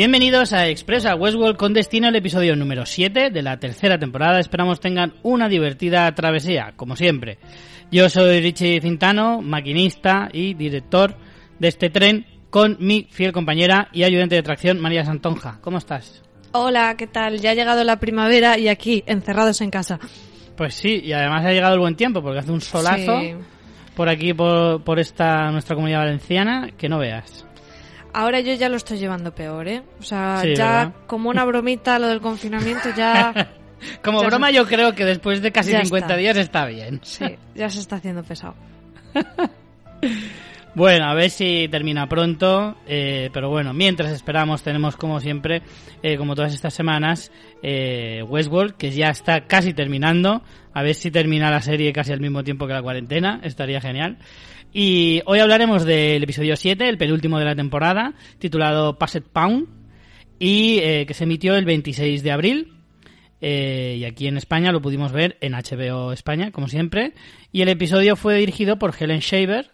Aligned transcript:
Bienvenidos 0.00 0.54
a 0.54 0.66
Expresa 0.66 1.14
Westworld 1.14 1.58
con 1.58 1.74
destino 1.74 2.08
al 2.08 2.16
episodio 2.16 2.56
número 2.56 2.86
7 2.86 3.28
de 3.28 3.42
la 3.42 3.58
tercera 3.58 3.98
temporada. 3.98 4.40
Esperamos 4.40 4.80
tengan 4.80 5.12
una 5.22 5.46
divertida 5.46 6.10
travesía, 6.14 6.72
como 6.74 6.96
siempre. 6.96 7.36
Yo 7.92 8.08
soy 8.08 8.40
Richie 8.40 8.80
Cintano, 8.80 9.42
maquinista 9.42 10.30
y 10.32 10.54
director 10.54 11.16
de 11.58 11.68
este 11.68 11.90
tren 11.90 12.24
con 12.48 12.78
mi 12.80 13.08
fiel 13.10 13.32
compañera 13.32 13.88
y 13.92 14.04
ayudante 14.04 14.36
de 14.36 14.42
tracción 14.42 14.80
María 14.80 15.04
Santonja. 15.04 15.58
¿Cómo 15.60 15.76
estás? 15.76 16.22
Hola, 16.52 16.94
¿qué 16.96 17.06
tal? 17.06 17.38
Ya 17.38 17.50
ha 17.50 17.54
llegado 17.54 17.84
la 17.84 18.00
primavera 18.00 18.56
y 18.56 18.68
aquí, 18.68 19.04
encerrados 19.04 19.60
en 19.60 19.68
casa. 19.68 19.98
Pues 20.56 20.76
sí, 20.76 21.02
y 21.04 21.12
además 21.12 21.44
ha 21.44 21.52
llegado 21.52 21.74
el 21.74 21.80
buen 21.80 21.96
tiempo 21.96 22.22
porque 22.22 22.38
hace 22.38 22.52
un 22.52 22.62
solazo 22.62 23.20
por 23.94 24.08
aquí, 24.08 24.32
por, 24.32 24.82
por 24.82 24.98
esta 24.98 25.50
nuestra 25.50 25.74
comunidad 25.76 25.98
valenciana, 25.98 26.70
que 26.78 26.88
no 26.88 26.98
veas. 26.98 27.44
Ahora 28.12 28.40
yo 28.40 28.54
ya 28.54 28.68
lo 28.68 28.76
estoy 28.76 28.98
llevando 28.98 29.34
peor, 29.34 29.68
¿eh? 29.68 29.82
O 29.98 30.02
sea, 30.02 30.42
ya 30.44 30.92
como 31.06 31.30
una 31.30 31.44
bromita 31.44 31.98
lo 31.98 32.08
del 32.08 32.20
confinamiento 32.20 32.88
ya... 32.96 33.54
como 34.02 34.22
broma 34.22 34.50
yo 34.50 34.66
creo 34.66 34.94
que 34.94 35.04
después 35.04 35.40
de 35.42 35.52
casi 35.52 35.72
50 35.72 36.16
días 36.16 36.36
está 36.36 36.66
bien. 36.66 37.00
Sí, 37.02 37.24
ya 37.54 37.70
se 37.70 37.80
está 37.80 37.96
haciendo 37.96 38.22
pesado. 38.22 38.54
Bueno, 40.72 41.06
a 41.06 41.14
ver 41.14 41.30
si 41.30 41.66
termina 41.68 42.08
pronto, 42.08 42.76
eh, 42.86 43.28
pero 43.32 43.50
bueno, 43.50 43.74
mientras 43.74 44.12
esperamos 44.12 44.62
tenemos 44.62 44.96
como 44.96 45.18
siempre, 45.18 45.62
eh, 46.00 46.16
como 46.16 46.36
todas 46.36 46.54
estas 46.54 46.74
semanas, 46.74 47.32
eh, 47.60 48.22
Westworld, 48.22 48.76
que 48.76 48.92
ya 48.92 49.08
está 49.08 49.46
casi 49.48 49.74
terminando, 49.74 50.42
a 50.72 50.82
ver 50.84 50.94
si 50.94 51.10
termina 51.10 51.50
la 51.50 51.60
serie 51.60 51.92
casi 51.92 52.12
al 52.12 52.20
mismo 52.20 52.44
tiempo 52.44 52.68
que 52.68 52.72
la 52.72 52.82
cuarentena, 52.82 53.40
estaría 53.42 53.80
genial. 53.80 54.18
Y 54.72 55.20
hoy 55.26 55.40
hablaremos 55.40 55.84
del 55.84 56.22
episodio 56.22 56.56
7, 56.56 56.88
el 56.88 56.96
penúltimo 56.96 57.38
de 57.40 57.44
la 57.44 57.56
temporada, 57.56 58.14
titulado 58.38 58.98
Passed 58.98 59.24
Pound, 59.32 59.66
y 60.38 60.78
eh, 60.78 61.06
que 61.06 61.14
se 61.14 61.24
emitió 61.24 61.56
el 61.56 61.64
26 61.64 62.22
de 62.22 62.30
abril. 62.30 62.72
Eh, 63.40 63.96
y 63.98 64.04
aquí 64.04 64.28
en 64.28 64.36
España 64.36 64.70
lo 64.70 64.80
pudimos 64.80 65.12
ver 65.12 65.38
en 65.40 65.54
HBO 65.54 66.12
España, 66.12 66.52
como 66.52 66.68
siempre. 66.68 67.14
Y 67.50 67.62
el 67.62 67.68
episodio 67.68 68.14
fue 68.14 68.36
dirigido 68.36 68.78
por 68.78 68.94
Helen 68.96 69.20
Shaver. 69.20 69.72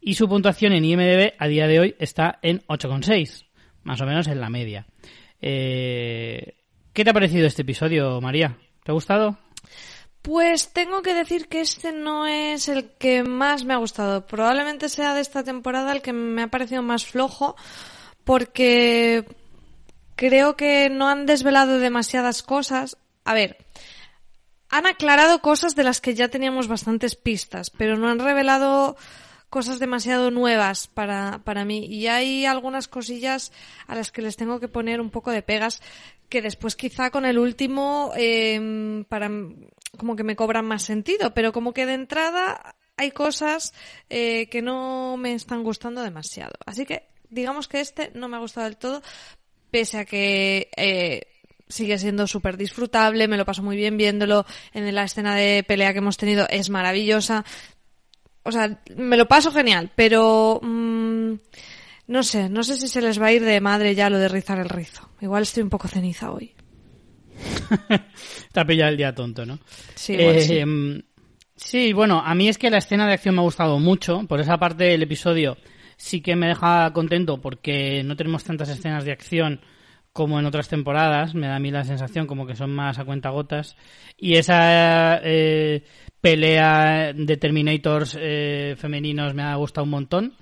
Y 0.00 0.14
su 0.14 0.28
puntuación 0.28 0.74
en 0.74 0.84
IMDb 0.84 1.32
a 1.38 1.48
día 1.48 1.66
de 1.66 1.80
hoy 1.80 1.94
está 1.98 2.38
en 2.42 2.60
8,6, 2.66 3.46
más 3.84 4.00
o 4.02 4.06
menos 4.06 4.28
en 4.28 4.40
la 4.40 4.50
media. 4.50 4.86
Eh, 5.40 6.56
¿Qué 6.92 7.04
te 7.04 7.10
ha 7.10 7.14
parecido 7.14 7.46
este 7.46 7.62
episodio, 7.62 8.20
María? 8.20 8.58
¿Te 8.84 8.92
ha 8.92 8.94
gustado? 8.94 9.38
Pues 10.26 10.72
tengo 10.72 11.02
que 11.02 11.14
decir 11.14 11.46
que 11.46 11.60
este 11.60 11.92
no 11.92 12.26
es 12.26 12.66
el 12.66 12.90
que 12.98 13.22
más 13.22 13.64
me 13.64 13.74
ha 13.74 13.76
gustado. 13.76 14.26
Probablemente 14.26 14.88
sea 14.88 15.14
de 15.14 15.20
esta 15.20 15.44
temporada 15.44 15.92
el 15.92 16.02
que 16.02 16.12
me 16.12 16.42
ha 16.42 16.48
parecido 16.48 16.82
más 16.82 17.06
flojo 17.06 17.54
porque 18.24 19.24
creo 20.16 20.56
que 20.56 20.90
no 20.90 21.06
han 21.06 21.26
desvelado 21.26 21.78
demasiadas 21.78 22.42
cosas. 22.42 22.98
A 23.24 23.34
ver, 23.34 23.56
han 24.68 24.86
aclarado 24.86 25.40
cosas 25.42 25.76
de 25.76 25.84
las 25.84 26.00
que 26.00 26.16
ya 26.16 26.26
teníamos 26.26 26.66
bastantes 26.66 27.14
pistas, 27.14 27.70
pero 27.70 27.96
no 27.96 28.08
han 28.08 28.18
revelado 28.18 28.96
cosas 29.48 29.78
demasiado 29.78 30.32
nuevas 30.32 30.88
para, 30.88 31.40
para 31.44 31.64
mí. 31.64 31.86
Y 31.86 32.08
hay 32.08 32.46
algunas 32.46 32.88
cosillas 32.88 33.52
a 33.86 33.94
las 33.94 34.10
que 34.10 34.22
les 34.22 34.36
tengo 34.36 34.58
que 34.58 34.66
poner 34.66 35.00
un 35.00 35.10
poco 35.10 35.30
de 35.30 35.42
pegas 35.42 35.80
que 36.28 36.42
después 36.42 36.74
quizá 36.74 37.10
con 37.10 37.24
el 37.26 37.38
último 37.38 38.10
eh, 38.16 39.04
para 39.08 39.30
como 39.96 40.16
que 40.16 40.24
me 40.24 40.36
cobran 40.36 40.64
más 40.66 40.82
sentido, 40.82 41.34
pero 41.34 41.52
como 41.52 41.72
que 41.72 41.86
de 41.86 41.94
entrada 41.94 42.76
hay 42.96 43.10
cosas 43.10 43.74
eh, 44.08 44.48
que 44.48 44.62
no 44.62 45.16
me 45.16 45.34
están 45.34 45.62
gustando 45.62 46.02
demasiado. 46.02 46.54
Así 46.64 46.86
que 46.86 47.08
digamos 47.28 47.68
que 47.68 47.80
este 47.80 48.10
no 48.14 48.28
me 48.28 48.36
ha 48.36 48.40
gustado 48.40 48.64
del 48.64 48.76
todo, 48.76 49.02
pese 49.70 49.98
a 49.98 50.04
que 50.04 50.70
eh, 50.76 51.22
sigue 51.68 51.98
siendo 51.98 52.26
súper 52.26 52.56
disfrutable, 52.56 53.28
me 53.28 53.36
lo 53.36 53.44
paso 53.44 53.62
muy 53.62 53.76
bien 53.76 53.96
viéndolo 53.96 54.46
en 54.72 54.94
la 54.94 55.04
escena 55.04 55.34
de 55.34 55.64
pelea 55.64 55.92
que 55.92 55.98
hemos 55.98 56.16
tenido, 56.16 56.46
es 56.48 56.70
maravillosa. 56.70 57.44
O 58.42 58.52
sea, 58.52 58.80
me 58.96 59.16
lo 59.16 59.26
paso 59.26 59.52
genial, 59.52 59.90
pero... 59.94 60.60
Mm, 60.62 61.34
no 62.08 62.22
sé, 62.22 62.48
no 62.48 62.62
sé 62.62 62.76
si 62.76 62.86
se 62.86 63.00
les 63.02 63.20
va 63.20 63.26
a 63.26 63.32
ir 63.32 63.44
de 63.44 63.60
madre 63.60 63.96
ya 63.96 64.10
lo 64.10 64.18
de 64.18 64.28
rizar 64.28 64.58
el 64.60 64.68
rizo. 64.68 65.10
Igual 65.20 65.42
estoy 65.42 65.64
un 65.64 65.70
poco 65.70 65.88
ceniza 65.88 66.30
hoy. 66.30 66.54
Te 68.52 68.60
ha 68.60 68.64
pillado 68.64 68.90
el 68.90 68.96
día 68.96 69.14
tonto, 69.14 69.44
¿no? 69.44 69.58
Sí, 69.94 70.16
sí. 70.40 70.58
Em, 70.58 71.02
sí, 71.54 71.92
bueno, 71.92 72.22
a 72.24 72.34
mí 72.34 72.48
es 72.48 72.58
que 72.58 72.70
la 72.70 72.78
escena 72.78 73.06
de 73.06 73.14
acción 73.14 73.34
me 73.34 73.40
ha 73.40 73.44
gustado 73.44 73.78
mucho. 73.78 74.26
Por 74.26 74.40
esa 74.40 74.58
parte 74.58 74.84
del 74.84 75.02
episodio 75.02 75.56
sí 75.96 76.20
que 76.20 76.36
me 76.36 76.48
deja 76.48 76.92
contento 76.92 77.40
porque 77.40 78.02
no 78.04 78.16
tenemos 78.16 78.44
tantas 78.44 78.68
escenas 78.68 79.04
de 79.04 79.12
acción 79.12 79.60
como 80.12 80.38
en 80.38 80.46
otras 80.46 80.68
temporadas. 80.68 81.34
Me 81.34 81.46
da 81.46 81.56
a 81.56 81.60
mí 81.60 81.70
la 81.70 81.84
sensación 81.84 82.26
como 82.26 82.46
que 82.46 82.56
son 82.56 82.74
más 82.74 82.98
a 82.98 83.04
cuenta 83.04 83.30
gotas. 83.30 83.76
Y 84.16 84.36
esa 84.36 85.20
eh, 85.22 85.84
pelea 86.20 87.12
de 87.12 87.36
Terminators 87.36 88.16
eh, 88.18 88.74
femeninos 88.78 89.34
me 89.34 89.42
ha 89.42 89.54
gustado 89.56 89.84
un 89.84 89.90
montón. 89.90 90.34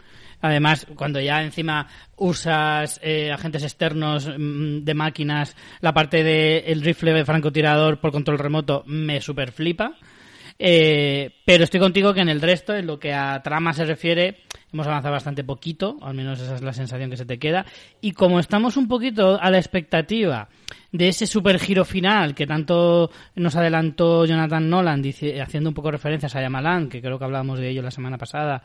Además, 0.45 0.87
cuando 0.95 1.23
ya 1.23 1.43
encima 1.43 1.87
usas 2.17 3.01
eh, 3.03 3.33
agentes 3.33 3.63
externos 3.63 4.29
mm, 4.29 4.85
de 4.85 4.93
máquinas, 4.93 5.57
la 5.81 5.95
parte 5.95 6.23
del 6.23 6.83
rifle 6.83 7.15
de 7.15 7.25
francotirador 7.25 7.99
por 7.99 8.13
control 8.13 8.39
remoto 8.39 8.83
me 8.87 9.23
super 9.23 9.53
flipa. 9.53 9.95
Eh, 10.59 11.31
pero 11.47 11.65
estoy 11.65 11.81
contigo 11.81 12.13
que 12.13 12.21
en 12.21 12.29
el 12.29 12.43
resto, 12.43 12.77
en 12.77 12.87
lo 12.87 12.99
que 12.99 13.15
a 13.15 13.41
trama 13.43 13.73
se 13.73 13.87
refiere, 13.87 14.43
hemos 14.71 14.87
avanzado 14.87 15.15
bastante 15.15 15.45
poquito, 15.45 15.97
al 16.03 16.13
menos 16.13 16.39
esa 16.39 16.57
es 16.57 16.63
la 16.63 16.75
sensación 16.75 17.09
que 17.09 17.17
se 17.17 17.25
te 17.25 17.39
queda. 17.39 17.65
Y 18.03 18.13
como 18.13 18.39
estamos 18.39 18.77
un 18.77 18.87
poquito 18.87 19.41
a 19.41 19.51
la 19.51 19.57
expectativa 19.57 20.51
de 20.93 21.09
ese 21.09 21.27
super 21.27 21.59
giro 21.59 21.87
final 21.87 22.35
que 22.35 22.47
tanto 22.47 23.11
nos 23.35 23.57
adelantó 23.57 24.27
Jonathan 24.27 24.69
Nolan, 24.69 25.03
haciendo 25.41 25.71
un 25.71 25.75
poco 25.75 25.91
referencias 25.91 26.37
a 26.37 26.43
Yamalan, 26.43 26.91
que 26.91 27.01
creo 27.01 27.19
que 27.19 27.25
hablábamos 27.25 27.61
de 27.61 27.71
ello 27.71 27.81
la 27.81 27.91
semana 27.91 28.19
pasada, 28.19 28.63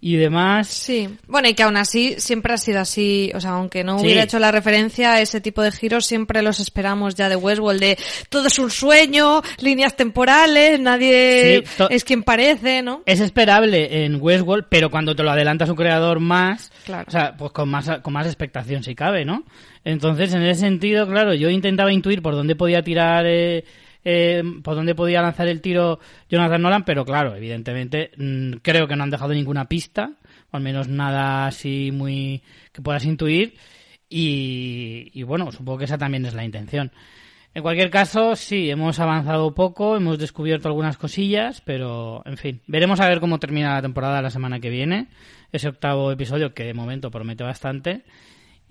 y 0.00 0.16
demás. 0.16 0.68
Sí, 0.68 1.08
bueno, 1.26 1.48
y 1.48 1.54
que 1.54 1.62
aún 1.62 1.76
así 1.76 2.14
siempre 2.18 2.54
ha 2.54 2.56
sido 2.56 2.80
así, 2.80 3.30
o 3.34 3.40
sea, 3.40 3.52
aunque 3.52 3.84
no 3.84 3.96
hubiera 3.96 4.22
hecho 4.22 4.38
la 4.38 4.50
referencia 4.50 5.12
a 5.12 5.20
ese 5.20 5.40
tipo 5.40 5.62
de 5.62 5.72
giros, 5.72 6.06
siempre 6.06 6.42
los 6.42 6.58
esperamos 6.58 7.14
ya 7.14 7.28
de 7.28 7.36
Westworld, 7.36 7.80
de 7.80 7.98
todo 8.30 8.46
es 8.46 8.58
un 8.58 8.70
sueño, 8.70 9.42
líneas 9.58 9.96
temporales, 9.96 10.80
nadie 10.80 11.64
es 11.90 12.04
quien 12.04 12.22
parece, 12.22 12.82
¿no? 12.82 13.02
Es 13.04 13.20
esperable 13.20 14.04
en 14.04 14.18
Westworld, 14.20 14.66
pero 14.70 14.90
cuando 14.90 15.14
te 15.14 15.22
lo 15.22 15.30
adelanta 15.30 15.66
su 15.66 15.74
creador 15.74 16.18
más, 16.18 16.72
claro. 16.86 17.04
o 17.06 17.10
sea, 17.10 17.36
pues 17.36 17.52
con 17.52 17.68
más, 17.68 17.90
con 18.02 18.14
más 18.14 18.26
expectación 18.26 18.82
si 18.82 18.94
cabe, 18.94 19.24
¿no? 19.26 19.44
Entonces, 19.84 20.32
en 20.32 20.42
ese 20.42 20.60
sentido, 20.60 21.06
claro, 21.06 21.34
yo 21.34 21.50
intentaba 21.50 21.92
intuir 21.92 22.22
por 22.22 22.34
dónde 22.34 22.56
podía 22.56 22.82
tirar... 22.82 23.26
Eh, 23.26 23.64
eh, 24.04 24.42
por 24.62 24.74
dónde 24.74 24.94
podía 24.94 25.22
lanzar 25.22 25.48
el 25.48 25.60
tiro 25.60 25.98
Jonathan 26.28 26.62
Nolan, 26.62 26.84
pero 26.84 27.04
claro, 27.04 27.36
evidentemente 27.36 28.10
mm, 28.16 28.58
creo 28.62 28.86
que 28.86 28.96
no 28.96 29.04
han 29.04 29.10
dejado 29.10 29.34
ninguna 29.34 29.66
pista, 29.66 30.12
o 30.50 30.56
al 30.56 30.62
menos 30.62 30.88
nada 30.88 31.46
así 31.46 31.90
muy 31.92 32.42
que 32.72 32.82
puedas 32.82 33.04
intuir, 33.04 33.54
y, 34.08 35.10
y 35.12 35.22
bueno, 35.22 35.52
supongo 35.52 35.78
que 35.78 35.84
esa 35.84 35.98
también 35.98 36.26
es 36.26 36.34
la 36.34 36.44
intención. 36.44 36.92
En 37.52 37.62
cualquier 37.62 37.90
caso, 37.90 38.36
sí, 38.36 38.70
hemos 38.70 39.00
avanzado 39.00 39.52
poco, 39.54 39.96
hemos 39.96 40.18
descubierto 40.18 40.68
algunas 40.68 40.96
cosillas, 40.96 41.60
pero 41.60 42.22
en 42.24 42.36
fin, 42.36 42.60
veremos 42.68 43.00
a 43.00 43.08
ver 43.08 43.18
cómo 43.18 43.40
termina 43.40 43.74
la 43.74 43.82
temporada 43.82 44.22
la 44.22 44.30
semana 44.30 44.60
que 44.60 44.70
viene, 44.70 45.08
ese 45.50 45.68
octavo 45.68 46.12
episodio 46.12 46.54
que 46.54 46.62
de 46.62 46.74
momento 46.74 47.10
promete 47.10 47.42
bastante. 47.42 48.04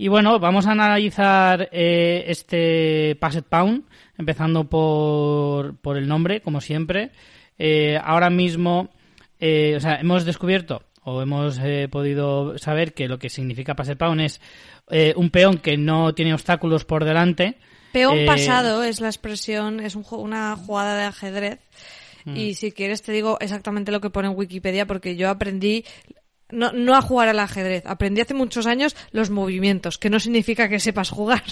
Y 0.01 0.07
bueno, 0.07 0.39
vamos 0.39 0.65
a 0.65 0.71
analizar 0.71 1.67
eh, 1.73 2.23
este 2.27 3.17
Passed 3.19 3.43
Pound, 3.43 3.83
empezando 4.17 4.63
por, 4.63 5.75
por 5.75 5.97
el 5.97 6.07
nombre, 6.07 6.39
como 6.39 6.61
siempre. 6.61 7.11
Eh, 7.57 7.99
ahora 8.01 8.29
mismo, 8.29 8.91
eh, 9.41 9.73
o 9.75 9.79
sea, 9.81 9.95
hemos 9.95 10.23
descubierto 10.23 10.83
o 11.03 11.21
hemos 11.21 11.59
podido 11.91 12.57
saber 12.57 12.93
que 12.93 13.09
lo 13.09 13.19
que 13.19 13.29
significa 13.29 13.75
Passed 13.75 13.97
Pound 13.97 14.21
es 14.21 14.39
un 15.17 15.31
peón 15.31 15.57
que 15.57 15.75
no 15.75 16.15
tiene 16.15 16.33
obstáculos 16.33 16.85
por 16.85 17.03
delante. 17.03 17.57
Peón 17.91 18.25
pasado 18.25 18.83
es 18.83 19.01
la 19.01 19.09
expresión, 19.09 19.81
es 19.81 19.95
un, 19.95 20.05
una 20.11 20.55
jugada 20.55 20.95
de 20.95 21.03
ajedrez. 21.03 21.59
Mm. 22.23 22.37
Y 22.37 22.53
si 22.53 22.71
quieres 22.71 23.01
te 23.01 23.11
digo 23.11 23.37
exactamente 23.41 23.91
lo 23.91 23.99
que 23.99 24.09
pone 24.09 24.29
en 24.29 24.37
Wikipedia 24.37 24.85
porque 24.85 25.17
yo 25.17 25.29
aprendí 25.29 25.83
no, 26.51 26.71
no 26.71 26.95
a 26.95 27.01
jugar 27.01 27.27
al 27.29 27.39
ajedrez. 27.39 27.85
Aprendí 27.85 28.21
hace 28.21 28.33
muchos 28.33 28.65
años 28.65 28.95
los 29.11 29.29
movimientos, 29.29 29.97
que 29.97 30.09
no 30.09 30.19
significa 30.19 30.69
que 30.69 30.79
sepas 30.79 31.09
jugar. 31.09 31.43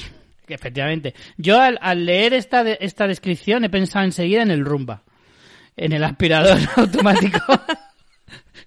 Efectivamente. 0.48 1.14
Yo 1.38 1.60
al, 1.60 1.78
al 1.82 2.06
leer 2.06 2.34
esta, 2.34 2.62
esta 2.72 3.08
descripción 3.08 3.64
he 3.64 3.70
pensado 3.70 4.06
enseguida 4.06 4.42
en 4.44 4.52
el 4.52 4.64
rumba, 4.66 5.04
en 5.76 5.94
el 5.94 6.04
aspirador 6.04 6.58
automático. 6.76 7.40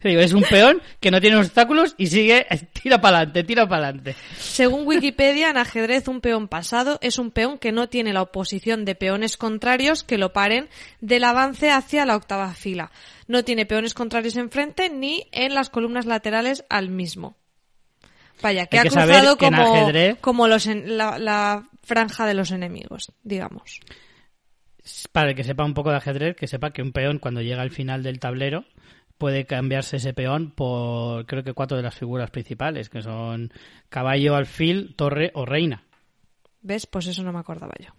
Es 0.03 0.33
un 0.33 0.43
peón 0.43 0.81
que 1.01 1.11
no 1.11 1.21
tiene 1.21 1.37
obstáculos 1.37 1.95
y 1.99 2.07
sigue, 2.07 2.47
tira 2.73 3.01
para 3.01 3.19
adelante, 3.19 3.45
tira 3.45 3.69
para 3.69 3.89
adelante. 3.89 4.15
Según 4.39 4.87
Wikipedia, 4.87 5.51
en 5.51 5.57
ajedrez 5.59 6.09
un 6.09 6.21
peón 6.21 6.49
pasado 6.49 6.99
es 7.03 7.19
un 7.19 7.31
peón 7.31 7.59
que 7.59 7.71
no 7.73 7.89
tiene 7.89 8.13
la 8.13 8.23
oposición 8.23 8.85
de 8.85 8.95
peones 8.95 9.37
contrarios 9.37 10.03
que 10.03 10.17
lo 10.19 10.33
paren 10.33 10.69
del 11.01 11.25
avance 11.25 11.71
hacia 11.71 12.07
la 12.07 12.17
octava 12.17 12.53
fila. 12.55 12.91
No 13.29 13.45
tiene 13.45 13.67
peones 13.67 13.95
contrarios 13.95 14.37
enfrente 14.37 14.89
ni 14.91 15.27
en 15.33 15.55
las 15.55 15.71
columnas 15.71 16.07
laterales 16.07 16.65
al 16.71 16.89
mismo. 16.89 17.37
Vaya, 18.43 18.67
que 18.67 18.79
Hay 18.79 18.81
ha 18.81 18.83
que 18.85 18.89
cruzado 18.89 19.37
ajedrez- 19.37 20.19
como 20.21 20.49
los 20.49 20.67
en- 20.67 20.97
la, 20.97 21.19
la 21.19 21.69
franja 21.83 22.25
de 22.27 22.33
los 22.35 22.51
enemigos, 22.53 23.13
digamos. 23.23 23.81
Para 25.13 25.31
el 25.31 25.37
que 25.37 25.45
sepa 25.45 25.65
un 25.65 25.75
poco 25.75 25.91
de 25.91 25.97
ajedrez, 25.99 26.37
que 26.37 26.47
sepa 26.47 26.73
que 26.73 26.81
un 26.83 26.93
peón 26.93 27.19
cuando 27.19 27.43
llega 27.43 27.61
al 27.61 27.71
final 27.71 28.03
del 28.03 28.19
tablero 28.19 28.65
puede 29.21 29.45
cambiarse 29.45 29.99
ese 29.99 30.15
peón 30.15 30.51
por 30.51 31.27
creo 31.27 31.45
que 31.45 31.53
cuatro 31.53 31.77
de 31.77 31.83
las 31.83 31.95
figuras 31.95 32.31
principales, 32.31 32.89
que 32.89 33.03
son 33.03 33.53
caballo, 33.91 34.35
alfil, 34.35 34.97
torre 34.97 35.31
o 35.35 35.45
reina. 35.45 35.85
¿Ves? 36.63 36.87
Pues 36.87 37.07
eso 37.07 37.23
no 37.23 37.31
me 37.31 37.39
acordaba 37.39 37.75
yo. 37.79 37.91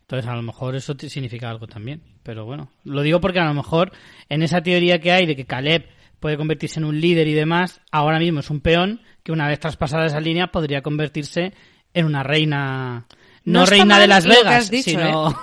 Entonces, 0.00 0.28
a 0.28 0.34
lo 0.34 0.42
mejor 0.42 0.74
eso 0.74 0.94
significa 0.98 1.48
algo 1.48 1.68
también. 1.68 2.02
Pero 2.24 2.44
bueno, 2.44 2.70
lo 2.82 3.02
digo 3.02 3.20
porque 3.20 3.38
a 3.38 3.44
lo 3.44 3.54
mejor 3.54 3.92
en 4.28 4.42
esa 4.42 4.62
teoría 4.62 5.00
que 5.00 5.12
hay 5.12 5.26
de 5.26 5.36
que 5.36 5.46
Caleb 5.46 5.88
puede 6.18 6.36
convertirse 6.36 6.80
en 6.80 6.86
un 6.86 7.00
líder 7.00 7.28
y 7.28 7.32
demás, 7.32 7.80
ahora 7.92 8.18
mismo 8.18 8.40
es 8.40 8.50
un 8.50 8.60
peón 8.60 9.00
que 9.22 9.30
una 9.30 9.46
vez 9.46 9.60
traspasada 9.60 10.06
esa 10.06 10.20
línea 10.20 10.48
podría 10.48 10.82
convertirse 10.82 11.54
en 11.94 12.04
una 12.04 12.24
reina. 12.24 13.06
No, 13.44 13.64
reina 13.64 14.00
de 14.00 14.08
Las 14.08 14.26
Vegas, 14.26 14.70
dicho, 14.70 14.90
sino. 14.90 15.38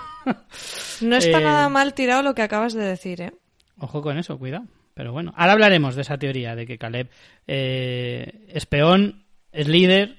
No 1.01 1.15
está 1.15 1.37
Eh, 1.39 1.43
nada 1.43 1.69
mal 1.69 1.93
tirado 1.93 2.21
lo 2.21 2.35
que 2.35 2.41
acabas 2.41 2.73
de 2.73 2.83
decir, 2.83 3.21
¿eh? 3.21 3.33
Ojo 3.81 4.01
con 4.03 4.19
eso, 4.19 4.37
cuidado. 4.37 4.65
Pero 4.93 5.11
bueno, 5.11 5.33
ahora 5.35 5.53
hablaremos 5.53 5.95
de 5.95 6.03
esa 6.03 6.17
teoría 6.17 6.55
de 6.55 6.67
que 6.67 6.77
Caleb 6.77 7.09
eh, 7.47 8.45
es 8.49 8.67
peón, 8.67 9.23
es 9.51 9.67
líder. 9.67 10.17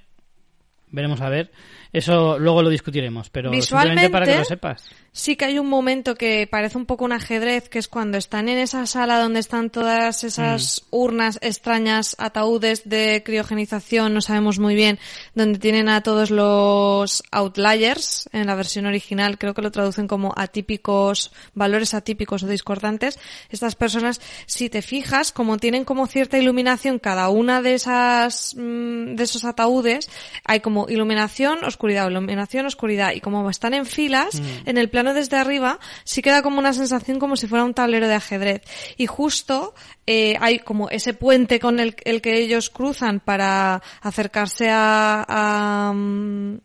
Veremos 0.88 1.20
a 1.20 1.28
ver. 1.28 1.52
Eso 1.92 2.40
luego 2.40 2.62
lo 2.62 2.70
discutiremos, 2.70 3.30
pero 3.30 3.52
simplemente 3.62 4.10
para 4.10 4.26
que 4.26 4.36
lo 4.36 4.44
sepas. 4.44 4.90
Sí 5.14 5.36
que 5.36 5.44
hay 5.44 5.58
un 5.58 5.68
momento 5.68 6.14
que 6.14 6.48
parece 6.50 6.78
un 6.78 6.86
poco 6.86 7.04
un 7.04 7.12
ajedrez, 7.12 7.68
que 7.68 7.78
es 7.78 7.86
cuando 7.86 8.16
están 8.16 8.48
en 8.48 8.56
esa 8.56 8.86
sala 8.86 9.18
donde 9.18 9.40
están 9.40 9.68
todas 9.68 10.24
esas 10.24 10.84
Mm. 10.90 10.96
urnas 10.96 11.38
extrañas, 11.42 12.16
ataúdes 12.18 12.88
de 12.88 13.22
criogenización, 13.22 14.14
no 14.14 14.22
sabemos 14.22 14.58
muy 14.58 14.74
bien, 14.74 14.98
donde 15.34 15.58
tienen 15.58 15.90
a 15.90 16.00
todos 16.02 16.30
los 16.30 17.22
outliers, 17.30 18.26
en 18.32 18.46
la 18.46 18.54
versión 18.54 18.86
original 18.86 19.36
creo 19.36 19.52
que 19.52 19.60
lo 19.60 19.70
traducen 19.70 20.08
como 20.08 20.32
atípicos, 20.34 21.30
valores 21.52 21.92
atípicos 21.92 22.42
o 22.42 22.46
discordantes. 22.46 23.18
Estas 23.50 23.74
personas, 23.74 24.18
si 24.46 24.70
te 24.70 24.80
fijas, 24.80 25.30
como 25.30 25.58
tienen 25.58 25.84
como 25.84 26.06
cierta 26.06 26.38
iluminación 26.38 26.98
cada 26.98 27.28
una 27.28 27.60
de 27.60 27.74
esas, 27.74 28.54
mm, 28.56 29.14
de 29.14 29.24
esos 29.24 29.44
ataúdes, 29.44 30.08
hay 30.46 30.60
como 30.60 30.88
iluminación, 30.88 31.64
oscuridad, 31.64 32.08
iluminación, 32.08 32.64
oscuridad, 32.64 33.12
y 33.12 33.20
como 33.20 33.50
están 33.50 33.74
en 33.74 33.84
filas, 33.84 34.40
en 34.64 34.78
el 34.78 34.88
plano 35.02 35.14
desde 35.14 35.36
arriba, 35.36 35.80
sí 36.04 36.22
queda 36.22 36.42
como 36.42 36.60
una 36.60 36.72
sensación 36.72 37.18
como 37.18 37.36
si 37.36 37.48
fuera 37.48 37.64
un 37.64 37.74
tablero 37.74 38.06
de 38.06 38.14
ajedrez. 38.14 38.62
Y 38.96 39.06
justo 39.06 39.74
eh, 40.06 40.36
hay 40.40 40.60
como 40.60 40.88
ese 40.90 41.12
puente 41.12 41.58
con 41.58 41.80
el, 41.80 41.94
que 41.94 42.38
ellos 42.38 42.70
cruzan 42.70 43.18
para 43.18 43.82
acercarse 44.00 44.68
a, 44.70 45.92
mm, 45.92 46.58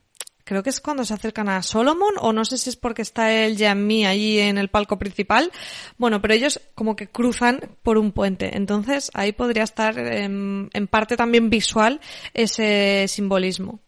creo 0.44 0.62
que 0.62 0.70
es 0.70 0.80
cuando 0.80 1.04
se 1.04 1.16
acercan 1.16 1.50
a 1.50 1.64
Solomon, 1.64 2.14
o 2.20 2.32
no 2.32 2.46
sé 2.46 2.60
si 2.60 2.70
es 2.70 2.76
porque 2.76 3.02
está 3.02 3.34
el 3.34 3.58
Yami 3.58 4.06
allí 4.06 4.40
en 4.40 4.60
el 4.60 4.70
palco 4.70 5.00
principal. 5.00 5.52
Bueno, 5.98 6.22
pero 6.22 6.36
ellos 6.36 6.62
como 6.76 6.96
que 6.96 7.08
cruzan 7.08 7.60
por 7.82 7.98
un 7.98 8.12
puente. 8.12 8.56
Entonces 8.56 9.10
ahí 9.16 9.32
podría 9.32 9.64
estar 9.64 9.98
em, 9.98 10.70
en 10.74 10.88
parte 10.88 11.18
también 11.18 11.50
visual 11.50 12.00
ese 12.36 13.08
simbolismo. 13.08 13.80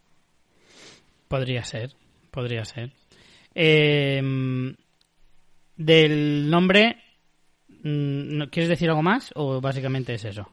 Podría 1.27 1.63
ser, 1.63 1.93
podría 2.31 2.65
ser. 2.65 2.98
Eh, 3.61 4.21
del 5.75 6.49
nombre, 6.49 6.95
mm, 7.67 8.37
¿no- 8.37 8.49
¿quieres 8.49 8.69
decir 8.69 8.89
algo 8.89 9.01
más 9.01 9.31
o 9.35 9.59
básicamente 9.59 10.13
es 10.13 10.23
eso? 10.25 10.47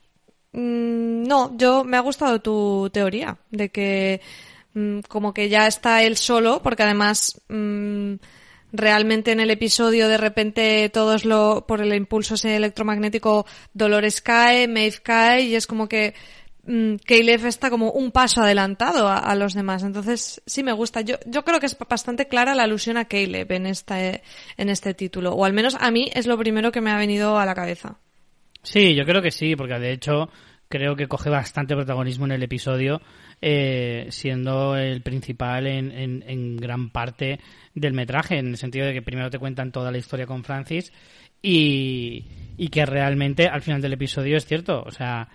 Mm, 0.52 1.22
No, 1.26 1.56
yo 1.56 1.82
me 1.84 1.96
ha 1.96 2.00
gustado 2.00 2.40
tu 2.40 2.88
teoría 2.92 3.36
de 3.50 3.68
que 3.70 4.20
mm, 4.74 5.00
como 5.08 5.32
que 5.34 5.48
ya 5.48 5.66
está 5.66 6.02
él 6.02 6.16
solo, 6.16 6.62
porque 6.62 6.82
además 6.84 7.40
realmente 8.72 9.32
en 9.32 9.40
el 9.40 9.50
episodio 9.50 10.08
de 10.08 10.18
repente 10.18 10.88
todos 10.92 11.24
lo 11.24 11.64
por 11.66 11.80
el 11.80 11.94
impulso 11.94 12.34
electromagnético 12.46 13.46
Dolores 13.72 14.20
cae, 14.20 14.68
Maeve 14.68 14.98
cae 15.02 15.42
y 15.42 15.54
es 15.56 15.66
como 15.66 15.88
que 15.88 16.14
Caleb 17.06 17.46
está 17.46 17.70
como 17.70 17.92
un 17.92 18.10
paso 18.10 18.42
adelantado 18.42 19.08
a, 19.08 19.34
los 19.34 19.54
demás. 19.54 19.82
Entonces 19.82 20.42
sí 20.46 20.62
me 20.62 20.72
gusta. 20.72 21.00
Yo 21.00 21.16
yo 21.26 21.44
creo 21.44 21.60
que 21.60 21.66
es 21.66 21.76
bastante 21.78 22.26
clara 22.28 22.54
la 22.54 22.64
alusión 22.64 22.96
a 22.96 23.04
Caleb 23.06 23.50
en 23.52 23.66
este 23.66 24.22
en 24.56 24.68
este 24.68 24.94
título, 24.94 25.32
o 25.32 25.44
al 25.44 25.52
menos 25.52 25.76
a 25.80 25.90
mí 25.90 26.10
es 26.12 26.26
lo 26.26 26.36
primero 26.38 26.72
que 26.72 26.80
me 26.80 26.90
ha 26.90 26.96
venido 26.96 27.38
a 27.38 27.46
la 27.46 27.54
cabeza. 27.54 27.98
Sí, 28.62 28.94
yo 28.94 29.04
creo 29.04 29.22
que 29.22 29.30
sí, 29.30 29.54
porque 29.54 29.78
de 29.78 29.92
hecho 29.92 30.28
creo 30.68 30.96
que 30.96 31.06
coge 31.06 31.30
bastante 31.30 31.76
protagonismo 31.76 32.24
en 32.24 32.32
el 32.32 32.42
episodio, 32.42 33.00
eh, 33.40 34.08
siendo 34.10 34.76
el 34.76 35.00
principal 35.02 35.68
en, 35.68 35.92
en- 35.92 36.24
en 36.26 36.56
gran 36.56 36.90
parte 36.90 37.38
del 37.74 37.92
metraje, 37.92 38.38
en 38.38 38.48
el 38.48 38.56
sentido 38.56 38.86
de 38.86 38.92
que 38.92 39.02
primero 39.02 39.30
te 39.30 39.38
cuentan 39.38 39.70
toda 39.70 39.92
la 39.92 39.98
historia 39.98 40.26
con 40.26 40.42
Francis 40.42 40.92
y, 41.40 42.24
y 42.56 42.68
que 42.68 42.84
realmente 42.86 43.46
al 43.46 43.62
final 43.62 43.80
del 43.80 43.92
episodio 43.92 44.36
es 44.36 44.46
cierto, 44.46 44.82
o 44.84 44.90
sea, 44.90 45.28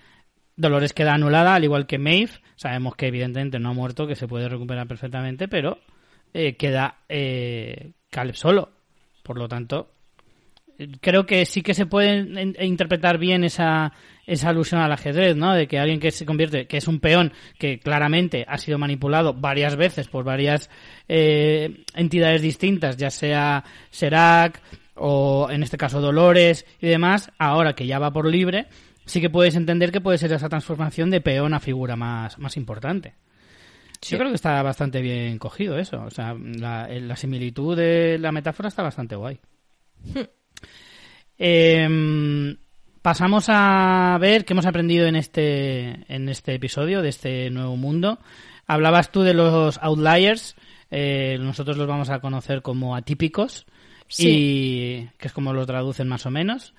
Dolores 0.62 0.94
queda 0.94 1.13
anulada, 1.13 1.56
al 1.56 1.63
igual 1.63 1.88
que 1.88 1.98
Maeve, 1.98 2.31
sabemos 2.56 2.96
que 2.96 3.08
evidentemente 3.08 3.60
no 3.60 3.69
ha 3.69 3.74
muerto, 3.74 4.08
que 4.08 4.16
se 4.16 4.28
puede 4.28 4.48
recuperar 4.48 4.88
perfectamente, 4.88 5.48
pero 5.48 5.80
eh, 6.34 6.56
queda 6.56 7.00
eh, 7.10 7.92
Caleb 8.10 8.36
solo, 8.36 8.69
por 9.24 9.38
lo 9.38 9.48
tanto 9.48 9.92
creo 11.00 11.28
que 11.28 11.46
sí 11.46 11.62
que 11.62 11.75
se 11.75 11.86
puede 11.86 12.18
in- 12.18 12.56
interpretar 12.60 13.19
bien 13.19 13.44
esa, 13.44 13.94
esa 14.26 14.50
alusión 14.50 14.81
al 14.81 14.92
ajedrez, 14.92 15.35
¿no? 15.35 15.54
De 15.54 15.68
que 15.68 15.78
alguien 15.78 16.00
que 16.00 16.09
se 16.09 16.26
convierte, 16.26 16.66
que 16.66 16.78
es 16.78 16.88
un 16.88 17.00
peón 17.00 17.33
que 17.59 17.78
claramente 17.80 18.45
ha 18.47 18.57
sido 18.57 18.80
manipulado 18.80 19.33
varias 19.35 19.76
veces 19.76 20.07
por 20.07 20.24
varias 20.24 20.71
eh, 21.07 21.83
entidades 21.94 22.42
distintas, 22.42 22.97
ya 22.97 23.12
sea 23.12 23.64
Serac 23.92 24.59
o 24.95 25.50
en 25.52 25.62
este 25.62 25.78
caso 25.78 26.02
Dolores 26.02 26.66
y 26.80 26.88
demás, 26.88 27.31
ahora 27.38 27.74
que 27.74 27.85
ya 27.85 28.00
va 28.00 28.12
por 28.12 28.28
libre, 28.28 28.66
sí 29.06 29.22
que 29.22 29.30
puedes 29.30 29.56
entender 29.56 29.92
que 29.92 30.02
puede 30.02 30.18
ser 30.18 30.31
esa 30.34 30.50
transformación 30.50 31.10
de 31.10 31.22
peón 31.22 31.54
a 31.54 31.60
figura 31.60 31.96
más, 31.96 32.38
más 32.40 32.58
importante. 32.58 33.16
Sí. 34.02 34.14
Yo 34.14 34.18
creo 34.18 34.31
que 34.31 34.36
está 34.36 34.62
bastante 34.64 35.02
bien 35.02 35.38
cogido 35.38 35.78
eso. 35.78 36.04
O 36.04 36.10
sea, 36.10 36.34
la, 36.34 36.88
la 36.88 37.16
similitud 37.16 37.78
de 37.78 38.18
la 38.20 38.31
metáfora 38.31 38.70
está 38.70 38.81
bastante 38.84 39.16
guay. 39.16 39.40
Em, 41.44 42.56
pasamos 43.02 43.46
a 43.48 44.16
ver 44.22 44.46
qué 44.46 44.54
hemos 44.54 44.66
aprendido 44.68 45.08
en 45.08 45.16
este, 45.16 46.06
en 46.14 46.30
este 46.30 46.54
episodio 46.54 47.02
de 47.02 47.10
este 47.10 47.50
nuevo 47.50 47.76
mundo. 47.78 48.20
Hablabas 48.68 49.12
tú 49.12 49.22
de 49.24 49.34
los 49.34 49.78
outliers. 49.80 50.56
eh, 50.92 51.38
nosotros 51.40 51.78
los 51.78 51.88
vamos 51.88 52.10
a 52.10 52.20
conocer 52.20 52.62
como 52.62 52.96
atípicos. 52.96 53.66
Sí. 54.08 54.28
Y 54.30 55.10
que 55.18 55.28
es 55.28 55.34
como 55.34 55.54
lo 55.54 55.66
traducen 55.66 56.08
más 56.08 56.26
o 56.26 56.31
menos. 56.31 56.74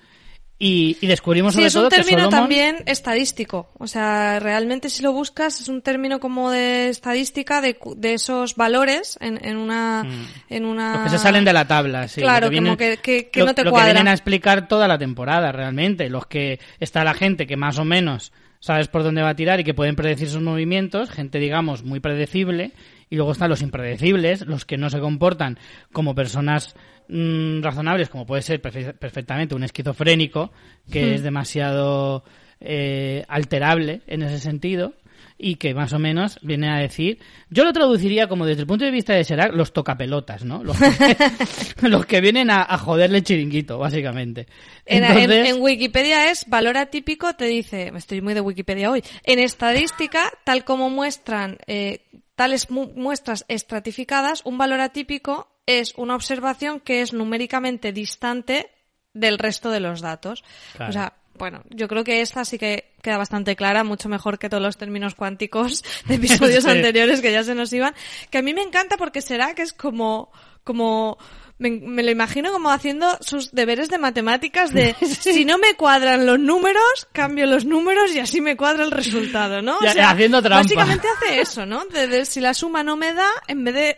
Y, 0.65 0.97
y 1.01 1.07
descubrimos 1.07 1.53
Sí, 1.53 1.57
sobre 1.57 1.67
es 1.67 1.73
todo 1.73 1.83
un 1.85 1.89
que 1.89 1.95
término 1.97 2.19
Solomon- 2.23 2.29
también 2.29 2.75
estadístico. 2.85 3.69
O 3.79 3.87
sea, 3.87 4.39
realmente 4.39 4.89
si 4.89 5.03
lo 5.03 5.11
buscas 5.11 5.59
es 5.59 5.67
un 5.67 5.81
término 5.81 6.19
como 6.19 6.51
de 6.51 6.87
estadística 6.89 7.59
de, 7.59 7.77
de 7.97 8.13
esos 8.13 8.55
valores 8.55 9.17
en, 9.19 9.43
en 9.45 9.57
una... 9.57 10.05
En 10.49 10.65
una... 10.65 10.91
Mm. 10.91 10.93
Los 10.93 11.03
que 11.03 11.09
se 11.17 11.19
salen 11.19 11.43
de 11.43 11.51
la 11.53 11.67
tabla, 11.67 12.07
sí. 12.07 12.21
Claro, 12.21 12.49
que 12.49 12.55
como 12.57 12.75
vienen- 12.75 12.77
que- 12.77 12.97
que- 13.01 13.29
que 13.29 13.39
lo- 13.41 13.47
no 13.47 13.55
te 13.55 13.63
lo 13.65 13.71
cuadra. 13.71 13.87
que 13.87 13.93
vienen 13.93 14.07
a 14.07 14.13
explicar 14.13 14.67
toda 14.69 14.87
la 14.87 14.97
temporada, 14.97 15.51
realmente. 15.51 16.09
Los 16.09 16.27
que 16.27 16.59
está 16.79 17.03
la 17.03 17.13
gente 17.13 17.45
que 17.45 17.57
más 17.57 17.77
o 17.77 17.83
menos 17.83 18.31
sabes 18.59 18.87
por 18.87 19.03
dónde 19.03 19.21
va 19.21 19.29
a 19.29 19.35
tirar 19.35 19.59
y 19.59 19.65
que 19.65 19.73
pueden 19.73 19.97
predecir 19.97 20.29
sus 20.29 20.41
movimientos, 20.41 21.09
gente, 21.09 21.39
digamos, 21.39 21.83
muy 21.83 21.99
predecible. 21.99 22.71
Y 23.09 23.15
luego 23.17 23.33
están 23.33 23.49
los 23.49 23.61
impredecibles, 23.61 24.41
los 24.47 24.63
que 24.65 24.77
no 24.77 24.89
se 24.89 24.99
comportan 24.99 25.59
como 25.91 26.15
personas 26.15 26.73
mm, 27.07 27.61
razonables, 27.61 28.09
como 28.09 28.25
puede 28.25 28.41
ser 28.41 28.61
perfe- 28.61 28.93
perfectamente 28.93 29.55
un 29.55 29.63
esquizofrénico, 29.63 30.51
que 30.91 31.03
Hmm. 31.05 31.13
es 31.13 31.23
demasiado 31.23 32.23
eh, 32.59 33.25
alterable 33.27 34.01
en 34.07 34.23
ese 34.23 34.39
sentido 34.39 34.93
y 35.37 35.55
que 35.55 35.73
más 35.73 35.91
o 35.93 35.99
menos 35.99 36.37
viene 36.41 36.69
a 36.69 36.77
decir, 36.77 37.17
yo 37.49 37.63
lo 37.65 37.73
traduciría 37.73 38.27
como 38.27 38.45
desde 38.45 38.61
el 38.61 38.67
punto 38.67 38.85
de 38.85 38.91
vista 38.91 39.13
de 39.13 39.23
Serac, 39.23 39.51
los 39.53 39.73
tocapelotas, 39.73 40.45
¿no? 40.45 40.63
Los 40.63 40.77
que, 40.77 40.87
los 41.87 42.05
que 42.05 42.21
vienen 42.21 42.49
a, 42.51 42.61
a 42.61 42.77
joderle 42.77 43.17
el 43.17 43.23
chiringuito, 43.23 43.77
básicamente. 43.79 44.47
En, 44.85 45.03
en- 45.03 45.11
Entonces, 45.11 45.49
en 45.55 45.61
Wikipedia 45.61 46.29
es 46.31 46.45
valor 46.47 46.77
atípico, 46.77 47.33
te 47.33 47.45
dice, 47.45 47.91
estoy 47.95 48.21
muy 48.21 48.33
de 48.33 48.41
Wikipedia 48.41 48.91
hoy. 48.91 49.03
En 49.23 49.39
estadística, 49.39 50.31
tal 50.45 50.63
como 50.63 50.89
muestran 50.89 51.57
eh, 51.67 52.01
tales 52.35 52.69
mu- 52.69 52.91
muestras 52.95 53.43
estratificadas, 53.47 54.41
un 54.45 54.57
valor 54.57 54.79
atípico 54.81 55.47
es 55.65 55.93
una 55.95 56.15
observación 56.15 56.79
que 56.79 57.01
es 57.01 57.13
numéricamente 57.13 57.91
distante 57.91 58.69
del 59.13 59.37
resto 59.39 59.69
de 59.71 59.79
los 59.79 60.01
datos. 60.01 60.43
Claro. 60.75 60.89
O 60.89 60.93
sea, 60.93 61.13
bueno, 61.35 61.63
yo 61.69 61.87
creo 61.87 62.03
que 62.03 62.21
esta 62.21 62.45
sí 62.45 62.57
que 62.59 62.93
queda 63.01 63.17
bastante 63.17 63.55
clara, 63.55 63.83
mucho 63.83 64.07
mejor 64.09 64.37
que 64.39 64.49
todos 64.49 64.61
los 64.63 64.77
términos 64.77 65.15
cuánticos 65.15 65.83
de 66.07 66.15
episodios 66.15 66.63
Sí. 66.65 66.69
anteriores 66.69 67.21
que 67.21 67.31
ya 67.31 67.43
se 67.43 67.55
nos 67.55 67.71
iban. 67.73 67.93
Que 68.29 68.39
a 68.39 68.41
mí 68.41 68.53
me 68.53 68.61
encanta 68.61 68.97
porque 68.97 69.21
será 69.21 69.53
que 69.55 69.61
es 69.61 69.73
como, 69.73 70.31
como 70.63 71.17
me, 71.59 71.69
me 71.71 72.03
lo 72.03 72.11
imagino 72.11 72.51
como 72.51 72.69
haciendo 72.71 73.17
sus 73.21 73.51
deberes 73.51 73.89
de 73.89 73.97
matemáticas 73.99 74.73
de 74.73 74.95
si 75.05 75.45
no 75.45 75.57
me 75.59 75.75
cuadran 75.75 76.25
los 76.25 76.39
números, 76.39 77.07
cambio 77.13 77.45
los 77.45 77.65
números 77.65 78.13
y 78.13 78.19
así 78.19 78.41
me 78.41 78.57
cuadra 78.57 78.83
el 78.83 78.91
resultado, 78.91 79.61
¿no? 79.61 79.77
O 79.77 79.83
Ya, 79.83 79.93
sea, 79.93 80.09
haciendo 80.11 80.41
trampa. 80.41 80.63
Básicamente 80.63 81.07
hace 81.17 81.41
eso, 81.41 81.65
¿no? 81.65 81.85
De- 81.85 82.07
de 82.07 82.25
si 82.25 82.41
la 82.41 82.53
suma 82.53 82.83
no 82.83 82.95
me 82.97 83.13
da, 83.13 83.29
en 83.47 83.63
vez 83.63 83.73
de 83.75 83.97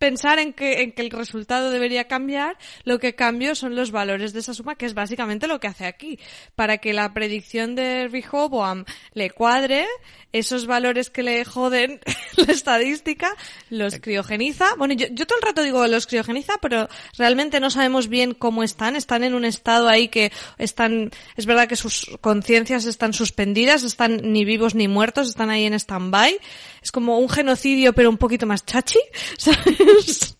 pensar 0.00 0.38
en 0.38 0.54
que, 0.54 0.80
en 0.80 0.92
que 0.92 1.02
el 1.02 1.10
resultado 1.10 1.70
debería 1.70 2.08
cambiar, 2.08 2.56
lo 2.84 2.98
que 2.98 3.14
cambio 3.14 3.54
son 3.54 3.76
los 3.76 3.92
valores 3.92 4.32
de 4.32 4.40
esa 4.40 4.54
suma, 4.54 4.74
que 4.74 4.86
es 4.86 4.94
básicamente 4.94 5.46
lo 5.46 5.60
que 5.60 5.68
hace 5.68 5.86
aquí. 5.86 6.18
Para 6.56 6.78
que 6.78 6.94
la 6.94 7.12
predicción 7.12 7.76
de 7.76 8.08
Rehoboam 8.08 8.86
le 9.12 9.30
cuadre, 9.30 9.86
esos 10.32 10.66
valores 10.66 11.10
que 11.10 11.22
le 11.22 11.44
joden 11.44 12.00
la 12.36 12.52
estadística, 12.52 13.34
los 13.68 13.98
criogeniza. 14.00 14.74
Bueno, 14.76 14.94
yo, 14.94 15.06
yo 15.10 15.26
todo 15.26 15.38
el 15.38 15.46
rato 15.46 15.62
digo 15.62 15.86
los 15.86 16.06
criogeniza, 16.06 16.54
pero 16.60 16.88
realmente 17.18 17.60
no 17.60 17.70
sabemos 17.70 18.08
bien 18.08 18.34
cómo 18.34 18.62
están. 18.62 18.96
Están 18.96 19.24
en 19.24 19.34
un 19.34 19.44
estado 19.44 19.88
ahí 19.88 20.08
que 20.08 20.32
están, 20.58 21.10
es 21.36 21.46
verdad 21.46 21.68
que 21.68 21.76
sus 21.76 22.10
conciencias 22.20 22.84
están 22.84 23.12
suspendidas, 23.12 23.82
están 23.82 24.32
ni 24.32 24.44
vivos 24.44 24.74
ni 24.74 24.88
muertos, 24.88 25.28
están 25.28 25.50
ahí 25.50 25.64
en 25.64 25.74
stand-by. 25.74 26.38
Es 26.82 26.92
como 26.92 27.18
un 27.18 27.28
genocidio, 27.28 27.92
pero 27.92 28.10
un 28.10 28.18
poquito 28.18 28.46
más 28.46 28.64
chachi, 28.64 29.00
¿sabes? 29.38 30.36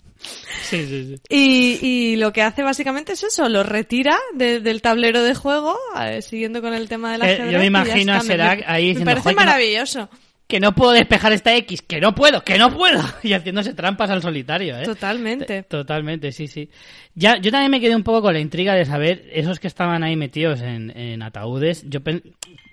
Sí, 0.63 0.87
sí, 0.87 1.05
sí. 1.07 1.15
Y, 1.29 1.79
y 1.87 2.17
lo 2.17 2.33
que 2.33 2.43
hace 2.43 2.63
básicamente 2.63 3.13
es 3.13 3.23
eso, 3.23 3.49
lo 3.49 3.63
retira 3.63 4.17
de- 4.35 4.61
del 4.61 4.83
tablero 4.83 5.23
de 5.23 5.35
juego, 5.35 5.77
eh, 6.01 6.23
siguiendo 6.23 6.61
con 6.63 6.75
el 6.75 6.89
tema 6.89 7.13
de 7.13 7.19
la 7.19 7.31
Eh, 7.33 7.51
yo 7.51 7.59
me 7.59 7.67
imagino 7.67 8.13
a 8.15 8.21
Serac 8.21 8.63
ahí 8.67 8.83
Me 8.85 8.89
diciendo, 8.89 9.05
parece 9.11 9.23
"Joder, 9.23 9.37
que 9.37 9.41
no- 9.45 9.47
maravilloso. 9.47 10.11
Que 10.47 10.59
no 10.59 10.75
puedo 10.75 10.91
despejar 10.91 11.33
esta 11.33 11.55
X, 11.55 11.81
que 11.83 12.01
no 12.01 12.13
puedo, 12.13 12.43
que 12.43 12.59
no 12.59 12.77
puedo. 12.77 13.01
Y 13.23 13.33
haciéndose 13.35 13.73
trampas 13.73 14.11
al 14.11 14.21
solitario, 14.21 14.77
¿eh? 14.79 14.83
Totalmente. 14.85 15.63
Totalmente, 15.63 16.33
sí, 16.33 16.49
sí. 16.49 16.69
Ya, 17.15 17.37
yo 17.37 17.53
también 17.53 17.71
me 17.71 17.81
quedé 17.81 17.95
un 17.95 18.03
poco 18.03 18.23
con 18.23 18.33
la 18.35 18.41
intriga 18.41 18.75
de 18.75 18.85
saber 18.85 19.29
esos 19.33 19.61
que 19.61 19.69
estaban 19.69 20.03
ahí 20.03 20.17
metidos 20.17 20.61
en, 20.61 20.91
en 20.97 21.23
ataúdes. 21.23 21.85
Yo, 21.89 22.01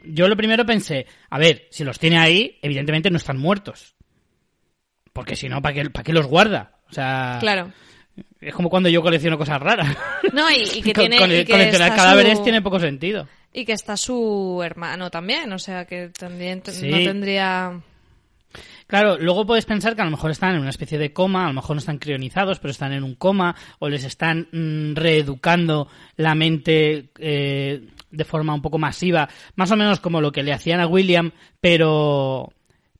yo 0.05 0.27
lo 0.27 0.35
primero 0.35 0.65
pensé, 0.65 1.05
a 1.29 1.37
ver, 1.37 1.67
si 1.69 1.83
los 1.83 1.99
tiene 1.99 2.17
ahí, 2.17 2.57
evidentemente 2.63 3.11
no 3.11 3.17
están 3.17 3.37
muertos. 3.37 3.93
Porque 5.13 5.35
si 5.35 5.47
no, 5.49 5.61
¿para 5.61 5.75
qué, 5.75 5.89
¿para 5.91 6.03
qué 6.03 6.13
los 6.13 6.25
guarda? 6.27 6.76
O 6.89 6.93
sea, 6.93 7.37
Claro. 7.39 7.71
es 8.41 8.53
como 8.53 8.69
cuando 8.69 8.89
yo 8.89 9.01
colecciono 9.01 9.37
cosas 9.37 9.61
raras. 9.61 9.95
No, 10.33 10.49
y, 10.51 10.63
y 10.75 10.81
que 10.81 10.93
tiene... 10.93 11.15
y 11.17 11.45
que 11.45 11.51
coleccionar 11.51 11.95
cadáveres 11.95 12.37
su- 12.37 12.43
tiene 12.43 12.61
poco 12.61 12.79
sentido. 12.79 13.27
Y 13.53 13.65
que 13.65 13.73
está 13.73 13.97
su 13.97 14.61
hermano 14.63 15.09
también, 15.09 15.51
o 15.53 15.59
sea 15.59 15.85
que 15.85 16.09
también 16.09 16.61
Sí. 16.65 16.89
no 16.89 16.97
tendría... 16.97 17.79
Claro, 18.87 19.17
luego 19.19 19.45
puedes 19.45 19.65
pensar 19.65 19.95
que 19.95 20.01
a 20.01 20.05
lo 20.05 20.11
mejor 20.11 20.31
están 20.31 20.55
en 20.55 20.61
una 20.61 20.69
especie 20.69 20.97
de 20.97 21.11
coma, 21.11 21.43
a 21.43 21.47
lo 21.47 21.53
mejor 21.53 21.75
no 21.75 21.79
están 21.79 21.97
crionizados, 21.97 22.59
pero 22.59 22.71
están 22.71 22.93
en 22.93 23.03
un 23.03 23.15
coma, 23.15 23.53
o 23.79 23.89
les 23.89 24.05
están 24.05 24.47
mm, 24.51 24.95
reeducando 24.95 25.89
la 26.15 26.35
mente 26.35 27.09
eh, 27.19 27.81
de 28.09 28.23
forma 28.25 28.53
un 28.53 28.61
poco 28.61 28.77
masiva, 28.77 29.27
más 29.55 29.69
o 29.71 29.75
menos 29.75 29.99
como 29.99 30.21
lo 30.21 30.31
que 30.31 30.41
le 30.43 30.53
hacían 30.53 30.79
a 30.79 30.87
William, 30.87 31.31
pero, 31.59 32.53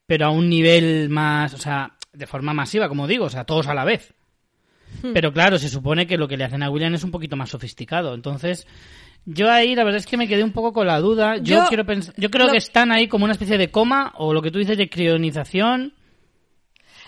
pero 0.06 0.26
a 0.26 0.30
un 0.32 0.50
nivel 0.50 1.08
más, 1.10 1.54
o 1.54 1.58
sea, 1.58 1.94
de 2.18 2.28
forma 2.28 2.54
masiva, 2.54 2.90
como 2.90 3.08
digo, 3.08 3.26
o 3.26 3.30
sea, 3.30 3.44
todos 3.46 3.68
a 3.68 3.74
la 3.74 3.86
vez. 3.86 4.14
Pero 5.14 5.32
claro, 5.34 5.60
se 5.60 5.70
supone 5.70 6.08
que 6.08 6.18
lo 6.18 6.28
que 6.28 6.38
le 6.38 6.46
hacen 6.46 6.64
a 6.64 6.70
William 6.72 6.94
es 6.96 7.04
un 7.04 7.12
poquito 7.12 7.36
más 7.36 7.50
sofisticado. 7.50 8.14
Entonces, 8.16 8.66
yo 9.26 9.52
ahí 9.52 9.76
la 9.76 9.84
verdad 9.84 10.00
es 10.00 10.06
que 10.08 10.18
me 10.18 10.28
quedé 10.28 10.44
un 10.44 10.54
poco 10.54 10.74
con 10.74 10.88
la 10.88 11.00
duda. 11.00 11.38
Yo, 11.38 11.44
Yo- 11.64 11.66
quiero 11.68 11.84
pens- 11.86 12.14
yo 12.18 12.30
creo 12.32 12.46
lo- 12.48 12.52
que 12.54 12.58
están 12.58 12.92
ahí 12.92 13.08
como 13.08 13.26
una 13.26 13.34
especie 13.34 13.58
de 13.58 13.70
coma 13.70 14.14
o 14.16 14.34
lo 14.34 14.42
que 14.42 14.50
tú 14.50 14.60
dices 14.60 14.78
de 14.78 14.90
crionización. 14.90 15.94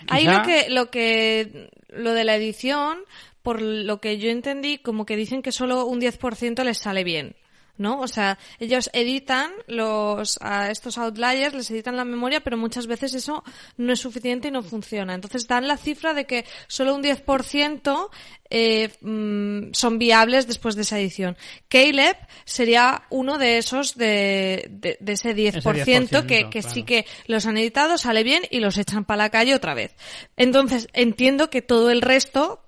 Ahí 0.08 0.24
lo 0.26 0.42
que, 0.42 0.68
lo 0.70 0.90
que, 0.90 1.70
lo 1.88 2.12
de 2.12 2.24
la 2.24 2.36
edición, 2.36 2.98
por 3.42 3.60
lo 3.60 4.00
que 4.00 4.18
yo 4.18 4.30
entendí, 4.30 4.78
como 4.78 5.04
que 5.06 5.16
dicen 5.16 5.42
que 5.42 5.50
solo 5.52 5.86
un 5.86 6.00
10% 6.00 6.62
les 6.64 6.78
sale 6.78 7.02
bien. 7.04 7.34
¿No? 7.80 7.98
O 8.00 8.08
sea, 8.08 8.38
ellos 8.58 8.90
editan 8.92 9.52
los, 9.66 10.38
a 10.42 10.70
estos 10.70 10.98
outliers, 10.98 11.54
les 11.54 11.70
editan 11.70 11.96
la 11.96 12.04
memoria, 12.04 12.40
pero 12.40 12.58
muchas 12.58 12.86
veces 12.86 13.14
eso 13.14 13.42
no 13.78 13.94
es 13.94 14.00
suficiente 14.00 14.48
y 14.48 14.50
no 14.50 14.62
funciona. 14.62 15.14
Entonces 15.14 15.48
dan 15.48 15.66
la 15.66 15.78
cifra 15.78 16.12
de 16.12 16.26
que 16.26 16.44
solo 16.66 16.94
un 16.94 17.02
10% 17.02 18.10
eh, 18.50 18.90
mm, 19.00 19.72
son 19.72 19.98
viables 19.98 20.46
después 20.46 20.74
de 20.76 20.82
esa 20.82 20.98
edición. 20.98 21.38
Caleb 21.68 22.18
sería 22.44 23.04
uno 23.08 23.38
de 23.38 23.56
esos 23.56 23.96
de, 23.96 24.66
de, 24.68 24.98
de 25.00 25.12
ese 25.14 25.34
10%, 25.34 26.26
que, 26.26 26.50
que 26.50 26.62
sí 26.62 26.82
que 26.82 27.06
los 27.28 27.46
han 27.46 27.56
editado, 27.56 27.96
sale 27.96 28.24
bien 28.24 28.42
y 28.50 28.60
los 28.60 28.76
echan 28.76 29.06
para 29.06 29.24
la 29.24 29.30
calle 29.30 29.54
otra 29.54 29.72
vez. 29.72 29.96
Entonces, 30.36 30.88
entiendo 30.92 31.48
que 31.48 31.62
todo 31.62 31.90
el 31.90 32.02
resto 32.02 32.60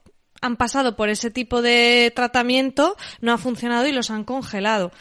han 0.42 0.56
pasado 0.56 0.96
por 0.96 1.08
ese 1.08 1.30
tipo 1.30 1.62
de 1.62 2.12
tratamiento, 2.14 2.96
no 3.20 3.32
ha 3.32 3.38
funcionado 3.38 3.86
y 3.86 3.92
los 3.92 4.10
han 4.10 4.24
congelado. 4.24 4.92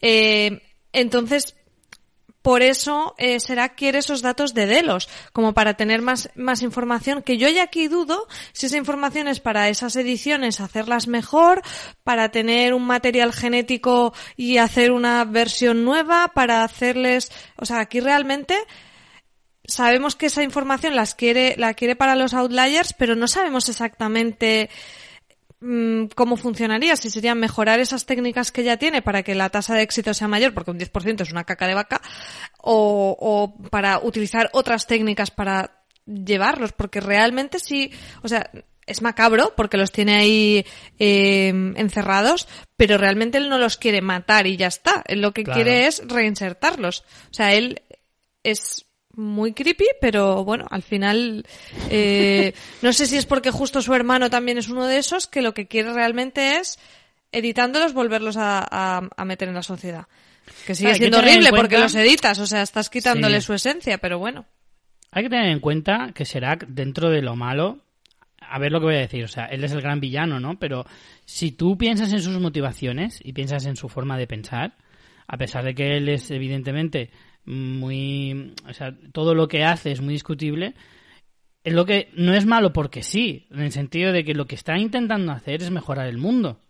Eh, 0.00 0.62
entonces, 0.92 1.56
por 2.42 2.62
eso 2.62 3.14
eh, 3.18 3.38
será 3.38 3.70
quiere 3.70 3.98
esos 3.98 4.22
datos 4.22 4.54
de 4.54 4.66
Delos, 4.66 5.08
como 5.32 5.52
para 5.52 5.74
tener 5.74 6.00
más, 6.00 6.30
más 6.34 6.62
información, 6.62 7.22
que 7.22 7.36
yo 7.36 7.48
ya 7.48 7.64
aquí 7.64 7.88
dudo 7.88 8.26
si 8.52 8.66
esa 8.66 8.78
información 8.78 9.28
es 9.28 9.40
para 9.40 9.68
esas 9.68 9.96
ediciones 9.96 10.60
hacerlas 10.60 11.06
mejor, 11.06 11.62
para 12.02 12.30
tener 12.30 12.72
un 12.72 12.86
material 12.86 13.32
genético 13.32 14.14
y 14.36 14.56
hacer 14.56 14.90
una 14.90 15.24
versión 15.24 15.84
nueva, 15.84 16.32
para 16.34 16.64
hacerles, 16.64 17.30
o 17.56 17.66
sea, 17.66 17.80
aquí 17.80 18.00
realmente 18.00 18.56
sabemos 19.70 20.16
que 20.16 20.26
esa 20.26 20.42
información 20.42 20.94
las 20.94 21.14
quiere, 21.14 21.54
la 21.56 21.74
quiere 21.74 21.96
para 21.96 22.14
los 22.16 22.34
outliers, 22.34 22.92
pero 22.92 23.14
no 23.16 23.26
sabemos 23.28 23.68
exactamente 23.68 24.68
mm, 25.60 26.06
cómo 26.14 26.36
funcionaría, 26.36 26.96
si 26.96 27.10
sería 27.10 27.34
mejorar 27.34 27.80
esas 27.80 28.06
técnicas 28.06 28.52
que 28.52 28.64
ya 28.64 28.76
tiene 28.76 29.02
para 29.02 29.22
que 29.22 29.34
la 29.34 29.48
tasa 29.50 29.74
de 29.74 29.82
éxito 29.82 30.12
sea 30.14 30.28
mayor, 30.28 30.52
porque 30.52 30.70
un 30.70 30.78
10% 30.78 31.22
es 31.22 31.32
una 31.32 31.44
caca 31.44 31.66
de 31.66 31.74
vaca, 31.74 32.00
o, 32.58 33.16
o 33.18 33.68
para 33.70 33.98
utilizar 34.00 34.50
otras 34.52 34.86
técnicas 34.86 35.30
para 35.30 35.84
llevarlos, 36.06 36.72
porque 36.72 37.00
realmente 37.00 37.58
sí, 37.58 37.92
o 38.22 38.28
sea, 38.28 38.50
es 38.86 39.02
macabro 39.02 39.54
porque 39.56 39.76
los 39.76 39.92
tiene 39.92 40.16
ahí 40.16 40.66
eh, 40.98 41.48
encerrados, 41.76 42.48
pero 42.76 42.98
realmente 42.98 43.38
él 43.38 43.48
no 43.48 43.58
los 43.58 43.76
quiere 43.76 44.02
matar 44.02 44.48
y 44.48 44.56
ya 44.56 44.66
está. 44.66 45.04
Él 45.06 45.20
lo 45.20 45.32
que 45.32 45.44
Claro. 45.44 45.56
quiere 45.62 45.86
es 45.86 46.02
reinsertarlos. 46.08 47.04
O 47.30 47.34
sea, 47.34 47.54
él 47.54 47.82
es 48.42 48.86
muy 49.16 49.52
creepy, 49.52 49.86
pero 50.00 50.44
bueno, 50.44 50.66
al 50.70 50.82
final 50.82 51.44
eh, 51.90 52.54
no 52.82 52.92
sé 52.92 53.06
si 53.06 53.16
es 53.16 53.26
porque 53.26 53.50
justo 53.50 53.82
su 53.82 53.92
hermano 53.94 54.30
también 54.30 54.58
es 54.58 54.68
uno 54.68 54.86
de 54.86 54.98
esos 54.98 55.26
que 55.26 55.42
lo 55.42 55.54
que 55.54 55.66
quiere 55.66 55.92
realmente 55.92 56.56
es 56.58 56.78
editándolos 57.32 57.92
volverlos 57.92 58.36
a, 58.36 58.58
a- 58.70 59.08
a 59.16 59.24
meter 59.24 59.48
en 59.48 59.54
la 59.54 59.62
sociedad. 59.62 60.06
Que 60.66 60.74
sigue 60.74 60.94
siendo 60.96 61.18
horrible 61.18 61.50
porque 61.50 61.78
los 61.78 61.94
editas, 61.94 62.38
o 62.40 62.46
sea, 62.46 62.62
estás 62.62 62.90
quitándole 62.90 63.40
Sí. 63.40 63.46
su 63.46 63.54
esencia, 63.54 63.98
pero 63.98 64.18
bueno. 64.18 64.46
Hay 65.12 65.24
que 65.24 65.30
tener 65.30 65.46
en 65.50 65.60
cuenta 65.60 66.10
que 66.14 66.24
Serac, 66.24 66.66
dentro 66.68 67.08
de 67.10 67.22
lo 67.22 67.36
malo, 67.36 67.78
a 68.40 68.58
ver 68.58 68.72
lo 68.72 68.80
que 68.80 68.86
voy 68.86 68.94
a 68.96 69.00
decir, 69.00 69.22
o 69.24 69.28
sea, 69.28 69.46
él 69.46 69.62
es 69.64 69.72
el 69.72 69.80
gran 69.80 70.00
villano, 70.00 70.40
¿no? 70.40 70.58
Pero 70.58 70.84
si 71.24 71.52
tú 71.52 71.76
piensas 71.78 72.12
en 72.12 72.20
sus 72.20 72.38
motivaciones 72.40 73.20
y 73.22 73.32
piensas 73.32 73.66
en 73.66 73.76
su 73.76 73.88
forma 73.88 74.18
de 74.18 74.26
pensar, 74.26 74.76
a 75.28 75.36
pesar 75.36 75.64
de 75.64 75.74
que 75.74 75.96
él 75.96 76.08
es 76.08 76.30
evidentemente 76.32 77.10
muy, 77.44 78.54
o 78.68 78.72
sea, 78.72 78.94
todo 79.12 79.34
lo 79.34 79.48
que 79.48 79.64
hace 79.64 79.92
es 79.92 80.00
muy 80.00 80.14
discutible, 80.14 80.74
es 81.64 81.72
lo 81.74 81.84
que 81.84 82.08
no 82.14 82.32
es 82.34 82.46
malo 82.46 82.72
porque 82.72 83.02
sí, 83.02 83.46
en 83.50 83.60
el 83.60 83.72
sentido 83.72 84.12
de 84.12 84.24
que 84.24 84.34
lo 84.34 84.46
que 84.46 84.54
está 84.54 84.78
intentando 84.78 85.32
hacer 85.32 85.62
es 85.62 85.70
mejorar 85.70 86.06
el 86.06 86.18
mundo. 86.18 86.60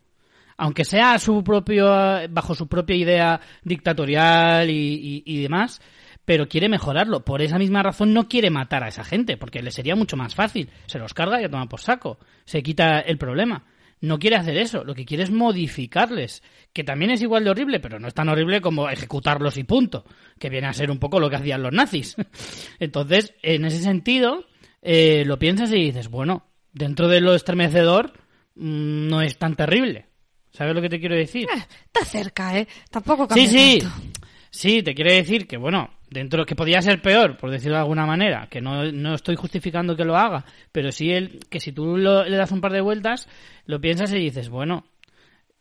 Aunque 0.57 0.85
sea 0.85 1.19
su 1.19 1.43
propio, 1.43 1.87
bajo 2.31 2.55
su 2.55 2.67
propia 2.69 2.97
idea 2.97 3.41
dictatorial 3.63 4.69
y, 4.69 4.75
y- 4.75 5.23
y 5.25 5.43
demás, 5.43 5.81
pero 6.27 6.49
quiere 6.49 6.69
mejorarlo. 6.69 7.25
Por 7.25 7.41
esa 7.41 7.59
misma 7.59 7.83
razón 7.83 8.13
no 8.13 8.29
quiere 8.29 8.51
matar 8.51 8.85
a 8.85 8.89
esa 8.89 9.03
gente, 9.05 9.37
porque 9.39 9.63
le 9.63 9.71
sería 9.71 9.97
mucho 9.97 10.17
más 10.19 10.35
fácil. 10.35 10.69
Se 10.87 10.99
los 10.99 11.15
carga 11.15 11.41
y 11.41 11.45
a 11.45 11.51
tomar 11.51 11.69
por 11.69 11.81
saco. 11.81 12.19
Se 12.45 12.63
quita 12.63 13.01
el 13.01 13.17
problema. 13.17 13.65
No 14.03 14.19
quiere 14.19 14.37
hacer 14.37 14.57
eso, 14.57 14.83
lo 14.83 14.95
que 14.95 15.05
quiere 15.05 15.25
es 15.25 15.31
modificarles, 15.31 16.43
que 16.73 16.85
también 16.85 17.11
es 17.11 17.21
igual 17.21 17.45
de 17.45 17.51
horrible, 17.51 17.81
pero 17.81 17.99
no 17.99 18.09
es 18.09 18.15
tan 18.15 18.29
horrible 18.31 18.61
como 18.61 18.89
ejecutarlos 18.89 19.59
y 19.59 19.65
punto, 19.65 20.05
que 20.39 20.49
viene 20.49 20.69
a 20.69 20.73
ser 20.73 20.91
un 20.91 20.99
poco 20.99 21.21
lo 21.21 21.29
que 21.29 21.37
hacían 21.37 21.63
los 21.63 21.73
nazis. 21.73 22.17
Entonces, 22.79 23.35
en 23.43 23.65
ese 23.67 23.81
sentido, 23.81 24.47
eh, 24.81 25.25
lo 25.27 25.39
piensas 25.39 25.71
y 25.73 25.77
dices, 25.85 26.09
bueno, 26.09 26.47
dentro 26.73 27.09
de 27.09 27.21
lo 27.21 27.35
estremecedor, 27.35 28.13
mm, 28.55 29.09
no 29.09 29.21
es 29.21 29.37
tan 29.37 29.55
terrible. 29.55 30.07
¿Sabes 30.53 30.75
lo 30.75 30.83
que 30.83 30.89
te 30.89 30.99
quiero 30.99 31.15
decir? 31.15 31.47
Eh, 31.55 31.67
está 31.85 32.05
cerca, 32.05 32.59
¿eh? 32.59 32.67
Tampoco 32.91 33.25
Sí, 33.25 33.45
cambia 33.45 33.49
sí. 33.49 33.79
tanto. 33.81 34.29
Sí, 34.51 34.83
te 34.83 34.95
quiere 34.95 35.15
decir 35.15 35.47
que, 35.47 35.57
bueno, 35.57 35.91
dentro 36.11 36.45
que 36.45 36.57
podía 36.57 36.83
ser 36.83 37.01
peor, 37.01 37.37
por 37.37 37.51
decirlo 37.51 37.77
de 37.77 37.83
alguna 37.83 38.05
manera, 38.05 38.49
que 38.51 38.61
no, 38.61 38.91
no 38.91 39.15
estoy 39.15 39.37
justificando 39.37 39.97
que 39.97 40.05
lo 40.05 40.17
haga, 40.17 40.45
pero 40.73 40.91
sí 40.91 41.11
el, 41.13 41.39
que 41.49 41.61
si 41.61 41.71
tú 41.73 41.97
lo- 41.97 42.25
le 42.25 42.37
das 42.37 42.51
un 42.51 42.61
par 42.61 42.73
de 42.73 42.81
vueltas, 42.81 43.29
lo 43.67 43.81
piensas 43.81 44.13
y 44.13 44.19
dices, 44.19 44.49
bueno, 44.49 44.85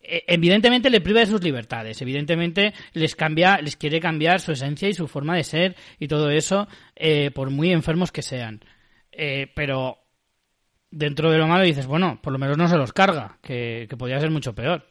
eh, 0.02 0.24
evidentemente 0.28 0.90
le 0.90 1.02
priva 1.02 1.20
de 1.20 1.28
sus 1.28 1.44
libertades, 1.44 2.02
evidentemente 2.02 2.74
les 2.94 3.16
cambia, 3.16 3.60
les 3.62 3.76
quiere 3.76 4.00
cambiar 4.00 4.40
su 4.40 4.54
esencia 4.54 4.90
y 4.90 4.94
su 4.96 5.08
forma 5.08 5.36
de 5.36 5.44
ser 5.44 5.76
y 6.00 6.08
todo 6.08 6.32
eso, 6.32 6.68
eh, 6.96 7.30
por 7.32 7.52
muy 7.52 7.72
enfermos 7.72 8.12
que 8.12 8.24
sean. 8.24 8.62
Eh, 9.12 9.52
pero 9.54 10.00
dentro 10.90 11.30
de 11.30 11.38
lo 11.38 11.48
malo 11.48 11.64
dices, 11.64 11.86
bueno, 11.86 12.20
por 12.24 12.34
lo 12.34 12.40
menos 12.40 12.58
no 12.58 12.68
se 12.68 12.78
los 12.78 12.92
carga, 12.92 13.38
que, 13.44 13.86
que 13.88 13.98
podría 13.98 14.20
ser 14.20 14.32
mucho 14.32 14.56
peor. 14.56 14.88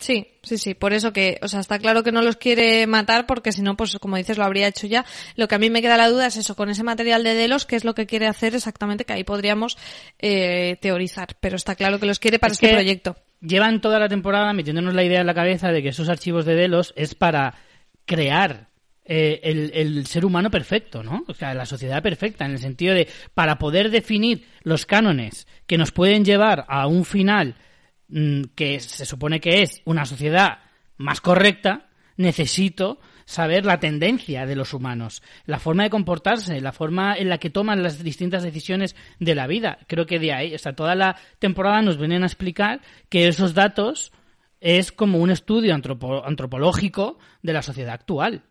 Sí, 0.00 0.26
sí, 0.42 0.56
sí. 0.56 0.72
Por 0.72 0.94
eso 0.94 1.12
que, 1.12 1.38
o 1.42 1.48
sea, 1.48 1.60
está 1.60 1.78
claro 1.78 2.02
que 2.02 2.10
no 2.10 2.22
los 2.22 2.36
quiere 2.36 2.86
matar 2.86 3.26
porque 3.26 3.52
si 3.52 3.60
no, 3.60 3.76
pues 3.76 3.98
como 4.00 4.16
dices, 4.16 4.38
lo 4.38 4.44
habría 4.44 4.66
hecho 4.66 4.86
ya. 4.86 5.04
Lo 5.36 5.46
que 5.46 5.54
a 5.54 5.58
mí 5.58 5.68
me 5.68 5.82
queda 5.82 5.98
la 5.98 6.08
duda 6.08 6.26
es 6.26 6.38
eso, 6.38 6.56
con 6.56 6.70
ese 6.70 6.82
material 6.82 7.22
de 7.22 7.34
Delos, 7.34 7.66
qué 7.66 7.76
es 7.76 7.84
lo 7.84 7.94
que 7.94 8.06
quiere 8.06 8.26
hacer 8.26 8.54
exactamente, 8.54 9.04
que 9.04 9.12
ahí 9.12 9.24
podríamos 9.24 9.76
eh, 10.18 10.78
teorizar. 10.80 11.36
Pero 11.38 11.56
está 11.56 11.74
claro 11.76 12.00
que 12.00 12.06
los 12.06 12.18
quiere 12.18 12.38
para 12.38 12.52
Es 12.52 12.62
este 12.62 12.74
proyecto. 12.74 13.16
Llevan 13.42 13.82
toda 13.82 13.98
la 13.98 14.08
temporada 14.08 14.52
metiéndonos 14.54 14.94
la 14.94 15.04
idea 15.04 15.20
en 15.20 15.26
la 15.26 15.34
cabeza 15.34 15.70
de 15.70 15.82
que 15.82 15.90
esos 15.90 16.08
archivos 16.08 16.46
de 16.46 16.54
Delos 16.54 16.94
es 16.96 17.14
para 17.14 17.54
crear 18.06 18.68
eh, 19.04 19.40
el, 19.42 19.70
el 19.74 20.06
ser 20.06 20.24
humano 20.24 20.50
perfecto, 20.50 21.02
¿no? 21.02 21.24
O 21.28 21.34
sea, 21.34 21.52
la 21.52 21.66
sociedad 21.66 22.02
perfecta, 22.02 22.46
en 22.46 22.52
el 22.52 22.58
sentido 22.58 22.94
de, 22.94 23.06
para 23.34 23.58
poder 23.58 23.90
definir 23.90 24.46
los 24.62 24.86
cánones 24.86 25.46
que 25.66 25.76
nos 25.76 25.92
pueden 25.92 26.24
llevar 26.24 26.64
a 26.68 26.86
un 26.86 27.04
final 27.04 27.54
que 28.54 28.80
se 28.80 29.06
supone 29.06 29.40
que 29.40 29.62
es 29.62 29.82
una 29.84 30.04
sociedad 30.04 30.58
más 30.96 31.20
correcta, 31.20 31.88
necesito 32.16 33.00
saber 33.24 33.64
la 33.64 33.78
tendencia 33.78 34.44
de 34.44 34.56
los 34.56 34.74
humanos, 34.74 35.22
la 35.46 35.60
forma 35.60 35.84
de 35.84 35.90
comportarse, 35.90 36.60
la 36.60 36.72
forma 36.72 37.14
en 37.16 37.28
la 37.28 37.38
que 37.38 37.48
toman 37.48 37.82
las 37.82 38.02
distintas 38.02 38.42
decisiones 38.42 38.96
de 39.20 39.34
la 39.36 39.46
vida. 39.46 39.78
Creo 39.86 40.06
que 40.06 40.18
de 40.18 40.32
ahí, 40.32 40.54
o 40.54 40.58
sea, 40.58 40.74
toda 40.74 40.96
la 40.96 41.16
temporada 41.38 41.80
nos 41.80 41.96
vienen 41.96 42.24
a 42.24 42.26
explicar 42.26 42.80
que 43.08 43.28
esos 43.28 43.54
datos 43.54 44.12
es 44.60 44.90
como 44.90 45.18
un 45.18 45.30
estudio 45.30 45.74
antropo- 45.74 46.22
antropológico 46.26 47.18
de 47.42 47.52
la 47.52 47.62
sociedad 47.62 47.94
actual. 47.94 48.42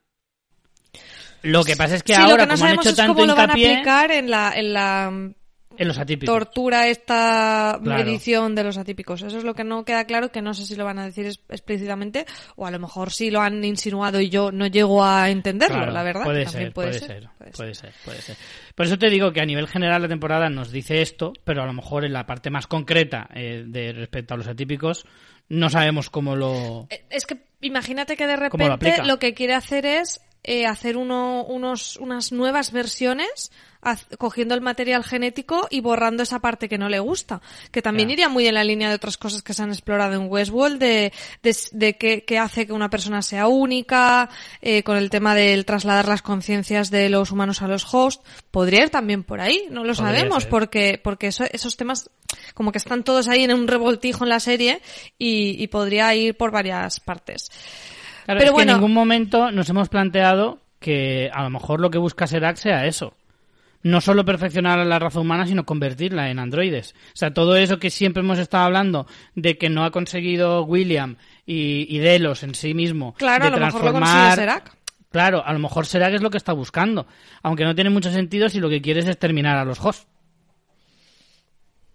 Lo 1.41 1.63
que 1.63 1.75
pasa 1.75 1.95
es 1.95 2.03
que 2.03 2.15
sí, 2.15 2.21
ahora, 2.21 2.45
lo 2.45 2.47
que 2.47 2.47
no 2.47 2.53
como 2.55 2.65
han 2.65 2.73
hecho 2.79 2.95
tanto 2.95 3.13
cómo 3.13 3.25
lo 3.25 3.35
van 3.35 3.51
a 3.51 3.53
hincapié 3.53 3.73
aplicar 3.73 4.11
en 4.11 4.29
la, 4.29 4.53
en 4.55 4.73
la 4.73 5.31
en 5.79 5.87
los 5.87 5.97
atípicos. 5.97 6.35
tortura, 6.35 6.87
esta 6.89 7.79
Claro. 7.81 8.03
medición 8.03 8.53
de 8.53 8.63
los 8.63 8.77
atípicos. 8.77 9.21
Eso 9.21 9.37
es 9.37 9.43
lo 9.43 9.55
que 9.55 9.63
no 9.63 9.85
queda 9.85 10.03
claro, 10.03 10.31
que 10.31 10.41
no 10.41 10.53
sé 10.53 10.65
si 10.65 10.75
lo 10.75 10.83
van 10.85 10.99
a 10.99 11.05
decir 11.05 11.25
explícitamente 11.25 12.25
o 12.57 12.67
a 12.67 12.71
lo 12.71 12.79
mejor 12.79 13.11
sí 13.11 13.31
lo 13.31 13.41
han 13.41 13.63
insinuado 13.63 14.19
y 14.19 14.29
yo 14.29 14.51
no 14.51 14.67
llego 14.67 15.03
a 15.03 15.29
entenderlo, 15.29 15.77
Claro, 15.77 15.91
la 15.93 16.03
verdad. 16.03 16.25
Puede 16.25 16.43
También 16.43 16.65
ser, 16.65 16.73
puede, 16.73 16.93
ser, 16.93 17.29
puede 17.37 17.51
puede 17.51 17.73
ser, 17.73 17.93
puede 18.03 18.21
ser. 18.21 18.35
Por 18.75 18.85
eso 18.85 18.97
te 18.97 19.09
digo 19.09 19.31
que 19.31 19.41
a 19.41 19.45
nivel 19.45 19.67
general 19.67 20.01
la 20.01 20.07
temporada 20.09 20.49
nos 20.49 20.71
dice 20.71 21.01
esto, 21.01 21.33
pero 21.43 21.63
a 21.63 21.65
lo 21.65 21.73
mejor 21.73 22.03
en 22.03 22.13
la 22.13 22.25
parte 22.25 22.49
más 22.49 22.67
concreta 22.67 23.29
eh, 23.33 23.63
de 23.65 23.93
respecto 23.93 24.33
a 24.33 24.37
los 24.37 24.47
atípicos 24.47 25.05
no 25.49 25.69
sabemos 25.69 26.09
cómo 26.09 26.35
lo. 26.35 26.87
Eh, 26.89 27.03
Es 27.09 27.25
que 27.25 27.37
imagínate 27.61 28.15
que 28.15 28.27
de 28.27 28.49
¿Cómo 28.49 28.67
lo 28.67 28.73
repente 28.77 29.03
lo, 29.05 29.17
que 29.17 29.33
quiere 29.33 29.55
hacer 29.55 29.85
es 29.85 30.21
eh, 30.43 30.65
hacer 30.65 30.95
uno, 30.95 31.43
unos, 31.43 31.97
unas 31.97 32.31
nuevas 32.31 32.71
versiones 32.71 33.51
cogiendo 34.17 34.55
el 34.55 34.61
material 34.61 35.03
genético 35.03 35.67
y 35.69 35.79
borrando 35.81 36.23
esa 36.23 36.39
parte 36.39 36.67
que 36.67 36.77
no 36.77 36.89
le 36.89 36.99
gusta. 36.99 37.41
Que 37.71 37.81
también 37.81 38.07
Claro. 38.09 38.13
iría 38.13 38.29
muy 38.29 38.47
en 38.47 38.55
la 38.55 38.63
línea 38.63 38.89
de 38.89 38.95
otras 38.95 39.17
cosas 39.17 39.41
que 39.41 39.53
se 39.53 39.63
han 39.63 39.69
explorado 39.69 40.13
en 40.15 40.29
Westworld, 40.29 40.79
de, 40.79 41.13
de, 41.43 41.55
de 41.71 41.97
qué, 41.97 42.23
qué 42.25 42.37
hace 42.37 42.67
que 42.67 42.73
una 42.73 42.89
persona 42.89 43.21
sea 43.21 43.47
única, 43.47 44.29
eh, 44.61 44.83
con 44.83 44.97
el 44.97 45.09
tema 45.09 45.33
del 45.35 45.65
trasladar 45.65 46.07
las 46.07 46.21
conciencias 46.21 46.91
de 46.91 47.09
los 47.09 47.31
humanos 47.31 47.61
a 47.61 47.67
los 47.67 47.85
hosts. 47.93 48.23
Podría 48.51 48.83
ir 48.83 48.89
también 48.89 49.23
por 49.23 49.39
ahí, 49.41 49.63
no 49.69 49.83
lo 49.83 49.93
Podría 49.93 50.05
sabemos, 50.19 50.43
ser. 50.43 50.49
porque, 50.49 50.99
porque 51.03 51.27
eso- 51.27 51.45
esos 51.51 51.77
temas 51.77 52.09
como 52.53 52.71
que 52.71 52.77
están 52.77 53.03
todos 53.03 53.27
ahí 53.27 53.43
en 53.43 53.53
un 53.53 53.67
revoltijo 53.67 54.23
en 54.23 54.29
la 54.29 54.39
serie 54.39 54.81
y, 55.17 55.61
y 55.61 55.67
podría 55.67 56.13
ir 56.15 56.35
por 56.35 56.51
varias 56.51 56.99
partes. 56.99 57.49
Claro, 58.25 58.39
Pero 58.39 58.39
es 58.39 58.45
que 58.45 58.51
bueno. 58.51 58.71
en 58.73 58.77
ningún 58.77 58.93
momento 58.93 59.51
nos 59.51 59.69
hemos 59.69 59.89
planteado 59.89 60.59
que 60.79 61.29
a 61.33 61.43
lo 61.43 61.49
mejor 61.49 61.79
lo 61.81 61.89
que 61.89 61.97
busca 61.97 62.27
Serac 62.27 62.57
sea 62.57 62.85
eso. 62.85 63.13
No 63.81 64.01
solo 64.01 64.25
perfeccionar 64.25 64.79
a 64.79 64.85
la 64.85 64.99
raza 64.99 65.19
humana, 65.21 65.47
sino 65.47 65.65
convertirla 65.65 66.29
en 66.29 66.39
androides. 66.39 66.95
O 67.13 67.17
sea, 67.17 67.33
todo 67.33 67.55
eso 67.55 67.79
que 67.79 67.89
siempre 67.89 68.21
hemos 68.21 68.37
estado 68.39 68.65
hablando 68.65 69.07
de 69.35 69.57
que 69.57 69.69
no 69.69 69.85
ha 69.85 69.91
conseguido 69.91 70.63
William 70.63 71.15
y, 71.45 71.85
y 71.95 71.99
Delos 71.99 72.43
en 72.43 72.55
sí 72.55 72.73
mismo. 72.73 73.13
Claro, 73.13 73.45
de 73.45 73.55
a 73.55 73.59
lo 73.59 73.65
mejor 73.65 73.85
lo 73.85 73.93
consigue 73.93 74.35
Serac. 74.35 74.77
Claro, 75.11 75.43
a 75.45 75.53
lo 75.53 75.59
mejor 75.59 75.85
Serac 75.85 76.13
es 76.13 76.21
lo 76.21 76.29
que 76.29 76.37
está 76.37 76.53
buscando. 76.53 77.07
Aunque 77.41 77.63
no 77.63 77.73
tiene 77.73 77.89
mucho 77.89 78.11
sentido 78.11 78.49
si 78.49 78.59
lo 78.59 78.69
que 78.69 78.81
quieres 78.81 79.07
es 79.07 79.17
terminar 79.17 79.57
a 79.57 79.65
los 79.65 79.79
hosts. 79.79 80.07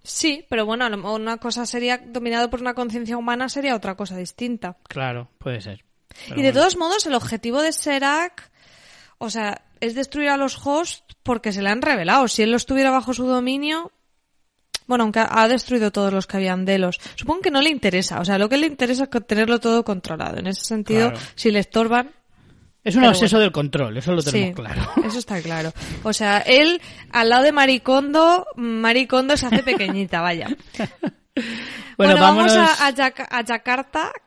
Sí, 0.02 0.44
pero 0.50 0.66
bueno, 0.66 0.84
a 0.84 0.90
lo 0.90 0.98
mejor 0.98 1.20
una 1.20 1.38
cosa 1.38 1.64
sería 1.64 1.98
dominado 1.98 2.50
por 2.50 2.60
una 2.60 2.74
conciencia 2.74 3.16
humana 3.16 3.48
sería 3.48 3.74
otra 3.74 3.94
cosa 3.94 4.16
distinta. 4.16 4.76
Claro, 4.86 5.30
puede 5.38 5.62
ser. 5.62 5.84
Pero 6.28 6.40
y 6.40 6.42
de 6.42 6.50
bueno. 6.50 6.60
todos 6.60 6.76
modos, 6.76 7.06
el 7.06 7.14
objetivo 7.14 7.62
de 7.62 7.72
Serac, 7.72 8.50
o 9.16 9.30
sea, 9.30 9.62
es 9.80 9.94
destruir 9.94 10.28
a 10.28 10.36
los 10.36 10.58
hosts 10.64 11.04
porque 11.22 11.52
se 11.52 11.62
le 11.62 11.70
han 11.70 11.82
revelado. 11.82 12.28
Si 12.28 12.42
él 12.42 12.50
los 12.50 12.66
tuviera 12.66 12.90
bajo 12.90 13.14
su 13.14 13.26
dominio, 13.26 13.92
bueno, 14.86 15.04
aunque 15.04 15.24
ha 15.26 15.48
destruido 15.48 15.90
todos 15.90 16.12
los 16.12 16.26
que 16.26 16.36
habían 16.36 16.64
de 16.64 16.78
los. 16.78 17.00
Supongo 17.16 17.40
que 17.42 17.50
no 17.50 17.62
le 17.62 17.70
interesa. 17.70 18.20
O 18.20 18.24
sea, 18.24 18.38
lo 18.38 18.48
que 18.48 18.56
le 18.58 18.66
interesa 18.66 19.08
es 19.10 19.26
tenerlo 19.26 19.60
todo 19.60 19.84
controlado. 19.84 20.38
En 20.38 20.46
ese 20.46 20.64
sentido, 20.64 21.10
Claro. 21.10 21.26
si 21.34 21.50
le 21.50 21.60
estorban, 21.60 22.10
Es 22.82 22.96
un 22.96 23.04
obseso 23.04 23.36
bueno. 23.36 23.44
del 23.44 23.52
control, 23.52 23.96
eso 23.96 24.12
lo 24.12 24.22
tenemos 24.22 24.48
sí, 24.48 24.54
claro. 24.54 24.82
eso 25.06 25.18
está 25.18 25.40
claro. 25.40 25.72
O 26.02 26.12
sea, 26.12 26.38
él, 26.40 26.80
al 27.12 27.30
lado 27.30 27.44
de 27.44 27.52
Maricondo, 27.52 28.46
Maricondo 28.56 29.36
se 29.38 29.46
hace 29.46 29.62
pequeñita, 29.62 30.20
vaya. 30.20 30.48
Bueno, 31.96 32.16
vamos 32.16 32.52
a, 32.54 32.88
a 32.88 32.92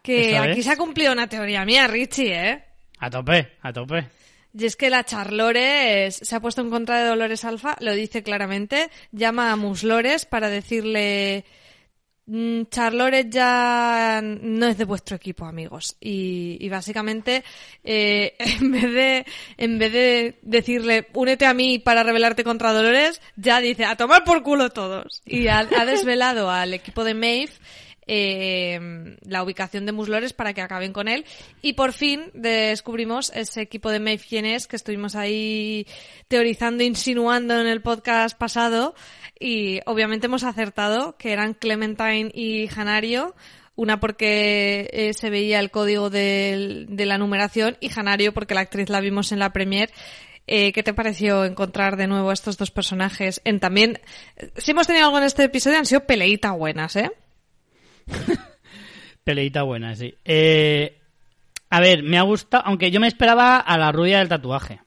que 0.01 0.37
aquí 0.37 0.63
se 0.63 0.71
ha 0.71 0.77
cumplido 0.77 1.13
una 1.13 1.27
teoría 1.27 1.65
mía, 1.65 1.87
Richie, 1.87 2.33
¿eh? 2.33 2.63
a 2.99 3.09
tope, 3.09 3.57
a 3.61 3.71
tope. 3.71 4.07
Y 4.53 4.65
es 4.65 4.75
que 4.75 4.89
la 4.89 5.03
Charlores 5.03 6.15
se 6.15 6.35
ha 6.35 6.39
puesto 6.39 6.61
en 6.61 6.69
contra 6.69 6.99
de 6.99 7.07
Dolores 7.09 7.45
Alfa, 7.45 7.75
lo 7.79 7.93
dice 7.93 8.23
claramente, 8.23 8.89
llama 9.11 9.51
a 9.51 9.55
Muslores 9.55 10.25
para 10.25 10.49
decirle 10.49 11.45
"Mm, 12.25 12.63
Charlores 12.69 13.27
ya 13.29 14.19
no 14.23 14.67
es 14.67 14.77
de 14.77 14.83
vuestro 14.85 15.15
equipo, 15.15 15.45
amigos. 15.45 15.95
Y, 16.01 16.57
y 16.59 16.69
básicamente, 16.69 17.43
eh, 17.83 18.35
en 18.39 18.71
vez 18.71 18.91
de, 18.93 19.25
en 19.57 19.79
vez 19.79 19.93
de 19.93 20.39
decirle 20.41 21.07
únete 21.13 21.45
a 21.45 21.53
mí 21.53 21.79
para 21.79 22.03
rebelarte 22.03 22.43
contra 22.43 22.73
Dolores, 22.73 23.21
ya 23.37 23.61
dice 23.61 23.85
a 23.85 23.95
tomar 23.95 24.23
por 24.25 24.43
culo 24.43 24.69
todos. 24.71 25.21
Y 25.25 25.47
ha, 25.47 25.59
ha 25.59 25.85
desvelado 25.85 26.51
al 26.51 26.73
equipo 26.73 27.03
de 27.05 27.13
Maeve 27.13 27.53
eh, 28.07 29.17
la 29.21 29.43
ubicación 29.43 29.85
de 29.85 29.91
Muslores 29.91 30.33
para 30.33 30.53
que 30.53 30.61
acaben 30.61 30.93
con 30.93 31.07
él. 31.07 31.25
Y 31.61 31.73
por 31.73 31.93
fin 31.93 32.31
descubrimos 32.33 33.31
ese 33.35 33.61
equipo 33.61 33.89
de 33.91 33.99
Maeve 33.99 34.55
es, 34.55 34.67
que 34.67 34.75
estuvimos 34.75 35.15
ahí 35.15 35.85
teorizando, 36.27 36.83
insinuando 36.83 37.59
en 37.59 37.67
el 37.67 37.81
podcast 37.81 38.37
pasado. 38.37 38.95
Y 39.39 39.79
obviamente 39.85 40.27
hemos 40.27 40.43
acertado 40.43 41.17
que 41.17 41.31
eran 41.31 41.53
Clementine 41.53 42.31
y 42.33 42.67
Janario. 42.67 43.35
Una 43.75 43.99
porque 43.99 44.89
eh, 44.91 45.13
se 45.13 45.29
veía 45.29 45.59
el 45.59 45.69
código 45.69 46.09
de 46.09 46.87
la 47.05 47.19
numeración 47.19 47.77
y 47.79 47.89
Janario 47.89 48.33
porque 48.33 48.55
la 48.55 48.61
actriz 48.61 48.89
la 48.89 49.01
vimos 49.01 49.31
en 49.31 49.37
la 49.37 49.53
premier. 49.53 49.91
Eh, 50.47 50.71
¿Qué 50.71 50.81
te 50.81 50.93
pareció 50.93 51.43
encontrar 51.43 51.97
de 51.97 52.07
nuevo 52.07 52.29
a 52.29 52.33
estos 52.33 52.57
dos 52.57 52.71
personajes? 52.71 53.41
En 53.43 53.59
también, 53.59 53.99
si 54.55 54.71
hemos 54.71 54.87
tenido 54.87 55.05
algo 55.05 55.17
en 55.17 55.25
este 55.25 55.43
episodio, 55.43 55.77
han 55.77 55.85
sido 55.85 56.05
peleitas 56.05 56.57
buenas, 56.57 56.95
¿eh? 56.95 57.11
Peleita 59.23 59.63
buena, 59.63 59.95
sí. 59.95 60.13
Eh, 60.23 60.97
a 61.69 61.79
ver, 61.81 62.03
me 62.03 62.17
ha 62.17 62.21
gustado, 62.21 62.63
aunque 62.65 62.91
yo 62.91 62.99
me 62.99 63.07
esperaba 63.07 63.57
a 63.57 63.77
la 63.77 63.91
rubia 63.91 64.19
del 64.19 64.29
tatuaje, 64.29 64.79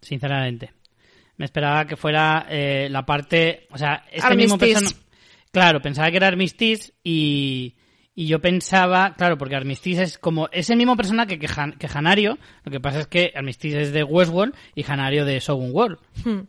sinceramente. 0.00 0.72
Me 1.36 1.44
esperaba 1.44 1.86
que 1.86 1.96
fuera 1.96 2.46
eh, 2.48 2.88
la 2.90 3.04
parte, 3.06 3.66
o 3.70 3.78
sea, 3.78 4.04
este 4.10 4.34
mismo 4.36 4.54
Armistice. 4.54 4.80
persona. 4.80 5.04
Claro, 5.50 5.80
pensaba 5.80 6.10
que 6.10 6.16
era 6.18 6.26
Armistice 6.28 6.92
y, 7.02 7.76
y 8.14 8.26
yo 8.26 8.40
pensaba, 8.40 9.14
claro, 9.16 9.38
porque 9.38 9.56
Armistice 9.56 10.02
es 10.02 10.18
como 10.18 10.48
ese 10.52 10.76
mismo 10.76 10.96
persona 10.96 11.26
que, 11.26 11.38
que, 11.38 11.48
Han- 11.56 11.72
que 11.78 11.88
Hanario, 11.92 12.38
lo 12.64 12.70
que 12.72 12.80
pasa 12.80 13.00
es 13.00 13.06
que 13.06 13.32
Armistice 13.34 13.80
es 13.80 13.92
de 13.92 14.02
Westworld 14.04 14.54
y 14.74 14.84
Hanario 14.84 15.24
de 15.24 15.38
Shogun 15.40 15.70
World, 15.72 15.98
Hmm. 16.24 16.40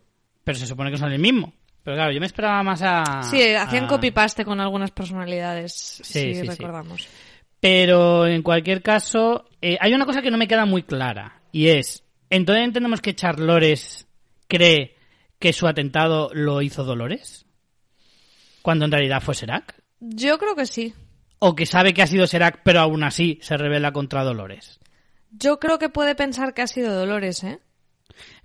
pero 0.43 0.57
se 0.57 0.65
supone 0.67 0.91
que 0.91 0.97
son 0.97 1.11
el 1.11 1.19
mismo. 1.19 1.53
Pero 1.89 1.97
claro, 1.97 2.11
yo 2.11 2.19
me 2.19 2.27
esperaba 2.27 2.61
más 2.61 2.83
a... 2.83 3.23
Sí, 3.23 3.41
hacían 3.55 3.85
a- 3.85 3.87
copy-paste 3.87 4.45
con 4.45 4.59
algunas 4.59 4.91
personalidades, 4.91 5.73
Sí, 5.73 6.03
si 6.03 6.35
sí, 6.35 6.41
sí. 6.41 6.47
recordamos. 6.47 7.07
Pero 7.59 8.27
en 8.27 8.43
cualquier 8.43 8.83
caso, 8.83 9.49
eh, 9.59 9.75
hay 9.81 9.91
una 9.95 10.05
cosa 10.05 10.21
que 10.21 10.29
no 10.29 10.37
me 10.37 10.47
queda 10.47 10.65
muy 10.67 10.83
clara. 10.83 11.41
Y 11.51 11.69
es, 11.69 12.03
entonces 12.29 12.63
entendemos 12.63 13.01
que 13.01 13.15
Charlores 13.15 14.07
cree 14.47 14.97
que 15.39 15.51
su 15.51 15.67
atentado 15.67 16.29
lo 16.31 16.61
hizo 16.61 16.83
Dolores. 16.83 17.47
Cuando 18.61 18.85
en 18.85 18.91
realidad 18.91 19.23
fue 19.23 19.33
Serac. 19.33 19.73
Yo 19.99 20.37
creo 20.37 20.55
que 20.55 20.67
sí. 20.67 20.93
O 21.39 21.55
que 21.55 21.65
sabe 21.65 21.95
que 21.95 22.03
ha 22.03 22.07
sido 22.07 22.27
Serac, 22.27 22.61
pero 22.63 22.81
aún 22.81 23.03
así 23.03 23.39
se 23.41 23.57
revela 23.57 23.93
contra 23.93 24.23
Dolores. 24.23 24.79
Yo 25.31 25.59
creo 25.59 25.79
que 25.79 25.89
puede 25.89 26.13
pensar 26.13 26.53
que 26.53 26.61
ha 26.61 26.67
sido 26.67 26.93
Dolores, 26.93 27.43
¿eh? 27.43 27.59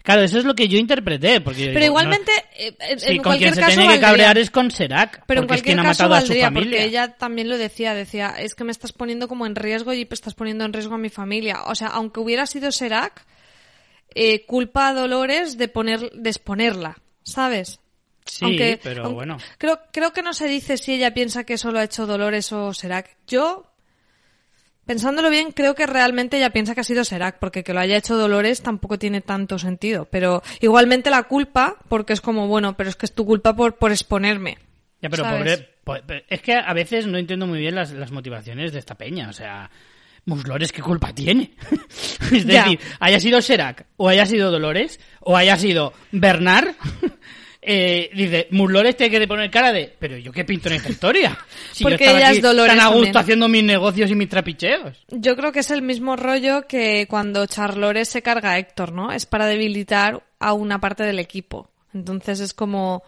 Claro, 0.05 0.21
eso 0.23 0.39
es 0.39 0.45
lo 0.45 0.55
que 0.55 0.69
yo 0.69 0.79
interpreté. 0.79 1.41
Porque 1.41 1.65
Pero 1.69 1.81
digo, 1.81 1.87
igualmente, 1.87 2.31
no- 2.31 2.57
eh, 2.67 2.77
en, 2.79 3.01
sí, 3.01 3.17
con 3.17 3.25
cualquier 3.25 3.53
quien 3.55 3.65
se 3.65 3.69
tiene 3.71 3.83
que 3.83 3.89
valdría. 3.89 4.09
cabrear 4.09 4.39
es 4.39 4.51
con 4.51 4.71
Serac. 4.71 5.25
Pero 5.27 5.41
en 5.41 5.45
es 5.45 5.49
cualquier 5.49 5.65
quien 5.77 5.79
ha 5.81 5.83
caso 5.89 6.03
matado 6.05 6.15
a 6.15 6.21
su 6.21 6.27
valdría, 6.29 6.45
familia. 6.47 6.71
porque 6.71 6.85
ella 6.85 7.17
también 7.17 7.49
lo 7.49 7.59
decía, 7.59 7.95
decía, 7.95 8.35
es 8.39 8.55
que 8.55 8.65
me 8.65 8.71
estás 8.73 8.93
poniendo 8.93 9.27
como 9.29 9.47
en 9.47 9.57
riesgo 9.57 9.93
y 9.95 10.07
estás 10.11 10.35
poniendo 10.35 10.65
en 10.65 10.73
riesgo 10.75 10.95
a 10.95 10.99
mi 10.99 11.09
familia. 11.09 11.63
O 11.65 11.75
sea, 11.75 11.89
aunque 11.89 12.21
hubiera 12.21 12.47
sido 12.47 12.71
Serac, 12.71 13.25
eh, 14.15 14.45
culpa 14.47 14.89
a 14.89 14.95
Dolores 14.95 15.57
de 15.59 15.69
poner, 15.69 16.11
de 16.13 16.31
exponerla, 16.31 16.99
¿sabes? 17.23 17.81
Sí, 18.27 18.45
Aunque- 18.45 18.79
pero 18.83 19.03
aunque- 19.05 19.15
bueno. 19.15 19.39
Creo, 19.59 19.81
creo 19.93 20.13
que 20.13 20.23
no 20.23 20.33
se 20.35 20.49
dice 20.49 20.77
si 20.77 20.93
ella 20.95 21.13
piensa 21.15 21.45
que 21.45 21.59
solo 21.59 21.79
ha 21.79 21.85
hecho 21.85 22.07
Dolores 22.07 22.53
o 22.53 22.73
Serac. 22.73 23.17
Yo, 23.27 23.71
pensándolo 24.87 25.31
bien, 25.31 25.53
creo 25.53 25.75
que 25.75 25.87
realmente 25.87 26.37
ella 26.37 26.51
piensa 26.51 26.75
que 26.75 26.81
ha 26.81 26.85
sido 26.85 27.05
Serac, 27.05 27.39
porque 27.39 27.65
que 27.65 27.73
lo 27.75 27.81
haya 27.81 27.97
hecho 27.97 28.17
Dolores 28.17 28.63
tampoco 28.63 28.99
tiene 28.99 29.21
tanto 29.21 29.59
sentido. 29.59 30.07
Pero 30.11 30.43
igualmente 30.61 31.11
la 31.11 31.23
culpa, 31.25 31.77
porque 31.89 32.13
es 32.13 32.21
como, 32.21 32.47
bueno, 32.49 32.77
pero 32.77 32.91
es 32.91 32.97
que 32.97 33.07
es 33.07 33.15
tu 33.15 33.25
culpa 33.27 33.55
por, 33.55 33.77
por 33.77 33.91
exponerme. 33.93 34.59
Ya, 35.01 35.11
pero 35.11 35.25
¿sabes? 35.25 35.65
pobre. 35.85 36.25
Es 36.29 36.41
que 36.41 36.55
a 36.55 36.73
veces 36.73 37.07
no 37.07 37.19
entiendo 37.19 37.47
muy 37.47 37.59
bien 37.59 37.75
las, 37.75 37.93
las 37.93 38.11
motivaciones 38.11 38.73
de 38.73 38.79
esta 38.79 38.95
peña. 38.95 39.29
O 39.29 39.33
sea, 39.35 39.71
Muslores, 40.25 40.73
¿qué 40.73 40.81
culpa 40.81 41.13
tiene? 41.13 41.51
es 42.33 42.47
Ya. 42.47 42.63
decir, 42.65 42.81
haya 43.01 43.21
sido 43.21 43.43
Serac, 43.43 43.85
o 43.99 44.09
haya 44.09 44.25
sido 44.25 44.51
Dolores, 44.51 44.99
o 45.21 45.37
haya 45.37 45.57
sido 45.59 45.93
Bernard. 46.13 46.69
Eh, 47.67 48.11
dice, 48.15 48.49
Muslores 48.51 48.97
tiene 48.97 49.19
que 49.19 49.27
poner 49.27 49.51
cara 49.51 49.73
de, 49.73 49.95
pero 49.99 50.17
yo 50.17 50.33
qué 50.33 50.45
pinto 50.45 50.69
en 50.69 50.77
esta 50.77 50.91
historia. 50.91 51.39
Si 51.73 51.83
yo 51.83 51.91
Porque 51.91 52.05
estaba 52.05 52.19
ella 52.19 52.29
aquí 52.29 52.37
es 52.39 52.43
Dolores 52.43 52.77
tan 52.77 52.81
a 52.81 52.89
gusto 52.89 53.01
también. 53.05 53.17
haciendo 53.17 53.49
mis 53.49 53.65
negocios 53.65 54.11
y 54.11 54.15
mis 54.15 54.29
trapicheos. 54.29 55.05
Yo 55.11 55.37
creo 55.37 55.53
que 55.53 55.61
es 55.61 55.71
el 55.71 55.83
mismo 55.83 56.17
rollo 56.17 56.67
que 56.67 57.07
cuando 57.09 57.47
Charlores 57.47 58.09
se 58.09 58.23
carga 58.23 58.53
a 58.53 58.59
Héctor, 58.59 58.93
¿no? 58.93 59.13
Es 59.13 59.27
para 59.27 59.47
debilitar 59.47 60.23
a 60.39 60.53
una 60.53 60.81
parte 60.81 61.05
del 61.05 61.19
equipo. 61.19 61.71
Entonces 61.93 62.41
es 62.41 62.55
como 62.55 63.03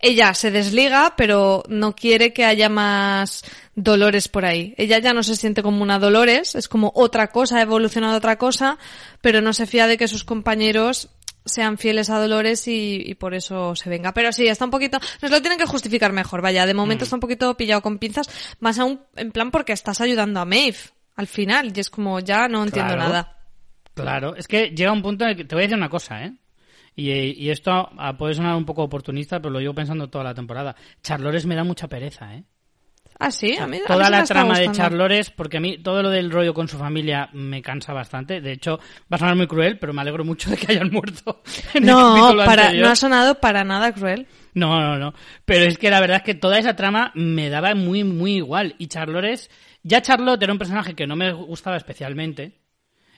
ella 0.00 0.32
se 0.34 0.50
desliga, 0.50 1.14
pero 1.16 1.64
no 1.68 1.94
quiere 1.96 2.32
que 2.32 2.44
haya 2.44 2.68
más 2.68 3.44
Dolores 3.74 4.28
por 4.28 4.44
ahí. 4.44 4.74
Ella 4.76 4.98
ya 4.98 5.12
no 5.12 5.22
se 5.22 5.34
siente 5.34 5.62
como 5.62 5.82
una 5.82 5.98
Dolores, 5.98 6.54
es 6.54 6.68
como 6.68 6.92
otra 6.94 7.28
cosa, 7.28 7.58
ha 7.58 7.62
evolucionado 7.62 8.14
a 8.14 8.18
otra 8.18 8.38
cosa, 8.38 8.78
pero 9.20 9.40
no 9.40 9.52
se 9.52 9.66
fía 9.66 9.86
de 9.86 9.96
que 9.96 10.08
sus 10.08 10.22
compañeros 10.24 11.10
sean 11.48 11.78
fieles 11.78 12.10
a 12.10 12.18
Dolores 12.18 12.68
y, 12.68 13.02
y 13.04 13.14
por 13.14 13.34
eso 13.34 13.74
se 13.74 13.90
venga. 13.90 14.12
Pero 14.14 14.32
sí, 14.32 14.46
está 14.46 14.64
un 14.64 14.70
poquito, 14.70 14.98
nos 15.22 15.30
lo 15.30 15.40
tienen 15.40 15.58
que 15.58 15.66
justificar 15.66 16.12
mejor, 16.12 16.42
vaya, 16.42 16.66
de 16.66 16.74
momento 16.74 17.04
está 17.04 17.16
un 17.16 17.20
poquito 17.20 17.56
pillado 17.56 17.82
con 17.82 17.98
pinzas, 17.98 18.28
más 18.60 18.78
aún 18.78 19.00
en 19.16 19.32
plan 19.32 19.50
porque 19.50 19.72
estás 19.72 20.00
ayudando 20.00 20.40
a 20.40 20.44
Maeve 20.44 20.78
al 21.16 21.26
final 21.26 21.72
y 21.74 21.80
es 21.80 21.90
como 21.90 22.20
ya 22.20 22.46
no 22.48 22.62
entiendo 22.62 22.94
Claro. 22.94 23.08
nada. 23.08 23.36
Claro, 23.94 24.36
es 24.36 24.46
que 24.46 24.70
llega 24.70 24.92
un 24.92 25.02
punto 25.02 25.24
en 25.24 25.30
el 25.30 25.36
que 25.36 25.44
te 25.44 25.54
voy 25.56 25.62
a 25.62 25.66
decir 25.66 25.76
una 25.76 25.88
cosa, 25.88 26.24
¿eh? 26.24 26.32
Y, 26.94 27.10
y 27.12 27.50
esto 27.50 27.70
ah, 27.98 28.16
puede 28.16 28.34
sonar 28.34 28.54
un 28.56 28.64
poco 28.64 28.82
oportunista, 28.82 29.38
pero 29.40 29.50
lo 29.50 29.60
llevo 29.60 29.74
pensando 29.74 30.08
toda 30.08 30.24
la 30.24 30.34
temporada. 30.34 30.74
Charlores 31.02 31.46
me 31.46 31.54
da 31.56 31.64
mucha 31.64 31.88
pereza, 31.88 32.34
¿eh? 32.34 32.44
Ah, 33.20 33.32
sí, 33.32 33.56
a 33.56 33.66
mí, 33.66 33.78
a 33.78 33.80
mí 33.80 33.84
Toda 33.86 34.04
me 34.04 34.10
la 34.10 34.24
trama 34.24 34.58
de. 34.58 34.70
Charlores, 34.70 35.30
porque 35.30 35.56
a 35.56 35.60
mí 35.60 35.78
todo 35.78 36.02
lo 36.04 36.10
del 36.10 36.30
rollo 36.30 36.54
con 36.54 36.68
su 36.68 36.78
familia 36.78 37.28
me 37.32 37.60
cansa 37.62 37.92
bastante. 37.92 38.40
De 38.40 38.52
hecho, 38.52 38.78
va 39.12 39.16
a 39.16 39.18
sonar 39.18 39.34
muy 39.34 39.48
cruel, 39.48 39.76
pero 39.78 39.92
me 39.92 40.00
alegro 40.02 40.24
mucho 40.24 40.50
de 40.50 40.56
que 40.56 40.70
hayan 40.70 40.90
muerto. 40.92 41.42
en 41.74 41.84
No, 41.84 42.14
capítulo 42.14 42.44
para, 42.44 42.62
anterior. 42.66 42.86
no 42.86 42.92
ha 42.92 42.96
sonado 42.96 43.40
para 43.40 43.64
nada 43.64 43.92
cruel. 43.92 44.28
No, 44.54 44.80
no, 44.80 44.96
no. 44.98 45.14
Pero 45.44 45.64
es 45.64 45.78
que 45.78 45.90
la 45.90 46.00
verdad 46.00 46.18
es 46.18 46.22
que 46.22 46.34
toda 46.34 46.58
esa 46.58 46.76
trama 46.76 47.10
me 47.16 47.50
daba 47.50 47.74
muy, 47.74 48.04
muy 48.04 48.36
igual. 48.36 48.76
Y 48.78 48.86
Charlores, 48.86 49.50
ya 49.82 50.00
Charlotte 50.00 50.42
era 50.42 50.52
un 50.52 50.58
personaje 50.60 50.94
que 50.94 51.08
no 51.08 51.16
me 51.16 51.32
gustaba 51.32 51.76
especialmente. 51.76 52.60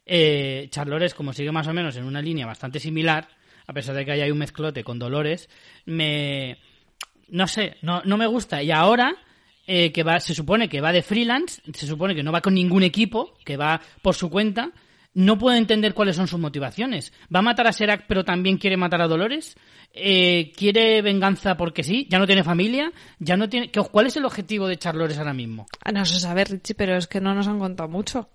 Eh, 0.06 0.68
Charlores, 0.70 1.12
como 1.12 1.34
sigue 1.34 1.52
más 1.52 1.68
o 1.68 1.74
menos 1.74 1.94
en 1.96 2.04
una 2.04 2.22
línea 2.22 2.46
bastante 2.46 2.80
similar, 2.80 3.28
a 3.66 3.72
pesar 3.74 3.94
de 3.94 4.06
que 4.06 4.12
haya 4.12 4.32
un 4.32 4.38
mezclote 4.38 4.82
con 4.82 4.98
Dolores, 4.98 5.50
me. 5.84 6.56
No 7.28 7.46
sé, 7.46 7.76
no, 7.82 8.00
no 8.06 8.16
me 8.16 8.26
gusta. 8.26 8.62
Y 8.62 8.70
ahora. 8.70 9.14
Eh, 9.72 9.92
que 9.92 10.02
va, 10.02 10.18
se 10.18 10.34
supone 10.34 10.68
que 10.68 10.80
va 10.80 10.90
de 10.90 11.02
freelance, 11.02 11.62
se 11.72 11.86
supone 11.86 12.14
que 12.14 12.24
no 12.24 12.32
va 12.32 12.40
con 12.40 12.54
ningún 12.54 12.82
equipo, 12.82 13.34
que 13.44 13.56
va 13.56 13.80
por 14.02 14.16
su 14.16 14.28
cuenta, 14.28 14.72
no 15.14 15.38
puedo 15.38 15.56
entender 15.56 15.94
cuáles 15.94 16.16
son 16.16 16.26
sus 16.26 16.40
motivaciones. 16.40 17.12
¿Va 17.32 17.38
a 17.38 17.42
matar 17.42 17.66
a 17.68 17.72
Serac 17.72 18.06
pero 18.08 18.24
también 18.24 18.58
quiere 18.58 18.76
matar 18.76 19.00
a 19.02 19.06
Dolores? 19.06 19.56
Eh, 19.92 20.50
¿Quiere 20.56 21.02
venganza 21.02 21.56
porque 21.56 21.84
sí? 21.84 22.06
¿Ya 22.10 22.18
no 22.18 22.26
tiene 22.26 22.42
familia? 22.42 22.92
¿Ya 23.20 23.36
no 23.36 23.48
tiene... 23.48 23.70
¿Qué- 23.70 23.80
¿Cuál 23.80 24.06
es 24.06 24.16
el 24.16 24.24
objetivo 24.24 24.66
de 24.66 24.76
Charlores 24.76 25.18
ahora 25.18 25.34
mismo? 25.34 25.66
Ah, 25.84 25.92
No 25.92 26.04
se 26.04 26.18
sabe, 26.18 26.44
Richie, 26.44 26.74
pero 26.74 26.96
es 26.96 27.06
que 27.06 27.20
no 27.20 27.32
nos 27.34 27.46
han 27.46 27.58
contado 27.60 27.88
mucho. 27.88 28.28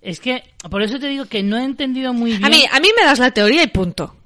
Es 0.00 0.20
que, 0.20 0.42
por 0.70 0.82
eso 0.82 0.98
te 0.98 1.08
digo 1.08 1.24
que 1.26 1.42
no 1.42 1.56
he 1.58 1.64
entendido 1.64 2.12
muy 2.14 2.30
bien... 2.30 2.44
A 2.44 2.48
mí, 2.48 2.62
a 2.70 2.80
mí 2.80 2.88
me 2.98 3.04
das 3.04 3.18
la 3.18 3.30
teoría 3.32 3.62
y 3.62 3.66
punto. 3.68 4.16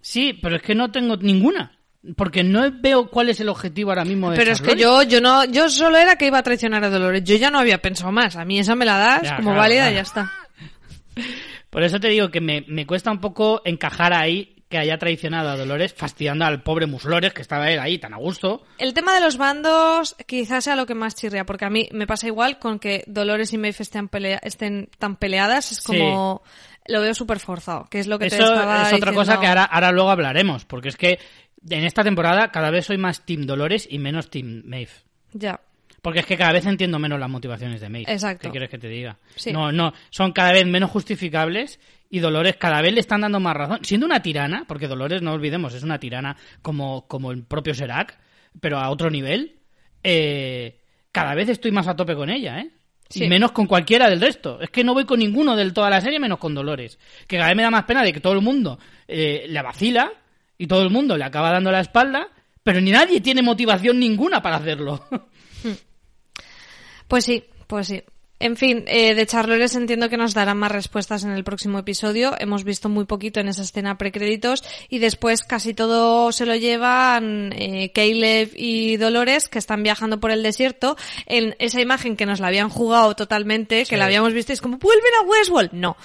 Sí, 0.00 0.32
pero 0.42 0.56
es 0.56 0.62
que 0.62 0.74
no 0.74 0.90
tengo 0.90 1.16
ninguna. 1.16 1.77
Porque 2.16 2.44
no 2.44 2.70
veo 2.80 3.10
cuál 3.10 3.28
es 3.28 3.40
el 3.40 3.48
objetivo 3.48 3.90
ahora 3.90 4.04
mismo 4.04 4.30
de 4.30 4.36
Pero 4.36 4.52
es 4.52 4.62
que 4.62 4.76
yo, 4.76 5.02
yo 5.02 5.20
no, 5.20 5.44
yo 5.44 5.68
solo 5.68 5.98
era 5.98 6.16
que 6.16 6.26
iba 6.26 6.38
a 6.38 6.42
traicionar 6.42 6.84
a 6.84 6.90
Dolores. 6.90 7.24
Yo 7.24 7.34
ya 7.36 7.50
no 7.50 7.58
había 7.58 7.78
pensado 7.82 8.12
más. 8.12 8.36
A 8.36 8.44
mí 8.44 8.58
esa 8.58 8.74
me 8.76 8.84
la 8.84 8.96
das 8.98 9.22
Ya, 9.24 9.36
como 9.36 9.48
claro, 9.50 9.60
válida 9.60 9.80
claro. 9.80 9.92
y 9.92 9.94
ya 9.96 10.02
está. 10.02 10.32
Por 11.70 11.82
eso 11.82 12.00
te 12.00 12.08
digo 12.08 12.30
que 12.30 12.40
me, 12.40 12.64
me 12.68 12.86
cuesta 12.86 13.10
un 13.10 13.20
poco 13.20 13.60
encajar 13.64 14.12
ahí 14.12 14.54
que 14.68 14.78
haya 14.78 14.98
traicionado 14.98 15.48
a 15.48 15.56
Dolores, 15.56 15.94
fastidiando 15.94 16.44
al 16.44 16.62
pobre 16.62 16.86
Muslores, 16.86 17.32
que 17.32 17.40
estaba 17.42 17.70
él 17.70 17.78
ahí 17.78 17.98
tan 17.98 18.12
a 18.12 18.18
gusto. 18.18 18.62
El 18.78 18.92
tema 18.92 19.14
de 19.14 19.20
los 19.22 19.38
bandos 19.38 20.14
quizás 20.26 20.64
sea 20.64 20.76
lo 20.76 20.84
que 20.86 20.94
más 20.94 21.14
chirria, 21.14 21.44
porque 21.46 21.64
a 21.64 21.70
mí 21.70 21.88
me 21.92 22.06
pasa 22.06 22.26
igual 22.26 22.58
con 22.58 22.78
que 22.78 23.02
Dolores 23.06 23.52
y 23.54 23.58
Maeve 23.58 23.76
estén, 23.80 24.08
pelea- 24.08 24.40
estén 24.42 24.88
tan 24.98 25.16
peleadas. 25.16 25.72
Es 25.72 25.82
como... 25.82 26.42
Lo 26.86 27.02
veo 27.02 27.12
súper 27.14 27.38
forzado, 27.38 27.84
que 27.90 27.98
es 27.98 28.06
lo 28.06 28.18
que 28.18 28.28
te 28.30 28.36
Eso 28.36 28.44
estaba 28.46 28.76
es 28.88 28.94
otra 28.94 29.10
diciendo. 29.10 29.14
cosa 29.14 29.40
que 29.40 29.46
ahora, 29.46 29.64
ahora 29.64 29.92
luego 29.92 30.08
hablaremos, 30.10 30.64
porque 30.64 30.88
es 30.88 30.96
que 30.96 31.18
en 31.68 31.84
esta 31.84 32.02
temporada 32.02 32.50
cada 32.50 32.70
vez 32.70 32.86
soy 32.86 32.98
más 32.98 33.24
Team 33.24 33.46
Dolores 33.46 33.86
y 33.90 33.98
menos 33.98 34.30
Team 34.30 34.62
Maeve. 34.64 34.90
Ya. 35.32 35.60
Porque 36.02 36.20
es 36.20 36.26
que 36.26 36.36
cada 36.36 36.52
vez 36.52 36.64
entiendo 36.66 36.98
menos 36.98 37.18
las 37.18 37.28
motivaciones 37.28 37.80
de 37.80 37.88
Maeve. 37.88 38.12
Exacto. 38.12 38.42
¿Qué 38.42 38.50
quieres 38.50 38.70
que 38.70 38.78
te 38.78 38.88
diga? 38.88 39.18
Sí. 39.34 39.52
No, 39.52 39.72
no, 39.72 39.92
son 40.10 40.32
cada 40.32 40.52
vez 40.52 40.66
menos 40.66 40.90
justificables 40.90 41.80
y 42.10 42.20
Dolores 42.20 42.56
cada 42.56 42.80
vez 42.80 42.92
le 42.92 43.00
están 43.00 43.22
dando 43.22 43.40
más 43.40 43.56
razón. 43.56 43.80
Siendo 43.82 44.06
una 44.06 44.22
tirana, 44.22 44.64
porque 44.66 44.88
Dolores, 44.88 45.22
no 45.22 45.32
olvidemos, 45.32 45.74
es 45.74 45.82
una 45.82 45.98
tirana 45.98 46.36
como, 46.62 47.06
como 47.08 47.32
el 47.32 47.42
propio 47.44 47.74
Serac, 47.74 48.18
pero 48.60 48.78
a 48.78 48.90
otro 48.90 49.10
nivel, 49.10 49.56
eh, 50.02 50.80
cada 51.12 51.34
vez 51.34 51.48
estoy 51.48 51.72
más 51.72 51.88
a 51.88 51.96
tope 51.96 52.14
con 52.14 52.30
ella, 52.30 52.60
¿eh? 52.60 52.70
Sí. 53.08 53.24
Y 53.24 53.28
menos 53.28 53.52
con 53.52 53.66
cualquiera 53.66 54.08
del 54.10 54.20
resto. 54.20 54.60
Es 54.60 54.68
que 54.68 54.84
no 54.84 54.92
voy 54.92 55.06
con 55.06 55.18
ninguno 55.18 55.56
de 55.56 55.70
toda 55.72 55.88
la 55.88 56.00
serie 56.00 56.20
menos 56.20 56.38
con 56.38 56.54
Dolores. 56.54 56.98
Que 57.26 57.36
cada 57.36 57.48
vez 57.48 57.56
me 57.56 57.62
da 57.62 57.70
más 57.70 57.84
pena 57.84 58.02
de 58.02 58.12
que 58.12 58.20
todo 58.20 58.34
el 58.34 58.42
mundo 58.42 58.78
eh, 59.06 59.46
la 59.48 59.62
vacila 59.62 60.12
y 60.58 60.66
todo 60.66 60.82
el 60.82 60.90
mundo 60.90 61.16
le 61.16 61.24
acaba 61.24 61.52
dando 61.52 61.70
la 61.70 61.80
espalda, 61.80 62.28
pero 62.62 62.80
ni 62.80 62.90
nadie 62.90 63.20
tiene 63.20 63.40
motivación 63.40 63.98
ninguna 63.98 64.42
para 64.42 64.56
hacerlo. 64.56 65.06
Pues 67.08 67.24
sí, 67.24 67.42
pues 67.66 67.86
sí. 67.86 68.02
En 68.40 68.56
fin, 68.56 68.84
eh, 68.86 69.14
de 69.16 69.26
Charlores 69.26 69.74
entiendo 69.74 70.08
que 70.08 70.16
nos 70.16 70.32
darán 70.32 70.58
más 70.58 70.70
respuestas 70.70 71.24
en 71.24 71.32
el 71.32 71.42
próximo 71.42 71.80
episodio. 71.80 72.36
Hemos 72.38 72.62
visto 72.62 72.88
muy 72.88 73.04
poquito 73.04 73.40
en 73.40 73.48
esa 73.48 73.62
escena 73.62 73.98
precréditos 73.98 74.62
y 74.88 75.00
después 75.00 75.42
casi 75.42 75.74
todo 75.74 76.30
se 76.30 76.46
lo 76.46 76.54
llevan 76.54 77.52
eh, 77.56 77.90
Caleb 77.92 78.52
y 78.54 78.96
Dolores 78.96 79.48
que 79.48 79.58
están 79.58 79.82
viajando 79.82 80.20
por 80.20 80.30
el 80.30 80.44
desierto 80.44 80.96
en 81.26 81.56
esa 81.58 81.80
imagen 81.80 82.16
que 82.16 82.26
nos 82.26 82.38
la 82.38 82.46
habían 82.46 82.68
jugado 82.68 83.16
totalmente, 83.16 83.84
que 83.86 83.96
la 83.96 84.04
habíamos 84.04 84.32
visto 84.32 84.52
y 84.52 84.54
es 84.54 84.60
como 84.60 84.78
vuelven 84.78 85.12
a 85.20 85.26
Westworld. 85.26 85.72
No. 85.72 85.96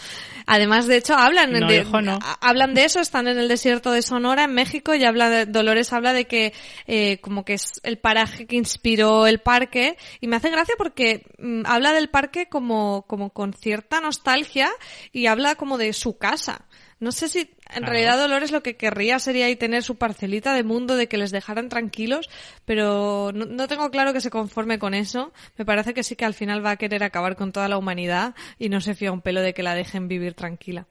Además, 0.45 0.87
de 0.87 0.97
hecho, 0.97 1.15
hablan 1.15 1.53
No, 1.53 1.67
de, 1.67 1.81
hijo, 1.81 2.01
no. 2.01 2.19
hablan 2.41 2.73
de 2.73 2.83
eso, 2.83 2.99
están 2.99 3.29
en 3.29 3.37
el 3.37 3.47
desierto 3.47 3.91
de 3.91 4.01
Sonora, 4.01 4.43
en 4.43 4.53
México, 4.53 4.93
y 4.93 5.05
habla 5.05 5.29
de, 5.29 5.45
Dolores 5.45 5.93
habla 5.93 6.11
de 6.11 6.25
que 6.25 6.53
eh, 6.85 7.19
como 7.21 7.45
que 7.45 7.53
es 7.53 7.79
el 7.83 7.97
paraje 7.97 8.45
que 8.45 8.57
inspiró 8.57 9.25
el 9.25 9.39
parque, 9.39 9.97
y 10.19 10.27
me 10.27 10.35
hace 10.35 10.49
gracia 10.49 10.75
porque 10.77 11.25
mm, 11.37 11.61
habla 11.65 11.93
del 11.93 12.09
parque 12.09 12.22
como, 12.49 13.05
como 13.07 13.31
con 13.31 13.53
cierta 13.53 14.01
nostalgia 14.01 14.69
y 15.11 15.27
habla 15.27 15.55
como 15.55 15.77
de 15.77 15.93
su 15.93 16.17
casa. 16.17 16.65
No 16.99 17.11
sé 17.11 17.27
si 17.27 17.49
en 17.75 17.83
realidad 17.83 18.17
Dolores 18.17 18.51
lo 18.51 18.63
que 18.63 18.77
querría 18.77 19.19
sería 19.19 19.47
ahí 19.47 19.57
tener 19.57 19.83
su 19.83 19.97
parcelita 19.97 20.53
de 20.53 20.63
mundo, 20.63 20.95
de 20.95 21.07
que 21.07 21.17
les 21.17 21.31
dejaran 21.31 21.67
tranquilos, 21.67 22.29
pero 22.65 23.31
no, 23.33 23.45
no 23.45 23.67
tengo 23.67 23.91
claro 23.91 24.13
que 24.13 24.21
se 24.21 24.29
conforme 24.29 24.79
con 24.79 24.93
eso. 24.93 25.33
Me 25.57 25.65
parece 25.65 25.93
que 25.93 26.03
sí 26.03 26.15
que 26.15 26.23
al 26.23 26.33
final 26.33 26.65
va 26.65 26.71
a 26.71 26.77
querer 26.77 27.03
acabar 27.03 27.35
con 27.35 27.51
toda 27.51 27.67
la 27.67 27.77
humanidad 27.77 28.35
y 28.57 28.69
no 28.69 28.79
se 28.79 28.95
fía 28.95 29.11
un 29.11 29.21
pelo 29.21 29.41
de 29.41 29.53
que 29.53 29.63
la 29.63 29.75
dejen 29.75 30.07
vivir 30.07 30.33
tranquila. 30.33 30.87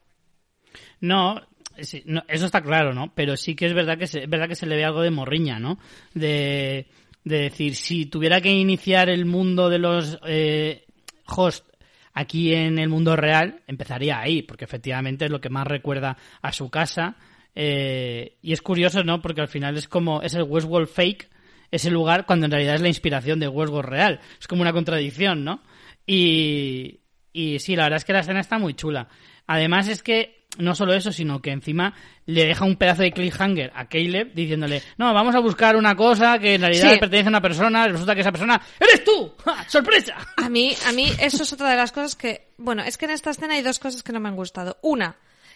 No, 0.99 1.41
sí, 1.79 2.03
no, 2.05 2.23
eso 2.27 2.45
está 2.45 2.61
claro, 2.61 2.93
¿no? 2.93 3.13
Pero 3.15 3.35
sí 3.35 3.55
que 3.55 3.65
es 3.65 3.73
verdad 3.73 3.97
que 3.97 4.07
se, 4.07 4.23
es 4.23 4.29
verdad 4.29 4.47
que 4.47 4.55
se 4.55 4.65
le 4.65 4.75
ve 4.75 4.85
algo 4.85 5.01
de 5.01 5.11
morriña, 5.11 5.59
¿no? 5.59 5.79
De, 6.13 6.87
de 7.23 7.37
decir, 7.37 7.75
si 7.75 8.05
tuviera 8.05 8.41
que 8.41 8.51
iniciar 8.51 9.09
el 9.09 9.25
mundo 9.25 9.69
de 9.69 9.79
los 9.79 10.19
eh, 10.27 10.82
hosts 11.27 11.69
aquí 12.13 12.53
en 12.53 12.79
el 12.79 12.89
mundo 12.89 13.15
real, 13.15 13.61
empezaría 13.67 14.19
ahí, 14.19 14.43
porque 14.43 14.65
efectivamente 14.65 15.25
es 15.25 15.31
lo 15.31 15.41
que 15.41 15.49
más 15.49 15.67
recuerda 15.67 16.17
a 16.41 16.51
su 16.51 16.69
casa. 16.69 17.15
eh, 17.55 18.37
y 18.41 18.53
es 18.53 18.61
curioso, 18.61 19.03
¿no? 19.03 19.21
Porque 19.21 19.41
al 19.41 19.47
final 19.47 19.77
es 19.77 19.87
como, 19.87 20.21
es 20.21 20.33
el 20.33 20.43
Westworld 20.43 20.87
fake, 20.87 21.29
ese 21.69 21.91
lugar, 21.91 22.25
cuando 22.25 22.45
en 22.45 22.51
realidad 22.51 22.75
es 22.75 22.81
la 22.81 22.87
inspiración 22.87 23.39
de 23.39 23.47
Westworld 23.47 23.89
real. 23.89 24.19
Es 24.39 24.47
como 24.47 24.61
una 24.61 24.73
contradicción, 24.73 25.43
¿no? 25.43 25.61
Y, 26.05 27.01
y 27.31 27.59
sí, 27.59 27.75
la 27.75 27.83
verdad 27.83 27.97
es 27.97 28.05
que 28.05 28.13
la 28.13 28.19
escena 28.19 28.39
está 28.39 28.59
muy 28.59 28.73
chula. 28.73 29.07
Además 29.47 29.87
es 29.87 30.03
que 30.03 30.42
no 30.57 30.75
solo 30.75 30.93
eso, 30.93 31.11
sino 31.11 31.41
que 31.41 31.51
encima 31.51 31.93
le 32.25 32.45
deja 32.45 32.63
un 32.65 32.75
pedazo 32.75 33.01
de 33.01 33.11
cliffhanger 33.11 33.71
a 33.75 33.87
Caleb 33.87 34.33
diciéndole, 34.33 34.81
no, 34.97 35.13
vamos 35.13 35.33
a 35.35 35.39
buscar 35.39 35.75
una 35.75 35.95
cosa 35.95 36.37
que 36.39 36.55
en 36.55 36.61
realidad 36.61 36.93
Sí. 36.93 36.99
pertenece 36.99 37.27
a 37.27 37.29
una 37.29 37.41
persona, 37.41 37.87
resulta 37.87 38.13
que 38.15 38.21
esa 38.21 38.31
persona 38.31 38.61
eres 38.79 39.03
tú. 39.03 39.33
¡Ja! 39.45 39.67
¡Sorpresa! 39.67 40.15
A 40.37 40.49
mí, 40.49 40.75
a 40.85 40.91
mí 40.91 41.11
eso 41.19 41.43
es 41.43 41.53
otra 41.53 41.69
de 41.71 41.75
las 41.77 41.91
cosas 41.91 42.15
que, 42.15 42.49
bueno, 42.57 42.83
es 42.83 42.97
que 42.97 43.05
en 43.05 43.11
esta 43.11 43.31
escena 43.31 43.55
hay 43.55 43.61
dos 43.63 43.79
cosas 43.79 44.03
que 44.03 44.13
no 44.13 44.19
me 44.19 44.29
han 44.29 44.35
gustado. 44.35 44.77
Una, 44.83 45.15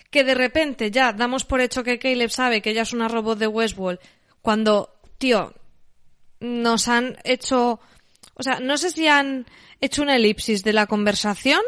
que 0.10 0.24
de 0.24 0.34
repente 0.34 0.90
ya 0.90 1.14
damos 1.14 1.46
por 1.46 1.62
hecho 1.62 1.84
que 1.84 2.00
Caleb 2.00 2.30
sabe 2.32 2.62
que 2.62 2.72
ella 2.72 2.82
es 2.84 2.94
una 2.94 3.08
robot 3.08 3.38
de 3.38 3.48
Westworld 3.48 4.00
Cuando, 4.42 4.96
tío, 5.18 5.54
nos 6.40 6.88
han 6.88 7.18
hecho, 7.24 7.80
o 8.34 8.44
sea, 8.44 8.60
no 8.60 8.78
sé 8.78 8.90
si 8.92 9.08
han 9.08 9.46
hecho 9.82 10.02
una 10.02 10.16
elipsis 10.16 10.64
de 10.64 10.74
la 10.74 10.88
conversación 10.88 11.62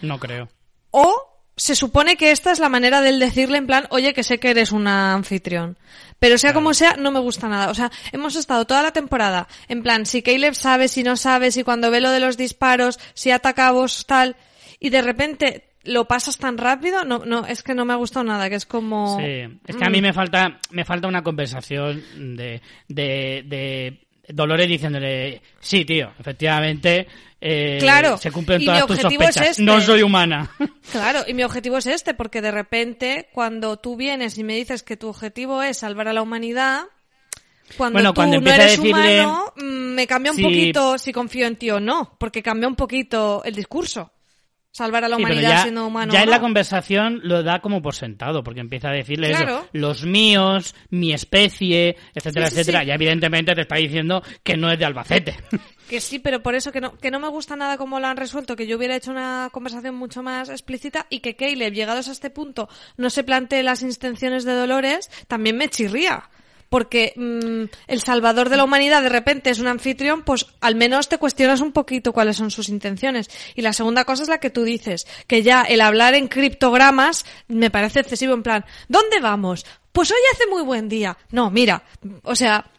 No 0.00 0.18
creo. 0.18 0.48
o 0.90 1.33
se 1.56 1.76
supone 1.76 2.16
que 2.16 2.30
esta 2.30 2.52
es 2.52 2.58
la 2.58 2.68
manera 2.68 3.00
del 3.00 3.20
decirle 3.20 3.58
en 3.58 3.66
plan, 3.66 3.86
oye, 3.90 4.12
que 4.12 4.24
sé 4.24 4.38
que 4.38 4.50
eres 4.50 4.72
una 4.72 5.14
anfitrión. 5.14 5.78
Pero 6.18 6.38
sea 6.38 6.52
como 6.52 6.74
sea, 6.74 6.96
no 6.96 7.12
me 7.12 7.20
gusta 7.20 7.48
nada. 7.48 7.70
O 7.70 7.74
sea, 7.74 7.90
hemos 8.12 8.36
estado 8.36 8.64
toda 8.64 8.82
la 8.82 8.92
temporada 8.92 9.46
en 9.68 9.82
plan, 9.82 10.06
si 10.06 10.22
Caleb 10.22 10.54
sabe, 10.54 10.88
si 10.88 11.02
no 11.02 11.16
sabe, 11.16 11.50
si 11.50 11.64
cuando 11.64 11.90
ve 11.90 12.00
lo 12.00 12.10
de 12.10 12.20
los 12.20 12.36
disparos, 12.36 12.98
si 13.14 13.30
ataca 13.30 13.68
a 13.68 13.72
vos, 13.72 14.06
tal, 14.06 14.36
y 14.80 14.90
de 14.90 15.02
repente 15.02 15.64
lo 15.84 16.06
pasas 16.06 16.38
tan 16.38 16.56
rápido, 16.56 17.04
no, 17.04 17.18
no, 17.26 17.46
es 17.46 17.62
que 17.62 17.74
no 17.74 17.84
me 17.84 17.92
ha 17.92 17.96
gustado 17.96 18.24
nada, 18.24 18.48
que 18.48 18.56
es 18.56 18.66
como... 18.66 19.18
Sí, 19.18 19.42
es 19.66 19.76
que 19.76 19.84
a 19.84 19.90
mí 19.90 20.00
me 20.00 20.12
falta, 20.12 20.58
me 20.70 20.84
falta 20.84 21.08
una 21.08 21.22
conversación 21.22 22.02
de, 22.36 22.62
de, 22.88 23.44
de 23.46 24.06
Dolores 24.28 24.68
diciéndole, 24.68 25.42
sí, 25.60 25.84
tío, 25.84 26.10
efectivamente, 26.18 27.06
eh, 27.40 27.76
Claro, 27.80 28.16
se 28.16 28.30
cumplen 28.30 28.62
y 28.62 28.64
todas 28.66 28.80
mi 28.82 28.86
tus 28.86 28.96
es 28.96 29.02
sospechas. 29.02 29.48
este. 29.50 29.62
No 29.62 29.80
soy 29.80 30.02
humana. 30.02 30.50
Claro, 30.92 31.24
y 31.26 31.34
mi 31.34 31.42
objetivo 31.44 31.78
es 31.78 31.86
este, 31.86 32.14
porque 32.14 32.40
de 32.40 32.50
repente, 32.50 33.28
cuando 33.32 33.76
tú 33.78 33.96
vienes 33.96 34.38
y 34.38 34.44
me 34.44 34.54
dices 34.54 34.82
que 34.82 34.96
tu 34.96 35.08
objetivo 35.08 35.62
es 35.62 35.78
salvar 35.78 36.08
a 36.08 36.12
la 36.12 36.22
humanidad, 36.22 36.84
cuando 37.76 37.96
Bueno, 37.96 38.10
tú 38.10 38.14
cuando 38.16 38.36
no 38.36 38.38
empieza 38.38 38.60
a 38.60 38.64
eres 38.66 38.78
decirle- 38.80 39.20
humano, 39.24 39.52
mm, 39.56 39.94
me 39.94 40.06
cambia 40.06 40.32
un 40.32 40.36
Sí. 40.38 40.42
poquito 40.44 40.98
si 40.98 41.12
confío 41.12 41.46
en 41.46 41.56
ti 41.56 41.70
o 41.70 41.80
no, 41.80 42.16
porque 42.18 42.42
cambia 42.42 42.68
un 42.68 42.76
poquito 42.76 43.42
el 43.44 43.54
discurso. 43.54 44.12
Salvar 44.76 45.04
a 45.04 45.08
la 45.08 45.14
Sí, 45.16 45.22
humanidad 45.22 45.50
ya, 45.50 45.62
siendo 45.62 45.86
humano. 45.86 46.12
ya 46.12 46.24
en 46.24 46.30
la 46.30 46.40
conversación 46.40 47.20
lo 47.22 47.44
da 47.44 47.60
como 47.60 47.80
por 47.80 47.94
sentado, 47.94 48.42
porque 48.42 48.58
empieza 48.58 48.88
a 48.88 48.92
decirle 48.92 49.30
eso, 49.30 49.68
los 49.72 50.04
míos, 50.04 50.74
mi 50.90 51.12
especie, 51.12 51.96
etcétera, 52.12 52.46
Sí, 52.48 52.54
sí, 52.56 52.60
etcétera. 52.60 52.84
Y 52.84 52.90
evidentemente 52.90 53.54
te 53.54 53.60
está 53.60 53.76
diciendo 53.76 54.20
que 54.42 54.56
no 54.56 54.72
es 54.72 54.78
de 54.78 54.84
Albacete. 54.84 55.36
Que 55.88 56.00
sí, 56.00 56.18
pero 56.18 56.42
por 56.42 56.54
eso 56.54 56.72
que 56.72 56.80
no, 56.80 56.96
que 56.96 57.10
no 57.10 57.20
me 57.20 57.28
gusta 57.28 57.56
nada 57.56 57.76
cómo 57.76 58.00
lo 58.00 58.06
han 58.06 58.16
resuelto, 58.16 58.56
que 58.56 58.66
yo 58.66 58.78
hubiera 58.78 58.96
hecho 58.96 59.10
una 59.10 59.50
conversación 59.52 59.94
mucho 59.94 60.22
más 60.22 60.48
explícita 60.48 61.06
y 61.10 61.20
que 61.20 61.36
Caleb, 61.36 61.74
llegados 61.74 62.08
a 62.08 62.12
este 62.12 62.30
punto, 62.30 62.70
no 62.96 63.10
se 63.10 63.22
plantee 63.22 63.62
las 63.62 63.82
intenciones 63.82 64.44
de 64.44 64.54
Dolores, 64.54 65.10
también 65.28 65.58
me 65.58 65.68
chirría. 65.68 66.30
Porque 66.68 67.12
mm, 67.16 67.64
el 67.86 68.00
salvador 68.00 68.48
de 68.48 68.56
la 68.56 68.64
humanidad 68.64 69.02
de 69.02 69.08
repente 69.08 69.50
es 69.50 69.58
un 69.58 69.66
anfitrión, 69.66 70.22
pues 70.22 70.46
al 70.60 70.74
menos 70.74 71.08
te 71.08 71.18
cuestionas 71.18 71.60
un 71.60 71.72
poquito 71.72 72.12
cuáles 72.12 72.36
son 72.36 72.50
sus 72.50 72.68
intenciones. 72.68 73.30
Y 73.54 73.62
la 73.62 73.72
segunda 73.72 74.04
cosa 74.04 74.22
es 74.22 74.28
la 74.28 74.38
que 74.38 74.50
tú 74.50 74.64
dices, 74.64 75.06
que 75.26 75.42
ya 75.42 75.62
el 75.62 75.80
hablar 75.80 76.14
en 76.14 76.28
criptogramas 76.28 77.24
me 77.48 77.70
parece 77.70 78.00
excesivo 78.00 78.34
en 78.34 78.42
plan, 78.42 78.64
¿dónde 78.88 79.20
vamos? 79.20 79.64
Pues 79.92 80.10
hoy 80.10 80.18
hace 80.32 80.46
muy 80.48 80.62
buen 80.62 80.88
día. 80.88 81.16
No, 81.30 81.50
mira, 81.50 81.84
o 82.24 82.34
sea, 82.34 82.70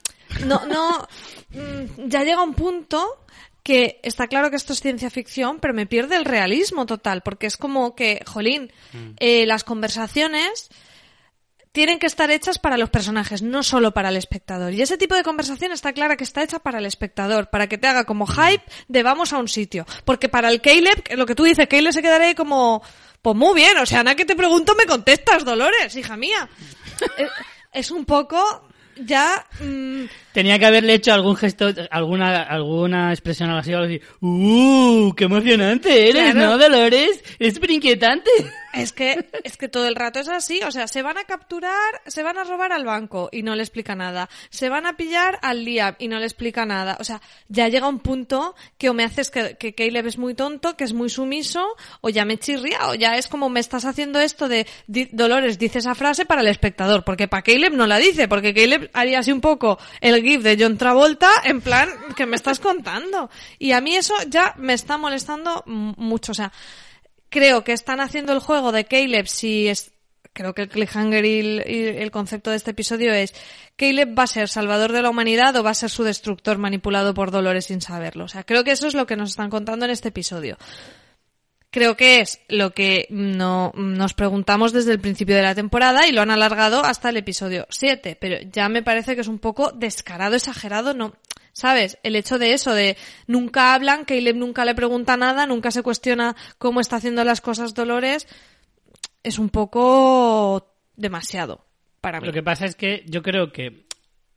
no, 0.45 0.65
no, 0.65 1.07
mm, 1.49 2.07
ya 2.07 2.23
llega 2.23 2.43
un 2.43 2.53
punto 2.53 3.25
que 3.65 3.99
está 4.03 4.27
claro 4.27 4.51
que 4.51 4.57
esto 4.57 4.73
es 4.73 4.79
ciencia 4.79 5.09
ficción, 5.09 5.59
pero 5.59 5.73
me 5.73 5.87
pierde 5.87 6.15
el 6.17 6.25
realismo 6.25 6.85
total, 6.85 7.23
porque 7.23 7.47
es 7.47 7.57
como 7.57 7.95
que, 7.95 8.21
jolín, 8.27 8.71
eh, 9.17 9.47
las 9.47 9.63
conversaciones 9.63 10.69
tienen 11.75 11.99
que 11.99 12.07
estar 12.07 12.31
hechas 12.31 12.57
para 12.57 12.77
los 12.77 12.89
personajes, 12.89 13.41
no 13.41 13.61
solo 13.61 13.93
para 13.93 14.07
el 14.07 14.15
espectador. 14.15 14.73
Y 14.73 14.81
ese 14.81 14.97
tipo 14.97 15.13
de 15.13 15.23
conversación 15.23 15.73
está 15.73 15.91
clara 15.91 16.15
que 16.15 16.23
está 16.23 16.41
hecha 16.41 16.57
para 16.57 16.79
el 16.79 16.85
espectador, 16.85 17.49
para 17.49 17.67
que 17.67 17.77
te 17.77 17.85
haga 17.85 18.05
como 18.05 18.25
hype 18.25 18.63
de 18.87 19.03
vamos 19.03 19.33
a 19.33 19.39
un 19.39 19.49
sitio. 19.49 19.85
Porque 20.05 20.29
para 20.29 20.49
el 20.49 20.61
Caleb, 20.61 21.03
lo 21.17 21.25
que 21.25 21.35
tú 21.35 21.43
dices, 21.43 21.67
Caleb 21.67 21.91
se 21.91 22.01
quedará 22.01 22.27
ahí 22.27 22.33
como, 22.33 22.81
pues 23.21 23.35
muy 23.35 23.53
bien, 23.55 23.77
o 23.77 23.85
sea, 23.85 24.03
nada 24.03 24.15
que 24.15 24.23
te 24.23 24.37
pregunto 24.37 24.73
me 24.75 24.85
contestas, 24.85 25.43
Dolores, 25.43 25.93
hija 25.97 26.15
mía. 26.15 26.47
es, 27.17 27.29
es 27.73 27.91
un 27.91 28.05
poco 28.05 28.69
ya... 28.95 29.45
mm, 29.59 30.05
Tenía 30.35 30.59
que 30.59 30.65
haberle 30.65 30.93
hecho 30.95 31.13
algún 31.13 31.37
gesto, 31.37 31.69
alguna, 31.89 32.43
alguna 32.43 33.11
expresión 33.11 33.49
así, 33.51 33.71
algo 33.71 33.85
así. 33.85 34.01
¡Uh! 34.19 35.13
¡Qué 35.15 35.23
emocionante 35.23 36.09
eres, 36.09 36.33
Claro. 36.33 36.51
¿no, 36.51 36.57
Dolores? 36.57 37.23
Es 37.39 37.57
inquietante. 37.69 38.29
Es 38.73 38.91
que, 38.91 39.25
es 39.45 39.55
que 39.55 39.69
todo 39.69 39.87
el 39.87 39.95
rato 39.95 40.19
es 40.19 40.27
así, 40.27 40.59
o 40.67 40.69
sea, 40.71 40.89
se 40.89 41.01
van 41.01 41.17
a 41.17 41.23
capturar, 41.23 42.01
se 42.07 42.23
van 42.23 42.37
a 42.37 42.43
robar 42.43 42.73
al 42.73 42.83
banco 42.83 43.29
y 43.31 43.41
no 43.41 43.55
le 43.55 43.63
explica 43.63 43.95
nada. 43.95 44.27
Se 44.49 44.67
van 44.67 44.85
a 44.85 44.97
pillar 44.97 45.39
al 45.41 45.63
Liam 45.63 45.95
y 45.97 46.09
no 46.09 46.19
le 46.19 46.25
explica 46.25 46.65
nada. 46.65 46.97
O 46.99 47.05
sea, 47.05 47.21
ya 47.47 47.69
llega 47.69 47.87
un 47.87 47.99
punto 47.99 48.53
que 48.77 48.89
o 48.89 48.93
me 48.93 49.05
haces 49.05 49.31
que, 49.31 49.55
que 49.55 49.73
Caleb 49.73 50.07
es 50.07 50.17
muy 50.17 50.33
tonto, 50.33 50.75
que 50.75 50.83
es 50.83 50.91
muy 50.91 51.09
sumiso, 51.09 51.65
o 52.01 52.09
ya 52.09 52.25
me 52.25 52.37
chirría, 52.37 52.89
o 52.89 52.95
ya 52.95 53.15
es 53.17 53.29
como 53.29 53.47
me 53.47 53.61
estás 53.61 53.85
haciendo 53.85 54.19
esto 54.19 54.49
de 54.49 54.67
di- 54.87 55.07
Dolores 55.13 55.57
dice 55.57 55.79
esa 55.79 55.95
frase 55.95 56.25
para 56.25 56.41
el 56.41 56.47
espectador, 56.49 57.05
porque 57.05 57.29
para 57.29 57.43
Caleb 57.43 57.71
no 57.73 57.87
la 57.87 57.97
dice, 57.97 58.27
porque 58.27 58.53
Caleb 58.53 58.89
haría 58.91 59.19
así 59.19 59.31
un 59.31 59.39
poco 59.39 59.79
el 60.01 60.21
gif 60.25 60.43
de 60.43 60.57
John 60.59 60.77
Travolta, 60.77 61.29
en 61.43 61.61
plan, 61.61 61.89
que 62.15 62.25
me 62.25 62.35
estás 62.35 62.59
contando. 62.59 63.29
Y 63.59 63.71
a 63.71 63.81
mí 63.81 63.95
eso 63.95 64.13
ya 64.27 64.53
me 64.57 64.73
está 64.73 64.97
molestando 64.97 65.63
mucho, 65.65 66.31
o 66.31 66.35
sea, 66.35 66.51
creo 67.29 67.63
que 67.63 67.73
están 67.73 67.99
haciendo 67.99 68.33
el 68.33 68.39
juego 68.39 68.71
de 68.71 68.85
Caleb 68.85 69.27
si 69.27 69.67
es 69.67 69.91
creo 70.35 70.53
que 70.53 70.63
el 70.63 70.69
cliffhanger 70.69 71.23
y 71.23 71.59
el 71.97 72.11
concepto 72.11 72.51
de 72.51 72.57
este 72.57 72.71
episodio 72.71 73.13
es 73.13 73.33
Caleb 73.77 74.17
va 74.19 74.23
a 74.23 74.27
ser 74.27 74.49
salvador 74.49 74.91
de 74.91 75.01
la 75.01 75.09
humanidad 75.09 75.55
o 75.55 75.63
va 75.63 75.69
a 75.69 75.73
ser 75.73 75.89
su 75.89 76.03
destructor 76.03 76.57
manipulado 76.57 77.13
por 77.13 77.31
Dolores 77.31 77.65
sin 77.65 77.79
saberlo. 77.79 78.25
O 78.25 78.27
sea, 78.27 78.43
creo 78.43 78.65
que 78.65 78.71
eso 78.71 78.85
es 78.85 78.93
lo 78.93 79.05
que 79.05 79.15
nos 79.15 79.29
están 79.29 79.49
contando 79.49 79.85
en 79.85 79.91
este 79.91 80.09
episodio. 80.09 80.57
Creo 81.75 81.97
que 81.97 82.21
es 82.21 82.39
lo 82.47 82.71
que 82.71 83.05
no, 83.09 83.73
nos 83.75 84.13
preguntamos 84.13 84.71
desde 84.71 84.93
el 84.93 85.01
principio 85.01 85.35
de 85.35 85.41
la 85.41 85.55
temporada 85.55 86.07
y 86.07 86.13
lo 86.13 86.21
han 86.21 86.31
alargado 86.31 86.85
hasta 86.85 87.09
el 87.09 87.17
episodio 87.17 87.67
7, 87.69 88.17
pero 88.17 88.37
ya 88.49 88.69
me 88.69 88.81
parece 88.81 89.13
que 89.13 89.19
es 89.19 89.27
un 89.27 89.39
poco 89.39 89.73
descarado, 89.73 90.37
exagerado, 90.37 90.93
no, 90.93 91.17
¿sabes? 91.51 91.97
El 92.03 92.15
hecho 92.15 92.39
de 92.39 92.53
eso, 92.53 92.73
de 92.73 92.95
nunca 93.27 93.73
hablan, 93.73 94.05
Caleb 94.05 94.37
nunca 94.37 94.63
le 94.63 94.73
pregunta 94.73 95.17
nada, 95.17 95.47
nunca 95.47 95.69
se 95.69 95.83
cuestiona 95.83 96.37
cómo 96.59 96.79
está 96.79 96.95
haciendo 96.95 97.25
las 97.25 97.41
cosas 97.41 97.73
Dolores, 97.73 98.25
es 99.21 99.37
un 99.37 99.49
poco 99.49 100.77
demasiado 100.95 101.65
para 101.99 102.21
mí. 102.21 102.27
Lo 102.27 102.31
que 102.31 102.41
pasa 102.41 102.63
es 102.67 102.75
que 102.75 103.03
yo 103.05 103.21
creo 103.21 103.51
que 103.51 103.85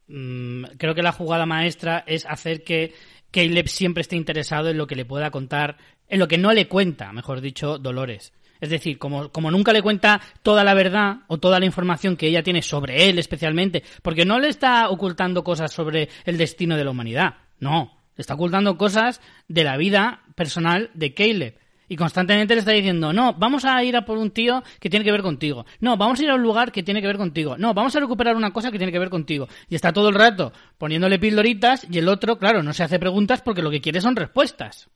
mm, 0.09 0.65
creo 0.77 0.97
que 0.97 1.03
la 1.05 1.13
jugada 1.13 1.47
maestra 1.47 2.03
es 2.05 2.27
hacer 2.27 2.65
que 2.65 2.95
Caleb 3.31 3.69
siempre 3.69 4.01
esté 4.01 4.17
interesado 4.17 4.71
en 4.71 4.79
lo 4.79 4.87
que 4.87 4.97
le 4.97 5.05
pueda 5.05 5.31
contar, 5.31 5.77
en 6.09 6.19
lo 6.19 6.29
que 6.29 6.39
no 6.39 6.53
le 6.53 6.69
cuenta, 6.69 7.13
mejor 7.13 7.41
dicho, 7.41 7.79
Dolores. 7.79 8.33
Es 8.61 8.71
decir, 8.71 8.99
como, 8.99 9.31
como 9.31 9.51
nunca 9.51 9.73
le 9.73 9.83
cuenta 9.83 10.21
toda 10.43 10.65
la 10.65 10.75
verdad 10.75 11.19
o 11.29 11.39
toda 11.39 11.61
la 11.61 11.67
información 11.67 12.17
que 12.17 12.27
ella 12.27 12.43
tiene 12.43 12.63
sobre 12.63 13.09
él 13.09 13.19
especialmente, 13.19 13.85
porque 14.03 14.25
no 14.25 14.39
le 14.41 14.49
está 14.49 14.89
ocultando 14.89 15.45
cosas 15.45 15.73
sobre 15.73 16.09
el 16.25 16.39
destino 16.39 16.77
de 16.77 16.85
la 16.85 16.91
humanidad, 16.91 17.37
no, 17.61 17.99
le 18.17 18.23
está 18.23 18.35
ocultando 18.35 18.77
cosas 18.77 19.21
de 19.47 19.65
la 19.65 19.77
vida 19.77 20.23
personal 20.35 20.91
de 20.95 21.15
Caleb. 21.15 21.59
Y 21.91 21.97
constantemente 21.97 22.55
le 22.55 22.61
está 22.61 22.73
diciendo, 22.73 23.15
no, 23.15 23.33
vamos 23.33 23.65
a 23.65 23.83
ir 23.83 23.97
a 23.97 24.05
por 24.05 24.19
un 24.19 24.31
tío 24.31 24.63
que 24.79 24.91
tiene 24.91 25.07
que 25.07 25.13
ver 25.13 25.23
contigo. 25.23 25.65
No, 25.81 25.97
vamos 25.97 26.21
a 26.21 26.25
ir 26.25 26.31
a 26.31 26.35
un 26.35 26.43
lugar 26.43 26.71
que 26.71 26.83
tiene 26.83 27.01
que 27.01 27.07
ver 27.07 27.17
contigo. 27.17 27.57
No, 27.57 27.73
vamos 27.73 27.97
a 27.97 28.01
recuperar 28.01 28.37
una 28.37 28.53
cosa 28.53 28.71
que 28.71 28.77
tiene 28.77 28.93
que 28.93 28.99
ver 28.99 29.09
contigo. 29.09 29.49
Y 29.71 29.75
está 29.75 29.91
todo 29.91 30.11
el 30.11 30.15
rato 30.15 30.53
poniéndole 30.77 31.19
pildoritas 31.19 31.87
y 31.91 31.97
el 31.97 32.09
otro, 32.09 32.39
claro, 32.39 32.63
no 32.63 32.75
se 32.75 32.83
hace 32.83 32.99
preguntas 32.99 33.41
porque 33.41 33.63
lo 33.63 33.71
que 33.71 33.81
quiere 33.81 34.03
son 34.03 34.17
respuestas. 34.17 34.91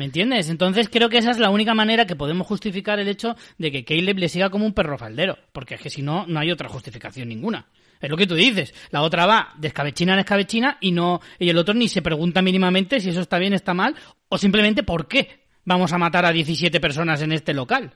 ¿Me 0.00 0.06
entiendes? 0.06 0.48
Entonces 0.48 0.88
creo 0.88 1.10
que 1.10 1.18
esa 1.18 1.30
es 1.30 1.38
la 1.38 1.50
única 1.50 1.74
manera 1.74 2.06
que 2.06 2.16
podemos 2.16 2.46
justificar 2.46 2.98
el 2.98 3.06
hecho 3.06 3.36
de 3.58 3.70
que 3.70 3.84
Caleb 3.84 4.16
le 4.16 4.30
siga 4.30 4.48
como 4.48 4.64
un 4.64 4.72
perro 4.72 4.96
faldero. 4.96 5.36
Porque 5.52 5.74
es 5.74 5.80
que 5.82 5.90
si 5.90 6.00
no, 6.00 6.24
no 6.26 6.40
hay 6.40 6.50
otra 6.50 6.70
justificación 6.70 7.28
ninguna. 7.28 7.66
Es 8.00 8.08
lo 8.08 8.16
que 8.16 8.26
tú 8.26 8.34
dices. 8.34 8.72
La 8.92 9.02
otra 9.02 9.26
va 9.26 9.52
de 9.58 9.68
escabechina 9.68 10.14
en 10.14 10.20
escabechina 10.20 10.78
y 10.80 10.92
no, 10.92 11.20
y 11.38 11.50
el 11.50 11.58
otro 11.58 11.74
ni 11.74 11.86
se 11.86 12.00
pregunta 12.00 12.40
mínimamente 12.40 12.98
si 12.98 13.10
eso 13.10 13.20
está 13.20 13.36
bien, 13.38 13.52
está 13.52 13.74
mal, 13.74 13.94
o 14.30 14.38
simplemente 14.38 14.82
por 14.84 15.06
qué 15.06 15.44
vamos 15.66 15.92
a 15.92 15.98
matar 15.98 16.24
a 16.24 16.32
17 16.32 16.80
personas 16.80 17.20
en 17.20 17.32
este 17.32 17.52
local. 17.52 17.92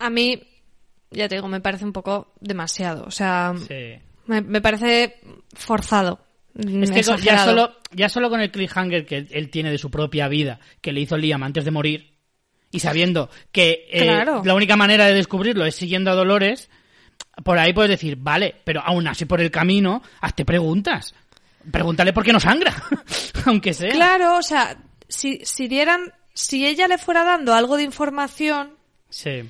A 0.00 0.10
mí, 0.10 0.38
ya 1.12 1.30
te 1.30 1.36
digo, 1.36 1.48
me 1.48 1.62
parece 1.62 1.86
un 1.86 1.94
poco 1.94 2.34
demasiado. 2.42 3.04
O 3.06 3.10
sea, 3.10 3.54
Sí. 3.56 3.94
me, 4.26 4.42
me 4.42 4.60
parece 4.60 5.18
forzado. 5.54 6.20
Es 6.54 6.90
que 6.90 7.02
ya 7.02 7.44
solo, 7.44 7.76
ya 7.92 8.08
solo 8.08 8.28
con 8.28 8.40
el 8.40 8.50
cliffhanger 8.50 9.06
que 9.06 9.26
él 9.30 9.50
tiene 9.50 9.70
de 9.70 9.78
su 9.78 9.90
propia 9.90 10.28
vida, 10.28 10.60
que 10.80 10.92
le 10.92 11.00
hizo 11.00 11.16
Liam 11.16 11.42
antes 11.42 11.64
de 11.64 11.70
morir, 11.70 12.12
y 12.70 12.80
sabiendo 12.80 13.30
que 13.52 13.86
eh, 13.90 14.02
Claro. 14.04 14.42
la 14.44 14.54
única 14.54 14.76
manera 14.76 15.06
de 15.06 15.14
descubrirlo 15.14 15.64
es 15.66 15.74
siguiendo 15.74 16.10
a 16.10 16.14
Dolores, 16.14 16.68
por 17.44 17.58
ahí 17.58 17.72
puedes 17.72 17.90
decir, 17.90 18.16
vale, 18.16 18.54
pero 18.64 18.82
aún 18.82 19.06
así 19.08 19.24
por 19.24 19.40
el 19.40 19.50
camino, 19.50 20.02
hazte 20.20 20.44
preguntas. 20.44 21.14
Pregúntale 21.70 22.12
por 22.12 22.24
qué 22.24 22.32
no 22.32 22.40
sangra, 22.40 22.74
aunque 23.46 23.72
sea. 23.72 23.90
Claro, 23.90 24.36
o 24.36 24.42
sea, 24.42 24.76
si, 25.08 25.40
si 25.44 25.68
dieran, 25.68 26.12
si 26.34 26.66
ella 26.66 26.88
le 26.88 26.98
fuera 26.98 27.24
dando 27.24 27.54
algo 27.54 27.76
de 27.76 27.84
información, 27.84 28.76
Sí. 29.08 29.42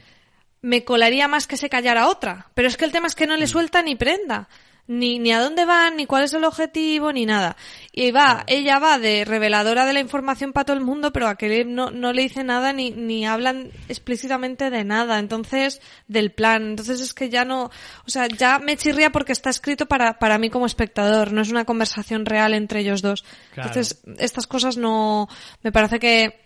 me 0.61 0.85
colaría 0.85 1.27
más 1.29 1.47
que 1.47 1.57
se 1.57 1.69
callara 1.71 2.09
otra. 2.09 2.49
Pero 2.55 2.69
es 2.69 2.77
que 2.77 2.85
el 2.85 2.93
tema 2.93 3.07
es 3.07 3.15
que 3.15 3.27
no 3.27 3.37
le 3.37 3.47
suelta 3.47 3.83
ni 3.83 3.97
prenda. 3.97 4.49
Ni, 4.89 5.21
ni 5.21 5.33
a 5.33 5.41
dónde 5.41 5.65
van, 5.65 5.97
ni 5.97 6.07
cuál 6.07 6.25
es 6.25 6.35
el 6.35 6.45
objetivo, 6.45 7.13
ni 7.13 7.25
nada. 7.25 7.57
y 7.93 8.11
va, 8.11 8.45
ella 8.49 8.79
va 8.81 8.99
de 8.99 9.25
reveladora 9.25 9.87
de 9.87 9.93
la 9.93 10.01
información 10.01 10.53
para 10.53 10.65
todo 10.65 10.77
el 10.77 10.83
mundo, 10.83 11.13
pero 11.13 11.29
a 11.29 11.37
Caleb 11.37 11.69
no, 11.69 11.91
no 11.91 12.13
le 12.13 12.23
dice 12.23 12.43
nada 12.43 12.73
ni, 12.73 12.91
ni 12.91 13.25
hablan 13.25 13.71
explícitamente 13.89 14.71
de 14.71 14.85
nada, 14.85 15.19
entonces, 15.19 15.81
del 16.09 16.33
plan. 16.33 16.71
Entonces 16.71 17.01
es 17.01 17.15
que 17.15 17.31
ya 17.31 17.45
no, 17.45 17.71
o 18.07 18.11
sea, 18.11 18.27
ya 18.27 18.59
me 18.59 18.77
chirría 18.77 19.13
porque 19.13 19.33
está 19.33 19.51
escrito 19.51 19.87
para, 19.87 20.19
para 20.19 20.39
mí 20.39 20.51
como 20.51 20.67
espectador, 20.67 21.33
no 21.33 21.43
es 21.43 21.51
una 21.51 21.65
conversación 21.65 22.27
real 22.27 22.53
entre 22.53 22.81
ellos 22.81 23.03
dos. 23.03 23.25
Entonces, 23.57 24.03
estas 24.19 24.47
cosas 24.47 24.77
no, 24.77 25.29
me 25.63 25.71
parece 25.71 26.01
que, 26.01 26.42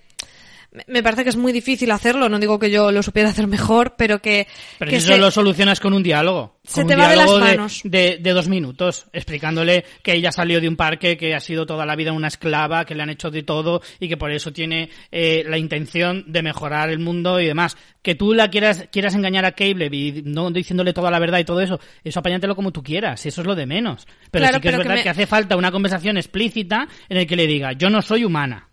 me 0.87 1.03
parece 1.03 1.23
que 1.25 1.31
es 1.31 1.37
muy 1.37 1.53
difícil 1.53 1.91
hacerlo, 1.91 2.29
no 2.29 2.39
digo 2.39 2.59
que 2.59 2.71
yo 2.71 2.93
lo 2.93 3.03
supiera 3.03 3.31
hacer 3.31 3.47
mejor, 3.47 3.95
pero 3.97 4.21
que... 4.21 4.47
Pero 4.79 4.91
que 4.91 4.97
eso 4.97 5.09
se- 5.15 5.19
lo 5.19 5.31
solucionas 5.31 5.81
con 5.81 5.93
un 5.95 6.03
diálogo. 6.03 6.59
Se 6.65 6.81
con 6.83 6.89
te 6.89 6.95
un 6.95 7.01
va 7.01 7.09
de 7.09 7.17
las 7.17 7.27
diálogo 7.27 7.45
manos. 7.47 7.81
De, 7.85 8.19
de 8.21 8.33
dos 8.33 8.49
minutos, 8.49 9.07
explicándole 9.13 9.85
que 10.03 10.15
ella 10.15 10.33
salió 10.33 10.61
de 10.61 10.69
un 10.69 10.77
parque, 10.77 11.17
que 11.17 11.35
ha 11.35 11.41
sido 11.41 11.65
toda 11.67 11.87
la 11.87 11.97
vida 11.97 12.13
una 12.13 12.29
esclava, 12.29 12.85
que 12.85 12.95
le 12.95 13.03
han 13.03 13.11
hecho 13.11 13.31
de 13.31 13.43
todo 13.43 13.81
y 14.01 14.09
que 14.09 14.17
por 14.17 14.33
eso 14.33 14.53
tiene 14.53 14.91
eh, 15.13 15.45
la 15.49 15.59
intención 15.59 16.25
de 16.27 16.43
mejorar 16.43 16.91
el 16.91 16.99
mundo 16.99 17.41
y 17.41 17.47
demás. 17.47 17.77
Que 18.03 18.15
tú 18.15 18.35
la 18.35 18.51
quieras, 18.51 18.87
quieras 18.93 19.15
engañar 19.15 19.45
a 19.45 19.53
Caleb 19.53 19.93
y 19.95 20.23
no 20.25 20.51
diciéndole 20.51 20.93
toda 20.93 21.11
la 21.11 21.19
verdad 21.19 21.39
y 21.39 21.45
todo 21.45 21.61
eso, 21.61 21.81
eso 22.05 22.21
apáñatelo 22.21 22.55
como 22.57 22.73
tú 22.73 22.83
quieras, 22.83 23.25
eso 23.27 23.41
es 23.41 23.47
lo 23.47 23.55
de 23.55 23.67
menos. 23.67 24.07
Pero 24.31 24.43
Claro, 24.45 24.57
sí 24.57 24.61
que 24.61 24.69
pero 24.69 24.77
es 24.79 24.83
que 24.83 24.89
verdad 24.89 24.97
me- 24.99 25.03
que 25.05 25.09
hace 25.11 25.27
falta 25.27 25.57
una 25.57 25.71
conversación 25.73 26.17
explícita 26.17 26.87
en 27.09 27.17
el 27.19 27.27
que 27.27 27.37
le 27.37 27.47
diga, 27.47 27.73
yo 27.73 27.91
no 27.91 28.03
soy 28.03 28.25
humana. 28.25 28.66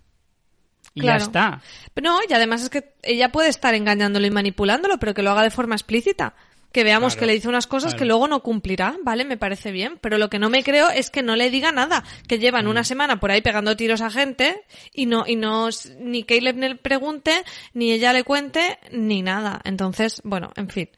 Y 0.96 1.02
Claro. 1.02 1.20
ya 1.20 1.26
está. 1.26 1.62
No, 2.02 2.20
y 2.28 2.34
además 2.34 2.62
es 2.64 2.70
que 2.70 2.94
ella 3.02 3.32
puede 3.32 3.50
estar 3.50 3.74
engañándolo 3.74 4.26
y 4.28 4.32
manipulándolo, 4.32 4.98
pero 5.00 5.14
que 5.14 5.24
lo 5.24 5.32
haga 5.32 5.44
de 5.44 5.50
forma 5.52 5.76
explícita. 5.76 6.36
Que 6.72 6.84
veamos 6.84 7.14
Claro, 7.14 7.20
que 7.20 7.26
le 7.28 7.34
dice 7.34 7.48
unas 7.48 7.68
cosas 7.68 7.92
claro. 7.94 8.00
que 8.00 8.06
luego 8.06 8.28
no 8.28 8.40
cumplirá, 8.42 8.96
¿vale? 9.04 9.26
Me 9.26 9.38
parece 9.38 9.72
bien. 9.72 10.00
Pero 10.02 10.18
lo 10.18 10.32
que 10.32 10.40
no 10.40 10.50
me 10.50 10.64
creo 10.64 10.90
es 10.90 11.12
que 11.12 11.22
no 11.22 11.36
le 11.36 11.52
diga 11.52 11.72
nada. 11.72 12.04
Que 12.28 12.40
llevan 12.40 12.66
Mm. 12.66 12.70
una 12.70 12.84
semana 12.84 13.20
por 13.20 13.30
ahí 13.30 13.42
pegando 13.42 13.76
tiros 13.78 14.02
a 14.02 14.10
gente 14.10 14.64
y 14.92 15.06
no, 15.06 15.24
y 15.28 15.36
no, 15.36 15.70
ni 16.00 16.24
Caleb 16.24 16.58
le 16.58 16.76
pregunte, 16.76 17.44
ni 17.76 17.92
ella 17.92 18.12
le 18.12 18.24
cuente, 18.24 18.80
ni 18.92 19.22
nada. 19.22 19.62
Entonces, 19.66 20.20
bueno, 20.24 20.52
en 20.56 20.68
fin. 20.70 20.90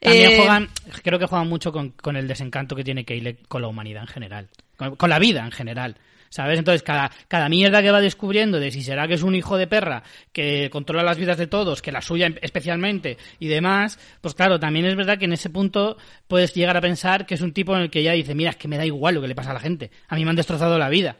También 0.00 0.30
Eh, 0.32 0.36
juegan, 0.38 0.68
creo 1.04 1.20
que 1.20 1.26
juegan 1.26 1.48
mucho 1.48 1.70
con, 1.70 1.90
con 1.90 2.16
el 2.16 2.26
desencanto 2.26 2.74
que 2.74 2.82
tiene 2.82 3.04
Caleb 3.04 3.46
con 3.46 3.62
la 3.62 3.68
humanidad 3.68 4.02
en 4.02 4.08
general, 4.08 4.48
con, 4.76 4.96
con 4.96 5.08
la 5.08 5.20
vida 5.20 5.44
en 5.44 5.52
general. 5.52 5.96
¿Sabes? 6.32 6.58
Entonces, 6.58 6.82
cada, 6.82 7.10
cada 7.28 7.50
mierda 7.50 7.82
que 7.82 7.90
va 7.90 8.00
descubriendo 8.00 8.58
de 8.58 8.70
si 8.70 8.82
será 8.82 9.06
que 9.06 9.12
es 9.12 9.22
un 9.22 9.34
hijo 9.34 9.58
de 9.58 9.66
perra 9.66 10.02
que 10.32 10.70
controla 10.70 11.02
las 11.02 11.18
vidas 11.18 11.36
de 11.36 11.46
todos, 11.46 11.82
que 11.82 11.92
la 11.92 12.00
suya 12.00 12.24
em- 12.24 12.36
especialmente 12.40 13.18
y 13.38 13.48
demás, 13.48 13.98
pues 14.22 14.34
claro, 14.34 14.58
también 14.58 14.86
es 14.86 14.96
verdad 14.96 15.18
que 15.18 15.26
en 15.26 15.34
ese 15.34 15.50
punto 15.50 15.98
puedes 16.28 16.54
llegar 16.54 16.74
a 16.78 16.80
pensar 16.80 17.26
que 17.26 17.34
es 17.34 17.42
un 17.42 17.52
tipo 17.52 17.76
en 17.76 17.82
el 17.82 17.90
que 17.90 18.02
ya 18.02 18.12
dice, 18.12 18.34
mira, 18.34 18.48
es 18.48 18.56
que 18.56 18.66
me 18.66 18.78
da 18.78 18.86
igual 18.86 19.14
lo 19.16 19.20
que 19.20 19.28
le 19.28 19.34
pasa 19.34 19.50
a 19.50 19.54
la 19.54 19.60
gente. 19.60 19.90
A 20.08 20.16
mí 20.16 20.24
me 20.24 20.30
han 20.30 20.36
destrozado 20.36 20.78
la 20.78 20.88
vida. 20.88 21.18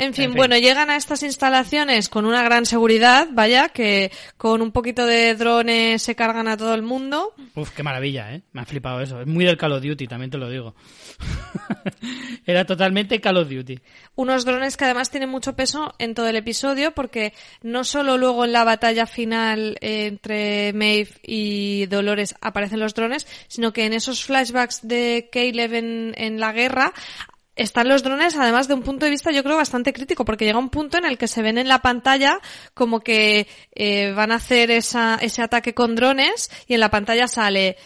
En 0.00 0.14
fin, 0.14 0.24
En 0.24 0.30
fin. 0.30 0.36
bueno, 0.38 0.56
llegan 0.56 0.88
a 0.88 0.96
estas 0.96 1.22
instalaciones 1.22 2.08
con 2.08 2.24
una 2.24 2.42
gran 2.42 2.64
seguridad, 2.64 3.28
vaya, 3.32 3.68
que 3.68 4.10
con 4.38 4.62
un 4.62 4.72
poquito 4.72 5.04
de 5.04 5.34
drones 5.34 6.02
se 6.02 6.14
cargan 6.14 6.48
a 6.48 6.56
todo 6.56 6.74
el 6.74 6.80
mundo. 6.82 7.34
Uf, 7.54 7.70
qué 7.72 7.82
maravilla, 7.82 8.34
¿eh? 8.34 8.40
Me 8.52 8.62
ha 8.62 8.64
flipado 8.64 9.00
eso. 9.02 9.20
Es 9.20 9.26
muy 9.26 9.44
del 9.44 9.58
Call 9.58 9.72
of 9.72 9.82
Duty, 9.82 10.06
también 10.06 10.30
te 10.30 10.38
lo 10.38 10.48
digo. 10.48 10.74
Era 12.46 12.64
totalmente 12.64 13.20
Call 13.20 13.36
of 13.36 13.48
Duty. 13.50 13.78
Unos 14.14 14.44
drones 14.44 14.76
que 14.76 14.84
además 14.86 15.10
tienen 15.10 15.28
mucho 15.28 15.54
peso 15.54 15.94
en 15.98 16.14
todo 16.14 16.28
el 16.28 16.36
episodio 16.36 16.92
porque 16.92 17.34
no 17.62 17.84
solo 17.84 18.16
luego 18.16 18.44
en 18.44 18.52
la 18.52 18.64
batalla 18.64 19.06
final 19.06 19.76
eh, 19.82 20.06
entre 20.06 20.72
Maeve 20.72 21.10
y 21.22 21.86
Dolores 21.86 22.34
aparecen 22.40 22.80
los 22.80 22.94
drones, 22.94 23.26
sino 23.48 23.72
que 23.72 23.84
en 23.84 23.92
esos 23.92 24.24
flashbacks 24.24 24.80
de 24.86 25.28
Caleb 25.30 25.74
en, 25.74 26.14
en 26.16 26.40
la 26.40 26.52
guerra 26.52 26.92
están 27.56 27.88
los 27.88 28.02
drones 28.02 28.36
además 28.36 28.68
de 28.68 28.74
un 28.74 28.82
punto 28.82 29.04
de 29.04 29.10
vista 29.10 29.32
yo 29.32 29.42
creo 29.42 29.56
bastante 29.56 29.92
crítico 29.92 30.24
porque 30.24 30.44
llega 30.44 30.58
un 30.58 30.70
punto 30.70 30.98
en 30.98 31.04
el 31.04 31.18
que 31.18 31.28
se 31.28 31.42
ven 31.42 31.58
en 31.58 31.68
la 31.68 31.80
pantalla 31.80 32.38
como 32.74 33.00
que 33.00 33.46
eh, 33.74 34.12
van 34.12 34.32
a 34.32 34.36
hacer 34.36 34.70
esa, 34.70 35.16
ese 35.20 35.42
ataque 35.42 35.74
con 35.74 35.94
drones 35.94 36.50
y 36.66 36.74
en 36.74 36.80
la 36.80 36.90
pantalla 36.90 37.28
sale 37.28 37.76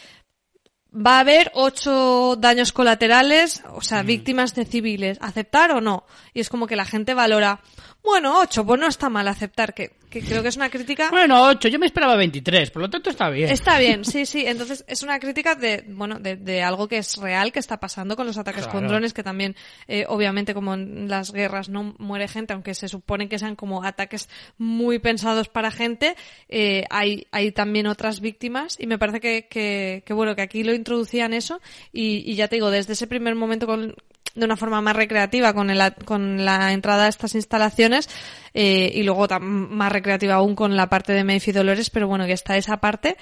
va 0.95 1.17
a 1.17 1.21
haber 1.21 1.51
ocho 1.55 2.37
daños 2.37 2.73
colaterales, 2.73 3.63
o 3.73 3.81
sea, 3.81 4.03
víctimas 4.03 4.55
de 4.55 4.65
civiles. 4.65 5.19
¿Aceptar 5.21 5.73
o 5.73 5.81
no? 5.81 6.05
Y 6.33 6.41
es 6.41 6.49
como 6.49 6.67
que 6.67 6.77
la 6.77 6.85
gente 6.85 7.15
valora, 7.15 7.61
bueno, 8.05 8.39
ocho, 8.39 8.67
pues 8.67 8.79
no 8.79 8.87
está 8.87 9.09
mal 9.09 9.27
aceptar, 9.29 9.73
que, 9.73 9.93
que 10.11 10.21
creo 10.21 10.43
que 10.43 10.49
es 10.49 10.57
una 10.57 10.69
crítica. 10.69 11.09
Bueno, 11.11 11.43
8, 11.49 11.69
yo 11.69 11.79
me 11.79 11.87
esperaba 11.87 12.17
23, 12.17 12.71
por 12.71 12.83
lo 12.83 12.91
tanto 12.91 13.09
está 13.09 13.31
bien. 13.31 13.51
Está 13.51 13.79
bien, 13.81 14.05
sí, 14.05 14.27
sí. 14.27 14.45
Entonces 14.47 14.85
es 14.87 15.03
una 15.03 15.19
crítica 15.19 15.55
de, 15.55 15.85
bueno, 15.89 16.19
de, 16.21 16.37
de 16.37 16.63
algo 16.63 16.87
que 16.87 16.99
es 16.99 17.17
real, 17.17 17.51
que 17.51 17.59
está 17.59 17.81
pasando 17.81 18.15
con 18.15 18.27
los 18.27 18.37
ataques 18.37 18.67
con 18.69 18.87
drones, 18.87 19.15
que 19.15 19.23
también, 19.23 19.57
eh, 19.89 20.05
obviamente, 20.07 20.53
como 20.53 20.75
en 20.75 21.09
las 21.09 21.33
guerras 21.33 21.71
no 21.71 21.95
muere 21.99 22.29
gente, 22.29 22.53
aunque 22.53 22.75
se 22.75 22.89
supone 22.89 23.29
que 23.29 23.39
sean 23.39 23.57
como 23.57 23.83
ataques 23.83 24.29
muy 24.59 24.99
pensados 24.99 25.49
para 25.49 25.71
gente, 25.71 26.15
eh, 26.51 26.85
hay, 26.91 27.27
hay 27.33 27.53
también 27.53 27.87
otras 27.87 28.21
víctimas 28.21 28.77
y 28.79 28.87
me 28.87 28.99
parece 28.99 29.21
que, 29.21 29.47
que, 29.49 30.03
que, 30.05 30.13
bueno, 30.13 30.37
que 30.37 30.43
aquí 30.43 30.63
lo 30.63 30.75
introducían 30.75 31.33
eso 31.33 31.63
y, 31.91 32.31
y 32.31 32.35
ya 32.35 32.49
te 32.49 32.57
digo, 32.57 32.71
desde 32.71 32.93
ese 32.93 33.07
primer 33.07 33.35
momento 33.35 33.67
con, 33.67 33.95
de 34.35 34.45
una 34.45 34.57
forma 34.57 34.81
más 34.81 34.97
recreativa 34.97 35.53
con, 35.53 35.71
el, 35.71 35.95
con 36.05 36.45
la 36.45 36.73
entrada 36.73 37.07
a 37.07 37.09
estas 37.09 37.35
instalaciones 37.35 38.09
eh, 38.53 38.91
y 38.95 39.03
luego 39.03 39.29
tam- 39.29 39.41
más 39.43 39.93
recreativa 39.93 40.35
aún 40.35 40.55
con 40.57 40.77
la 40.77 40.89
parte 40.89 41.13
de 41.13 41.25
y 41.47 41.53
Dolores, 41.53 41.91
pero 41.91 42.09
bueno, 42.09 42.27
que 42.27 42.33
está 42.33 42.57
esa 42.57 42.79
parte. 42.79 43.17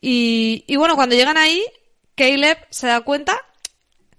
Y, 0.00 0.64
y 0.66 0.76
bueno, 0.76 0.94
cuando 0.96 1.14
llegan 1.16 1.36
ahí, 1.36 1.64
Caleb 2.14 2.58
se 2.70 2.86
da 2.86 3.00
cuenta 3.00 3.36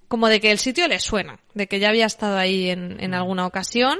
como 0.07 0.27
de 0.27 0.39
que 0.41 0.51
el 0.51 0.59
sitio 0.59 0.87
le 0.87 0.99
suena, 0.99 1.39
de 1.53 1.67
que 1.67 1.79
ya 1.79 1.89
había 1.89 2.05
estado 2.05 2.37
ahí 2.37 2.69
en, 2.69 2.97
en 2.99 3.13
alguna 3.13 3.45
ocasión, 3.47 3.97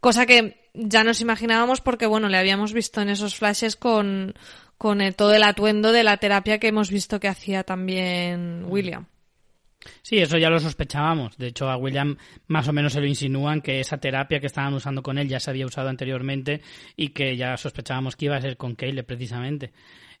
cosa 0.00 0.26
que 0.26 0.70
ya 0.74 1.04
nos 1.04 1.20
imaginábamos 1.20 1.80
porque 1.80 2.06
bueno, 2.06 2.28
le 2.28 2.36
habíamos 2.38 2.72
visto 2.72 3.00
en 3.00 3.08
esos 3.08 3.36
flashes 3.36 3.76
con, 3.76 4.34
con 4.76 5.00
el- 5.00 5.14
todo 5.14 5.32
el 5.34 5.42
atuendo 5.44 5.92
de 5.92 6.02
la 6.04 6.16
terapia 6.16 6.58
que 6.58 6.68
hemos 6.68 6.90
visto 6.90 7.20
que 7.20 7.28
hacía 7.28 7.62
también 7.64 8.64
William. 8.68 9.06
Sí, 10.02 10.18
eso 10.18 10.38
ya 10.38 10.50
lo 10.50 10.60
sospechábamos. 10.60 11.36
De 11.36 11.48
hecho, 11.48 11.68
a 11.68 11.76
William 11.76 12.16
más 12.46 12.68
o 12.68 12.72
menos 12.72 12.92
se 12.92 13.00
lo 13.00 13.06
insinúan 13.06 13.60
que 13.60 13.80
esa 13.80 13.98
terapia 13.98 14.40
que 14.40 14.46
estaban 14.46 14.74
usando 14.74 15.02
con 15.02 15.18
él 15.18 15.28
ya 15.28 15.40
se 15.40 15.50
había 15.50 15.66
usado 15.66 15.88
anteriormente 15.88 16.60
y 16.96 17.08
que 17.08 17.36
ya 17.36 17.56
sospechábamos 17.56 18.16
que 18.16 18.26
iba 18.26 18.36
a 18.36 18.40
ser 18.40 18.56
con 18.56 18.74
Caleb 18.74 19.06
precisamente. 19.06 19.72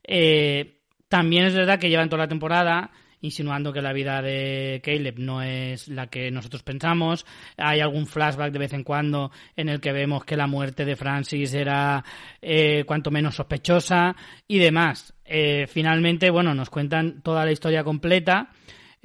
Eh, 0.02 0.80
también 1.08 1.44
es 1.44 1.54
verdad 1.54 1.78
que 1.78 1.88
llevan 1.88 2.08
toda 2.08 2.24
la 2.24 2.28
temporada 2.28 2.90
insinuando 3.24 3.72
que 3.72 3.80
la 3.80 3.92
vida 3.92 4.20
de 4.20 4.82
Caleb 4.84 5.18
no 5.18 5.42
es 5.42 5.88
la 5.88 6.08
que 6.08 6.30
nosotros 6.30 6.62
pensamos. 6.62 7.24
Hay 7.56 7.80
algún 7.80 8.06
flashback 8.06 8.52
de 8.52 8.58
vez 8.58 8.72
en 8.74 8.84
cuando 8.84 9.30
en 9.56 9.70
el 9.70 9.80
que 9.80 9.92
vemos 9.92 10.24
que 10.24 10.36
la 10.36 10.46
muerte 10.46 10.84
de 10.84 10.94
Francis 10.94 11.54
era 11.54 12.04
eh, 12.42 12.84
cuanto 12.86 13.10
menos 13.10 13.36
sospechosa 13.36 14.14
y 14.46 14.58
demás. 14.58 15.14
Eh, 15.24 15.66
finalmente, 15.66 16.28
bueno, 16.30 16.54
nos 16.54 16.68
cuentan 16.68 17.22
toda 17.22 17.46
la 17.46 17.52
historia 17.52 17.82
completa. 17.82 18.50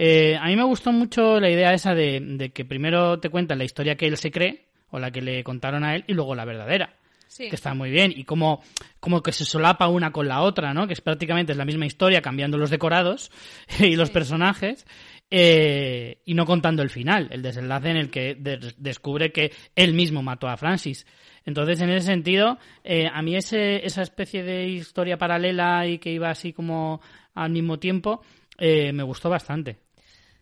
Eh, 0.01 0.37
a 0.39 0.45
mí 0.45 0.55
me 0.55 0.63
gustó 0.63 0.93
mucho 0.93 1.41
la 1.41 1.49
idea 1.49 1.73
esa 1.73 1.93
de, 1.93 2.21
de 2.21 2.51
que 2.51 2.63
primero 2.63 3.19
te 3.19 3.29
cuentan 3.29 3.57
la 3.57 3.65
historia 3.65 3.97
que 3.97 4.07
él 4.07 4.15
se 4.15 4.31
cree 4.31 4.63
o 4.91 4.97
la 4.97 5.11
que 5.11 5.21
le 5.21 5.43
contaron 5.43 5.83
a 5.83 5.93
él 5.95 6.05
y 6.07 6.13
luego 6.13 6.35
la 6.35 6.45
verdadera 6.45 6.93
Sí. 7.27 7.47
que 7.49 7.55
está 7.55 7.73
muy 7.75 7.91
bien 7.91 8.11
y 8.15 8.23
como, 8.23 8.63
como 8.99 9.21
que 9.21 9.31
se 9.33 9.43
solapa 9.45 9.87
una 9.89 10.11
con 10.11 10.27
la 10.27 10.41
otra, 10.41 10.73
¿no? 10.73 10.87
Que 10.87 10.93
es 10.93 11.01
prácticamente 11.01 11.51
es 11.51 11.57
la 11.59 11.65
misma 11.65 11.85
historia 11.85 12.21
cambiando 12.23 12.57
los 12.57 12.69
decorados 12.71 13.29
y 13.79 13.95
los 13.97 14.09
personajes 14.09 14.85
eh, 15.29 16.21
y 16.25 16.33
no 16.33 16.45
contando 16.45 16.81
el 16.81 16.89
final, 16.89 17.27
el 17.31 17.41
desenlace 17.41 17.89
en 17.89 17.97
el 17.97 18.09
que 18.09 18.35
des- 18.35 18.75
descubre 18.81 19.31
que 19.31 19.51
él 19.75 19.93
mismo 19.93 20.23
mató 20.23 20.47
a 20.47 20.57
Francis. 20.57 21.05
Entonces, 21.45 21.79
en 21.81 21.89
ese 21.91 22.07
sentido, 22.07 22.57
eh, 22.83 23.07
a 23.11 23.21
mí 23.21 23.35
ese, 23.35 23.85
esa 23.85 24.01
especie 24.01 24.43
de 24.43 24.67
historia 24.67 25.17
paralela 25.17 25.85
y 25.85 25.99
que 25.99 26.11
iba 26.11 26.29
así 26.29 26.51
como 26.53 26.99
al 27.35 27.51
mismo 27.51 27.77
tiempo, 27.79 28.21
eh, 28.57 28.91
me 28.91 29.03
gustó 29.03 29.29
bastante. 29.29 29.77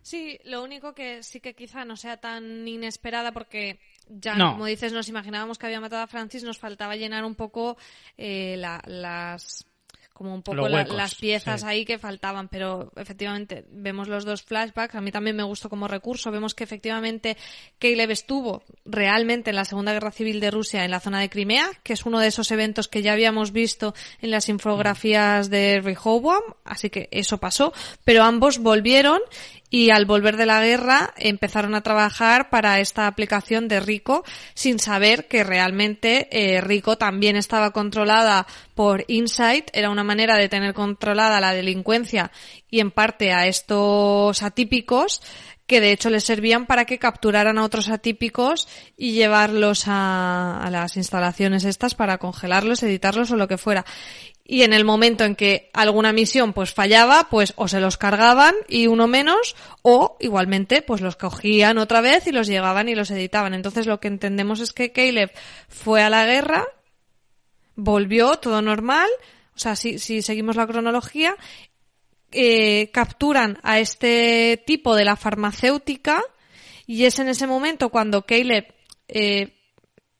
Sí, 0.08 0.38
lo 0.44 0.62
único 0.62 0.94
que 0.94 1.22
sí 1.22 1.38
que 1.40 1.54
quizá 1.54 1.84
no 1.84 1.94
sea 1.96 2.16
tan 2.16 2.66
inesperada 2.66 3.30
porque 3.32 3.78
ya, 4.08 4.34
No. 4.36 4.52
como 4.52 4.64
dices, 4.64 4.90
nos 4.94 5.06
imaginábamos 5.10 5.58
que 5.58 5.66
había 5.66 5.80
matado 5.82 6.02
a 6.02 6.06
Francis, 6.06 6.42
nos 6.44 6.56
faltaba 6.56 6.96
llenar 6.96 7.26
un 7.26 7.34
poco 7.34 7.76
eh, 8.16 8.56
la- 8.58 8.82
las 8.86 9.66
como 10.14 10.34
un 10.34 10.42
poco 10.42 10.66
la- 10.68 10.82
las 10.84 11.14
piezas 11.14 11.60
sí. 11.60 11.66
ahí 11.68 11.84
que 11.84 11.96
faltaban, 11.96 12.48
pero 12.48 12.90
efectivamente 12.96 13.64
vemos 13.70 14.08
los 14.08 14.24
dos 14.24 14.42
flashbacks. 14.42 14.96
A 14.96 15.00
mí 15.00 15.12
también 15.12 15.36
me 15.36 15.44
gustó 15.44 15.68
como 15.70 15.86
recurso. 15.86 16.32
Vemos 16.32 16.56
que 16.56 16.64
efectivamente 16.64 17.36
Caleb 17.78 18.10
estuvo 18.10 18.64
realmente 18.84 19.50
en 19.50 19.56
la 19.56 19.64
Segunda 19.64 19.92
Guerra 19.92 20.10
Civil 20.10 20.40
de 20.40 20.50
Rusia 20.50 20.84
en 20.84 20.90
la 20.90 20.98
zona 20.98 21.20
de 21.20 21.30
Crimea, 21.30 21.70
que 21.84 21.92
es 21.92 22.04
uno 22.04 22.18
de 22.18 22.26
esos 22.26 22.50
eventos 22.50 22.88
que 22.88 23.00
ya 23.00 23.12
habíamos 23.12 23.52
visto 23.52 23.94
en 24.20 24.32
las 24.32 24.48
infografías 24.48 25.50
de 25.50 25.80
Rehoboam, 25.80 26.42
así 26.64 26.90
que 26.90 27.08
eso 27.12 27.38
pasó. 27.38 27.72
Pero 28.04 28.24
ambos 28.24 28.58
volvieron 28.58 29.20
y 29.70 29.90
al 29.90 30.06
volver 30.06 30.36
de 30.36 30.46
la 30.46 30.62
guerra 30.62 31.12
empezaron 31.16 31.74
a 31.74 31.82
trabajar 31.82 32.50
para 32.50 32.80
esta 32.80 33.06
aplicación 33.06 33.68
de 33.68 33.80
Rico 33.80 34.24
sin 34.54 34.78
saber 34.78 35.28
que 35.28 35.44
realmente 35.44 36.28
eh, 36.30 36.60
Rico 36.60 36.96
también 36.96 37.36
estaba 37.36 37.72
controlada 37.72 38.46
por 38.74 39.04
Insight, 39.08 39.70
era 39.72 39.90
una 39.90 40.04
manera 40.04 40.36
de 40.36 40.48
tener 40.48 40.74
controlada 40.74 41.40
la 41.40 41.52
delincuencia 41.52 42.30
y 42.70 42.80
en 42.80 42.90
parte 42.90 43.32
a 43.32 43.46
estos 43.46 44.42
atípicos 44.42 45.20
que 45.66 45.82
de 45.82 45.92
hecho 45.92 46.08
les 46.08 46.24
servían 46.24 46.64
para 46.64 46.86
que 46.86 46.98
capturaran 46.98 47.58
a 47.58 47.64
otros 47.64 47.90
atípicos 47.90 48.66
y 48.96 49.12
llevarlos 49.12 49.84
a, 49.86 50.62
a, 50.62 50.70
las 50.70 50.96
instalaciones 50.96 51.64
estas 51.64 51.94
para 51.94 52.16
congelarlos, 52.16 52.82
editarlos 52.82 53.30
o 53.30 53.36
lo 53.36 53.48
que 53.48 53.58
fuera. 53.58 53.84
Y 54.50 54.62
en 54.62 54.72
el 54.72 54.84
momento 54.84 55.24
en 55.24 55.36
que 55.36 55.70
alguna 55.74 56.12
misión 56.12 56.54
pues 56.54 56.72
fallaba, 56.72 57.28
pues 57.30 57.52
o 57.56 57.68
se 57.68 57.80
los 57.80 57.98
cargaban 57.98 58.54
y 58.66 58.86
uno 58.86 59.06
menos, 59.06 59.54
o 59.82 60.16
igualmente 60.20 60.80
pues 60.80 61.02
los 61.02 61.16
cogían 61.16 61.76
otra 61.76 62.00
vez 62.00 62.26
y 62.26 62.32
los 62.32 62.46
llegaban 62.46 62.88
y 62.88 62.94
los 62.94 63.10
editaban. 63.10 63.52
Entonces 63.52 63.86
lo 63.86 64.00
que 64.00 64.08
entendemos 64.08 64.60
es 64.60 64.72
que 64.72 64.90
Caleb 64.90 65.30
fue 65.68 66.02
a 66.02 66.08
la 66.08 66.24
guerra, 66.24 66.66
volvió, 67.76 68.36
todo 68.36 68.62
normal, 68.62 69.10
o 69.54 69.58
sea, 69.58 69.76
si, 69.76 69.98
si 69.98 70.22
seguimos 70.22 70.56
la 70.56 70.66
cronología, 70.66 71.36
eh, 72.32 72.90
capturan 72.90 73.58
a 73.62 73.80
este 73.80 74.62
tipo 74.66 74.96
de 74.96 75.04
la 75.04 75.16
farmacéutica 75.16 76.22
y 76.86 77.04
es 77.04 77.18
en 77.18 77.28
ese 77.28 77.46
momento 77.46 77.90
cuando 77.90 78.24
Caleb 78.24 78.72
eh, 79.08 79.57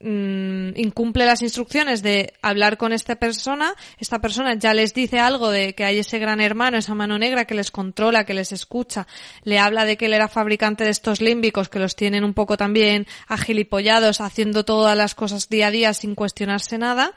mm, 0.00 0.70
incumple 0.76 1.26
las 1.26 1.42
instrucciones 1.42 2.02
de 2.02 2.34
hablar 2.42 2.76
con 2.76 2.92
esta 2.92 3.16
persona, 3.16 3.74
esta 3.98 4.20
persona 4.20 4.54
ya 4.54 4.74
les 4.74 4.94
dice 4.94 5.18
algo 5.18 5.50
de 5.50 5.74
que 5.74 5.84
hay 5.84 5.98
ese 5.98 6.18
gran 6.18 6.40
hermano, 6.40 6.76
esa 6.76 6.94
mano 6.94 7.18
negra 7.18 7.44
que 7.44 7.54
les 7.54 7.70
controla, 7.70 8.24
que 8.24 8.34
les 8.34 8.52
escucha, 8.52 9.06
le 9.44 9.58
habla 9.58 9.84
de 9.84 9.96
que 9.96 10.06
él 10.06 10.14
era 10.14 10.28
fabricante 10.28 10.84
de 10.84 10.90
estos 10.90 11.20
límbicos 11.20 11.68
que 11.68 11.78
los 11.78 11.96
tienen 11.96 12.24
un 12.24 12.34
poco 12.34 12.56
también 12.56 13.06
agilipollados, 13.26 14.20
haciendo 14.20 14.64
todas 14.64 14.96
las 14.96 15.14
cosas 15.14 15.48
día 15.48 15.68
a 15.68 15.70
día 15.70 15.94
sin 15.94 16.14
cuestionarse 16.14 16.78
nada. 16.78 17.12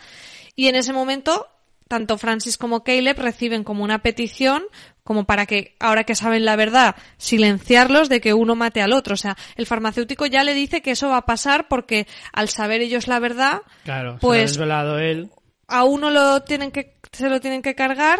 Y 0.55 0.67
en 0.67 0.75
ese 0.75 0.93
momento 0.93 1.47
tanto 1.91 2.17
Francis 2.17 2.57
como 2.57 2.85
Caleb 2.85 3.19
reciben 3.19 3.65
como 3.65 3.83
una 3.83 4.01
petición 4.01 4.63
como 5.03 5.25
para 5.25 5.45
que, 5.45 5.75
ahora 5.79 6.03
que 6.03 6.15
saben 6.15 6.45
la 6.45 6.55
verdad, 6.55 6.95
silenciarlos 7.17 8.07
de 8.09 8.21
que 8.21 8.33
uno 8.33 8.55
mate 8.55 8.81
al 8.81 8.93
otro. 8.93 9.15
O 9.15 9.17
sea, 9.17 9.35
el 9.55 9.65
farmacéutico 9.65 10.25
ya 10.25 10.43
le 10.43 10.53
dice 10.53 10.81
que 10.81 10.91
eso 10.91 11.09
va 11.09 11.17
a 11.17 11.25
pasar 11.25 11.67
porque 11.67 12.07
al 12.33 12.49
saber 12.49 12.81
ellos 12.81 13.07
la 13.07 13.19
verdad, 13.19 13.61
Claro, 13.83 14.17
pues 14.21 14.53
se 14.53 14.59
lo 14.65 14.73
ha 14.73 14.83
desvelado 14.83 14.99
él. 14.99 15.29
a 15.67 15.83
uno 15.85 16.09
lo 16.11 16.43
tienen 16.43 16.71
que, 16.71 16.95
se 17.11 17.29
lo 17.29 17.39
tienen 17.41 17.61
que 17.61 17.75
cargar 17.75 18.19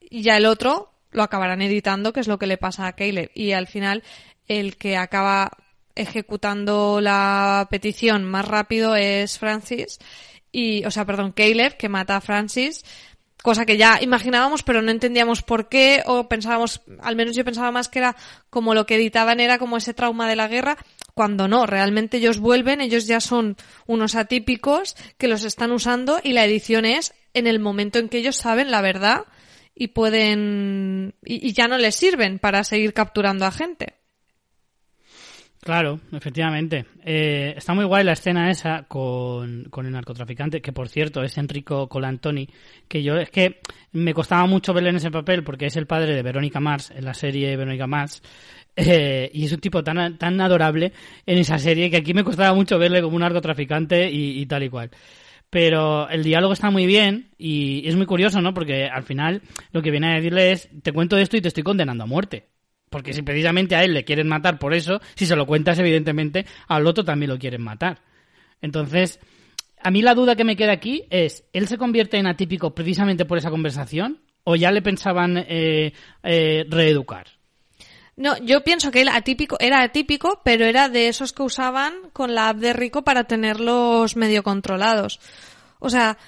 y 0.00 0.22
ya 0.22 0.36
el 0.36 0.46
otro 0.46 0.92
lo 1.12 1.22
acabarán 1.22 1.62
editando, 1.62 2.12
que 2.12 2.20
es 2.20 2.28
lo 2.28 2.38
que 2.38 2.46
le 2.46 2.56
pasa 2.58 2.86
a 2.86 2.92
Caleb. 2.92 3.30
Y 3.34 3.52
al 3.52 3.66
final, 3.66 4.02
el 4.46 4.76
que 4.76 4.96
acaba 4.96 5.50
ejecutando 6.10 7.00
la 7.00 7.66
petición 7.70 8.24
más 8.24 8.46
rápido 8.46 8.94
es 8.96 9.38
Francis 9.38 9.98
y, 10.52 10.84
o 10.84 10.90
sea, 10.90 11.04
perdón, 11.04 11.32
Caleb, 11.32 11.76
que 11.76 11.88
mata 11.88 12.16
a 12.16 12.20
Francis, 12.20 12.84
cosa 13.42 13.66
que 13.66 13.76
ya 13.76 13.98
imaginábamos, 14.00 14.62
pero 14.62 14.82
no 14.82 14.90
entendíamos 14.90 15.42
por 15.42 15.68
qué, 15.68 16.02
o 16.06 16.28
pensábamos, 16.28 16.82
al 17.00 17.16
menos 17.16 17.34
yo 17.34 17.44
pensaba 17.44 17.70
más 17.70 17.88
que 17.88 17.98
era 17.98 18.16
como 18.50 18.74
lo 18.74 18.86
que 18.86 18.96
editaban 18.96 19.40
era 19.40 19.58
como 19.58 19.76
ese 19.76 19.94
trauma 19.94 20.28
de 20.28 20.36
la 20.36 20.48
guerra, 20.48 20.76
cuando 21.14 21.48
no, 21.48 21.66
realmente 21.66 22.18
ellos 22.18 22.38
vuelven, 22.38 22.80
ellos 22.80 23.06
ya 23.06 23.20
son 23.20 23.56
unos 23.86 24.14
atípicos 24.14 24.96
que 25.18 25.28
los 25.28 25.44
están 25.44 25.72
usando 25.72 26.20
y 26.22 26.32
la 26.32 26.44
edición 26.44 26.84
es 26.84 27.14
en 27.34 27.46
el 27.46 27.60
momento 27.60 27.98
en 27.98 28.08
que 28.08 28.18
ellos 28.18 28.36
saben 28.36 28.70
la 28.70 28.82
verdad 28.82 29.24
y 29.74 29.88
pueden, 29.88 31.14
y, 31.24 31.46
y 31.48 31.52
ya 31.52 31.68
no 31.68 31.78
les 31.78 31.94
sirven 31.96 32.38
para 32.38 32.64
seguir 32.64 32.92
capturando 32.92 33.46
a 33.46 33.50
gente. 33.50 33.99
Claro, 35.62 36.00
efectivamente. 36.12 36.86
Eh, 37.04 37.52
está 37.54 37.74
muy 37.74 37.84
guay 37.84 38.02
la 38.02 38.12
escena 38.12 38.50
esa 38.50 38.84
con, 38.84 39.64
con 39.64 39.84
el 39.84 39.92
narcotraficante, 39.92 40.62
que 40.62 40.72
por 40.72 40.88
cierto 40.88 41.22
es 41.22 41.36
Enrico 41.36 41.86
Colantoni, 41.86 42.48
que 42.88 43.02
yo 43.02 43.16
es 43.16 43.30
que 43.30 43.60
me 43.92 44.14
costaba 44.14 44.46
mucho 44.46 44.72
verle 44.72 44.88
en 44.88 44.96
ese 44.96 45.10
papel 45.10 45.44
porque 45.44 45.66
es 45.66 45.76
el 45.76 45.86
padre 45.86 46.14
de 46.14 46.22
Verónica 46.22 46.60
Mars 46.60 46.90
en 46.90 47.04
la 47.04 47.12
serie 47.12 47.54
Verónica 47.56 47.86
Mars. 47.86 48.22
eh, 48.76 49.30
y 49.34 49.44
es 49.44 49.52
un 49.52 49.60
tipo 49.60 49.84
tan, 49.84 50.16
tan 50.16 50.40
adorable 50.40 50.92
en 51.26 51.38
esa 51.38 51.58
serie 51.58 51.90
que 51.90 51.98
aquí 51.98 52.14
me 52.14 52.24
costaba 52.24 52.54
mucho 52.54 52.78
verle 52.78 53.02
como 53.02 53.16
un 53.16 53.22
narcotraficante 53.22 54.10
y, 54.10 54.40
y 54.40 54.46
tal 54.46 54.62
y 54.62 54.70
cual. 54.70 54.90
Pero 55.50 56.08
el 56.08 56.22
diálogo 56.24 56.52
está 56.54 56.70
muy 56.70 56.86
bien 56.86 57.30
y 57.36 57.86
es 57.88 57.96
muy 57.96 58.06
curioso, 58.06 58.40
¿no? 58.40 58.54
Porque 58.54 58.86
al 58.86 59.02
final 59.02 59.42
lo 59.72 59.82
que 59.82 59.90
viene 59.90 60.12
a 60.12 60.14
decirle 60.16 60.52
es, 60.52 60.70
te 60.82 60.92
cuento 60.92 61.18
esto 61.18 61.36
y 61.36 61.40
te 61.42 61.48
estoy 61.48 61.64
condenando 61.64 62.04
a 62.04 62.06
muerte. 62.06 62.46
Porque 62.90 63.12
si 63.12 63.22
precisamente 63.22 63.76
a 63.76 63.84
él 63.84 63.94
le 63.94 64.04
quieren 64.04 64.28
matar 64.28 64.58
por 64.58 64.74
eso, 64.74 65.00
si 65.14 65.24
se 65.24 65.36
lo 65.36 65.46
cuentas, 65.46 65.78
evidentemente, 65.78 66.44
al 66.66 66.86
otro 66.86 67.04
también 67.04 67.30
lo 67.30 67.38
quieren 67.38 67.62
matar. 67.62 68.02
Entonces, 68.60 69.20
a 69.82 69.90
mí 69.90 70.02
la 70.02 70.14
duda 70.14 70.36
que 70.36 70.44
me 70.44 70.56
queda 70.56 70.72
aquí 70.72 71.06
es, 71.08 71.44
¿él 71.52 71.68
se 71.68 71.78
convierte 71.78 72.18
en 72.18 72.26
atípico 72.26 72.74
precisamente 72.74 73.24
por 73.24 73.38
esa 73.38 73.50
conversación? 73.50 74.20
¿O 74.44 74.56
ya 74.56 74.70
le 74.72 74.82
pensaban 74.82 75.38
eh, 75.38 75.92
eh, 76.22 76.64
reeducar? 76.68 77.26
No, 78.16 78.36
yo 78.38 78.62
pienso 78.62 78.90
que 78.90 79.00
él 79.02 79.08
atípico, 79.08 79.56
era 79.60 79.82
atípico, 79.82 80.40
pero 80.44 80.66
era 80.66 80.88
de 80.88 81.08
esos 81.08 81.32
que 81.32 81.42
usaban 81.42 81.94
con 82.12 82.34
la 82.34 82.50
app 82.50 82.58
de 82.58 82.72
Rico 82.72 83.02
para 83.02 83.24
tenerlos 83.24 84.16
medio 84.16 84.42
controlados. 84.42 85.20
O 85.78 85.88
sea, 85.88 86.18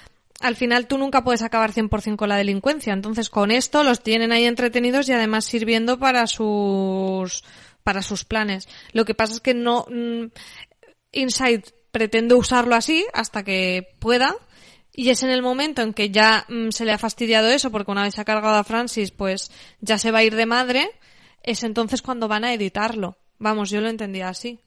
al 0.43 0.57
final 0.57 0.87
tú 0.87 0.97
nunca 0.97 1.23
puedes 1.23 1.41
acabar 1.41 1.71
100% 1.71 2.17
con 2.17 2.27
la 2.27 2.35
delincuencia. 2.35 2.91
Entonces, 2.91 3.29
con 3.29 3.49
esto 3.49 3.83
los 3.83 4.03
tienen 4.03 4.33
ahí 4.33 4.43
entretenidos 4.43 5.07
y 5.07 5.13
además 5.13 5.45
sirviendo 5.45 5.97
para 5.97 6.27
sus, 6.27 7.45
para 7.83 8.01
sus 8.01 8.25
planes. 8.25 8.67
Lo 8.91 9.05
que 9.05 9.15
pasa 9.15 9.33
es 9.33 9.39
que 9.39 9.53
no, 9.53 9.85
mm, 9.89 10.25
Inside 11.13 11.63
pretende 11.91 12.35
usarlo 12.35 12.75
así 12.75 13.05
hasta 13.13 13.43
que 13.43 13.95
pueda. 13.99 14.35
Y 14.91 15.09
es 15.09 15.23
en 15.23 15.29
el 15.29 15.41
momento 15.41 15.81
en 15.81 15.93
que 15.93 16.09
ya 16.11 16.45
mm, 16.49 16.71
se 16.71 16.83
le 16.83 16.91
ha 16.91 16.97
fastidiado 16.97 17.47
eso, 17.47 17.71
porque 17.71 17.91
una 17.91 18.03
vez 18.03 18.15
se 18.15 18.21
ha 18.21 18.25
cargado 18.25 18.55
a 18.55 18.65
Francis, 18.65 19.11
pues 19.11 19.49
ya 19.79 19.97
se 19.97 20.11
va 20.11 20.19
a 20.19 20.23
ir 20.23 20.35
de 20.35 20.45
madre, 20.45 20.89
es 21.41 21.63
entonces 21.63 22.01
cuando 22.01 22.27
van 22.27 22.43
a 22.43 22.53
editarlo. 22.53 23.17
Vamos, 23.39 23.69
yo 23.69 23.79
lo 23.79 23.87
entendía 23.87 24.27
así. 24.27 24.59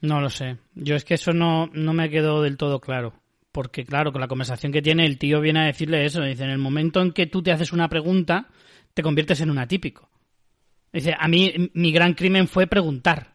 No 0.00 0.20
lo 0.20 0.30
sé. 0.30 0.58
Yo 0.74 0.96
es 0.96 1.04
que 1.04 1.14
eso 1.14 1.32
no, 1.32 1.68
no 1.72 1.92
me 1.92 2.10
quedó 2.10 2.42
del 2.42 2.56
todo 2.56 2.80
claro. 2.80 3.19
Porque, 3.52 3.84
claro, 3.84 4.12
con 4.12 4.20
la 4.20 4.28
conversación 4.28 4.70
que 4.72 4.82
tiene, 4.82 5.04
el 5.04 5.18
tío 5.18 5.40
viene 5.40 5.60
a 5.60 5.64
decirle 5.64 6.04
eso. 6.04 6.22
Dice, 6.22 6.44
en 6.44 6.50
el 6.50 6.58
momento 6.58 7.00
en 7.02 7.12
que 7.12 7.26
tú 7.26 7.42
te 7.42 7.50
haces 7.50 7.72
una 7.72 7.88
pregunta, 7.88 8.48
te 8.94 9.02
conviertes 9.02 9.40
en 9.40 9.50
un 9.50 9.58
atípico. 9.58 10.08
Dice, 10.92 11.14
a 11.18 11.26
mí 11.28 11.70
mi 11.74 11.92
gran 11.92 12.14
crimen 12.14 12.48
fue 12.48 12.66
preguntar. 12.66 13.34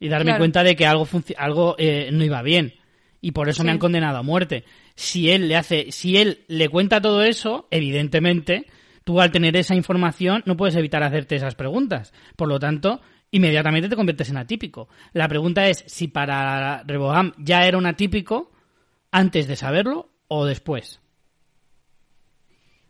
Y 0.00 0.08
darme 0.08 0.26
Claro. 0.32 0.38
cuenta 0.40 0.64
de 0.64 0.74
que 0.74 0.86
algo, 0.86 1.08
algo 1.36 1.76
eh, 1.78 2.10
no 2.12 2.24
iba 2.24 2.42
bien. 2.42 2.74
Y 3.20 3.30
por 3.30 3.48
eso 3.48 3.64
me 3.64 3.70
han 3.70 3.78
condenado 3.78 4.18
a 4.18 4.22
muerte. 4.22 4.64
Si 4.96 5.30
él 5.30 5.48
le 5.48 5.56
hace, 5.56 5.92
si 5.92 6.18
él 6.18 6.44
le 6.48 6.68
cuenta 6.68 7.00
todo 7.00 7.22
eso, 7.22 7.68
evidentemente, 7.70 8.66
tú 9.04 9.20
al 9.20 9.30
tener 9.30 9.56
esa 9.56 9.74
información 9.74 10.42
no 10.44 10.56
puedes 10.56 10.76
evitar 10.76 11.02
hacerte 11.02 11.36
esas 11.36 11.54
preguntas. 11.54 12.12
Por 12.36 12.48
lo 12.48 12.58
tanto, 12.58 13.00
inmediatamente 13.30 13.88
te 13.88 13.96
conviertes 13.96 14.28
en 14.28 14.36
atípico. 14.36 14.88
La 15.12 15.26
pregunta 15.28 15.66
es 15.68 15.84
si 15.86 16.08
para 16.08 16.82
Reboham 16.82 17.32
ya 17.38 17.64
era 17.66 17.78
un 17.78 17.86
atípico 17.86 18.52
antes 19.14 19.46
de 19.46 19.54
saberlo 19.56 20.10
o 20.28 20.44
después. 20.44 21.00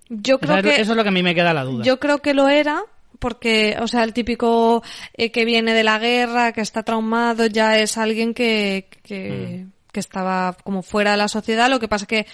Yo 0.08 0.38
creo 0.38 0.56
Esa 0.58 0.68
es- 0.68 0.74
que 0.76 0.80
Eso 0.82 0.90
es 0.92 0.96
lo 0.96 1.02
que 1.02 1.08
a 1.08 1.12
mí 1.12 1.22
me 1.22 1.34
queda 1.34 1.52
la 1.54 1.64
duda. 1.64 1.84
Yo 1.84 1.98
creo 2.00 2.18
que 2.18 2.34
lo 2.34 2.48
era 2.48 2.82
porque, 3.18 3.76
o 3.80 3.86
sea, 3.88 4.04
el 4.04 4.12
típico 4.12 4.82
eh, 5.14 5.30
que 5.30 5.44
viene 5.44 5.72
de 5.74 5.84
la 5.84 5.98
guerra, 5.98 6.52
que 6.52 6.60
está 6.60 6.82
traumado, 6.82 7.46
ya 7.46 7.78
es 7.78 7.96
alguien 7.96 8.34
que, 8.34 8.88
que, 9.02 9.66
que 9.92 10.00
estaba 10.00 10.56
como 10.64 10.82
fuera 10.82 11.12
de 11.12 11.16
la 11.18 11.28
sociedad. 11.28 11.70
Lo 11.70 11.80
que 11.80 11.88
pasa 11.88 12.04
es 12.04 12.08
que 12.08 12.26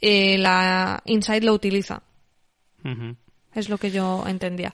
eh, 0.00 0.38
la 0.38 1.00
Inside 1.06 1.42
lo 1.44 1.52
utiliza. 1.54 2.02
Es 3.54 3.68
lo 3.68 3.78
que 3.78 3.90
yo 3.90 4.24
entendía. 4.28 4.72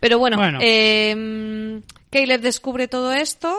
Pero 0.00 0.18
bueno, 0.18 0.36
Bueno. 0.36 0.58
eh, 0.62 1.80
Caleb 2.10 2.40
descubre 2.40 2.88
todo 2.88 3.12
esto 3.12 3.54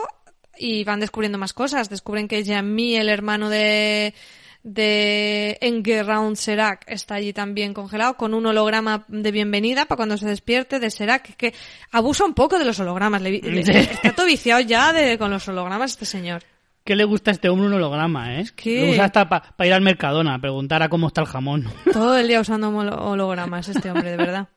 y 0.58 0.84
van 0.84 1.00
descubriendo 1.00 1.38
más 1.38 1.52
cosas. 1.52 1.88
Descubren 1.90 2.28
que 2.28 2.44
Jamie, 2.44 2.98
el 3.00 3.08
hermano 3.08 3.48
de, 3.50 4.14
de 4.62 5.56
Engerround 5.60 6.36
Serac, 6.36 6.84
está 6.86 7.14
allí 7.14 7.32
también 7.32 7.72
congelado 7.74 8.16
con 8.16 8.34
un 8.34 8.46
holograma 8.46 9.04
de 9.08 9.30
bienvenida 9.32 9.86
para 9.86 9.96
cuando 9.96 10.16
se 10.16 10.26
despierte 10.26 10.78
de 10.80 10.90
Serac, 10.90 11.36
que 11.36 11.54
abusa 11.92 12.24
un 12.24 12.34
poco 12.34 12.58
de 12.58 12.64
los 12.64 12.78
hologramas. 12.80 13.22
Le- 13.22 13.40
le- 13.40 13.64
Sí. 13.64 13.72
está 13.72 14.12
todo 14.12 14.26
viciado 14.26 14.60
ya 14.60 14.92
de, 14.92 15.16
con 15.18 15.30
los 15.30 15.46
hologramas 15.48 15.92
este 15.92 16.04
señor. 16.04 16.42
¿Qué 16.84 16.96
le 16.96 17.04
gusta 17.04 17.30
a 17.30 17.34
este 17.34 17.48
hombre 17.50 17.66
un 17.66 17.74
holograma, 17.74 18.40
eh? 18.40 18.46
que- 18.56 18.86
Lo 18.86 18.92
usa 18.92 19.04
hasta 19.04 19.28
para 19.28 19.66
ir 19.66 19.72
al 19.74 19.82
Mercadona 19.82 20.34
a 20.34 20.38
preguntar 20.38 20.82
a 20.82 20.88
cómo 20.88 21.08
está 21.08 21.20
el 21.20 21.26
jamón. 21.26 21.66
Todo 21.92 22.16
el 22.18 22.26
día 22.28 22.40
usando 22.40 22.70
holo- 22.70 22.96
hologramas 22.98 23.68
este 23.68 23.90
hombre, 23.90 24.10
de 24.10 24.16
verdad. 24.16 24.48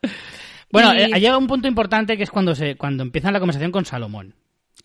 Bueno, 0.71 0.93
Y- 0.93 0.99
eh, 1.01 1.09
ha 1.13 1.17
llegado 1.19 1.39
un 1.39 1.47
punto 1.47 1.67
importante 1.67 2.15
que 2.15 2.23
es 2.23 2.29
cuando 2.31 2.55
se 2.55 2.75
cuando 2.77 3.03
empieza 3.03 3.31
la 3.31 3.39
conversación 3.39 3.71
con 3.71 3.83
Salomón. 3.85 4.33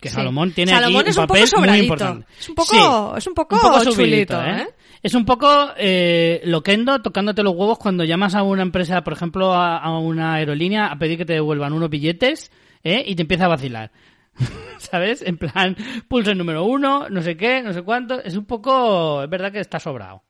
Que 0.00 0.08
Sí. 0.10 0.14
Salomón 0.16 0.52
tiene 0.52 0.72
Salomón 0.72 1.00
aquí 1.02 1.10
es 1.10 1.16
un 1.16 1.22
un 1.22 1.26
poco 1.28 1.40
papel 1.40 1.68
muy 1.70 1.78
importante. 1.78 2.26
Es 2.38 2.48
un 2.48 2.54
poco- 2.54 3.16
es 3.16 3.26
un 3.26 3.34
poco 3.34 3.56
subidito, 3.80 3.92
chulito, 4.34 4.42
¿eh? 4.44 4.68
Es 5.02 5.14
un 5.14 5.24
poco 5.24 5.68
eh, 5.76 6.40
loquendo 6.44 7.00
tocándote 7.00 7.42
los 7.42 7.54
huevos 7.54 7.78
cuando 7.78 8.02
llamas 8.04 8.34
a 8.34 8.42
una 8.42 8.62
empresa, 8.62 9.02
por 9.04 9.12
ejemplo, 9.12 9.52
a, 9.54 9.78
a 9.78 9.98
una 9.98 10.34
aerolínea 10.34 10.86
a 10.86 10.98
pedir 10.98 11.16
que 11.18 11.24
te 11.24 11.34
devuelvan 11.34 11.72
unos 11.72 11.88
billetes 11.90 12.50
¿eh? 12.82 13.04
y 13.06 13.14
te 13.14 13.22
empieza 13.22 13.44
a 13.44 13.48
vacilar. 13.48 13.92
¿Sabes? 14.78 15.22
En 15.22 15.38
plan, 15.38 15.76
pulso 16.08 16.30
el 16.32 16.38
número 16.38 16.64
uno, 16.64 17.08
no 17.08 17.22
sé 17.22 17.36
qué, 17.36 17.62
no 17.62 17.72
sé 17.72 17.82
cuánto. 17.82 18.20
Es 18.22 18.36
un 18.36 18.44
poco... 18.46 19.22
Es 19.22 19.30
verdad 19.30 19.52
que 19.52 19.60
está 19.60 19.78
sobrado. 19.78 20.22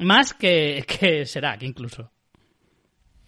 Más 0.00 0.32
que, 0.32 0.84
que 0.86 1.26
será, 1.26 1.58
que 1.58 1.66
incluso. 1.66 2.11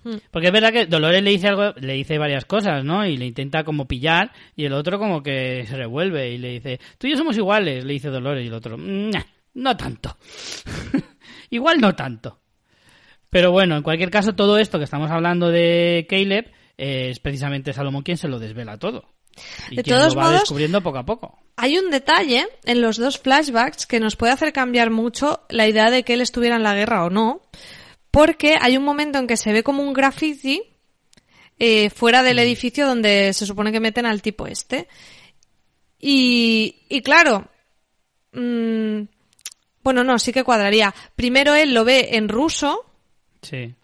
Hmm. 0.04 0.16
Porque 0.30 0.48
es 0.48 0.52
verdad 0.52 0.72
que 0.72 0.86
Dolores 0.86 1.22
le 1.22 1.30
dice 1.30 1.48
algo, 1.48 1.72
le 1.80 1.94
dice 1.94 2.18
varias 2.18 2.44
cosas, 2.44 2.84
¿no? 2.84 3.06
Y 3.06 3.16
le 3.16 3.26
intenta 3.26 3.64
como 3.64 3.88
pillar 3.88 4.30
y 4.54 4.64
el 4.66 4.72
otro 4.74 4.98
como 4.98 5.22
que 5.22 5.64
se 5.66 5.76
revuelve 5.76 6.30
y 6.32 6.38
le 6.38 6.50
dice, 6.52 6.78
tú 6.98 7.06
y 7.06 7.12
yo 7.12 7.16
somos 7.16 7.36
iguales, 7.36 7.84
le 7.84 7.92
dice 7.94 8.10
Dolores 8.10 8.44
y 8.44 8.48
el 8.48 8.54
otro, 8.54 8.76
"Nah, 8.76 9.22
no 9.54 9.76
tanto. 9.76 10.16
Igual 11.50 11.80
no 11.80 11.94
tanto. 11.94 12.40
Pero 13.30 13.50
bueno, 13.50 13.76
en 13.76 13.82
cualquier 13.82 14.10
caso, 14.10 14.34
todo 14.34 14.58
esto 14.58 14.78
que 14.78 14.84
estamos 14.84 15.10
hablando 15.10 15.48
de 15.50 16.06
Caleb 16.08 16.52
eh, 16.78 17.08
es 17.10 17.18
precisamente 17.20 17.72
Salomón 17.72 18.02
quien 18.02 18.16
se 18.16 18.28
lo 18.28 18.38
desvela 18.38 18.78
todo. 18.78 19.04
Y 19.70 19.76
De 19.76 19.82
quien 19.82 19.96
todos 19.96 20.14
lo 20.14 20.20
va 20.20 20.26
modos- 20.26 20.40
descubriendo 20.42 20.80
poco 20.82 20.98
a 20.98 21.04
poco. 21.04 21.38
Hay 21.56 21.76
un 21.78 21.90
detalle 21.90 22.46
en 22.64 22.80
los 22.80 22.96
dos 22.98 23.18
flashbacks 23.18 23.86
que 23.86 23.98
nos 24.00 24.16
puede 24.16 24.32
hacer 24.32 24.52
cambiar 24.52 24.90
mucho 24.90 25.40
la 25.48 25.66
idea 25.68 25.90
de 25.90 26.02
que 26.04 26.14
él 26.14 26.20
estuviera 26.20 26.56
en 26.56 26.62
la 26.62 26.74
guerra 26.74 27.04
o 27.04 27.10
no, 27.10 27.42
porque 28.14 28.56
hay 28.60 28.76
un 28.76 28.84
momento 28.84 29.18
en 29.18 29.26
que 29.26 29.36
se 29.36 29.52
ve 29.52 29.62
como 29.64 29.82
un 29.82 29.92
graffiti 29.92 30.62
eh, 31.58 31.90
fuera 31.90 32.22
del 32.22 32.38
edificio 32.38 32.86
donde 32.86 33.32
se 33.32 33.44
supone 33.44 33.72
que 33.72 33.80
meten 33.80 34.06
al 34.06 34.22
tipo 34.22 34.46
este. 34.46 34.86
Y, 35.98 36.82
y 36.88 37.02
claro, 37.02 37.48
mm, 38.32 39.00
bueno, 39.82 40.04
no, 40.04 40.18
sí 40.18 40.32
que 40.32 40.44
cuadraría. 40.44 40.94
Primero 41.16 41.54
él 41.54 41.74
lo 41.74 41.84
ve 41.84 42.10
en 42.12 42.28
ruso, 42.28 42.86
Sí. 43.42 43.74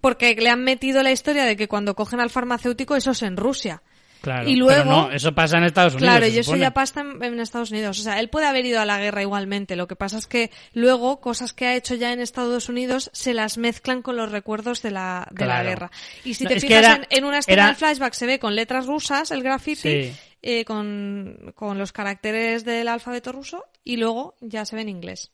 porque 0.00 0.34
le 0.34 0.48
han 0.48 0.64
metido 0.64 1.02
la 1.02 1.12
historia 1.12 1.44
de 1.44 1.56
que 1.56 1.68
cuando 1.68 1.94
cogen 1.94 2.20
al 2.20 2.30
farmacéutico 2.30 2.96
eso 2.96 3.10
es 3.10 3.22
en 3.22 3.36
Rusia. 3.36 3.82
Claro. 4.22 4.48
Y 4.48 4.54
Pero 4.54 4.66
luego- 4.66 4.90
no, 4.90 5.10
eso 5.10 5.34
pasa 5.34 5.58
en 5.58 5.64
Estados 5.64 5.94
Unidos. 5.94 6.08
Claro, 6.10 6.26
y 6.28 6.38
eso 6.38 6.56
ya 6.56 6.70
pasa 6.72 7.00
en, 7.00 7.22
en 7.22 7.40
Estados 7.40 7.70
Unidos. 7.72 7.98
O 7.98 8.02
sea, 8.02 8.20
él 8.20 8.28
puede 8.30 8.46
haber 8.46 8.64
ido 8.64 8.80
a 8.80 8.84
la 8.84 8.98
guerra 8.98 9.20
igualmente. 9.20 9.74
Lo 9.76 9.88
que 9.88 9.96
pasa 9.96 10.16
es 10.18 10.26
que 10.28 10.50
luego 10.72 11.20
cosas 11.20 11.52
que 11.52 11.66
ha 11.66 11.74
hecho 11.74 11.96
ya 11.96 12.12
en 12.12 12.20
Estados 12.20 12.68
Unidos 12.68 13.10
se 13.12 13.34
las 13.34 13.58
mezclan 13.58 14.00
con 14.00 14.16
los 14.16 14.30
recuerdos 14.30 14.80
de 14.80 14.92
la, 14.92 15.26
de 15.32 15.44
la 15.44 15.62
guerra. 15.64 15.90
Y 16.24 16.34
si 16.34 16.44
No, 16.44 16.50
te 16.50 16.60
fijas 16.60 16.78
era- 16.78 16.94
en, 16.94 17.06
en 17.10 17.24
una 17.24 17.38
escena 17.38 17.54
era- 17.54 17.66
del 17.66 17.76
flashback 17.76 18.14
se 18.14 18.26
ve 18.26 18.38
con 18.38 18.54
letras 18.54 18.86
rusas 18.86 19.30
el 19.32 19.42
graffiti 19.42 19.80
Sí. 19.82 20.12
eh, 20.40 20.64
con, 20.64 21.52
con 21.56 21.76
los 21.78 21.90
caracteres 21.92 22.64
del 22.64 22.86
alfabeto 22.88 23.32
ruso 23.32 23.64
y 23.82 23.96
luego 23.96 24.36
ya 24.40 24.64
se 24.64 24.76
ve 24.76 24.82
en 24.82 24.88
inglés. 24.88 25.32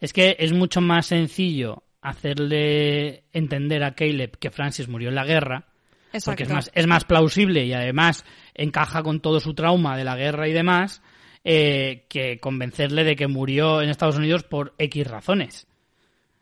Es 0.00 0.12
que 0.12 0.34
es 0.40 0.52
mucho 0.52 0.80
más 0.80 1.06
sencillo 1.06 1.84
hacerle 2.02 3.24
entender 3.32 3.82
a 3.84 3.94
Caleb 3.94 4.36
que 4.38 4.50
Francis 4.50 4.88
murió 4.88 5.08
en 5.10 5.14
la 5.14 5.24
guerra, 5.24 5.65
Exacto. 6.16 6.30
porque 6.32 6.42
es 6.44 6.50
más, 6.50 6.70
es 6.74 6.86
más 6.86 7.04
plausible 7.04 7.64
y 7.64 7.72
además 7.72 8.24
encaja 8.54 9.02
con 9.02 9.20
todo 9.20 9.40
su 9.40 9.54
trauma 9.54 9.96
de 9.96 10.04
la 10.04 10.16
guerra 10.16 10.48
y 10.48 10.52
demás, 10.52 11.02
eh, 11.44 12.06
que 12.08 12.38
convencerle 12.38 13.04
de 13.04 13.16
que 13.16 13.28
murió 13.28 13.80
en 13.80 13.88
Estados 13.88 14.16
Unidos 14.16 14.42
por 14.42 14.74
X 14.78 15.06
razones. 15.06 15.66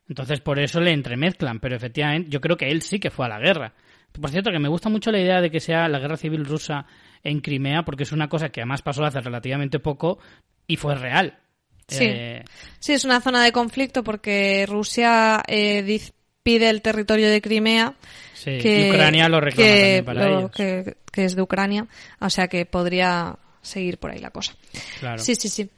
Entonces 0.08 0.40
por 0.40 0.58
eso 0.58 0.80
le 0.80 0.92
entremezclan, 0.92 1.60
pero 1.60 1.76
efectivamente 1.76 2.30
yo 2.30 2.40
creo 2.40 2.56
que 2.56 2.68
él 2.68 2.82
sí 2.82 2.98
que 2.98 3.10
fue 3.10 3.26
a 3.26 3.30
la 3.30 3.38
guerra. 3.38 3.74
Por 4.12 4.30
cierto, 4.30 4.50
que 4.50 4.58
me 4.58 4.68
gusta 4.68 4.88
mucho 4.88 5.10
la 5.10 5.20
idea 5.20 5.40
de 5.40 5.50
que 5.50 5.60
sea 5.60 5.88
la 5.88 5.98
guerra 5.98 6.16
civil 6.16 6.44
rusa 6.44 6.86
en 7.22 7.40
Crimea, 7.40 7.84
porque 7.84 8.04
es 8.04 8.12
una 8.12 8.28
cosa 8.28 8.50
que 8.50 8.60
además 8.60 8.82
pasó 8.82 9.04
hace 9.04 9.20
relativamente 9.20 9.80
poco 9.80 10.18
y 10.66 10.76
fue 10.76 10.94
real. 10.94 11.38
Sí. 11.88 12.04
Eh, 12.04 12.44
Sí, 12.78 12.92
es 12.92 13.04
una 13.04 13.20
zona 13.20 13.42
de 13.42 13.52
conflicto 13.52 14.04
porque 14.04 14.66
Rusia 14.68 15.42
eh, 15.46 16.00
pide 16.42 16.70
el 16.70 16.82
territorio 16.82 17.28
de 17.28 17.40
Crimea. 17.40 17.94
Sí, 18.44 18.58
que, 18.58 18.86
y 18.86 18.90
Ucrania 18.90 19.28
lo 19.28 19.40
reclama 19.40 19.66
que, 19.70 19.80
también 19.80 20.04
para 20.04 20.24
lo- 20.28 20.38
ellos. 20.40 20.50
que- 20.52 20.96
que 21.10 21.24
es 21.24 21.34
de 21.36 21.42
Ucrania. 21.42 21.86
O 22.20 22.28
sea 22.30 22.48
que 22.48 22.66
podría 22.66 23.36
seguir 23.62 23.96
por 23.96 24.10
ahí 24.10 24.18
la 24.18 24.30
cosa. 24.30 24.52
Claro. 25.00 25.22
Sí, 25.22 25.34
sí, 25.36 25.48
sí. 25.48 25.70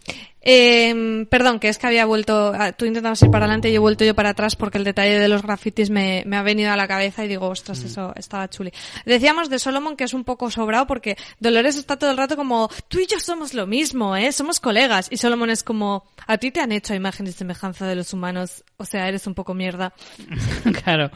Eh, 0.43 1.25
perdón, 1.31 1.61
que 1.61 1.69
es 1.69 1.79
que 1.79 1.87
había 1.87 2.05
vuelto, 2.05 2.53
ah, 2.59 2.73
tú 2.73 2.85
intentabas 2.85 3.23
ir 3.23 3.31
para 3.31 3.45
adelante 3.45 3.69
y 3.69 3.73
yo 3.73 3.77
he 3.77 3.79
vuelto 3.79 4.05
yo 4.05 4.15
para 4.15 4.31
atrás 4.31 4.57
porque 4.57 4.79
el 4.79 4.83
detalle 4.85 5.19
de 5.21 5.29
los 5.29 5.43
grafitis 5.43 5.89
me, 5.91 6.25
me 6.27 6.37
ha 6.37 6.43
venido 6.43 6.73
a 6.73 6.77
la 6.77 6.89
cabeza 6.89 7.25
y 7.25 7.29
digo, 7.29 7.47
ostras, 7.49 7.81
Mm. 7.83 7.87
eso 7.87 8.13
estaba 8.17 8.49
chuli. 8.51 8.73
Decíamos 9.05 9.51
de 9.51 9.61
Solomon 9.61 9.97
que 9.97 10.03
es 10.03 10.15
un 10.15 10.25
poco 10.25 10.51
sobrado 10.51 10.87
porque 10.89 11.17
Dolores 11.39 11.77
está 11.77 11.97
todo 11.97 12.11
el 12.11 12.17
rato 12.17 12.35
como, 12.37 12.69
tú 12.89 12.99
y 12.99 13.07
yo 13.07 13.21
somos 13.21 13.55
lo 13.55 13.69
mismo, 13.69 14.17
¿eh? 14.17 14.33
Somos 14.33 14.59
colegas. 14.59 15.07
Y 15.11 15.17
Solomon 15.19 15.51
es 15.51 15.63
como, 15.63 16.05
a 16.27 16.39
ti 16.39 16.51
te 16.51 16.61
han 16.61 16.73
hecho 16.73 16.93
imagen 16.95 17.29
y 17.29 17.33
semejanza 17.33 17.87
de 17.87 17.95
los 17.95 18.13
humanos, 18.13 18.65
o 18.79 18.85
sea, 18.85 19.07
eres 19.09 19.27
un 19.29 19.35
poco 19.35 19.55
mierda. 19.55 19.93
claro. 20.85 21.11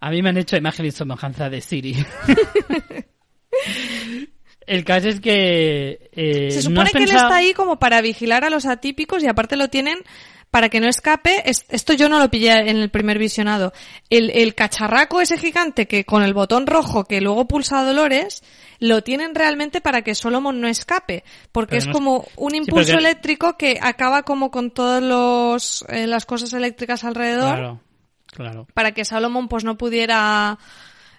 A 0.00 0.10
mí 0.10 0.22
me 0.22 0.30
han 0.30 0.38
hecho 0.38 0.56
imagen 0.56 0.86
y 0.86 0.90
semejanza 0.90 1.50
de 1.50 1.60
Siri. 1.60 1.94
El 4.66 4.84
caso 4.84 5.08
es 5.08 5.20
que... 5.20 6.10
eh, 6.12 6.50
Se 6.50 6.56
¿no 6.58 6.62
supone 6.62 6.82
has 6.82 6.92
que 6.92 6.98
él 6.98 7.10
está 7.10 7.34
ahí 7.36 7.52
como 7.54 7.78
para 7.78 8.00
vigilar 8.00 8.44
a 8.44 8.50
los 8.50 8.66
atípicos 8.66 9.22
y 9.22 9.26
aparte 9.26 9.56
lo 9.56 9.68
tienen 9.68 9.98
para 10.50 10.68
que 10.68 10.80
no 10.80 10.88
escape. 10.88 11.42
Es- 11.48 11.64
Esto 11.70 11.92
yo 11.92 12.08
no 12.08 12.18
lo 12.20 12.30
pillé 12.30 12.52
en 12.52 12.76
el 12.76 12.88
primer 12.90 13.18
visionado. 13.18 13.72
El, 14.10 14.30
el 14.30 14.54
cacharraco 14.54 15.20
ese 15.20 15.38
gigante 15.38 15.86
que 15.88 16.04
con 16.04 16.22
el 16.22 16.34
botón 16.34 16.66
rojo 16.66 17.04
que 17.04 17.20
luego 17.20 17.48
pulsa 17.48 17.80
a 17.80 17.84
Dolores, 17.84 18.42
lo 18.78 19.02
tienen 19.02 19.34
realmente 19.34 19.80
para 19.80 20.02
que 20.02 20.14
Solomon 20.14 20.60
no 20.60 20.68
escape. 20.68 21.24
Porque 21.50 21.70
Pero 21.70 21.78
es 21.80 21.86
no 21.88 21.92
como 21.92 22.26
un 22.36 22.50
Sí, 22.52 22.56
impulso 22.58 22.92
porque- 22.92 23.04
eléctrico 23.06 23.56
que 23.56 23.78
acaba 23.82 24.22
como 24.22 24.50
con 24.52 24.70
todas 24.70 25.02
los, 25.02 25.84
eh, 25.88 26.06
las 26.06 26.26
cosas 26.26 26.52
eléctricas 26.52 27.02
alrededor 27.04 27.56
Claro, 27.56 27.80
claro. 28.30 28.66
para 28.74 28.92
que 28.92 29.04
Salomón 29.04 29.48
pues 29.48 29.64
no 29.64 29.76
pudiera 29.78 30.58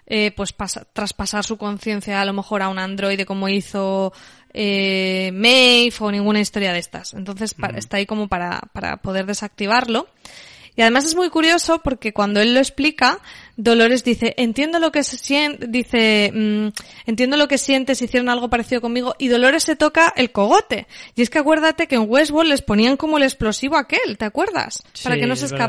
eh, 0.06 0.32
pues 0.36 0.52
pasa- 0.52 0.86
traspasar 0.92 1.44
su 1.44 1.56
conciencia 1.56 2.20
a 2.20 2.24
lo 2.24 2.32
mejor 2.32 2.62
a 2.62 2.68
un 2.68 2.78
androide 2.78 3.24
como 3.24 3.48
hizo 3.48 4.12
eh, 4.52 5.30
Maeve 5.32 5.94
o 6.00 6.10
ninguna 6.10 6.40
historia 6.40 6.72
de 6.72 6.78
estas. 6.80 7.14
Entonces 7.14 7.54
está 7.76 7.96
ahí 7.96 8.06
como 8.06 8.28
para, 8.28 8.60
para 8.72 8.98
poder 8.98 9.26
desactivarlo. 9.26 10.08
Y 10.74 10.80
además 10.80 11.04
es 11.04 11.14
muy 11.14 11.28
curioso 11.28 11.80
porque 11.82 12.14
cuando 12.14 12.40
él 12.40 12.54
lo 12.54 12.60
explica, 12.60 13.18
Dolores 13.56 14.04
dice, 14.04 14.34
entiendo 14.38 14.78
lo 14.78 14.90
que 14.90 15.04
se 15.04 15.18
siente, 15.18 15.66
dice, 15.68 16.32
mm, 16.34 16.68
entiendo 17.04 17.36
lo 17.36 17.46
que 17.46 17.58
sientes, 17.58 18.00
hicieron 18.00 18.30
algo 18.30 18.48
parecido 18.48 18.80
conmigo, 18.80 19.14
y 19.18 19.28
Dolores 19.28 19.64
se 19.64 19.76
toca 19.76 20.14
el 20.16 20.32
cogote. 20.32 20.86
Y 21.14 21.20
es 21.20 21.28
que 21.28 21.38
acuérdate 21.38 21.88
que 21.88 21.96
en 21.96 22.06
Westworld 22.08 22.48
les 22.48 22.62
ponían 22.62 22.96
como 22.96 23.18
el 23.18 23.22
explosivo 23.24 23.76
aquel, 23.76 24.16
¿te 24.16 24.24
acuerdas? 24.24 24.82
Para 25.02 25.16
Sí, 25.16 25.20
que 25.20 25.26
no 25.26 25.36
se 25.36 25.44
es 25.44 25.52
verdad. 25.52 25.66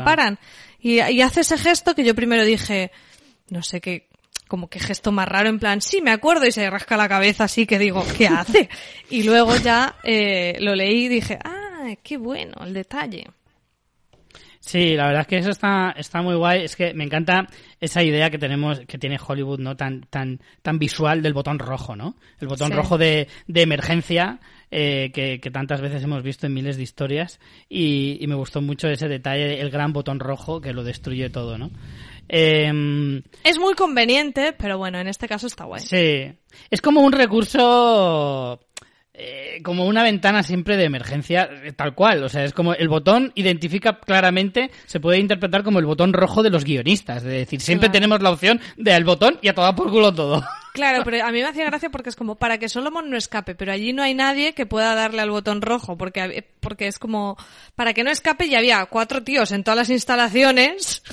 Y, 0.84 1.00
y 1.00 1.22
hace 1.22 1.40
ese 1.40 1.56
gesto 1.58 1.94
que 1.94 2.04
yo 2.04 2.14
primero 2.14 2.44
dije, 2.44 2.92
no 3.48 3.62
sé 3.62 3.80
qué, 3.80 4.08
como 4.46 4.68
que 4.68 4.78
gesto 4.78 5.10
más 5.12 5.26
raro, 5.26 5.48
en 5.48 5.58
plan, 5.58 5.80
sí, 5.80 6.00
me 6.02 6.10
acuerdo, 6.10 6.46
y 6.46 6.52
se 6.52 6.68
rasca 6.68 6.96
la 6.98 7.08
cabeza 7.08 7.44
así 7.44 7.66
que 7.66 7.78
digo, 7.78 8.04
¿qué 8.18 8.28
hace? 8.28 8.68
Y 9.10 9.22
luego 9.22 9.56
ya 9.56 9.96
eh, 10.04 10.56
lo 10.60 10.74
leí 10.74 11.06
y 11.06 11.08
dije, 11.08 11.38
ah, 11.42 11.94
qué 12.02 12.18
bueno, 12.18 12.52
el 12.64 12.74
detalle. 12.74 13.24
Sí, 14.60 14.94
la 14.94 15.06
verdad 15.08 15.20
es 15.22 15.26
que 15.26 15.36
eso 15.38 15.50
está, 15.50 15.94
está 15.96 16.22
muy 16.22 16.36
guay. 16.36 16.64
Es 16.64 16.74
que 16.74 16.94
me 16.94 17.04
encanta 17.04 17.46
esa 17.80 18.02
idea 18.02 18.30
que 18.30 18.38
tenemos, 18.38 18.80
que 18.86 18.96
tiene 18.96 19.18
Hollywood, 19.24 19.60
¿no? 19.60 19.76
Tan, 19.76 20.06
tan, 20.08 20.40
tan 20.62 20.78
visual 20.78 21.20
del 21.22 21.34
botón 21.34 21.58
rojo, 21.58 21.94
¿no? 21.96 22.16
El 22.40 22.48
botón 22.48 22.68
Sí. 22.70 22.74
rojo 22.74 22.96
de, 22.96 23.28
de 23.46 23.60
emergencia, 23.62 24.40
eh, 24.76 25.12
que, 25.14 25.38
que 25.38 25.50
tantas 25.52 25.80
veces 25.80 26.02
hemos 26.02 26.24
visto 26.24 26.46
en 26.48 26.54
miles 26.54 26.76
de 26.76 26.82
historias. 26.82 27.38
Y, 27.68 28.18
y 28.20 28.26
me 28.26 28.34
gustó 28.34 28.60
mucho 28.60 28.88
ese 28.88 29.06
detalle, 29.06 29.60
el 29.60 29.70
gran 29.70 29.92
botón 29.92 30.18
rojo 30.18 30.60
que 30.60 30.72
lo 30.72 30.82
destruye 30.82 31.30
todo, 31.30 31.58
¿no? 31.58 31.70
Em, 32.28 33.22
Es 33.44 33.58
muy 33.60 33.74
conveniente, 33.74 34.52
pero 34.52 34.76
bueno, 34.76 34.98
en 34.98 35.06
este 35.06 35.28
caso 35.28 35.46
está 35.46 35.64
guay. 35.64 35.80
Sí. 35.80 36.32
Es 36.70 36.80
como 36.80 37.02
un 37.02 37.12
recurso. 37.12 38.58
Eh, 39.14 39.60
como 39.62 39.86
una 39.86 40.02
ventana 40.02 40.42
siempre 40.42 40.76
de 40.76 40.84
emergencia, 40.84 41.48
eh, 41.64 41.72
tal 41.72 41.94
cual. 41.94 42.22
O 42.24 42.28
sea, 42.28 42.44
es 42.44 42.52
como 42.52 42.74
el 42.74 42.88
botón 42.88 43.30
identifica 43.36 44.00
claramente, 44.00 44.70
se 44.86 44.98
puede 45.00 45.18
interpretar 45.18 45.62
como 45.62 45.78
el 45.78 45.86
botón 45.86 46.12
rojo 46.12 46.42
de 46.42 46.50
los 46.50 46.64
guionistas. 46.64 47.18
Es 47.18 47.22
decir, 47.30 47.60
siempre 47.60 47.86
Claro. 47.88 47.92
tenemos 47.92 48.22
la 48.22 48.30
opción 48.32 48.60
del 48.76 49.04
botón 49.04 49.38
y 49.40 49.48
a 49.48 49.54
toda 49.54 49.74
por 49.74 49.90
culo 49.90 50.12
todo. 50.12 50.44
Claro, 50.74 51.04
pero 51.04 51.24
a 51.24 51.30
mí 51.30 51.40
me 51.40 51.44
hacía 51.46 51.66
gracia 51.66 51.88
porque 51.88 52.08
es 52.08 52.16
como 52.16 52.34
para 52.34 52.58
que 52.58 52.68
Solomon 52.68 53.08
no 53.08 53.16
escape, 53.16 53.54
pero 53.54 53.70
allí 53.70 53.92
no 53.92 54.02
hay 54.02 54.12
nadie 54.12 54.54
que 54.54 54.66
pueda 54.66 54.96
darle 54.96 55.22
al 55.22 55.30
botón 55.30 55.62
rojo, 55.62 55.96
porque, 55.96 56.20
hab- 56.20 56.44
porque 56.58 56.88
es 56.88 56.98
como, 56.98 57.36
para 57.76 57.94
que 57.94 58.02
no 58.02 58.10
escape 58.10 58.48
ya 58.48 58.58
había 58.58 58.84
cuatro 58.86 59.22
tíos 59.22 59.52
en 59.52 59.62
todas 59.62 59.78
las 59.78 59.90
instalaciones, 59.90 61.04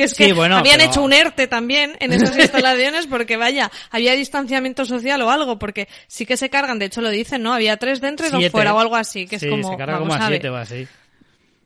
que 0.00 0.04
es 0.06 0.12
Sí, 0.12 0.24
que 0.28 0.32
bueno, 0.32 0.56
habían 0.56 0.78
pero- 0.78 0.90
hecho 0.90 1.02
un 1.02 1.12
ERTE 1.12 1.46
también 1.46 1.96
en 2.00 2.12
esas 2.12 2.34
instalaciones 2.38 3.06
porque 3.06 3.36
vaya, 3.36 3.70
había 3.90 4.14
distanciamiento 4.14 4.86
social 4.86 5.20
o 5.22 5.30
algo, 5.30 5.58
porque 5.58 5.88
sí 6.06 6.24
que 6.24 6.38
se 6.38 6.48
cargan, 6.48 6.78
de 6.78 6.86
hecho 6.86 7.02
lo 7.02 7.10
dicen, 7.10 7.42
¿no? 7.42 7.52
Había 7.52 7.76
tres 7.76 8.00
dentro 8.00 8.26
y 8.26 8.30
dos 8.30 8.48
fuera 8.50 8.72
o 8.74 8.78
algo 8.80 8.96
así, 8.96 9.26
que 9.26 9.38
Sí, 9.38 9.46
es 9.46 9.50
como, 9.50 9.70
se 9.70 9.76
carga 9.76 9.98
como 9.98 10.14
a 10.14 10.26
siete 10.26 10.48
o 10.48 10.56
así. 10.56 10.86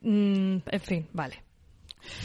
Mm, 0.03 0.57
en 0.71 0.81
fin, 0.81 1.07
vale. 1.13 1.43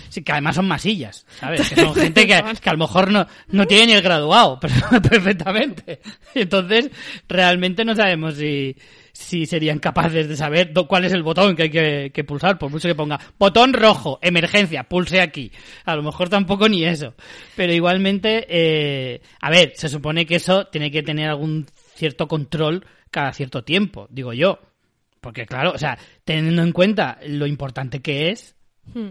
Sí, 0.10 0.24
que 0.24 0.32
además 0.34 0.56
son 0.56 0.68
masillas, 0.68 1.26
¿sabes? 1.40 1.70
Que 1.70 1.76
son 1.82 1.96
gente 1.96 2.28
que, 2.28 2.44
que 2.62 2.70
a 2.70 2.74
lo 2.74 2.80
mejor 2.80 3.12
no, 3.12 3.26
no 3.50 3.66
tiene 3.68 3.88
ni 3.88 3.94
el 3.94 4.02
graduado, 4.02 4.60
pero 4.62 4.74
perfectamente. 5.02 6.02
Entonces, 6.34 6.90
realmente 7.28 7.86
no 7.86 7.96
sabemos 7.96 8.36
si, 8.36 8.76
si 9.20 9.46
serían 9.46 9.80
capaces 9.80 10.30
de 10.30 10.36
saber 10.38 10.72
cuál 10.88 11.04
es 11.04 11.12
el 11.12 11.24
botón 11.24 11.56
que 11.56 11.64
hay 11.64 11.70
que, 11.70 12.12
que 12.14 12.24
pulsar, 12.24 12.58
por 12.58 12.72
mucho 12.72 12.88
que 12.88 12.96
ponga 12.96 13.20
botón 13.38 13.74
rojo, 13.74 14.18
emergencia, 14.22 14.84
pulse 14.86 15.20
aquí. 15.20 15.52
A 15.84 15.96
lo 15.96 16.04
mejor 16.04 16.30
tampoco 16.30 16.70
ni 16.70 16.86
eso. 16.86 17.14
Pero 17.56 17.74
igualmente, 17.74 18.46
eh, 18.50 19.22
a 19.42 19.50
ver, 19.50 19.74
se 19.76 19.90
supone 19.90 20.26
que 20.26 20.36
eso 20.36 20.68
tiene 20.68 20.90
que 20.90 21.04
tener 21.04 21.30
algún 21.30 21.68
cierto 21.96 22.28
control 22.28 22.86
cada 23.12 23.34
cierto 23.34 23.64
tiempo, 23.64 24.08
digo 24.10 24.32
yo. 24.32 24.60
Porque 25.20 25.46
claro, 25.46 25.74
o 25.76 25.78
sea, 25.78 26.00
teniendo 26.24 26.64
en 26.64 26.72
cuenta 26.72 27.20
lo 27.28 27.46
importante 27.46 28.00
que 28.00 28.30
es, 28.30 28.56
Hmm. 28.94 29.10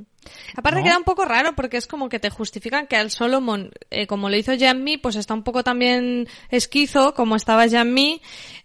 Aparte 0.57 0.81
¿No? 0.81 0.85
queda 0.85 0.99
un 0.99 1.05
poco 1.05 1.25
raro 1.25 1.55
porque 1.55 1.77
es 1.77 1.87
como 1.87 2.09
que 2.09 2.19
te 2.19 2.31
justifican 2.31 2.87
que 2.87 2.97
al 2.97 3.11
Solomon, 3.11 3.71
eh, 3.91 4.07
como 4.07 4.29
lo 4.29 4.37
hizo 4.37 4.53
Jamie, 4.59 4.99
pues 4.99 5.17
está 5.17 5.35
un 5.35 5.43
poco 5.43 5.65
también 5.65 6.29
esquizo, 6.51 7.15
como 7.15 7.37
estaba 7.37 7.69
Jamie, 7.69 8.21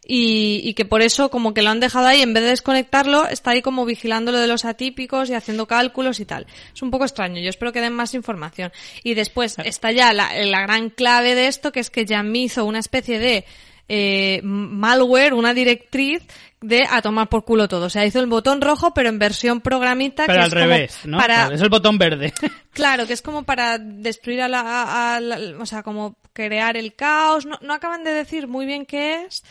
y, 0.05 0.61
y 0.64 0.74
que 0.74 0.86
por 0.86 1.01
eso 1.01 1.30
como 1.30 1.53
que 1.53 1.61
lo 1.61 1.70
han 1.70 1.80
dejado 1.80 2.07
ahí, 2.07 2.22
en 2.22 2.34
vez 2.34 2.43
de 2.43 2.49
desconectarlo, 2.49 3.28
está 3.28 3.51
ahí 3.51 3.61
como 3.61 3.86
vigilando 3.86 4.32
lo 4.32 4.39
de 4.39 4.47
los 4.47 4.66
atípicos 4.66 5.30
y 5.30 5.34
haciendo 5.34 5.68
cálculos 5.68 6.20
y 6.20 6.26
tal. 6.26 6.47
Es 6.74 6.82
un 6.82 6.91
poco 6.91 7.05
extraño, 7.05 7.41
yo 7.41 7.49
espero 7.49 7.72
que 7.72 7.82
den 7.82 7.93
más 7.93 8.14
información. 8.14 8.72
Y 9.03 9.14
después 9.14 9.57
está 9.64 9.91
ya 9.91 10.14
la, 10.14 10.34
la 10.45 10.61
gran 10.61 10.89
clave 10.89 11.36
de 11.36 11.47
esto, 11.47 11.72
que 11.72 11.80
es 11.80 11.89
que 11.89 12.05
Jamie 12.07 12.43
hizo 12.43 12.66
una 12.66 12.80
especie 12.80 13.20
de 13.20 13.45
eh, 13.89 14.39
malware, 14.43 15.34
una 15.34 15.53
directriz 15.53 16.24
de 16.64 16.86
a 16.89 17.01
tomar 17.01 17.30
por 17.30 17.43
culo 17.45 17.68
todo. 17.68 17.86
O 17.86 17.89
sea, 17.89 18.05
hizo 18.05 18.20
el 18.20 18.28
botón 18.28 18.61
rojo, 18.61 18.93
pero 18.93 19.09
en 19.09 19.20
versión 19.20 19.61
programita. 19.61 20.26
Pero 20.26 20.39
que 20.39 20.41
al 20.41 20.47
es 20.47 20.53
como 20.53 20.66
revés, 20.66 20.99
¿no? 21.05 21.18
Para, 21.18 21.36
Claro, 21.36 21.55
es 21.55 21.61
el 21.61 21.70
botón 21.70 21.97
verde. 21.97 22.34
Claro, 22.74 23.05
que 23.05 23.14
es 23.14 23.22
como 23.22 23.43
para 23.43 23.78
destruir 23.78 24.41
a 24.41 24.47
la, 24.47 24.61
a- 24.61 25.16
a 25.16 25.20
la- 25.20 25.39
o 25.59 25.66
sea, 25.68 25.84
como 25.84 26.16
crear 26.34 26.76
el 26.78 26.95
caos. 26.95 27.45
No, 27.45 27.59
no 27.61 27.74
acaban 27.74 28.03
de 28.03 28.11
decir 28.11 28.47
muy 28.47 28.66
bien 28.66 28.86
qué 28.88 29.26
es. 29.26 29.43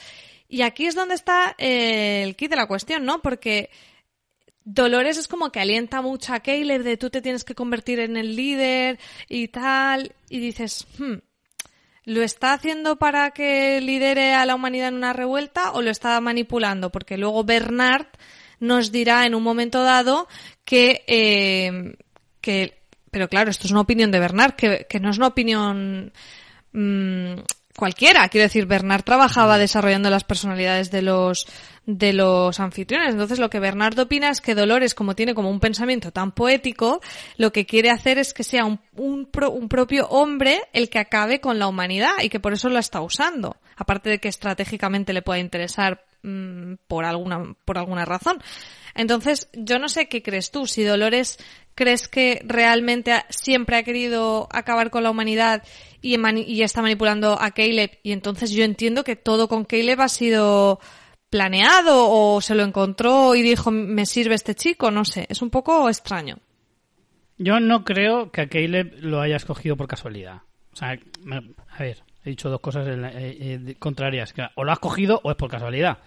Y 0.49 0.63
aquí 0.63 0.87
es 0.87 0.95
donde 0.95 1.15
está 1.15 1.55
eh, 1.59 2.23
el 2.25 2.35
kit 2.35 2.51
de 2.51 2.57
la 2.57 2.67
cuestión, 2.67 3.05
¿no? 3.05 3.23
Porque 3.23 3.71
Dolores 4.65 5.17
es 5.19 5.27
como 5.29 5.51
que 5.51 5.61
alienta 5.61 6.03
mucho 6.03 6.33
a 6.35 6.41
Caleb 6.41 6.83
de 6.83 6.97
tú 6.97 7.11
te 7.11 7.21
tienes 7.23 7.43
que 7.45 7.55
convertir 7.55 7.99
en 8.01 8.17
el 8.17 8.37
líder 8.37 8.99
y 9.29 9.49
tal. 9.49 10.13
Y 10.29 10.39
dices, 10.41 10.87
hmm, 10.99 11.15
¿lo 12.05 12.23
está 12.23 12.53
haciendo 12.53 12.97
para 12.97 13.31
que 13.31 13.81
lidere 13.81 14.35
a 14.35 14.47
la 14.47 14.55
humanidad 14.55 14.89
en 14.89 14.95
una 14.95 15.13
revuelta 15.13 15.73
o 15.73 15.83
lo 15.83 15.91
está 15.91 16.21
manipulando? 16.21 16.91
Porque 16.91 17.17
luego 17.17 17.45
Bernard 17.45 18.07
nos 18.61 18.93
dirá 18.93 19.27
en 19.27 19.35
un 19.35 19.43
momento 19.43 19.83
dado 19.83 20.29
que, 20.65 21.05
eh, 21.07 21.97
pero 23.11 23.29
claro, 23.29 23.51
esto 23.51 23.67
es 23.67 23.73
una 23.73 23.81
opinión 23.81 24.11
de 24.11 24.21
Bernard, 24.21 24.55
que, 24.55 24.87
que 24.89 25.01
no 25.01 25.11
es 25.11 25.19
una 25.19 25.29
opinión 25.29 26.13
mm, 26.73 27.35
cualquiera. 27.83 28.29
Quiero 28.29 28.45
decir, 28.45 28.67
Bernard 28.67 29.03
trabajaba 29.03 29.59
desarrollando 29.59 30.09
las 30.09 30.23
personalidades 30.23 30.93
de 30.93 31.03
los 31.03 31.49
de 31.85 32.13
los 32.13 32.61
anfitriones. 32.61 33.11
Entonces, 33.11 33.41
lo 33.41 33.51
que 33.51 33.59
Bernard 33.59 33.99
opina 33.99 34.31
es 34.31 34.41
que 34.41 34.55
Dolores, 34.55 34.95
como 34.95 35.17
tiene 35.17 35.35
como 35.35 35.51
un 35.51 35.59
pensamiento 35.59 36.13
tan 36.13 36.31
poético, 36.31 37.01
lo 37.39 37.51
que 37.51 37.67
quiere 37.67 37.91
hacer 37.91 38.19
es 38.19 38.33
que 38.35 38.45
sea 38.45 38.65
un, 38.67 38.79
un, 38.97 39.27
pro- 39.27 39.51
un 39.51 39.69
propio 39.69 40.07
hombre 40.07 40.61
el 40.73 40.89
que 40.89 41.01
acabe 41.01 41.41
con 41.41 41.59
la 41.59 41.67
humanidad 41.67 42.13
y 42.23 42.29
que 42.29 42.39
por 42.39 42.53
eso 42.53 42.69
lo 42.69 42.79
está 42.79 43.01
usando. 43.01 43.57
Aparte 43.77 44.11
de 44.11 44.21
que 44.21 44.29
estratégicamente 44.29 45.13
le 45.13 45.23
pueda 45.23 45.41
interesar 45.41 46.05
mm, 46.23 46.75
por 46.87 47.05
alguna 47.05 47.53
por 47.65 47.79
alguna 47.79 48.05
razón. 48.05 48.39
Entonces, 48.95 49.49
yo 49.53 49.79
no 49.79 49.89
sé 49.89 50.09
qué 50.09 50.23
crees 50.23 50.51
tú. 50.51 50.67
Si 50.67 50.83
Dolores 50.85 51.39
crees 51.75 52.09
que 52.09 52.43
realmente 52.45 53.15
siempre 53.31 53.77
ha 53.77 53.83
querido 53.83 54.49
acabar 54.51 54.91
con 54.91 55.03
la 55.03 55.11
humanidad 55.11 55.63
y, 56.01 56.15
está 56.63 56.83
manipulando 56.83 57.41
a 57.41 57.53
Caleb, 57.53 57.99
y 58.03 58.13
entonces 58.13 58.51
yo 58.51 58.65
entiendo 58.65 59.05
que 59.05 59.17
todo 59.17 59.49
con 59.49 59.65
Caleb 59.65 60.01
ha 60.01 60.09
sido 60.09 60.81
planeado 61.31 62.11
o 62.11 62.41
se 62.41 62.55
lo 62.55 62.63
encontró 62.63 63.35
y 63.35 63.43
dijo 63.43 63.71
me 63.71 64.05
sirve 64.05 64.35
este 64.35 64.55
chico, 64.55 64.91
no 64.91 65.05
sé, 65.05 65.27
es 65.31 65.41
un 65.41 65.51
poco 65.51 65.89
extraño. 65.89 66.39
Yo 67.39 67.59
no 67.59 67.85
creo 67.85 68.31
que 68.31 68.43
a 68.43 68.49
Caleb 68.49 68.97
lo 69.01 69.21
haya 69.21 69.37
escogido 69.37 69.77
por 69.77 69.89
casualidad. 69.89 70.43
O 70.73 70.77
sea, 70.77 70.91
a 70.91 71.83
ver, 71.83 72.03
he 72.25 72.31
dicho 72.31 72.51
dos 72.51 72.61
cosas 72.61 72.87
en 72.87 73.03
la- 73.03 73.13
eh, 73.13 73.37
eh, 73.41 73.75
contrarias. 73.79 74.35
o 74.55 74.65
lo 74.65 74.71
ha 74.71 74.75
escogido 74.75 75.21
o 75.25 75.31
es 75.31 75.37
por 75.37 75.51
casualidad. 75.51 75.99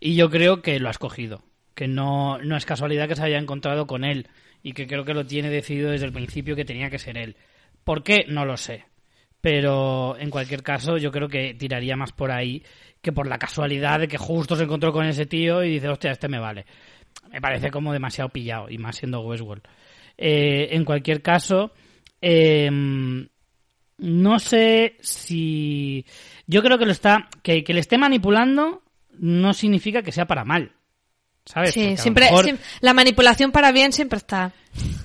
Y 0.00 0.14
yo 0.14 0.30
creo 0.30 0.62
que 0.62 0.78
lo 0.78 0.88
ha 0.88 0.92
escogido. 0.92 1.42
Que 1.78 1.86
no, 1.86 2.38
no 2.38 2.56
es 2.56 2.66
casualidad 2.66 3.06
que 3.06 3.14
se 3.14 3.22
haya 3.22 3.38
encontrado 3.38 3.86
con 3.86 4.02
él. 4.02 4.26
Y 4.64 4.72
que 4.72 4.88
creo 4.88 5.04
que 5.04 5.14
lo 5.14 5.24
tiene 5.24 5.48
decidido 5.48 5.92
desde 5.92 6.06
el 6.06 6.12
principio 6.12 6.56
que 6.56 6.64
tenía 6.64 6.90
que 6.90 6.98
ser 6.98 7.16
él. 7.16 7.36
¿Por 7.84 8.02
qué? 8.02 8.24
No 8.26 8.44
lo 8.44 8.56
sé. 8.56 8.86
Pero 9.40 10.18
en 10.18 10.28
cualquier 10.28 10.64
caso, 10.64 10.96
yo 10.96 11.12
creo 11.12 11.28
que 11.28 11.54
tiraría 11.54 11.94
más 11.94 12.10
por 12.10 12.32
ahí 12.32 12.64
que 13.00 13.12
por 13.12 13.28
la 13.28 13.38
casualidad 13.38 14.00
de 14.00 14.08
que 14.08 14.18
justo 14.18 14.56
se 14.56 14.64
encontró 14.64 14.92
con 14.92 15.06
ese 15.06 15.26
tío 15.26 15.62
y 15.62 15.74
dice, 15.74 15.88
hostia, 15.88 16.10
este 16.10 16.26
me 16.26 16.40
vale. 16.40 16.66
Me 17.30 17.40
parece 17.40 17.70
como 17.70 17.92
demasiado 17.92 18.30
pillado, 18.30 18.68
y 18.68 18.78
más 18.78 18.96
siendo 18.96 19.20
Westworld. 19.20 19.62
Eh, 20.16 20.70
en 20.72 20.84
cualquier 20.84 21.22
caso, 21.22 21.70
eh, 22.20 22.68
no 23.98 24.38
sé 24.40 24.96
si. 24.98 26.04
Yo 26.48 26.60
creo 26.60 26.76
que 26.76 26.86
lo 26.86 26.90
está. 26.90 27.28
Que, 27.40 27.62
que 27.62 27.72
le 27.72 27.80
esté 27.80 27.98
manipulando 27.98 28.82
no 29.20 29.52
significa 29.52 30.02
que 30.02 30.10
sea 30.10 30.26
para 30.26 30.44
mal. 30.44 30.72
Sí, 31.72 31.96
siempre, 31.96 32.26
mejor- 32.26 32.58
la 32.80 32.94
manipulación 32.94 33.52
para 33.52 33.72
bien 33.72 33.92
siempre 33.92 34.18
está. 34.18 34.52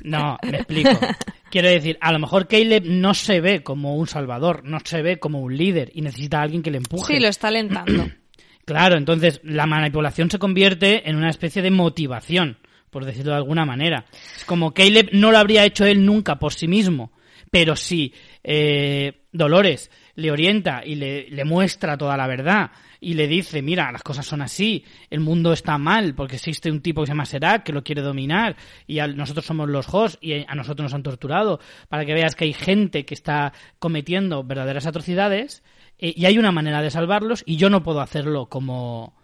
no, 0.03 0.37
me 0.43 0.57
explico. 0.57 0.89
Quiero 1.49 1.69
decir, 1.69 1.97
a 2.01 2.11
lo 2.11 2.19
mejor 2.19 2.47
Caleb 2.47 2.83
no 2.85 3.13
se 3.13 3.39
ve 3.39 3.61
como 3.63 3.95
un 3.95 4.07
salvador, 4.07 4.63
no 4.63 4.79
se 4.83 5.01
ve 5.01 5.19
como 5.19 5.39
un 5.41 5.55
líder 5.55 5.91
y 5.93 6.01
necesita 6.01 6.39
a 6.39 6.41
alguien 6.43 6.63
que 6.63 6.71
le 6.71 6.77
empuje. 6.77 7.13
Sí, 7.15 7.19
lo 7.21 7.27
está 7.27 7.47
alentando. 7.49 8.07
Claro, 8.65 8.95
entonces 8.97 9.41
la 9.43 9.65
manipulación 9.65 10.31
se 10.31 10.39
convierte 10.39 11.09
en 11.09 11.17
una 11.17 11.29
especie 11.29 11.61
de 11.61 11.69
motivación, 11.69 12.57
por 12.89 13.03
decirlo 13.03 13.31
de 13.31 13.37
alguna 13.39 13.65
manera. 13.65 14.05
Es 14.37 14.45
como 14.45 14.73
Caleb 14.73 15.09
no 15.11 15.33
lo 15.33 15.37
habría 15.37 15.65
hecho 15.65 15.85
él 15.85 16.05
nunca 16.05 16.39
por 16.39 16.53
sí 16.53 16.69
mismo, 16.69 17.11
pero 17.51 17.75
si 17.75 18.13
eh, 18.41 19.23
Dolores 19.33 19.91
le 20.15 20.31
orienta 20.31 20.81
y 20.85 20.95
le, 20.95 21.29
le 21.29 21.43
muestra 21.43 21.97
toda 21.97 22.15
la 22.15 22.25
verdad 22.25 22.71
y 23.03 23.13
le 23.15 23.27
dice, 23.27 23.61
mira, 23.61 23.91
las 23.91 24.01
cosas 24.03 24.25
son 24.25 24.41
así, 24.41 24.85
el 25.09 25.19
mundo 25.19 25.51
está 25.53 25.77
mal 25.77 26.15
porque 26.15 26.37
existe 26.37 26.71
un 26.71 26.81
tipo 26.81 27.01
que 27.01 27.07
se 27.07 27.11
llama 27.11 27.25
Serac 27.25 27.63
que 27.63 27.73
lo 27.73 27.83
quiere 27.83 28.01
dominar 28.01 28.55
y 28.87 28.99
a- 28.99 29.07
nosotros 29.07 29.45
somos 29.45 29.69
los 29.69 29.87
hosts 29.93 30.17
y 30.21 30.45
a 30.47 30.55
nosotros 30.55 30.85
nos 30.85 30.93
han 30.93 31.03
torturado 31.03 31.59
para 31.89 32.05
que 32.05 32.13
veas 32.13 32.35
que 32.35 32.45
hay 32.45 32.53
gente 32.53 33.05
que 33.05 33.13
está 33.13 33.53
cometiendo 33.79 34.43
verdaderas 34.43 34.85
atrocidades 34.87 35.63
eh, 35.97 36.13
y 36.15 36.25
hay 36.25 36.37
una 36.37 36.51
manera 36.51 36.81
de 36.81 36.89
salvarlos 36.89 37.43
y 37.45 37.57
yo 37.57 37.69
no 37.69 37.83
puedo 37.83 38.01
hacerlo 38.01 38.47
como, 38.47 39.15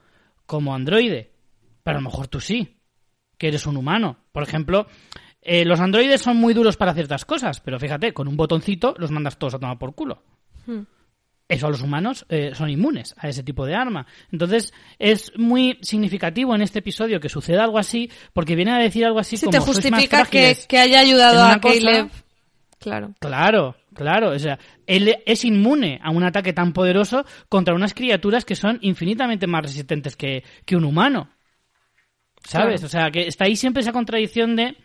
como 0.46 0.76
androide, 0.76 1.32
pero 1.84 1.98
a 1.98 2.02
lo 2.02 2.10
mejor 2.10 2.28
tú 2.28 2.40
sí, 2.40 2.78
que 3.38 3.48
eres 3.48 3.66
un 3.66 3.78
humano. 3.78 4.18
Por 4.32 4.44
ejemplo, 4.44 4.88
eh, 5.42 5.64
los 5.66 5.80
androides 5.80 6.22
son 6.22 6.38
muy 6.38 6.54
duros 6.54 6.76
para 6.78 6.94
ciertas 6.94 7.24
cosas, 7.26 7.62
pero 7.62 7.80
fíjate, 7.80 8.14
con 8.14 8.28
un 8.28 8.36
botoncito 8.36 8.94
los 8.98 9.12
mandas 9.12 9.40
todos 9.40 9.54
a 9.54 9.60
tomar 9.60 9.80
por 9.80 9.96
culo. 9.96 10.22
Hmm. 10.68 10.82
Eso 11.50 11.66
a 11.66 11.72
los 11.72 11.82
humanos 11.82 12.26
eh, 12.30 12.52
son 12.54 12.70
inmunes 12.70 13.16
a 13.18 13.28
ese 13.28 13.42
tipo 13.44 13.66
de 13.66 13.74
arma. 13.76 14.06
Entonces 14.32 14.72
es 15.00 15.32
muy 15.36 15.80
significativo 15.82 16.54
en 16.56 16.62
este 16.62 16.80
episodio 16.80 17.20
que 17.20 17.28
suceda 17.28 17.64
algo 17.64 17.80
así, 17.80 18.10
porque 18.34 18.56
viene 18.56 18.72
a 18.72 18.78
decir 18.78 19.04
algo 19.04 19.18
así 19.20 19.36
Si 19.36 19.46
como 19.48 19.52
te 19.54 19.58
"Sois 19.58 19.68
más 19.68 19.76
justifica 19.76 20.18
que, 20.26 20.30
frágiles". 20.30 20.68
que 20.68 20.78
haya 20.78 21.00
ayudado 21.00 21.44
a 21.44 21.60
cosa- 21.60 21.74
Caleb. 21.74 22.10
Claro. 22.80 23.14
Claro, 23.20 23.76
claro. 23.96 24.30
O 24.32 24.40
sea, 24.40 24.58
él 24.88 25.18
es 25.26 25.44
inmune 25.44 26.00
a 26.04 26.12
un 26.12 26.24
ataque 26.24 26.54
tan 26.54 26.72
poderoso 26.72 27.26
contra 27.50 27.74
unas 27.74 27.94
criaturas 27.94 28.46
que 28.46 28.56
son 28.56 28.78
infinitamente 28.82 29.48
más 29.48 29.64
resistentes 29.64 30.16
que, 30.16 30.44
que 30.66 30.76
un 30.78 30.86
humano. 30.86 31.30
¿Sabes? 32.46 32.80
Claro. 32.82 32.86
O 32.86 32.90
sea, 32.90 33.12
que 33.12 33.28
está 33.28 33.46
ahí 33.46 33.56
siempre 33.56 33.82
esa 33.82 33.92
contradicción 33.92 34.56
de 34.56 34.78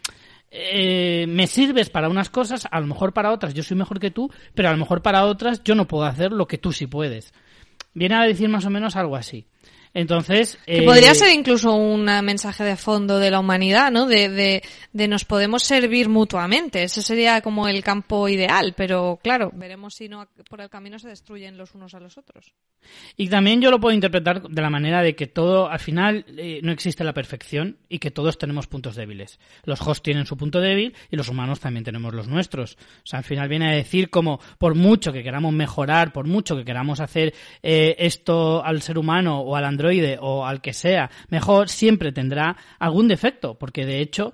eh, 0.51 1.27
me 1.29 1.47
sirves 1.47 1.91
para 1.91 2.09
unas 2.09 2.31
cosas, 2.31 2.67
a 2.71 2.81
lo 2.81 2.87
mejor 2.87 3.13
para 3.13 3.33
otras 3.33 3.55
yo 3.55 3.63
soy 3.63 3.77
mejor 3.77 4.01
que 4.01 4.11
tú, 4.11 4.31
pero 4.55 4.69
a 4.69 4.73
lo 4.73 4.79
mejor 4.79 5.03
para 5.03 5.25
otras 5.27 5.63
yo 5.65 5.75
no 5.75 5.87
puedo 5.87 6.05
hacer 6.05 6.33
lo 6.33 6.47
que 6.47 6.59
tú 6.59 6.73
sí 6.73 6.87
puedes. 6.87 7.33
Viene 7.93 8.15
a 8.17 8.23
decir 8.23 8.49
más 8.49 8.65
o 8.65 8.71
menos 8.71 8.97
algo 8.97 9.17
así. 9.17 9.47
Entonces... 9.95 10.59
Que 10.67 10.79
eh, 10.79 10.83
podría 10.83 11.15
ser 11.15 11.33
incluso 11.33 11.73
un 11.73 12.05
mensaje 12.05 12.65
de 12.65 12.77
fondo 12.77 13.19
de 13.21 13.31
la 13.31 13.39
humanidad, 13.39 13.93
¿no? 13.93 14.07
De, 14.07 14.29
de, 14.29 14.63
de 14.93 15.09
nos 15.09 15.25
podemos 15.25 15.63
servir 15.63 16.09
mutuamente. 16.09 16.83
Ese 16.83 17.01
sería 17.01 17.41
como 17.41 17.69
el 17.69 17.83
campo 17.85 18.29
ideal, 18.29 18.75
pero 18.77 19.21
claro, 19.23 19.53
veremos 19.55 19.95
si 19.95 20.09
no 20.09 20.29
por 20.51 20.61
el 20.61 20.69
camino 20.69 20.99
se 20.99 21.09
destruyen 21.09 21.57
los 21.57 21.75
unos 21.75 21.95
a 21.95 22.01
los 22.01 22.19
otros. 22.19 22.53
Y 23.17 23.29
también 23.29 23.63
yo 23.63 23.71
lo 23.71 23.81
puedo 23.81 23.95
interpretar 23.95 24.43
de 24.43 24.63
la 24.63 24.69
manera 24.69 25.01
de 25.01 25.15
que 25.15 25.29
todo, 25.29 25.71
al 25.71 25.79
final, 25.79 26.27
eh, 26.37 26.61
no 26.63 26.73
existe 26.73 27.05
la 27.05 27.15
perfección 27.15 27.79
y 27.89 27.99
que 27.99 28.11
todos 28.11 28.37
tenemos 28.37 28.67
puntos 28.67 28.97
débiles. 28.97 29.39
Los 29.65 29.81
hosts 29.81 30.03
tienen 30.03 30.27
su 30.27 30.37
punto 30.37 30.61
débil 30.61 30.95
y 31.11 31.17
los 31.17 31.29
humanos 31.29 31.61
también 31.61 31.85
tenemos 31.85 32.13
los 32.13 32.27
nuestros. 32.27 32.75
O 32.75 33.07
sea, 33.07 33.21
al 33.21 33.25
final 33.25 33.49
viene 33.49 33.69
a 33.69 33.77
decir 33.77 34.11
como, 34.11 34.41
por 34.59 34.75
mucho 34.75 35.13
que 35.13 35.23
queramos 35.23 35.53
mejorar, 35.53 36.13
por 36.13 36.27
mucho 36.27 36.57
que 36.57 36.65
queramos 36.65 37.01
hacer 37.01 37.33
eh, 37.63 37.95
esto 37.99 38.65
al 38.65 38.83
ser 38.83 38.99
humano 38.99 39.41
o 39.41 39.57
al 39.57 39.65
androide 39.65 39.84
o 40.21 40.45
al 40.45 40.61
que 40.61 40.73
sea 40.73 41.11
mejor, 41.29 41.69
siempre 41.69 42.13
tendrá 42.13 42.57
algún 42.79 43.09
defecto, 43.09 43.59
porque 43.59 43.87
de 43.87 44.01
hecho 44.01 44.33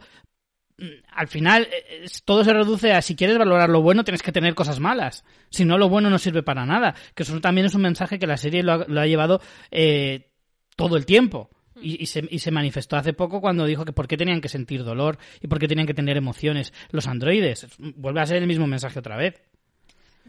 mm, 0.78 0.84
al 1.12 1.28
final 1.28 1.68
eh, 1.70 2.06
todo 2.24 2.44
se 2.44 2.52
reduce 2.52 2.92
a 2.92 3.02
si 3.02 3.16
quieres 3.16 3.38
valorar 3.38 3.68
lo 3.68 3.82
bueno 3.82 4.04
tienes 4.04 4.22
que 4.22 4.32
tener 4.32 4.54
cosas 4.54 4.80
malas. 4.80 5.24
Si 5.50 5.64
no, 5.64 5.78
lo 5.78 5.88
bueno 5.88 6.10
no 6.10 6.18
sirve 6.18 6.42
para 6.42 6.66
nada. 6.66 6.94
Que 7.14 7.22
eso 7.24 7.40
también 7.40 7.66
es 7.66 7.74
un 7.74 7.82
mensaje 7.82 8.18
que 8.18 8.26
la 8.26 8.36
serie 8.36 8.62
lo 8.62 8.72
ha, 8.72 8.84
lo 8.86 9.00
ha 9.00 9.06
llevado 9.06 9.40
eh, 9.70 10.30
todo 10.76 10.96
el 10.96 11.06
tiempo. 11.06 11.50
Y, 11.82 12.02
y 12.02 12.06
se, 12.06 12.26
y 12.30 12.40
se 12.40 12.50
manifestó 12.50 12.96
hace 12.96 13.14
poco 13.14 13.40
cuando 13.40 13.64
dijo 13.64 13.86
que 13.86 13.92
por 13.92 14.06
qué 14.06 14.16
tenían 14.16 14.42
que 14.42 14.48
sentir 14.48 14.84
dolor 14.84 15.18
y 15.40 15.46
por 15.46 15.58
qué 15.58 15.66
tenían 15.66 15.86
que 15.86 15.94
tener 15.94 16.16
emociones 16.16 16.74
los 16.90 17.06
androides. 17.06 17.66
Vuelve 17.78 18.20
a 18.20 18.26
ser 18.26 18.36
el 18.38 18.46
mismo 18.46 18.66
mensaje 18.66 18.98
otra 18.98 19.16
vez. 19.16 19.40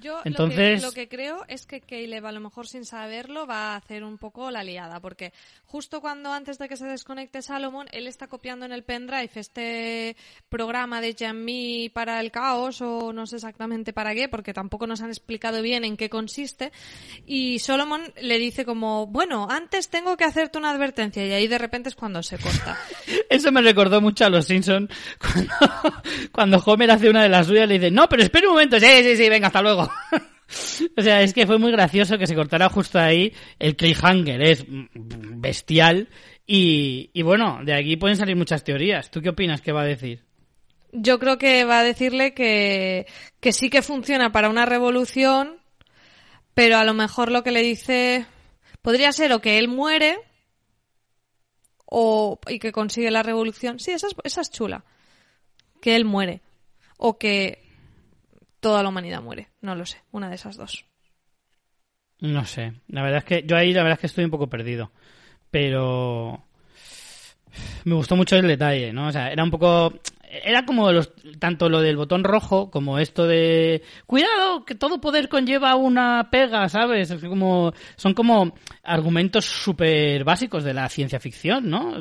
Yo 0.02 0.20
Entonces... 0.24 0.82
lo, 0.82 0.91
que, 0.91 1.08
creo 1.08 1.45
es 1.47 1.68
que 1.68 1.80
Caleb, 1.80 2.26
a 2.26 2.32
lo 2.32 2.39
mejor 2.39 2.68
sin 2.68 2.86
saberlo, 2.86 3.45
va 3.45 3.74
a 3.74 3.76
hacer 3.76 4.04
un 4.04 4.18
poco 4.18 4.49
la 4.49 4.64
liada, 4.64 4.99
porque 4.99 5.32
justo 5.66 6.02
cuando 6.02 6.34
antes 6.34 6.58
de 6.58 6.68
que 6.68 6.76
se 6.76 6.88
desconecte 6.88 7.43
Salomon, 7.43 7.86
él 7.91 8.08
está 8.08 8.26
copiando 8.26 8.66
en 8.66 8.72
el 8.72 8.84
pendrive 8.84 9.30
este 9.36 10.18
programa 10.49 11.02
de 11.02 11.16
Jamie 11.18 11.91
para 11.91 12.20
el 12.20 12.32
caos, 12.32 12.82
o 12.82 13.14
no 13.14 13.28
sé 13.28 13.36
exactamente 13.36 13.93
para 13.93 14.16
qué, 14.16 14.28
porque 14.28 14.54
tampoco 14.54 14.88
nos 14.88 15.02
han 15.02 15.10
explicado 15.10 15.62
bien 15.62 15.86
en 15.86 15.97
qué 15.97 16.10
consiste, 16.10 16.72
y 17.28 17.60
Solomon 17.60 18.02
le 18.20 18.39
dice 18.39 18.66
como, 18.66 19.06
bueno, 19.06 19.47
antes 19.52 19.89
tengo 19.89 20.18
que 20.18 20.24
hacerte 20.24 20.58
una 20.58 20.72
advertencia, 20.72 21.28
y 21.28 21.32
ahí 21.32 21.47
de 21.47 21.60
repente 21.60 21.89
es 21.89 21.95
cuando 21.95 22.24
se 22.24 22.39
corta. 22.39 22.76
Eso 23.30 23.52
me 23.52 23.62
recordó 23.62 24.02
mucho 24.02 24.26
a 24.26 24.30
los 24.30 24.45
Simpsons, 24.45 24.89
cuando, 25.20 25.54
cuando 26.32 26.58
Homer 26.66 26.89
hace 26.89 27.08
una 27.08 27.22
de 27.22 27.30
las 27.30 27.45
suyas, 27.45 27.68
le 27.68 27.76
dice, 27.76 27.91
no, 27.91 28.10
pero 28.10 28.24
espera 28.24 28.47
un 28.47 28.54
momento, 28.54 28.80
sí, 28.80 29.04
sí, 29.04 29.16
sí, 29.16 29.30
venga, 29.30 29.47
hasta 29.47 29.62
luego. 29.62 29.91
o 30.98 31.02
sea, 31.02 31.22
es 31.22 31.34
que 31.34 31.48
fue 31.48 31.58
muy 31.58 31.72
gracioso 31.72 32.18
que 32.18 32.28
se 32.28 32.36
cortara 32.36 32.70
justo 32.70 33.00
ahí. 33.00 33.34
El 33.60 33.76
cliffhanger 33.76 34.42
es 34.42 34.66
bestial. 34.68 36.10
Y, 36.54 37.22
bueno, 37.22 37.62
de 37.64 37.74
aquí 37.74 37.96
pueden 37.96 38.18
salir 38.18 38.36
muchas 38.36 38.64
teorías. 38.64 39.10
¿Tú 39.10 39.22
qué 39.22 39.30
opinas 39.30 39.62
que 39.62 39.72
va 39.72 39.84
a 39.84 39.86
decir? 39.86 40.26
Yo 40.92 41.18
creo 41.18 41.38
que 41.38 41.64
va 41.64 41.80
a 41.80 41.84
decirle 41.84 42.34
que, 42.34 43.06
sí 43.52 43.70
que 43.70 43.82
funciona 43.82 44.34
para 44.34 44.50
una 44.50 44.66
revolución, 44.66 45.62
pero 46.54 46.78
a 46.78 46.84
lo 46.84 46.94
mejor 46.94 47.32
lo 47.32 47.44
que 47.44 47.52
le 47.52 47.62
dice 47.62 48.26
podría 48.82 49.14
ser 49.14 49.32
o 49.32 49.39
que 49.39 49.60
él 49.60 49.70
muere 49.70 50.18
o 51.86 52.39
y 52.50 52.60
que 52.60 52.74
consigue 52.74 53.12
la 53.12 53.24
revolución. 53.24 53.80
Sí, 53.80 53.92
esa 53.92 54.08
es, 54.08 54.16
esa 54.26 54.42
es 54.42 54.52
chula. 54.52 54.84
Que 55.82 55.96
él 55.96 56.04
muere. 56.04 56.42
O 56.98 57.18
que 57.18 57.61
toda 58.62 58.82
la 58.82 58.89
humanidad 58.89 59.22
muere. 59.22 59.49
No 59.59 59.76
lo 59.76 59.86
sé, 59.86 59.97
una 60.12 60.30
de 60.30 60.36
esas 60.36 60.55
dos. 60.55 60.86
No 62.22 62.45
sé, 62.45 62.74
la 62.88 63.01
verdad 63.01 63.18
es 63.18 63.26
que 63.26 63.43
yo 63.45 63.57
ahí 63.57 63.74
la 63.74 63.84
verdad 63.84 63.97
es 63.97 64.01
que 64.01 64.07
estoy 64.07 64.24
un 64.24 64.32
poco 64.32 64.47
perdido. 64.47 64.91
Pero 65.49 66.45
me 67.84 67.95
gustó 67.95 68.16
mucho 68.16 68.38
el 68.38 68.47
detalle, 68.47 68.93
¿no? 68.93 69.07
O 69.07 69.12
sea, 69.12 69.32
era 69.32 69.43
un 69.43 69.51
poco 69.51 69.93
era 70.44 70.66
como 70.66 70.92
los, 70.92 71.12
tanto 71.40 71.68
lo 71.70 71.82
del 71.82 71.98
botón 71.98 72.24
rojo 72.24 72.72
como 72.72 73.00
esto 73.00 73.28
de 73.28 73.84
cuidado 74.06 74.64
que 74.66 74.76
todo 74.76 75.02
poder 75.02 75.28
conlleva 75.28 75.76
una 75.76 76.30
pega, 76.32 76.70
¿sabes? 76.70 77.14
como 77.28 77.74
son 77.96 78.14
como 78.14 78.54
argumentos 78.84 79.46
súper 79.46 80.24
básicos 80.24 80.64
de 80.64 80.74
la 80.74 80.88
ciencia 80.88 81.20
ficción, 81.20 81.70
¿no? 81.70 81.96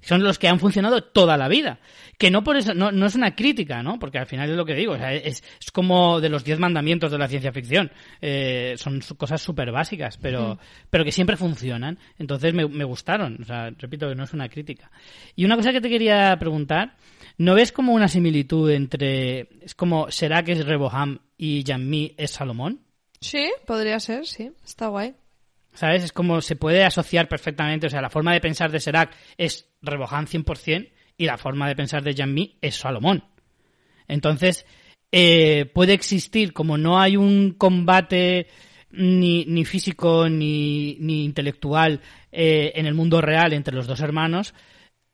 son 0.00 0.24
los 0.24 0.38
que 0.38 0.48
han 0.48 0.58
funcionado 0.58 1.02
toda 1.02 1.36
la 1.36 1.48
vida. 1.48 1.78
Que 2.18 2.30
no 2.30 2.44
por 2.44 2.56
eso, 2.56 2.74
no, 2.74 2.92
no 2.92 3.06
es 3.06 3.14
una 3.14 3.34
crítica, 3.34 3.82
¿no? 3.82 3.98
Porque 3.98 4.18
al 4.18 4.26
final 4.26 4.48
es 4.48 4.56
lo 4.56 4.64
que 4.64 4.74
digo, 4.74 4.92
o 4.92 4.96
sea, 4.96 5.12
es, 5.12 5.42
es 5.60 5.70
como 5.72 6.20
de 6.20 6.28
los 6.28 6.44
diez 6.44 6.58
mandamientos 6.58 7.10
de 7.10 7.18
la 7.18 7.26
ciencia 7.26 7.52
ficción. 7.52 7.90
Eh, 8.20 8.74
son 8.76 9.00
cosas 9.16 9.40
súper 9.42 9.72
básicas, 9.72 10.18
pero, 10.18 10.58
pero 10.88 11.04
que 11.04 11.10
siempre 11.10 11.36
funcionan. 11.36 11.98
Entonces 12.18 12.54
me, 12.54 12.68
me 12.68 12.84
gustaron. 12.84 13.38
O 13.40 13.44
sea, 13.44 13.70
repito 13.70 14.08
que 14.08 14.14
no 14.14 14.24
es 14.24 14.32
una 14.32 14.48
crítica. 14.48 14.90
Y 15.34 15.44
una 15.44 15.56
cosa 15.56 15.72
que 15.72 15.80
te 15.80 15.88
quería 15.88 16.36
preguntar, 16.38 16.94
¿no 17.38 17.54
ves 17.54 17.72
como 17.72 17.92
una 17.92 18.08
similitud 18.08 18.70
entre, 18.70 19.48
es 19.62 19.74
como, 19.74 20.10
¿será 20.10 20.42
que 20.42 20.52
es 20.52 20.66
Reboham 20.66 21.20
y 21.36 21.64
Janmi 21.66 22.14
es 22.16 22.32
Salomón? 22.32 22.80
Sí, 23.20 23.50
podría 23.66 24.00
ser, 24.00 24.26
sí, 24.26 24.50
está 24.64 24.88
guay. 24.88 25.14
¿Sabes? 25.74 26.04
Es 26.04 26.12
como 26.12 26.40
se 26.40 26.56
puede 26.56 26.84
asociar 26.84 27.28
perfectamente. 27.28 27.86
O 27.86 27.90
sea, 27.90 28.02
la 28.02 28.10
forma 28.10 28.32
de 28.32 28.40
pensar 28.40 28.70
de 28.70 28.80
Serac 28.80 29.14
es 29.38 29.70
Rebohan 29.80 30.26
100% 30.26 30.90
y 31.16 31.24
la 31.24 31.38
forma 31.38 31.68
de 31.68 31.76
pensar 31.76 32.02
de 32.02 32.14
Jean-Mi 32.14 32.58
es 32.60 32.76
Salomón. 32.76 33.24
Entonces, 34.06 34.66
eh, 35.10 35.70
puede 35.72 35.94
existir, 35.94 36.52
como 36.52 36.76
no 36.76 37.00
hay 37.00 37.16
un 37.16 37.52
combate 37.52 38.48
ni, 38.90 39.44
ni 39.46 39.64
físico 39.64 40.28
ni, 40.28 40.96
ni 41.00 41.24
intelectual 41.24 42.00
eh, 42.30 42.72
en 42.74 42.86
el 42.86 42.94
mundo 42.94 43.20
real 43.20 43.52
entre 43.52 43.74
los 43.74 43.86
dos 43.86 44.00
hermanos, 44.00 44.54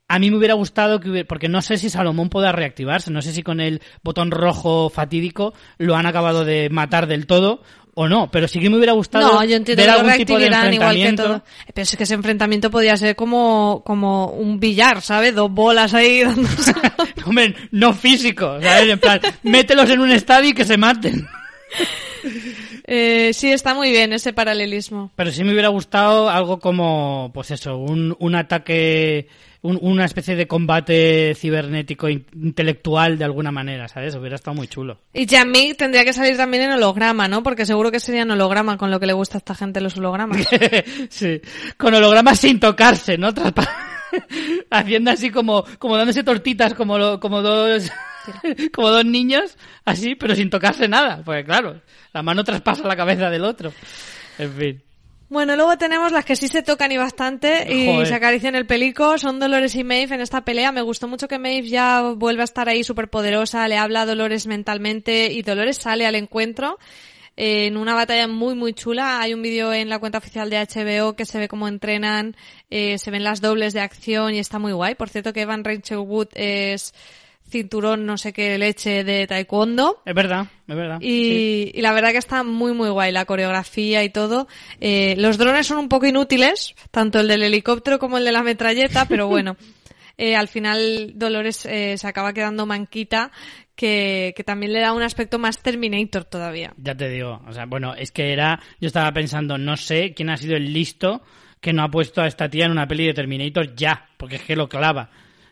a 0.09 0.19
mí 0.19 0.31
me 0.31 0.39
hubiera 0.39 0.55
gustado 0.55 1.01
que 1.01 1.25
porque 1.25 1.49
no 1.49 1.61
sé 1.63 1.77
si 1.77 1.91
Salomón 1.91 2.31
pueda 2.31 2.51
reactivarse, 2.51 3.11
no 3.11 3.23
sé 3.23 3.33
si 3.33 3.43
con 3.43 3.61
el 3.61 3.83
botón 4.03 4.31
rojo 4.31 4.91
fatídico 4.91 5.53
lo 5.77 5.97
han 5.97 6.07
acabado 6.07 6.45
de 6.45 6.71
matar 6.71 7.07
del 7.07 7.27
todo 7.27 7.63
o 7.95 8.09
no, 8.09 8.31
pero 8.31 8.49
sí 8.49 8.61
que 8.61 8.71
me 8.71 8.77
hubiera 8.77 8.93
gustado 8.93 9.27
no, 9.27 9.45
yo 9.45 9.57
entiendo 9.57 9.83
ver 9.83 9.91
algún 9.91 10.13
tipo 10.13 10.39
de 10.39 10.47
enfrentamiento. 10.47 11.23
Igual 11.23 11.41
que 11.41 11.41
todo. 11.41 11.45
Pero 11.75 11.83
es 11.83 11.97
que 11.97 12.05
ese 12.05 12.15
enfrentamiento 12.15 12.71
podía 12.71 12.97
ser 12.97 13.17
como, 13.17 13.83
como 13.85 14.27
un 14.27 14.61
billar, 14.61 15.03
¿sabes? 15.03 15.35
Dos 15.35 15.51
bolas 15.51 15.93
ahí 15.95 16.21
dándose. 16.25 16.73
Hombre, 17.27 17.55
no 17.73 17.93
físico, 17.93 18.59
¿sabes? 18.63 18.89
En 18.89 18.99
plan, 19.01 19.21
mételos 19.43 19.91
en 19.91 20.01
un 20.01 20.13
estadio 20.13 20.51
y 20.51 20.55
que 20.55 20.65
se 20.65 20.79
maten. 20.79 21.27
Eh, 22.91 23.35
sí, 23.35 23.53
está 23.53 23.75
muy 23.75 23.91
bien 23.91 24.15
ese 24.15 24.33
paralelismo. 24.33 25.11
Pero 25.15 25.31
sí 25.31 25.45
me 25.45 25.53
hubiera 25.53 25.69
gustado 25.69 26.31
algo 26.31 26.59
como, 26.59 27.31
pues 27.35 27.51
eso, 27.51 27.77
un, 27.77 28.17
un 28.19 28.35
ataque 28.35 29.29
una 29.61 30.05
especie 30.05 30.37
de 30.37 30.47
combate 30.47 31.35
cibernético 31.35 32.09
intelectual 32.09 33.19
de 33.19 33.25
alguna 33.25 33.51
manera, 33.51 33.89
¿sabes? 33.89 34.15
Hubiera 34.15 34.37
estado 34.37 34.55
muy 34.55 34.69
chulo. 34.69 35.01
Y 35.13 35.27
Jamie 35.27 35.75
tendría 35.75 36.05
que 36.05 36.13
salir 36.13 36.37
también 36.37 36.65
en 36.65 36.73
holograma, 36.73 37.29
¿no? 37.29 37.43
Porque 37.43 37.67
seguro 37.67 37.91
que 37.91 38.01
sería 38.01 38.23
en 38.23 38.31
holograma 38.31 38.79
con 38.79 38.91
lo 38.91 39.01
que 39.01 39.07
le 39.07 39.13
gusta 39.13 39.37
a 39.37 39.41
esta 39.41 39.55
gente 39.55 39.81
los 39.81 39.97
hologramas. 39.97 40.47
sí, 41.11 41.41
con 41.77 41.93
hologramas 41.93 42.39
sin 42.39 42.61
tocarse, 42.61 43.19
¿no? 43.19 43.31
Haciendo 44.71 45.11
así 45.11 45.31
como, 45.31 45.65
como 45.79 45.97
dándose 45.97 46.23
tortitas 46.23 46.75
como, 46.75 47.19
como 47.21 47.43
dos... 47.43 47.91
como 48.73 48.91
dos 48.91 49.05
niños, 49.05 49.57
así, 49.85 50.15
pero 50.15 50.35
sin 50.35 50.51
tocarse 50.51 50.89
nada. 50.89 51.23
Porque 51.25 51.45
claro, 51.45 51.81
la 52.13 52.23
mano 52.23 52.45
traspasa 52.45 52.87
la 52.87 52.97
cabeza 52.97 53.31
del 53.31 53.45
otro. 53.45 53.73
En 54.39 54.53
fin. 54.53 54.83
Bueno, 55.31 55.57
luego 55.57 55.77
tenemos 55.77 56.11
las 56.11 56.25
que 56.25 56.37
sí 56.37 56.49
se 56.49 56.63
tocan 56.63 56.91
y 56.91 56.97
bastante 56.97 57.71
y 57.71 58.07
se 58.07 58.15
acarician 58.15 58.55
el 58.55 58.67
pelico. 58.67 59.19
Son 59.19 59.39
Dolores 59.39 59.75
y 59.75 59.85
Maeve 59.85 60.15
en 60.15 60.23
esta 60.23 60.43
pelea. 60.43 60.73
Me 60.73 60.81
gustó 60.81 61.07
mucho 61.07 61.29
que 61.29 61.39
Maeve 61.39 61.69
ya 61.69 62.15
vuelva 62.17 62.43
a 62.43 62.45
estar 62.45 62.67
ahí 62.69 62.83
súper 62.83 63.11
poderosa. 63.11 63.69
Le 63.69 63.77
habla 63.77 64.03
a 64.03 64.07
Dolores 64.07 64.47
mentalmente 64.47 65.31
y 65.31 65.43
Dolores 65.43 65.77
sale 65.77 66.07
al 66.07 66.15
encuentro 66.15 66.79
en 67.37 67.77
una 67.77 67.95
batalla 67.95 68.27
muy 68.27 68.55
muy 68.55 68.73
chula. 68.73 69.21
Hay 69.21 69.35
un 69.35 69.43
vídeo 69.43 69.73
en 69.73 69.91
la 69.91 69.99
cuenta 69.99 70.17
oficial 70.17 70.49
de 70.49 70.59
HBO 70.59 71.15
que 71.15 71.27
se 71.27 71.39
ve 71.39 71.47
cómo 71.47 71.69
entrenan, 71.69 72.35
eh, 72.71 72.99
se 72.99 73.11
ven 73.11 73.23
las 73.23 73.43
dobles 73.43 73.75
de 73.75 73.81
acción 73.81 74.35
y 74.35 74.39
está 74.39 74.59
muy 74.59 74.73
guay. 74.73 74.95
Por 74.95 75.11
cierto 75.11 75.35
que 75.35 75.43
Evan 75.43 75.63
Rachel 75.63 75.99
Wood 75.99 76.29
es 76.35 76.95
cinturón 77.49 78.07
no 78.07 78.17
sé 78.19 78.33
qué 78.33 78.59
leche 78.59 79.05
de 79.05 79.27
taekwondo. 79.27 80.03
Es 80.05 80.15
verdad, 80.15 80.47
es 80.67 80.77
verdad. 80.77 80.99
Y, 81.01 81.71
y 81.75 81.81
la 81.81 81.93
verdad 81.93 82.13
que 82.13 82.19
está 82.19 82.43
muy 82.45 82.73
muy 82.73 82.91
guay 82.91 83.13
la 83.13 83.25
coreografía 83.25 84.05
y 84.05 84.11
todo. 84.11 84.49
Eh, 84.81 85.15
los 85.19 85.39
drones 85.39 85.67
son 85.67 85.79
un 85.79 85.89
poco 85.89 86.07
inútiles, 86.07 86.75
tanto 86.91 87.21
el 87.21 87.29
del 87.29 87.43
helicóptero 87.43 87.99
como 87.99 88.19
el 88.19 88.25
de 88.25 88.33
la 88.33 88.43
metralleta, 88.43 89.07
pero 89.09 89.29
bueno. 89.29 89.57
Eh, 90.21 90.35
al 90.35 90.49
final 90.49 91.13
Dolores 91.15 91.65
eh, 91.65 91.97
se 91.97 92.09
acaba 92.09 92.33
quedando 92.33 92.67
manquita 92.67 93.31
que, 93.77 94.35
que, 94.37 94.43
también 94.43 94.73
le 94.73 94.81
da 94.81 94.93
un 94.93 95.03
aspecto 95.03 95.39
más 95.39 95.63
Terminator 95.63 96.25
todavía. 96.25 96.75
Ya 96.77 96.97
te 96.97 97.09
digo, 97.09 97.41
o 97.47 97.53
sea, 97.53 97.67
bueno, 97.67 97.95
es 97.95 98.11
que 98.11 98.33
era, 98.33 98.59
yo 98.81 98.89
estaba 98.89 99.13
pensando, 99.13 99.59
no 99.59 99.77
sé 99.77 100.15
quién 100.15 100.31
ha 100.31 100.37
sido 100.37 100.57
el 100.57 100.73
listo 100.73 101.23
que 101.61 101.73
no 101.73 101.85
ha 101.85 101.89
puesto 101.89 102.21
a 102.21 102.27
esta 102.27 102.49
tía 102.49 102.65
en 102.65 102.73
una 102.73 102.89
peli 102.89 103.07
de 103.07 103.15
Terminator 103.15 103.77
ya, 103.77 104.09
porque 104.17 104.37
es 104.37 104.43
que 104.43 104.57
lo 104.57 104.69
clava 104.69 105.09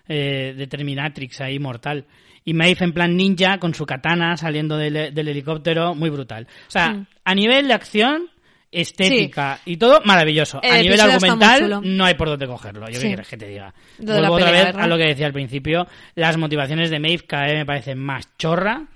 eh, 0.09 0.55
de 0.57 0.67
Terminatrix 0.67 1.41
ahí 1.41 1.59
mortal. 1.59 2.05
Y 2.45 2.55
Maeve 2.55 2.85
en 2.85 2.93
plan 2.93 3.17
ninja 3.17 3.59
con 3.59 3.75
su 3.75 3.85
katana 3.85 4.37
saliendo 4.37 4.77
del, 4.77 4.97
helicóptero, 4.97 5.95
muy 5.95 6.11
brutal. 6.11 6.47
O 6.69 6.71
sea, 6.71 6.91
mm. 6.91 7.07
a 7.25 7.35
nivel 7.35 7.67
de 7.67 7.75
acción, 7.75 8.31
estética 8.71 9.59
y 9.65 9.77
todo, 9.77 10.01
maravilloso. 10.05 10.61
a 10.63 10.79
nivel 10.79 11.01
argumental, 11.01 11.81
no 11.83 12.05
hay 12.05 12.15
por 12.15 12.29
dónde 12.29 12.47
cogerlo. 12.47 12.89
Yo 12.89 13.01
qué 13.01 13.07
quieres 13.09 13.29
que 13.29 13.37
te 13.37 13.49
diga. 13.49 13.75
Vuelvo 13.99 14.35
otra 14.35 14.53
vez 14.53 14.77
a 14.77 14.87
lo 14.87 14.97
que 14.97 15.09
decía 15.09 15.27
al 15.27 15.33
principio. 15.33 15.89
Las 16.15 16.37
motivaciones 16.37 16.91
de 16.91 17.01
Maeve 17.01 17.25
cada 17.27 17.47
vez 17.47 17.55
me 17.57 17.67
parecen 17.67 17.99
más 17.99 18.29
chorra. 18.39 18.87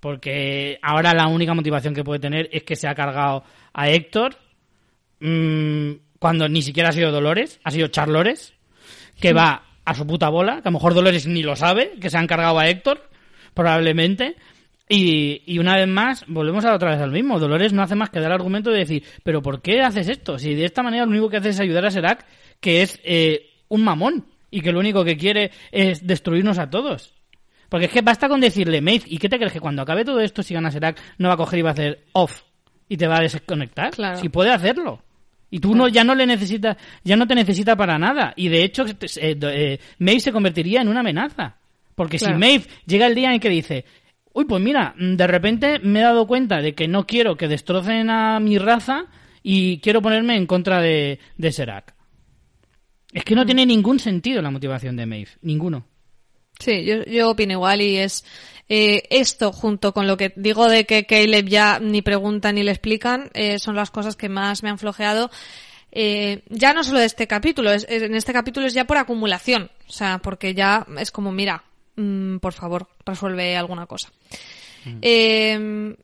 Porque 0.00 0.78
ahora 0.82 1.12
la 1.14 1.26
única 1.26 1.52
motivación 1.52 1.94
que 1.94 2.04
puede 2.04 2.20
tener 2.20 2.48
es 2.52 2.62
que 2.62 2.76
se 2.76 2.86
ha 2.86 2.94
cargado 2.94 3.44
a 3.72 3.88
Héctor. 3.88 4.36
Mmm, 5.20 5.92
cuando 6.18 6.48
ni 6.48 6.62
siquiera 6.62 6.90
ha 6.90 6.92
sido 6.92 7.10
Dolores, 7.10 7.60
ha 7.64 7.70
sido 7.70 7.88
Charlores. 7.88 8.54
Que 9.20 9.32
va 9.32 9.65
a 9.86 9.94
su 9.94 10.06
puta 10.06 10.28
bola, 10.28 10.60
que 10.60 10.68
a 10.68 10.70
lo 10.70 10.72
mejor 10.72 10.92
Dolores 10.92 11.26
ni 11.26 11.42
lo 11.42 11.56
sabe, 11.56 11.92
que 12.00 12.10
se 12.10 12.18
han 12.18 12.26
cargado 12.26 12.58
a 12.58 12.68
Héctor, 12.68 13.08
probablemente. 13.54 14.36
Y, 14.88 15.42
y, 15.46 15.58
una 15.58 15.76
vez 15.76 15.88
más, 15.88 16.24
volvemos 16.28 16.64
a 16.64 16.74
otra 16.74 16.90
vez 16.90 17.00
al 17.00 17.10
mismo. 17.10 17.38
Dolores 17.38 17.72
no 17.72 17.82
hace 17.82 17.94
más 17.94 18.10
que 18.10 18.20
dar 18.20 18.30
argumento 18.30 18.70
de 18.70 18.80
decir, 18.80 19.04
pero 19.24 19.42
¿por 19.42 19.62
qué 19.62 19.80
haces 19.80 20.08
esto? 20.08 20.38
Si 20.38 20.54
de 20.54 20.64
esta 20.64 20.82
manera 20.82 21.06
lo 21.06 21.10
único 21.10 21.30
que 21.30 21.38
hace 21.38 21.48
es 21.48 21.60
ayudar 21.60 21.86
a 21.86 21.90
Serac, 21.90 22.26
que 22.60 22.82
es 22.82 23.00
eh, 23.02 23.50
un 23.68 23.82
mamón, 23.82 24.26
y 24.50 24.60
que 24.60 24.72
lo 24.72 24.78
único 24.78 25.04
que 25.04 25.16
quiere 25.16 25.50
es 25.70 26.06
destruirnos 26.06 26.58
a 26.58 26.70
todos. 26.70 27.14
Porque 27.68 27.86
es 27.86 27.92
que 27.92 28.02
basta 28.02 28.28
con 28.28 28.40
decirle, 28.40 28.80
Maeve, 28.80 29.04
¿y 29.06 29.18
qué 29.18 29.28
te 29.28 29.38
crees 29.38 29.52
que 29.52 29.60
cuando 29.60 29.82
acabe 29.82 30.04
todo 30.04 30.20
esto, 30.20 30.42
si 30.42 30.54
gana 30.54 30.70
Serac, 30.70 31.00
no 31.18 31.28
va 31.28 31.34
a 31.34 31.36
coger 31.36 31.58
y 31.58 31.62
va 31.62 31.70
a 31.70 31.72
hacer 31.72 32.04
off 32.12 32.42
y 32.88 32.96
te 32.96 33.06
va 33.06 33.18
a 33.18 33.22
desconectar? 33.22 33.90
Claro. 33.90 34.18
Si 34.18 34.28
puede 34.28 34.52
hacerlo. 34.52 35.02
Y 35.50 35.60
tú 35.60 35.74
no, 35.74 35.88
ya 35.88 36.02
no 36.04 36.14
le 36.14 36.26
necesitas, 36.26 36.76
ya 37.04 37.16
no 37.16 37.26
te 37.26 37.34
necesita 37.34 37.76
para 37.76 37.98
nada. 37.98 38.32
Y 38.36 38.48
de 38.48 38.64
hecho, 38.64 38.84
eh, 38.86 38.96
eh, 39.40 39.78
Maeve 39.98 40.20
se 40.20 40.32
convertiría 40.32 40.80
en 40.82 40.88
una 40.88 41.00
amenaza. 41.00 41.56
Porque 41.94 42.18
si 42.18 42.32
Maeve 42.32 42.64
llega 42.84 43.06
el 43.06 43.14
día 43.14 43.32
en 43.32 43.40
que 43.40 43.48
dice, 43.48 43.84
uy, 44.32 44.44
pues 44.44 44.62
mira, 44.62 44.94
de 44.98 45.26
repente 45.26 45.78
me 45.78 46.00
he 46.00 46.02
dado 46.02 46.26
cuenta 46.26 46.60
de 46.60 46.74
que 46.74 46.88
no 46.88 47.06
quiero 47.06 47.36
que 47.36 47.48
destrocen 47.48 48.10
a 48.10 48.38
mi 48.40 48.58
raza 48.58 49.06
y 49.42 49.78
quiero 49.78 50.02
ponerme 50.02 50.36
en 50.36 50.46
contra 50.46 50.80
de, 50.82 51.20
de 51.38 51.52
Serac. 51.52 51.94
Es 53.12 53.24
que 53.24 53.34
no 53.34 53.44
Mm. 53.44 53.46
tiene 53.46 53.66
ningún 53.66 53.98
sentido 53.98 54.42
la 54.42 54.50
motivación 54.50 54.96
de 54.96 55.06
Maeve, 55.06 55.30
ninguno. 55.42 55.86
Sí, 56.58 56.84
yo, 56.84 57.04
yo 57.04 57.30
opino 57.30 57.52
igual 57.52 57.80
y 57.82 57.96
es 57.96 58.24
eh, 58.68 59.04
esto 59.10 59.52
junto 59.52 59.92
con 59.92 60.06
lo 60.06 60.16
que 60.16 60.32
digo 60.36 60.68
de 60.68 60.84
que 60.86 61.06
Caleb 61.06 61.46
ya 61.48 61.78
ni 61.80 62.02
pregunta 62.02 62.52
ni 62.52 62.62
le 62.62 62.72
explican 62.72 63.30
eh, 63.34 63.58
son 63.58 63.76
las 63.76 63.90
cosas 63.90 64.16
que 64.16 64.28
más 64.28 64.62
me 64.62 64.70
han 64.70 64.78
flojeado. 64.78 65.30
Eh, 65.92 66.42
ya 66.50 66.74
no 66.74 66.84
solo 66.84 66.98
de 66.98 67.06
este 67.06 67.26
capítulo, 67.26 67.72
es- 67.72 67.86
en 67.88 68.14
este 68.14 68.32
capítulo 68.32 68.66
es 68.66 68.74
ya 68.74 68.84
por 68.84 68.96
acumulación, 68.98 69.70
o 69.88 69.92
sea, 69.92 70.18
porque 70.18 70.52
ya 70.54 70.86
es 70.98 71.10
como, 71.10 71.32
mira, 71.32 71.64
mm, 71.96 72.36
por 72.38 72.52
favor, 72.52 72.88
resuelve 73.06 73.56
alguna 73.56 73.86
cosa. 73.86 74.10
Eh, 75.02 75.96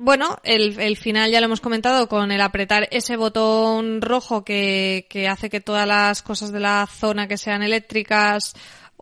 bueno, 0.00 0.38
el, 0.44 0.78
el 0.78 0.96
final 0.96 1.30
ya 1.30 1.40
lo 1.40 1.46
hemos 1.46 1.60
comentado 1.60 2.08
con 2.08 2.30
el 2.30 2.40
apretar 2.40 2.88
ese 2.90 3.16
botón 3.16 4.00
rojo 4.00 4.44
que, 4.44 5.06
que 5.10 5.26
hace 5.28 5.50
que 5.50 5.60
todas 5.60 5.88
las 5.88 6.22
cosas 6.22 6.52
de 6.52 6.60
la 6.60 6.86
zona 6.90 7.26
que 7.26 7.36
sean 7.36 7.62
eléctricas 7.62 8.54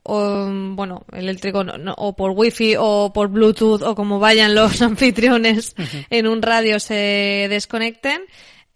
o, 0.07 0.47
bueno, 0.75 1.05
eléctrico 1.13 1.65
no- 1.65 1.79
no, 1.79 1.95
o 1.99 2.15
por 2.17 2.33
wifi 2.35 2.75
o 2.79 3.13
por 3.13 3.29
bluetooth 3.29 3.83
o 3.83 3.95
como 3.95 4.19
vayan 4.19 4.55
los 4.55 4.81
anfitriones 4.83 5.75
en 6.11 6.27
un 6.27 6.43
radio 6.43 6.79
se 6.81 7.47
desconecten. 7.51 8.23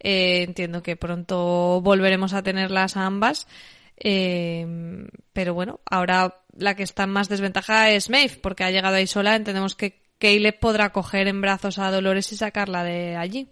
Eh, 0.03 0.43
entiendo 0.49 0.83
que 0.83 0.97
pronto 0.97 1.81
volveremos 1.83 2.33
a 2.33 2.43
tenerlas 2.43 2.97
a 2.97 3.07
ambas. 3.07 3.47
Eh, 4.03 4.67
pero 5.33 5.55
bueno, 5.55 5.81
ahora 5.89 6.41
la 6.57 6.75
que 6.75 6.83
está 6.83 7.05
en 7.05 7.11
más 7.11 7.29
desventaja 7.29 7.91
es 7.91 8.09
Maeve, 8.11 8.39
porque 8.43 8.65
ha 8.65 8.71
llegado 8.71 8.97
ahí 8.97 9.07
sola. 9.07 9.37
Entendemos 9.37 9.75
que 9.75 10.01
Caleb 10.19 10.59
podrá 10.59 10.91
coger 10.91 11.29
en 11.29 11.41
brazos 11.41 11.79
a 11.79 11.91
Dolores 11.91 12.33
y 12.33 12.37
sacarla 12.37 12.83
de 12.85 13.17
allí. 13.17 13.49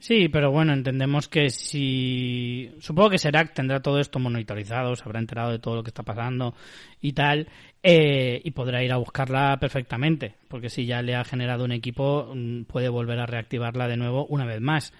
Sí, 0.00 0.28
pero 0.28 0.52
bueno, 0.52 0.72
entendemos 0.72 1.26
que 1.26 1.50
si... 1.50 2.70
Supongo 2.78 3.10
que 3.10 3.18
Serac 3.18 3.52
tendrá 3.52 3.80
todo 3.80 3.98
esto 3.98 4.20
monitorizado, 4.20 4.94
se 4.94 5.02
habrá 5.02 5.18
enterado 5.18 5.50
de 5.50 5.58
todo 5.58 5.74
lo 5.74 5.82
que 5.82 5.90
está 5.90 6.04
pasando 6.04 6.54
y 7.00 7.12
tal, 7.14 7.48
eh, 7.82 8.40
y 8.44 8.50
podrá 8.52 8.82
ir 8.84 8.92
a 8.92 8.96
buscarla 8.96 9.56
perfectamente, 9.58 10.36
porque 10.46 10.68
si 10.68 10.86
ya 10.86 11.02
le 11.02 11.16
ha 11.16 11.24
generado 11.24 11.64
un 11.64 11.72
equipo, 11.72 12.30
mm, 12.32 12.62
puede 12.64 12.88
volver 12.88 13.18
a 13.18 13.26
reactivarla 13.26 13.88
de 13.88 13.96
nuevo 13.96 14.24
una 14.26 14.46
vez 14.46 14.60
más. 14.60 14.92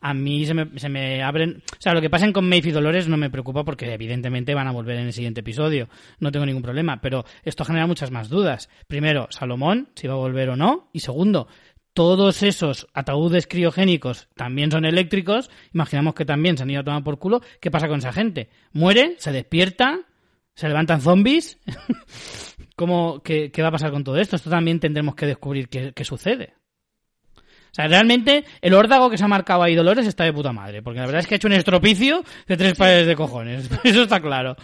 A 0.00 0.14
mí 0.14 0.46
se 0.46 0.54
me, 0.54 0.78
se 0.78 0.88
me 0.88 1.22
abren... 1.22 1.62
O 1.72 1.80
sea, 1.80 1.92
lo 1.92 2.00
que 2.00 2.10
pasen 2.10 2.32
con 2.32 2.48
Maeve 2.48 2.68
y 2.68 2.72
Dolores 2.72 3.08
no 3.08 3.16
me 3.18 3.30
preocupa 3.30 3.62
porque 3.64 3.92
evidentemente 3.92 4.54
van 4.54 4.68
a 4.68 4.72
volver 4.72 4.96
en 4.98 5.06
el 5.06 5.12
siguiente 5.12 5.40
episodio. 5.40 5.88
No 6.20 6.30
tengo 6.30 6.46
ningún 6.46 6.62
problema, 6.62 7.00
pero 7.00 7.24
esto 7.44 7.64
genera 7.64 7.86
muchas 7.86 8.10
más 8.10 8.28
dudas. 8.28 8.68
Primero, 8.86 9.26
Salomón, 9.30 9.88
si 9.94 10.06
va 10.06 10.14
a 10.14 10.18
volver 10.18 10.50
o 10.50 10.56
no. 10.56 10.90
Y 10.92 11.00
segundo, 11.00 11.48
todos 11.96 12.42
esos 12.42 12.86
ataúdes 12.92 13.46
criogénicos 13.46 14.28
también 14.34 14.70
son 14.70 14.84
eléctricos, 14.84 15.50
imaginamos 15.72 16.12
que 16.14 16.26
también 16.26 16.54
se 16.54 16.62
han 16.62 16.68
ido 16.68 16.82
a 16.82 16.84
tomar 16.84 17.02
por 17.02 17.18
culo, 17.18 17.40
¿qué 17.58 17.70
pasa 17.70 17.88
con 17.88 18.00
esa 18.00 18.12
gente? 18.12 18.50
¿Muere? 18.74 19.14
¿Se 19.16 19.32
despierta? 19.32 20.00
¿Se 20.54 20.68
levantan 20.68 21.00
zombies? 21.00 21.58
¿Cómo, 22.76 23.22
qué, 23.22 23.50
qué 23.50 23.62
va 23.62 23.68
a 23.68 23.72
pasar 23.72 23.92
con 23.92 24.04
todo 24.04 24.18
esto? 24.18 24.36
Esto 24.36 24.50
también 24.50 24.78
tendremos 24.78 25.14
que 25.14 25.24
descubrir 25.24 25.70
qué, 25.70 25.94
qué 25.94 26.04
sucede. 26.04 26.52
O 27.34 27.74
sea, 27.74 27.88
realmente 27.88 28.44
el 28.60 28.74
órdago 28.74 29.08
que 29.08 29.16
se 29.16 29.24
ha 29.24 29.28
marcado 29.28 29.62
ahí 29.62 29.74
Dolores 29.74 30.06
está 30.06 30.24
de 30.24 30.34
puta 30.34 30.52
madre, 30.52 30.82
porque 30.82 31.00
la 31.00 31.06
verdad 31.06 31.20
es 31.20 31.26
que 31.26 31.36
ha 31.36 31.36
hecho 31.36 31.48
un 31.48 31.54
estropicio 31.54 32.22
de 32.46 32.58
tres 32.58 32.74
pares 32.74 33.06
de 33.06 33.16
cojones, 33.16 33.70
eso 33.84 34.02
está 34.02 34.20
claro. 34.20 34.54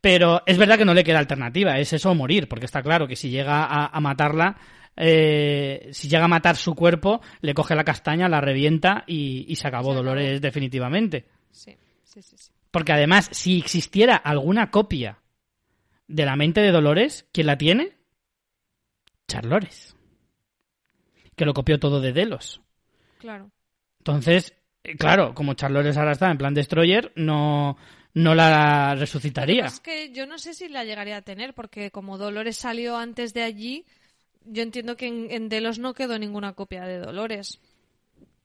Pero 0.00 0.42
es 0.46 0.58
verdad 0.58 0.78
que 0.78 0.84
no 0.84 0.94
le 0.94 1.04
queda 1.04 1.20
alternativa, 1.20 1.78
es 1.78 1.92
eso 1.92 2.12
morir, 2.16 2.48
porque 2.48 2.66
está 2.66 2.82
claro 2.82 3.06
que 3.06 3.14
si 3.14 3.30
llega 3.30 3.62
a, 3.62 3.86
a 3.86 4.00
matarla, 4.00 4.56
eh, 4.96 5.88
si 5.92 6.08
llega 6.08 6.24
a 6.24 6.28
matar 6.28 6.56
su 6.56 6.74
cuerpo, 6.74 7.20
le 7.40 7.54
coge 7.54 7.74
la 7.74 7.84
castaña, 7.84 8.28
la 8.28 8.40
revienta 8.40 9.04
y, 9.06 9.44
y 9.48 9.56
se 9.56 9.68
acabó 9.68 9.92
Se 9.92 9.98
acabó. 9.98 10.08
Dolores 10.08 10.40
definitivamente. 10.40 11.26
Sí, 11.50 11.76
sí, 12.02 12.22
sí. 12.22 12.36
sí. 12.38 12.52
Porque 12.70 12.92
además, 12.92 13.28
si 13.32 13.58
existiera 13.58 14.16
alguna 14.16 14.70
copia 14.70 15.18
de 16.08 16.24
la 16.24 16.36
mente 16.36 16.60
de 16.60 16.72
Dolores, 16.72 17.26
¿quién 17.32 17.46
la 17.46 17.58
tiene? 17.58 17.96
Charlores. 19.28 19.96
Que 21.34 21.44
lo 21.44 21.54
copió 21.54 21.78
todo 21.78 22.00
de 22.00 22.12
Delos. 22.12 22.60
Claro. 23.18 23.50
Entonces, 23.98 24.54
eh, 24.84 24.96
claro, 24.96 25.34
como 25.34 25.54
Charlores 25.54 25.96
ahora 25.96 26.12
está 26.12 26.30
en 26.30 26.38
plan 26.38 26.54
Destroyer, 26.54 27.12
no, 27.16 27.76
no 28.14 28.34
la 28.34 28.94
resucitaría. 28.94 29.66
Es 29.66 29.80
que 29.80 30.12
yo 30.12 30.26
no 30.26 30.38
sé 30.38 30.54
si 30.54 30.68
la 30.68 30.84
llegaría 30.84 31.16
a 31.16 31.22
tener, 31.22 31.54
porque 31.54 31.90
como 31.90 32.18
Dolores 32.18 32.56
salió 32.56 32.96
antes 32.96 33.34
de 33.34 33.42
allí, 33.42 33.84
yo 34.46 34.62
entiendo 34.62 34.96
que 34.96 35.06
en, 35.06 35.28
en 35.30 35.48
Delos 35.48 35.78
no 35.78 35.94
quedó 35.94 36.18
ninguna 36.18 36.54
copia 36.54 36.84
de 36.84 36.98
Dolores. 36.98 37.60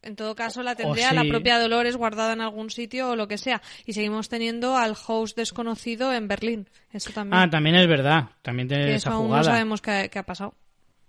En 0.04 0.16
todo 0.16 0.36
caso, 0.36 0.64
la 0.64 0.76
tendría 0.76 1.10
sí. 1.10 1.16
la 1.16 1.26
propia 1.26 1.60
Dolores 1.60 1.95
guardada 1.95 2.34
en 2.34 2.41
algún 2.41 2.72
sitio 2.72 3.12
o 3.12 3.16
lo 3.16 3.28
que 3.28 3.38
sea. 3.38 3.62
Y 3.86 3.93
seguimos 3.93 4.30
teniendo 4.30 4.76
al 4.76 4.95
host 5.08 5.38
desconocido 5.38 6.12
en 6.12 6.28
Berlín. 6.28 6.68
Eso 6.91 7.12
también. 7.12 7.39
Ah, 7.39 7.49
también 7.49 7.76
es 7.76 7.88
verdad. 7.88 8.30
También 8.41 8.68
tiene 8.68 8.95
esa 8.95 9.12
aún 9.12 9.24
no 9.24 9.28
jugada. 9.28 9.43
sabemos 9.43 9.82
qué, 9.82 10.10
qué 10.12 10.20
ha 10.20 10.26
pasado. 10.26 10.56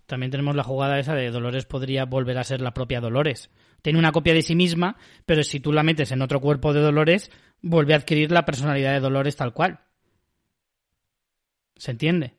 También 0.04 0.30
tenemos 0.30 0.54
la 0.56 0.62
jugada 0.62 0.98
esa 0.98 1.14
de 1.14 1.30
Dolores 1.30 1.64
podría 1.64 2.04
volver 2.04 2.36
a 2.36 2.44
ser 2.44 2.60
la 2.60 2.74
propia 2.74 3.00
Dolores. 3.00 3.50
Tiene 3.80 3.98
una 3.98 4.12
copia 4.12 4.34
de 4.34 4.42
sí 4.42 4.54
misma, 4.54 4.96
pero 5.24 5.42
si 5.42 5.58
tú 5.58 5.72
la 5.72 5.82
metes 5.82 6.12
en 6.12 6.20
otro 6.20 6.40
cuerpo 6.40 6.74
de 6.74 6.80
Dolores, 6.80 7.30
vuelve 7.62 7.94
a 7.94 7.96
adquirir 7.96 8.30
la 8.30 8.44
personalidad 8.44 8.92
de 8.92 9.00
Dolores 9.00 9.36
tal 9.36 9.54
cual. 9.54 9.80
¿Se 11.76 11.92
entiende? 11.92 12.36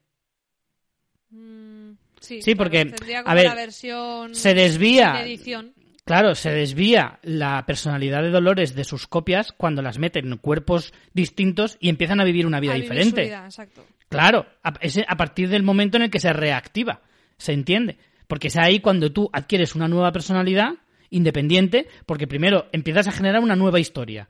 Sí, 2.41 2.55
porque, 2.55 2.93
a 3.25 3.33
ver, 3.33 3.45
la 3.45 3.55
versión 3.55 4.33
Se 4.35 4.53
desvía. 4.53 5.13
sin 5.17 5.25
edición. 5.25 5.73
Claro, 6.05 6.35
se 6.35 6.51
desvía 6.51 7.19
la 7.21 7.65
personalidad 7.65 8.21
de 8.23 8.29
Dolores 8.29 8.75
de 8.75 8.83
sus 8.83 9.07
copias 9.07 9.53
cuando 9.53 9.81
las 9.81 9.99
meten 9.99 10.31
en 10.31 10.37
cuerpos 10.37 10.93
distintos 11.13 11.77
y 11.79 11.87
empiezan 11.89 12.19
a 12.19 12.25
vivir 12.25 12.45
una 12.45 12.59
vida 12.59 12.73
a 12.73 12.75
vivir 12.75 12.89
su 12.89 12.93
diferente. 12.93 13.23
vida, 13.23 13.45
exacto. 13.45 13.85
Claro, 14.09 14.45
a, 14.63 14.73
ese- 14.81 15.05
a 15.07 15.15
partir 15.15 15.47
del 15.49 15.63
momento 15.63 15.95
en 15.97 16.03
el 16.03 16.09
que 16.09 16.19
se 16.19 16.33
reactiva. 16.33 17.01
¿Se 17.37 17.53
entiende? 17.53 17.97
Porque 18.27 18.47
es 18.49 18.57
ahí 18.57 18.79
cuando 18.79 19.11
tú 19.11 19.29
adquieres 19.31 19.75
una 19.75 19.87
nueva 19.87 20.11
personalidad 20.11 20.73
independiente, 21.09 21.87
porque 22.05 22.27
primero 22.27 22.67
empiezas 22.73 23.07
a 23.07 23.11
generar 23.11 23.41
una 23.41 23.55
nueva 23.55 23.79
historia. 23.79 24.27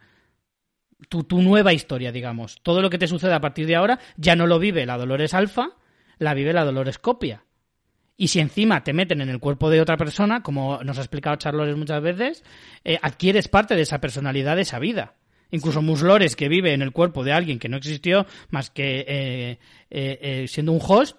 Tu, 1.09 1.23
tu 1.23 1.41
nueva 1.41 1.73
historia, 1.73 2.11
digamos. 2.11 2.59
Todo 2.61 2.81
lo 2.81 2.89
que 2.89 2.97
te 2.97 3.07
sucede 3.07 3.33
a 3.33 3.41
partir 3.41 3.65
de 3.65 3.75
ahora 3.75 3.99
ya 4.15 4.35
no 4.35 4.47
lo 4.47 4.59
vive 4.59 4.85
la 4.85 4.97
Dolores 4.97 5.33
Alfa, 5.33 5.69
la 6.19 6.33
vive 6.33 6.53
la 6.53 6.63
Dolores 6.65 6.97
Copia. 6.99 7.43
Y 8.15 8.27
si 8.27 8.39
encima 8.39 8.83
te 8.83 8.93
meten 8.93 9.21
en 9.21 9.29
el 9.29 9.39
cuerpo 9.39 9.69
de 9.69 9.81
otra 9.81 9.97
persona, 9.97 10.43
como 10.43 10.83
nos 10.83 10.97
ha 10.97 11.01
explicado 11.01 11.35
Charlores 11.37 11.75
muchas 11.75 12.01
veces, 12.01 12.43
eh, 12.83 12.99
adquieres 13.01 13.47
parte 13.47 13.75
de 13.75 13.81
esa 13.81 13.99
personalidad, 13.99 14.55
de 14.55 14.61
esa 14.61 14.79
vida. 14.79 15.15
Incluso 15.49 15.81
Muslores, 15.81 16.35
que 16.35 16.47
vive 16.47 16.73
en 16.73 16.81
el 16.81 16.91
cuerpo 16.91 17.23
de 17.23 17.31
alguien 17.31 17.59
que 17.59 17.69
no 17.69 17.77
existió 17.77 18.25
más 18.49 18.69
que 18.71 18.99
eh, 19.07 19.59
eh, 19.89 20.19
eh, 20.21 20.45
siendo 20.47 20.71
un 20.71 20.79
host, 20.81 21.15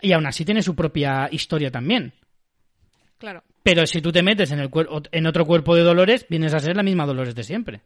y 0.00 0.12
aún 0.12 0.26
así 0.26 0.44
tiene 0.44 0.62
su 0.62 0.74
propia 0.74 1.28
historia 1.30 1.70
también. 1.70 2.12
Claro. 3.18 3.42
Pero 3.62 3.86
si 3.86 4.00
tú 4.00 4.12
te 4.12 4.22
metes 4.22 4.50
en, 4.52 4.60
el 4.60 4.70
en 5.10 5.26
otro 5.26 5.46
cuerpo 5.46 5.74
de 5.74 5.82
Dolores, 5.82 6.26
vienes 6.28 6.54
a 6.54 6.60
ser 6.60 6.76
la 6.76 6.82
misma 6.82 7.06
Dolores 7.06 7.34
de 7.34 7.42
siempre. 7.44 7.80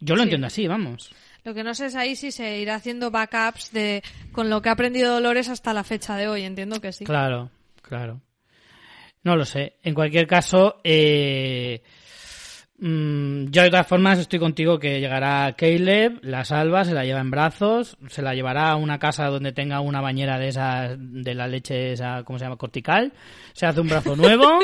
Yo 0.00 0.14
lo 0.14 0.20
Sí. 0.20 0.24
entiendo 0.24 0.46
así, 0.46 0.66
vamos. 0.66 1.12
Lo 1.44 1.54
que 1.54 1.64
no 1.64 1.74
sé 1.74 1.86
es 1.86 1.94
ahí 1.94 2.16
si 2.16 2.30
se 2.32 2.58
irá 2.60 2.74
haciendo 2.76 3.10
backups 3.10 3.72
de 3.72 4.02
con 4.32 4.50
lo 4.50 4.62
que 4.62 4.68
ha 4.68 4.72
aprendido 4.72 5.12
Dolores 5.14 5.48
hasta 5.48 5.72
la 5.72 5.84
fecha 5.84 6.16
de 6.16 6.28
hoy. 6.28 6.42
Entiendo 6.42 6.80
que 6.80 6.92
sí. 6.92 7.04
Claro, 7.04 7.50
claro. 7.86 8.20
No 9.22 9.36
lo 9.36 9.44
sé. 9.44 9.78
En 9.82 9.94
cualquier 9.94 10.26
caso, 10.26 10.80
eh, 10.84 11.82
mm, 12.78 13.46
yo 13.46 13.62
de 13.62 13.70
todas 13.70 13.86
formas 13.86 14.18
estoy 14.18 14.38
contigo 14.38 14.78
que 14.78 15.00
llegará 15.00 15.54
Caleb, 15.56 16.18
la 16.22 16.44
salva, 16.44 16.84
se 16.84 16.92
la 16.92 17.04
lleva 17.04 17.20
en 17.20 17.30
brazos, 17.30 17.96
se 18.08 18.20
la 18.20 18.34
llevará 18.34 18.70
a 18.70 18.76
una 18.76 18.98
casa 18.98 19.26
donde 19.28 19.52
tenga 19.52 19.80
una 19.80 20.02
bañera 20.02 20.38
de 20.38 20.48
esas, 20.48 20.96
de 20.98 21.34
la 21.34 21.48
leche 21.48 21.92
esa, 21.92 22.22
¿cómo 22.24 22.38
se 22.38 22.44
llama? 22.44 22.56
Cortical, 22.56 23.14
se 23.54 23.64
hace 23.66 23.80
un 23.80 23.88
brazo 23.88 24.14
nuevo 24.16 24.58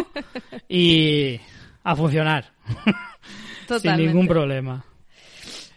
y 0.69 1.41
a 1.83 1.97
funcionar. 1.97 2.53
Sin 3.81 3.97
ningún 3.97 4.27
problema. 4.27 4.85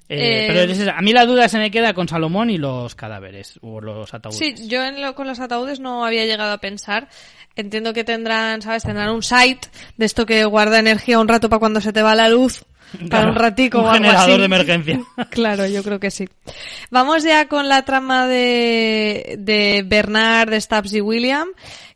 Eh, 0.09 0.45
Eh, 0.45 0.45
pero 0.47 0.71
es 0.71 0.87
a 0.87 1.01
mí 1.01 1.13
la 1.13 1.25
duda 1.25 1.47
se 1.47 1.57
me 1.57 1.71
queda 1.71 1.93
con 1.93 2.07
Salomón 2.07 2.49
y 2.49 2.57
los 2.57 2.93
cadáveres, 2.95 3.57
o 3.61 3.79
los 3.81 4.13
ataúdes. 4.13 4.37
Sí, 4.37 4.67
yo 4.67 4.83
en 4.83 5.01
lo- 5.01 5.15
con 5.15 5.27
los 5.27 5.39
ataúdes 5.39 5.79
no 5.79 6.05
había 6.05 6.25
llegado 6.25 6.51
a 6.51 6.57
pensar. 6.59 7.07
Entiendo 7.55 7.93
que 7.93 8.03
tendrán, 8.03 8.61
¿sabes? 8.61 8.83
Tendrán 8.83 9.11
un 9.11 9.21
site 9.23 9.67
de 9.97 10.05
esto 10.05 10.25
que 10.25 10.43
guarda 10.45 10.79
energía 10.79 11.19
un 11.19 11.27
rato 11.27 11.49
para 11.49 11.59
cuando 11.59 11.79
se 11.81 11.93
te 11.93 12.01
va 12.01 12.15
la 12.15 12.27
luz. 12.29 12.63
Para 12.93 13.07
Claro, 13.09 13.29
un 13.31 13.35
ratico 13.35 13.79
un 13.79 13.85
o 13.85 13.89
algo 13.89 14.03
generador 14.03 14.29
así. 14.31 14.39
de 14.39 14.45
emergencia. 14.45 14.99
claro, 15.31 15.65
yo 15.67 15.83
creo 15.83 15.99
que 15.99 16.11
sí. 16.11 16.27
Vamos 16.91 17.23
ya 17.23 17.47
con 17.47 17.67
la 17.69 17.83
trama 17.85 18.27
de, 18.27 19.35
de 19.39 19.83
Bernard, 19.85 20.49
de 20.49 20.61
Stubbs 20.61 20.93
y 20.93 21.01
William, 21.01 21.47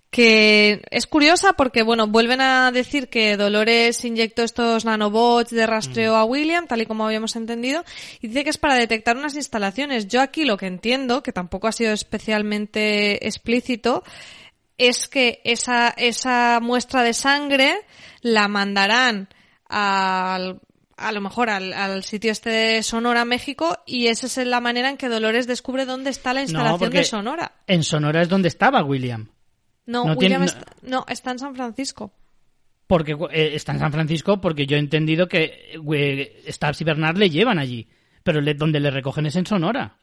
que 0.09 0.83
es 0.89 1.05
curiosa 1.05 1.53
porque, 1.53 1.83
bueno, 1.83 2.07
vuelven 2.07 2.41
a 2.41 2.71
decir 2.71 3.09
que 3.09 3.35
Dolores 3.35 4.03
inyectó 4.05 4.43
estos 4.43 4.85
nanobots 4.85 5.51
de 5.51 5.67
rastreo 5.67 6.15
a 6.15 6.23
William, 6.23 6.65
tal 6.65 6.81
y 6.81 6.85
como 6.85 7.05
habíamos 7.05 7.35
entendido, 7.35 7.83
y 8.21 8.27
dice 8.27 8.43
que 8.43 8.49
es 8.49 8.57
para 8.57 8.75
detectar 8.75 9.17
unas 9.17 9.35
instalaciones. 9.35 10.07
Yo 10.07 10.21
aquí 10.21 10.45
lo 10.45 10.57
que 10.57 10.67
entiendo, 10.67 11.23
que 11.23 11.33
tampoco 11.33 11.67
ha 11.67 11.71
sido 11.71 11.91
especialmente 11.91 13.27
explícito, 13.27 14.03
es 14.77 15.07
que 15.07 15.41
esa, 15.43 15.89
esa 15.89 16.59
muestra 16.61 17.03
de 17.03 17.13
sangre 17.13 17.75
la 18.21 18.47
mandarán 18.47 19.27
al, 19.67 20.61
a 20.95 21.11
lo 21.11 21.21
mejor 21.21 21.49
al, 21.49 21.73
al 21.73 22.03
sitio 22.03 22.31
este 22.31 22.49
de 22.49 22.83
Sonora, 22.83 23.25
México, 23.25 23.77
y 23.85 24.07
esa 24.07 24.27
es 24.27 24.37
la 24.47 24.61
manera 24.61 24.89
en 24.89 24.97
que 24.97 25.09
Dolores 25.09 25.47
descubre 25.47 25.85
dónde 25.85 26.11
está 26.11 26.33
la 26.33 26.43
instalación 26.43 26.91
de 26.91 27.03
Sonora. 27.03 27.51
En 27.67 27.83
Sonora 27.83 28.21
es 28.21 28.29
donde 28.29 28.47
estaba 28.47 28.83
William. 28.83 29.27
No, 29.87 30.05
no 30.05 30.13
William 30.13 30.45
tiene- 30.45 30.45
está, 30.45 30.73
no, 30.83 31.05
está 31.09 31.31
en 31.31 31.39
San 31.39 31.55
Francisco. 31.55 32.11
Porque 32.85 33.13
eh, 33.31 33.51
está 33.55 33.73
en 33.73 33.79
San 33.79 33.91
Francisco 33.91 34.39
porque 34.39 34.65
yo 34.67 34.77
he 34.77 34.79
entendido 34.79 35.27
que 35.27 35.73
eh, 35.93 36.43
Stubbs 36.49 36.79
y 36.81 36.83
Bernard 36.85 37.17
le 37.17 37.29
llevan 37.29 37.57
allí. 37.59 37.87
Pero 38.23 38.39
le- 38.41 38.53
donde 38.53 38.79
le 38.79 38.91
recogen 38.91 39.25
es 39.25 39.35
en 39.35 39.45
Sonora. 39.45 39.97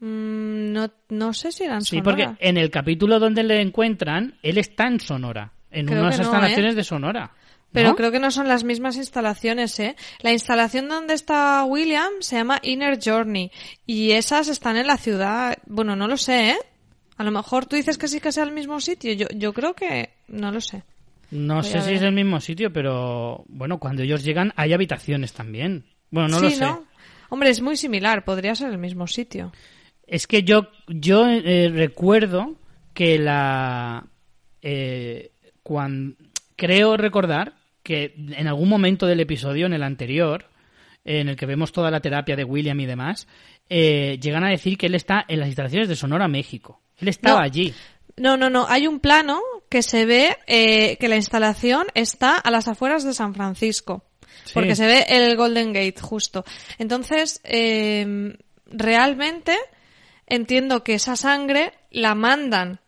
Mm, 0.00 0.72
no, 0.72 0.90
no 1.10 1.32
sé 1.32 1.52
si 1.52 1.64
eran 1.64 1.82
Sí, 1.82 1.98
Sonora. 1.98 2.04
porque 2.34 2.46
en 2.48 2.56
el 2.56 2.70
capítulo 2.70 3.18
donde 3.20 3.42
le 3.44 3.60
encuentran, 3.60 4.34
él 4.42 4.58
está 4.58 4.86
en 4.86 5.00
Sonora. 5.00 5.52
En 5.70 5.86
Creo 5.86 6.00
unas 6.00 6.18
instalaciones 6.18 6.72
¿eh? 6.72 6.76
de 6.76 6.84
Sonora. 6.84 7.30
Pero 7.72 7.90
¿no? 7.90 7.96
creo 7.96 8.10
que 8.12 8.18
no 8.18 8.30
son 8.30 8.48
las 8.48 8.64
mismas 8.64 8.96
instalaciones, 8.96 9.78
¿eh? 9.80 9.96
La 10.20 10.30
instalación 10.32 10.88
donde 10.88 11.14
está 11.14 11.64
William 11.64 12.10
se 12.20 12.36
llama 12.36 12.58
Inner 12.62 12.98
Journey 13.02 13.50
y 13.86 14.10
esas 14.12 14.48
están 14.48 14.76
en 14.76 14.86
la 14.86 14.98
ciudad. 14.98 15.56
Bueno, 15.66 15.96
no 15.96 16.06
lo 16.06 16.18
sé, 16.18 16.50
¿eh? 16.50 16.56
A 17.16 17.24
lo 17.24 17.30
mejor 17.30 17.66
tú 17.66 17.76
dices 17.76 17.98
que 17.98 18.08
sí 18.08 18.20
que 18.20 18.32
sea 18.32 18.44
el 18.44 18.52
mismo 18.52 18.80
sitio. 18.80 19.12
Yo, 19.12 19.26
yo 19.34 19.52
creo 19.52 19.74
que 19.74 20.10
no 20.28 20.50
lo 20.50 20.60
sé. 20.60 20.82
No 21.30 21.56
Voy 21.56 21.64
sé 21.64 21.80
si 21.82 21.94
es 21.94 22.02
el 22.02 22.12
mismo 22.12 22.40
sitio, 22.40 22.72
pero 22.72 23.44
bueno, 23.48 23.78
cuando 23.78 24.02
ellos 24.02 24.22
llegan 24.24 24.52
hay 24.56 24.72
habitaciones 24.72 25.32
también. 25.32 25.84
Bueno, 26.10 26.28
no 26.28 26.38
sí, 26.38 26.44
lo 26.44 26.50
sé. 26.50 26.60
¿no? 26.64 26.84
Hombre, 27.30 27.50
es 27.50 27.60
muy 27.62 27.76
similar. 27.76 28.24
Podría 28.24 28.54
ser 28.54 28.70
el 28.70 28.78
mismo 28.78 29.06
sitio. 29.06 29.52
Es 30.06 30.26
que 30.26 30.42
yo, 30.42 30.68
yo 30.88 31.26
eh, 31.28 31.70
recuerdo 31.72 32.56
que 32.92 33.18
la. 33.18 34.06
Eh, 34.60 35.30
cuan- 35.62 36.16
creo 36.56 36.96
recordar 36.96 37.54
que 37.82 38.14
en 38.16 38.46
algún 38.46 38.68
momento 38.68 39.06
del 39.06 39.20
episodio, 39.20 39.66
en 39.66 39.72
el 39.72 39.82
anterior, 39.82 40.44
en 41.04 41.28
el 41.28 41.36
que 41.36 41.46
vemos 41.46 41.72
toda 41.72 41.90
la 41.90 42.00
terapia 42.00 42.36
de 42.36 42.44
William 42.44 42.78
y 42.78 42.86
demás, 42.86 43.26
eh, 43.68 44.18
llegan 44.20 44.44
a 44.44 44.50
decir 44.50 44.76
que 44.76 44.86
él 44.86 44.94
está 44.94 45.24
en 45.26 45.40
las 45.40 45.48
instalaciones 45.48 45.88
de 45.88 45.96
Sonora, 45.96 46.28
México. 46.28 46.80
Él 47.02 47.08
estaba 47.08 47.38
No. 47.40 47.44
allí. 47.44 47.74
No, 48.16 48.36
no, 48.36 48.48
no. 48.50 48.66
Hay 48.68 48.86
un 48.86 49.00
plano 49.00 49.40
que 49.68 49.82
se 49.82 50.06
ve 50.06 50.36
eh, 50.46 50.96
que 50.98 51.08
la 51.08 51.16
instalación 51.16 51.86
está 51.94 52.36
a 52.36 52.50
las 52.50 52.68
afueras 52.68 53.04
de 53.04 53.12
San 53.14 53.34
Francisco. 53.34 54.04
Sí. 54.44 54.52
Porque 54.54 54.74
se 54.74 54.86
ve 54.86 55.04
el 55.08 55.36
Golden 55.36 55.72
Gate 55.72 56.00
justo. 56.00 56.44
Entonces, 56.78 57.40
eh, 57.44 58.36
realmente 58.66 59.56
entiendo 60.26 60.82
que 60.84 60.94
esa 60.94 61.16
sangre 61.16 61.72
la 61.90 62.14
mandan 62.14 62.80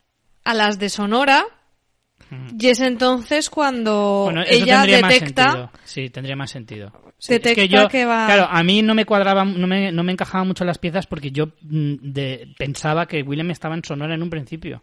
a 0.45 0.55
las 0.55 0.79
de 0.79 0.89
Sonora 0.89 1.45
y 2.59 2.69
es 2.69 2.81
entonces 2.81 3.49
cuando 3.51 4.23
Bueno, 4.25 4.43
ella 4.47 4.85
detecta. 4.85 5.71
Sí, 5.85 6.11
tendría 6.11 6.35
más 6.37 6.51
sentido. 6.51 6.93
Sí, 7.25 7.33
Detecta 7.33 7.63
es 7.63 7.69
que 7.69 7.75
yo, 7.75 7.89
que 7.89 8.05
va- 8.05 8.27
claro, 8.27 8.47
a 8.51 8.63
mí 8.63 8.83
no 8.83 8.95
me 8.95 9.07
cuadraba, 9.07 9.47
no 9.47 9.67
me, 9.67 9.91
no 9.91 10.03
me 10.05 10.13
encajaban 10.13 10.47
mucho 10.47 10.63
las 10.67 10.77
piezas 10.77 11.07
porque 11.07 11.31
yo 11.31 11.47
mm, 11.63 11.95
de- 12.03 12.55
pensaba 12.59 13.07
que 13.07 13.23
William 13.23 13.51
estaba 13.51 13.75
en 13.75 13.83
Sonora 13.83 14.15
en 14.15 14.23
un 14.23 14.29
principio. 14.29 14.83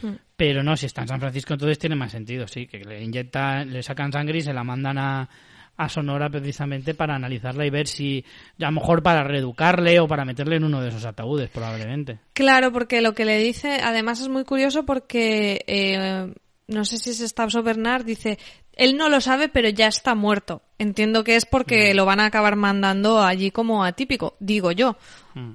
Hmm. 0.00 0.12
Pero 0.36 0.62
no, 0.62 0.76
si 0.76 0.86
está 0.86 1.02
en 1.02 1.08
San 1.08 1.18
Francisco 1.18 1.52
entonces 1.54 1.76
tiene 1.80 1.96
más 1.96 2.12
sentido, 2.12 2.46
sí, 2.46 2.68
que 2.68 2.78
le 2.84 3.02
inyectan, 3.02 3.72
le 3.72 3.82
sacan 3.82 4.12
sangre 4.12 4.38
y 4.38 4.42
se 4.42 4.52
la 4.52 4.62
mandan 4.62 4.98
a, 4.98 5.28
a 5.76 5.88
Sonora 5.88 6.30
precisamente 6.30 6.94
para 6.94 7.16
analizarla 7.16 7.66
y 7.66 7.70
ver 7.70 7.88
si, 7.88 8.24
a 8.60 8.66
lo 8.66 8.72
mejor 8.72 9.02
para 9.02 9.24
reeducarle 9.24 9.98
o 9.98 10.06
para 10.06 10.24
meterle 10.24 10.54
en 10.56 10.64
uno 10.64 10.80
de 10.80 10.90
esos 10.90 11.04
ataúdes, 11.04 11.50
probablemente. 11.50 12.20
Claro, 12.34 12.70
porque 12.72 13.00
lo 13.00 13.14
que 13.14 13.24
le 13.24 13.38
dice, 13.38 13.80
además 13.82 14.20
es 14.20 14.28
muy 14.28 14.44
curioso 14.44 14.84
porque 14.86 15.64
eh, 15.66 16.32
no 16.68 16.84
sé 16.84 16.98
si 16.98 17.10
es 17.10 17.18
Stabs 17.18 17.56
o 17.56 17.62
Bernard, 17.64 18.04
dice, 18.04 18.38
él 18.76 18.96
no 18.96 19.08
lo 19.08 19.20
sabe, 19.20 19.48
pero 19.48 19.68
ya 19.68 19.86
está 19.88 20.14
muerto. 20.14 20.62
Entiendo 20.78 21.24
que 21.24 21.36
es 21.36 21.46
porque 21.46 21.92
Mm. 21.92 21.96
lo 21.96 22.04
van 22.06 22.20
a 22.20 22.26
acabar 22.26 22.56
mandando 22.56 23.22
allí 23.22 23.50
como 23.50 23.84
atípico, 23.84 24.36
digo 24.40 24.72
yo. 24.72 24.96
Mm. 25.34 25.52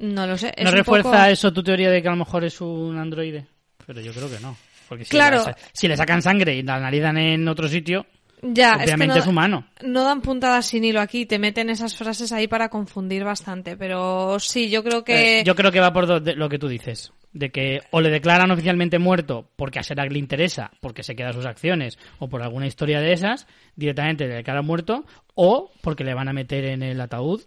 No 0.00 0.26
lo 0.26 0.36
sé. 0.36 0.52
¿No 0.62 0.70
refuerza 0.70 1.10
poco- 1.10 1.24
eso 1.24 1.52
tu 1.52 1.62
teoría 1.62 1.90
de 1.90 2.02
que 2.02 2.08
a 2.08 2.10
lo 2.10 2.16
mejor 2.16 2.44
es 2.44 2.60
un 2.60 2.98
androide? 2.98 3.46
Pero 3.86 4.00
yo 4.00 4.12
creo 4.12 4.28
que 4.30 4.40
no. 4.40 4.56
Porque 4.88 5.04
si, 5.04 5.10
Claro. 5.10 5.44
la- 5.44 5.56
si 5.72 5.88
le 5.88 5.96
sacan 5.96 6.20
sangre 6.20 6.54
y 6.56 6.62
la 6.62 6.74
analizan 6.76 7.16
en 7.16 7.46
otro 7.48 7.68
sitio, 7.68 8.06
Ya, 8.52 8.76
obviamente 8.76 9.18
es, 9.18 9.24
que 9.24 9.26
no, 9.26 9.30
humano. 9.30 9.66
no 9.82 10.04
dan 10.04 10.20
puntadas 10.20 10.66
sin 10.66 10.84
hilo 10.84 11.00
aquí, 11.00 11.24
te 11.24 11.38
meten 11.38 11.70
esas 11.70 11.96
frases 11.96 12.30
ahí 12.32 12.46
para 12.46 12.68
confundir 12.68 13.24
bastante, 13.24 13.76
pero 13.76 14.38
sí, 14.38 14.68
yo 14.68 14.84
creo 14.84 15.02
que... 15.02 15.40
Eh, 15.40 15.44
yo 15.44 15.54
creo 15.54 15.72
que 15.72 15.80
va 15.80 15.92
por 15.92 16.06
lo 16.36 16.48
que 16.48 16.58
tú 16.58 16.68
dices. 16.68 17.12
De 17.32 17.50
que 17.50 17.80
o 17.90 18.00
le 18.00 18.10
declaran 18.10 18.50
oficialmente 18.50 18.98
muerto 18.98 19.48
porque 19.56 19.78
a 19.78 19.82
Serac 19.82 20.12
le 20.12 20.18
interesa, 20.18 20.70
porque 20.80 21.02
se 21.02 21.16
queda 21.16 21.32
sus 21.32 21.46
acciones, 21.46 21.98
o 22.18 22.28
por 22.28 22.42
alguna 22.42 22.66
historia 22.66 23.00
de 23.00 23.12
esas, 23.12 23.46
directamente 23.76 24.28
le 24.28 24.34
declaran 24.34 24.64
muerto, 24.64 25.04
o 25.34 25.72
porque 25.80 26.04
le 26.04 26.14
van 26.14 26.28
a 26.28 26.32
meter 26.32 26.64
en 26.66 26.82
el 26.82 27.00
ataúd, 27.00 27.42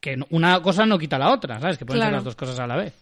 que 0.00 0.16
una 0.30 0.60
cosa 0.62 0.86
no 0.86 0.98
quita 0.98 1.18
la 1.18 1.32
otra, 1.32 1.58
¿sabes? 1.60 1.78
Que 1.78 1.86
pueden 1.86 2.02
ser 2.02 2.12
las 2.12 2.24
dos 2.24 2.36
cosas 2.36 2.60
a 2.60 2.66
la 2.66 2.76
vez. 2.76 2.94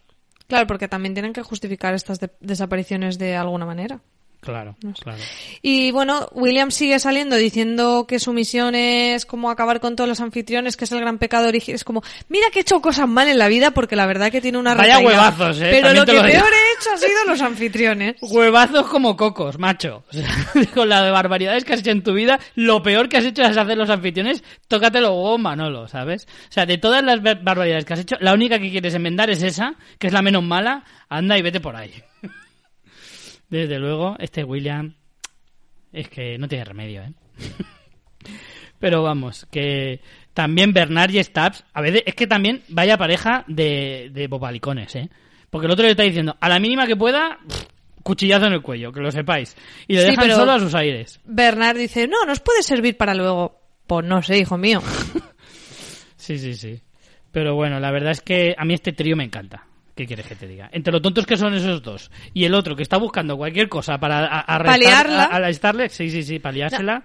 Claro, 0.46 0.66
porque 0.66 0.88
también 0.88 1.14
tienen 1.14 1.32
que 1.34 1.42
justificar 1.42 1.92
estas 1.94 2.20
de- 2.20 2.30
desapariciones 2.40 3.18
de 3.18 3.36
alguna 3.36 3.66
manera. 3.66 4.00
Claro, 4.40 4.76
claro. 5.02 5.18
Y 5.62 5.90
bueno, 5.90 6.28
William 6.32 6.70
sigue 6.70 6.98
saliendo 7.00 7.34
diciendo 7.36 8.06
que 8.08 8.18
su 8.20 8.32
misión 8.32 8.74
es 8.76 9.26
como 9.26 9.50
acabar 9.50 9.80
con 9.80 9.96
todos 9.96 10.08
los 10.08 10.20
anfitriones, 10.20 10.76
que 10.76 10.84
es 10.84 10.92
el 10.92 11.00
gran 11.00 11.18
pecado 11.18 11.48
original. 11.48 11.74
Es 11.74 11.84
como, 11.84 12.02
mira 12.28 12.46
que 12.52 12.60
he 12.60 12.62
hecho 12.62 12.80
cosas 12.80 13.08
mal 13.08 13.28
en 13.28 13.36
la 13.36 13.48
vida 13.48 13.72
porque 13.72 13.96
la 13.96 14.06
verdad 14.06 14.30
que 14.30 14.40
tiene 14.40 14.56
una 14.56 14.74
Vaya 14.74 14.98
recaída. 14.98 15.08
huevazos, 15.08 15.60
eh, 15.60 15.68
Pero 15.72 15.92
lo 15.92 16.06
que 16.06 16.12
lo 16.12 16.22
peor 16.22 16.32
he 16.52 16.80
hecho 16.80 16.92
ha 16.94 16.96
sido 16.96 17.24
los 17.26 17.40
anfitriones. 17.42 18.14
Huevazos 18.22 18.86
como 18.86 19.16
cocos, 19.16 19.58
macho. 19.58 20.04
O 20.08 20.12
sea, 20.12 20.28
con 20.74 20.88
la 20.88 21.02
de 21.02 21.10
barbaridades 21.10 21.64
que 21.64 21.72
has 21.74 21.80
hecho 21.80 21.90
en 21.90 22.04
tu 22.04 22.14
vida, 22.14 22.38
lo 22.54 22.80
peor 22.82 23.08
que 23.08 23.16
has 23.18 23.24
hecho 23.24 23.42
es 23.42 23.56
hacer 23.56 23.76
los 23.76 23.90
anfitriones, 23.90 24.44
tócatelo 24.68 25.12
huevo, 25.14 25.38
Manolo, 25.38 25.88
¿sabes? 25.88 26.26
O 26.48 26.52
sea, 26.52 26.64
de 26.64 26.78
todas 26.78 27.02
las 27.04 27.20
bar- 27.22 27.42
barbaridades 27.42 27.84
que 27.84 27.92
has 27.94 28.00
hecho, 28.00 28.16
la 28.20 28.32
única 28.34 28.58
que 28.60 28.70
quieres 28.70 28.94
enmendar 28.94 29.30
es 29.30 29.42
esa, 29.42 29.74
que 29.98 30.06
es 30.06 30.12
la 30.12 30.22
menos 30.22 30.44
mala, 30.44 30.84
anda 31.08 31.36
y 31.36 31.42
vete 31.42 31.60
por 31.60 31.74
ahí. 31.76 31.92
Desde 33.48 33.78
luego, 33.78 34.16
este 34.18 34.44
William 34.44 34.94
es 35.92 36.08
que 36.08 36.36
no 36.38 36.48
tiene 36.48 36.64
remedio, 36.64 37.02
¿eh? 37.02 37.12
Pero 38.78 39.02
vamos, 39.02 39.46
que 39.50 40.00
también 40.34 40.72
Bernard 40.72 41.10
y 41.10 41.22
Stubbs, 41.22 41.64
a 41.72 41.80
veces 41.80 42.02
es 42.06 42.14
que 42.14 42.26
también 42.26 42.62
vaya 42.68 42.96
pareja 42.96 43.44
de, 43.48 44.10
de 44.12 44.28
bobalicones, 44.28 44.94
¿eh? 44.96 45.08
Porque 45.50 45.66
el 45.66 45.72
otro 45.72 45.84
le 45.84 45.92
está 45.92 46.02
diciendo, 46.04 46.36
a 46.38 46.48
la 46.48 46.60
mínima 46.60 46.86
que 46.86 46.94
pueda, 46.94 47.38
cuchillazo 48.02 48.46
en 48.46 48.52
el 48.52 48.62
cuello, 48.62 48.92
que 48.92 49.00
lo 49.00 49.10
sepáis. 49.10 49.56
Y 49.86 49.94
le 49.94 50.02
Sí, 50.02 50.10
dejan 50.10 50.30
solo 50.30 50.52
a 50.52 50.60
sus 50.60 50.74
aires. 50.74 51.20
Bernard 51.24 51.78
dice, 51.78 52.06
no, 52.06 52.24
nos 52.26 52.40
puede 52.40 52.62
servir 52.62 52.96
para 52.96 53.14
luego. 53.14 53.58
Pues 53.86 54.06
no 54.06 54.22
sé, 54.22 54.38
hijo 54.38 54.56
mío. 54.58 54.80
Sí, 56.16 56.36
sí, 56.36 56.54
sí. 56.54 56.82
Pero 57.32 57.54
bueno, 57.54 57.80
la 57.80 57.90
verdad 57.90 58.10
es 58.10 58.20
que 58.20 58.54
a 58.58 58.64
mí 58.66 58.74
este 58.74 58.92
trío 58.92 59.16
me 59.16 59.24
encanta. 59.24 59.67
¿Qué 59.98 60.06
quieres 60.06 60.26
que 60.26 60.36
te 60.36 60.46
diga? 60.46 60.70
Entre 60.72 60.92
lo 60.92 61.02
tontos 61.02 61.26
que 61.26 61.36
son 61.36 61.54
esos 61.54 61.82
dos 61.82 62.12
y 62.32 62.44
el 62.44 62.54
otro 62.54 62.76
que 62.76 62.84
está 62.84 62.98
buscando 62.98 63.36
cualquier 63.36 63.68
cosa 63.68 63.98
para 63.98 64.26
arrestarle, 64.42 65.88
sí, 65.88 66.08
sí, 66.08 66.22
sí, 66.22 66.38
paliársela. 66.38 67.02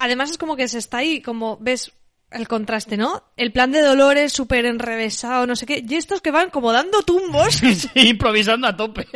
Además 0.00 0.32
es 0.32 0.38
como 0.38 0.56
que 0.56 0.66
se 0.66 0.78
está 0.78 0.96
ahí, 0.98 1.22
como 1.22 1.58
ves 1.60 1.92
el 2.32 2.48
contraste, 2.48 2.96
¿no? 2.96 3.22
El 3.36 3.52
plan 3.52 3.70
de 3.70 3.82
Dolores 3.82 4.32
súper 4.32 4.66
enrevesado, 4.66 5.46
no 5.46 5.54
sé 5.54 5.64
qué. 5.64 5.84
Y 5.88 5.94
estos 5.94 6.20
que 6.20 6.32
van 6.32 6.50
como 6.50 6.72
dando 6.72 7.02
tumbos. 7.02 7.54
Sí, 7.62 8.08
improvisando 8.08 8.66
a 8.66 8.76
tope. 8.76 9.06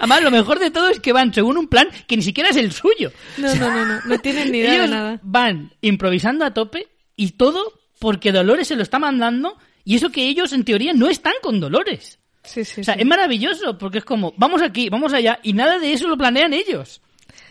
Además, 0.00 0.24
lo 0.24 0.32
mejor 0.32 0.58
de 0.58 0.72
todo 0.72 0.88
es 0.88 0.98
que 0.98 1.12
van 1.12 1.32
según 1.32 1.56
un 1.56 1.68
plan 1.68 1.86
que 2.08 2.16
ni 2.16 2.24
siquiera 2.24 2.50
es 2.50 2.56
el 2.56 2.72
suyo. 2.72 3.12
No, 3.36 3.54
no, 3.54 3.70
no, 3.72 3.86
no. 3.86 4.00
No 4.06 4.18
tienen 4.18 4.50
ni 4.50 4.58
idea 4.58 4.70
de 4.70 4.76
Ellos 4.78 4.90
nada. 4.90 5.20
van 5.22 5.72
improvisando 5.82 6.44
a 6.44 6.52
tope 6.52 6.88
y 7.14 7.30
todo 7.32 7.74
porque 8.00 8.32
Dolores 8.32 8.66
se 8.66 8.74
lo 8.74 8.82
está 8.82 8.98
mandando 8.98 9.56
y 9.84 9.94
eso 9.94 10.10
que 10.10 10.26
ellos 10.26 10.52
en 10.52 10.64
teoría 10.64 10.94
no 10.94 11.08
están 11.08 11.34
con 11.40 11.60
Dolores. 11.60 12.18
Sí, 12.44 12.64
sí, 12.64 12.82
O 12.82 12.84
sea, 12.84 12.94
sí. 12.94 13.00
es 13.00 13.06
maravilloso 13.06 13.78
porque 13.78 13.98
es 13.98 14.04
como, 14.04 14.34
vamos 14.36 14.62
aquí, 14.62 14.88
vamos 14.88 15.12
allá 15.12 15.38
y 15.42 15.52
nada 15.52 15.78
de 15.78 15.92
eso 15.92 16.08
lo 16.08 16.16
planean 16.16 16.52
ellos. 16.52 17.00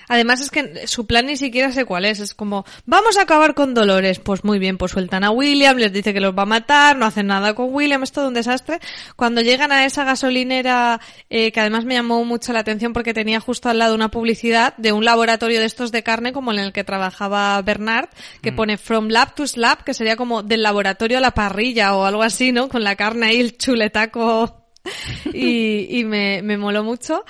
Además 0.08 0.42
es 0.42 0.50
que 0.52 0.88
su 0.88 1.06
plan 1.06 1.26
ni 1.26 1.38
siquiera 1.38 1.72
sé 1.72 1.86
cuál 1.86 2.06
es. 2.06 2.20
Es 2.20 2.34
como, 2.34 2.66
vamos 2.86 3.18
a 3.18 3.24
acabar 3.24 3.54
con 3.54 3.74
Dolores. 3.74 4.20
Pues 4.20 4.44
muy 4.44 4.60
bien, 4.60 4.78
pues 4.78 4.92
sueltan 4.92 5.24
a 5.24 5.32
William, 5.32 5.78
les 5.78 5.94
dice 5.94 6.14
que 6.14 6.20
los 6.20 6.38
va 6.38 6.44
a 6.44 6.48
matar, 6.48 6.98
no 6.98 7.06
hacen 7.06 7.28
nada 7.28 7.54
con 7.54 7.74
William, 7.74 8.04
es 8.04 8.12
todo 8.12 8.28
un 8.28 8.34
desastre. 8.34 8.80
Cuando 9.16 9.42
llegan 9.42 9.72
a 9.72 9.86
esa 9.86 10.04
gasolinera, 10.04 11.00
eh, 11.30 11.52
que 11.52 11.60
además 11.60 11.86
me 11.86 11.96
llamó 11.96 12.24
mucho 12.26 12.54
la 12.54 12.60
atención 12.60 12.94
porque 12.94 13.14
tenía 13.14 13.40
justo 13.40 13.70
al 13.70 13.80
lado 13.80 13.96
una 13.96 14.12
publicidad 14.12 14.76
de 14.78 14.92
un 14.92 15.06
laboratorio 15.06 15.60
de 15.60 15.66
estos 15.66 15.92
de 15.92 16.04
carne 16.04 16.34
como 16.34 16.52
en 16.52 16.60
el 16.60 16.74
que 16.74 16.84
trabajaba 16.84 17.62
Bernard, 17.62 18.10
que 18.42 18.52
pone 18.52 18.78
From 18.78 19.08
Lab 19.08 19.36
to 19.36 19.48
Slab, 19.48 19.84
que 19.84 19.94
sería 19.94 20.16
como 20.16 20.44
del 20.44 20.64
laboratorio 20.64 21.18
a 21.18 21.22
la 21.22 21.32
parrilla 21.32 21.96
o 21.96 22.06
algo 22.06 22.24
así, 22.24 22.52
¿no? 22.52 22.70
Con 22.70 22.84
la 22.84 22.96
carne 22.96 23.28
ahí, 23.28 23.40
el 23.40 23.58
chuletaco. 23.58 24.63
y 25.34 26.00
y 26.00 26.04
me, 26.06 26.42
me 26.42 26.58
moló 26.58 26.84
mucho. 26.84 27.24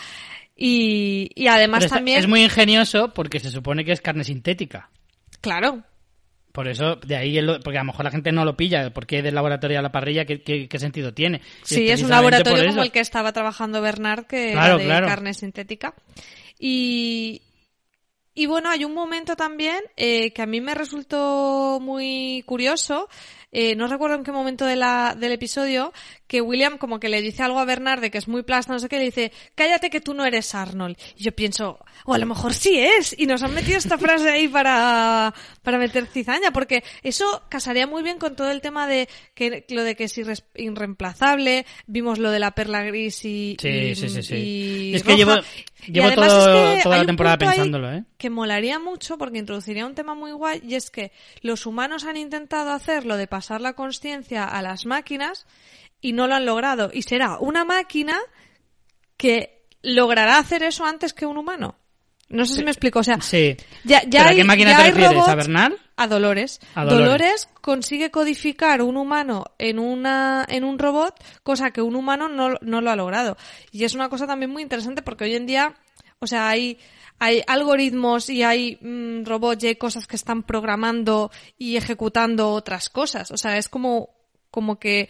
Y, 0.55 1.29
y 1.35 1.47
además 1.47 1.83
está- 1.83 1.95
también... 1.97 2.19
es 2.19 2.27
muy 2.27 2.43
ingenioso 2.43 3.13
porque 3.13 3.39
se 3.39 3.49
supone 3.51 3.83
que 3.83 3.91
es 3.91 4.01
carne 4.01 4.23
sintética. 4.23 4.89
Claro. 5.41 5.83
Por 6.51 6.67
eso, 6.67 6.97
de 6.97 7.15
ahí, 7.15 7.37
el- 7.39 7.59
porque 7.63 7.79
a 7.79 7.81
lo 7.81 7.87
mejor 7.87 8.05
la 8.05 8.11
gente 8.11 8.31
no 8.31 8.45
lo 8.45 8.55
pilla, 8.55 8.93
porque 8.93 9.23
del 9.23 9.33
laboratorio 9.33 9.79
a 9.79 9.81
la 9.81 9.91
parrilla, 9.91 10.25
¿qué, 10.25 10.43
qué- 10.43 10.67
qué 10.69 10.79
sentido 10.79 11.11
tiene? 11.13 11.41
Sí, 11.63 11.89
es 11.89 12.03
un 12.03 12.09
laboratorio 12.11 12.59
por 12.65 12.69
como 12.69 12.83
el 12.83 12.91
que 12.91 12.99
estaba 12.99 13.33
trabajando 13.33 13.81
Bernard, 13.81 14.25
que 14.27 14.51
Claro, 14.51 14.75
era 14.75 14.77
de 14.77 14.85
claro. 14.85 15.07
carne 15.07 15.33
sintética. 15.33 15.95
Y, 16.59 17.41
y 18.35 18.45
bueno, 18.45 18.69
hay 18.69 18.85
un 18.85 18.93
momento 18.93 19.35
también 19.35 19.79
eh, 19.97 20.31
que 20.31 20.41
a 20.43 20.45
mí 20.45 20.61
me 20.61 20.75
resultó 20.75 21.79
muy 21.81 22.43
curioso. 22.45 23.09
Eh, 23.53 23.75
no 23.75 23.87
recuerdo 23.87 24.15
en 24.17 24.23
qué 24.23 24.31
momento 24.33 24.65
de 24.65 24.75
la, 24.75 25.15
del 25.17 25.31
episodio, 25.31 25.93
que 26.27 26.41
William 26.41 26.77
como 26.77 26.99
que 26.99 27.07
le 27.07 27.21
dice 27.21 27.43
algo 27.43 27.59
a 27.59 27.65
Bernard 27.65 28.01
de 28.01 28.11
que 28.11 28.17
es 28.17 28.27
muy 28.27 28.43
plasta, 28.43 28.73
no 28.73 28.79
sé 28.79 28.89
qué, 28.89 28.97
le 28.97 29.05
dice, 29.05 29.31
cállate 29.55 29.89
que 29.89 30.01
tú 30.01 30.13
no 30.13 30.25
eres 30.25 30.53
Arnold. 30.55 30.97
Y 31.15 31.23
yo 31.23 31.31
pienso, 31.31 31.79
o 32.05 32.13
a 32.13 32.17
lo 32.17 32.25
mejor 32.25 32.53
sí 32.53 32.79
es, 32.79 33.15
y 33.17 33.25
nos 33.27 33.43
han 33.43 33.53
metido 33.53 33.77
esta 33.77 33.97
frase 33.97 34.29
ahí 34.29 34.47
para, 34.47 35.33
para 35.61 35.77
meter 35.77 36.07
cizaña, 36.07 36.51
porque 36.51 36.83
eso 37.03 37.43
casaría 37.49 37.87
muy 37.87 38.03
bien 38.03 38.17
con 38.17 38.35
todo 38.35 38.49
el 38.51 38.59
tema 38.61 38.87
de 38.87 39.07
que 39.35 39.65
lo 39.69 39.83
de 39.83 39.95
que 39.95 40.05
es 40.05 40.17
irreemplazable, 40.55 41.65
vimos 41.87 42.19
lo 42.19 42.31
de 42.31 42.39
la 42.39 42.51
perla 42.51 42.83
gris 42.83 43.23
y, 43.25 43.55
Sí, 43.59 43.67
y- 43.69 43.95
sí, 43.95 44.09
sí, 44.09 44.23
sí. 44.23 44.35
y 44.35 44.95
Es 44.95 45.03
que 45.03 45.11
roja. 45.11 45.17
llevo, 45.17 45.35
Y 45.72 45.72
llevo 45.91 46.07
además 46.07 46.27
todo- 46.29 46.71
es 46.71 46.77
que 46.77 46.83
toda 46.83 46.97
la 46.97 47.05
temporada 47.05 47.37
pensándolo, 47.37 47.91
¿eh? 47.93 48.03
que 48.17 48.29
molaría 48.29 48.79
mucho 48.79 49.17
porque 49.17 49.37
introduciría 49.39 49.85
un 49.85 49.95
tema 49.95 50.15
muy 50.15 50.31
guay 50.31 50.61
y 50.67 50.75
es 50.75 50.89
que 50.91 51.11
los 51.41 51.65
humanos 51.65 52.03
han 52.05 52.17
intentado 52.17 52.71
hacer 52.71 53.05
lo 53.05 53.17
de 53.17 53.27
pasar 53.27 53.61
la 53.61 53.73
conciencia 53.73 54.45
a 54.45 54.61
las 54.61 54.85
máquinas 54.85 55.45
y 56.01 56.13
no 56.13 56.27
lo 56.27 56.35
han 56.35 56.45
logrado. 56.45 56.89
Y 56.93 57.03
será 57.03 57.37
una 57.39 57.63
máquina 57.65 58.17
que 59.17 59.63
logrará 59.81 60.37
hacer 60.37 60.63
eso 60.63 60.85
antes 60.85 61.13
que 61.13 61.25
un 61.25 61.37
humano. 61.37 61.75
No 62.29 62.45
sé 62.45 62.55
si 62.55 62.63
me 62.63 62.71
explico. 62.71 62.99
O 62.99 63.03
sea, 63.03 63.21
Sí. 63.21 63.55
ya, 63.83 64.01
ya 64.03 64.09
¿Pero 64.09 64.23
a 64.23 64.27
hay, 64.29 64.35
qué 64.37 64.43
máquina 64.43 64.71
ya 64.71 64.77
te 64.77 64.91
refieres? 64.91 65.27
¿A 65.27 65.35
Bernard? 65.35 65.73
A 65.95 66.07
Dolores. 66.07 66.59
A 66.75 66.85
Dolores. 66.85 67.05
Dolores 67.05 67.49
consigue 67.61 68.11
codificar 68.11 68.81
un 68.81 68.97
humano 68.97 69.45
en 69.57 69.79
una 69.79 70.45
en 70.47 70.63
un 70.63 70.79
robot, 70.79 71.15
cosa 71.43 71.71
que 71.71 71.81
un 71.81 71.95
humano 71.95 72.29
no, 72.29 72.55
no 72.61 72.81
lo 72.81 72.91
ha 72.91 72.95
logrado. 72.95 73.37
Y 73.71 73.83
es 73.83 73.93
una 73.93 74.09
cosa 74.09 74.27
también 74.27 74.51
muy 74.51 74.63
interesante 74.63 75.01
porque 75.01 75.25
hoy 75.25 75.35
en 75.35 75.45
día, 75.45 75.75
o 76.19 76.27
sea, 76.27 76.49
hay 76.49 76.79
hay 77.19 77.41
algoritmos 77.47 78.29
y 78.29 78.43
hay 78.43 78.77
mm, 78.81 79.25
robots 79.25 79.63
y 79.63 79.67
hay 79.67 79.75
cosas 79.75 80.07
que 80.07 80.15
están 80.15 80.43
programando 80.43 81.31
y 81.57 81.77
ejecutando 81.77 82.49
otras 82.51 82.89
cosas. 82.89 83.31
O 83.31 83.37
sea, 83.37 83.57
es 83.57 83.69
como 83.69 84.09
como 84.51 84.77
que 84.77 85.09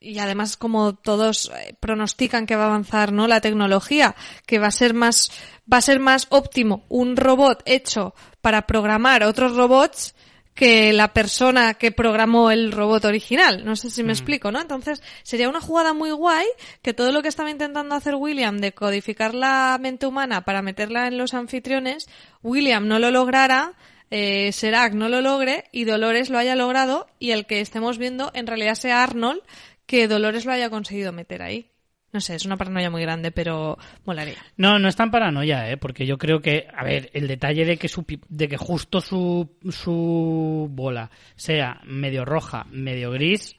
y 0.00 0.18
además 0.18 0.56
como 0.56 0.94
todos 0.94 1.50
eh, 1.54 1.74
pronostican 1.80 2.46
que 2.46 2.56
va 2.56 2.64
a 2.64 2.66
avanzar 2.68 3.12
no 3.12 3.26
la 3.26 3.40
tecnología 3.40 4.14
que 4.46 4.58
va 4.58 4.68
a 4.68 4.72
ser 4.72 4.94
más 4.94 5.30
va 5.72 5.78
a 5.78 5.82
ser 5.82 6.00
más 6.00 6.26
óptimo 6.30 6.84
un 6.88 7.16
robot 7.16 7.62
hecho 7.66 8.14
para 8.40 8.66
programar 8.66 9.22
otros 9.24 9.56
robots 9.56 10.14
que 10.56 10.94
la 10.94 11.12
persona 11.12 11.74
que 11.74 11.92
programó 11.92 12.50
el 12.50 12.72
robot 12.72 13.04
original. 13.04 13.64
No 13.64 13.76
sé 13.76 13.90
si 13.90 14.02
me 14.02 14.12
explico, 14.12 14.50
¿no? 14.50 14.58
Entonces, 14.58 15.02
sería 15.22 15.50
una 15.50 15.60
jugada 15.60 15.92
muy 15.92 16.10
guay 16.12 16.46
que 16.80 16.94
todo 16.94 17.12
lo 17.12 17.20
que 17.20 17.28
estaba 17.28 17.50
intentando 17.50 17.94
hacer 17.94 18.14
William 18.14 18.56
de 18.56 18.72
codificar 18.72 19.34
la 19.34 19.76
mente 19.78 20.06
humana 20.06 20.46
para 20.46 20.62
meterla 20.62 21.08
en 21.08 21.18
los 21.18 21.34
anfitriones, 21.34 22.08
William 22.42 22.88
no 22.88 22.98
lo 22.98 23.10
lograra, 23.10 23.74
eh, 24.10 24.50
Serac 24.52 24.94
no 24.94 25.10
lo 25.10 25.20
logre 25.20 25.64
y 25.72 25.84
Dolores 25.84 26.30
lo 26.30 26.38
haya 26.38 26.56
logrado 26.56 27.06
y 27.18 27.32
el 27.32 27.44
que 27.44 27.60
estemos 27.60 27.98
viendo 27.98 28.30
en 28.34 28.46
realidad 28.46 28.76
sea 28.76 29.02
Arnold 29.02 29.42
que 29.86 30.08
Dolores 30.08 30.44
lo 30.44 30.52
haya 30.52 30.70
conseguido 30.70 31.12
meter 31.12 31.42
ahí. 31.42 31.70
No 32.12 32.20
sé, 32.20 32.34
es 32.34 32.46
una 32.46 32.56
paranoia 32.56 32.88
muy 32.88 33.02
grande, 33.02 33.30
pero 33.30 33.76
molaría. 34.04 34.36
No, 34.56 34.78
no 34.78 34.88
es 34.88 34.96
tan 34.96 35.10
paranoia, 35.10 35.70
¿eh? 35.70 35.76
Porque 35.76 36.06
yo 36.06 36.16
creo 36.16 36.40
que, 36.40 36.66
a 36.72 36.84
ver, 36.84 37.10
el 37.12 37.26
detalle 37.26 37.64
de 37.64 37.76
que 37.76 37.88
su, 37.88 38.04
de 38.28 38.48
que 38.48 38.56
justo 38.56 39.00
su, 39.00 39.56
su 39.68 40.68
bola 40.70 41.10
sea 41.34 41.80
medio 41.84 42.24
roja, 42.24 42.66
medio 42.70 43.10
gris, 43.10 43.56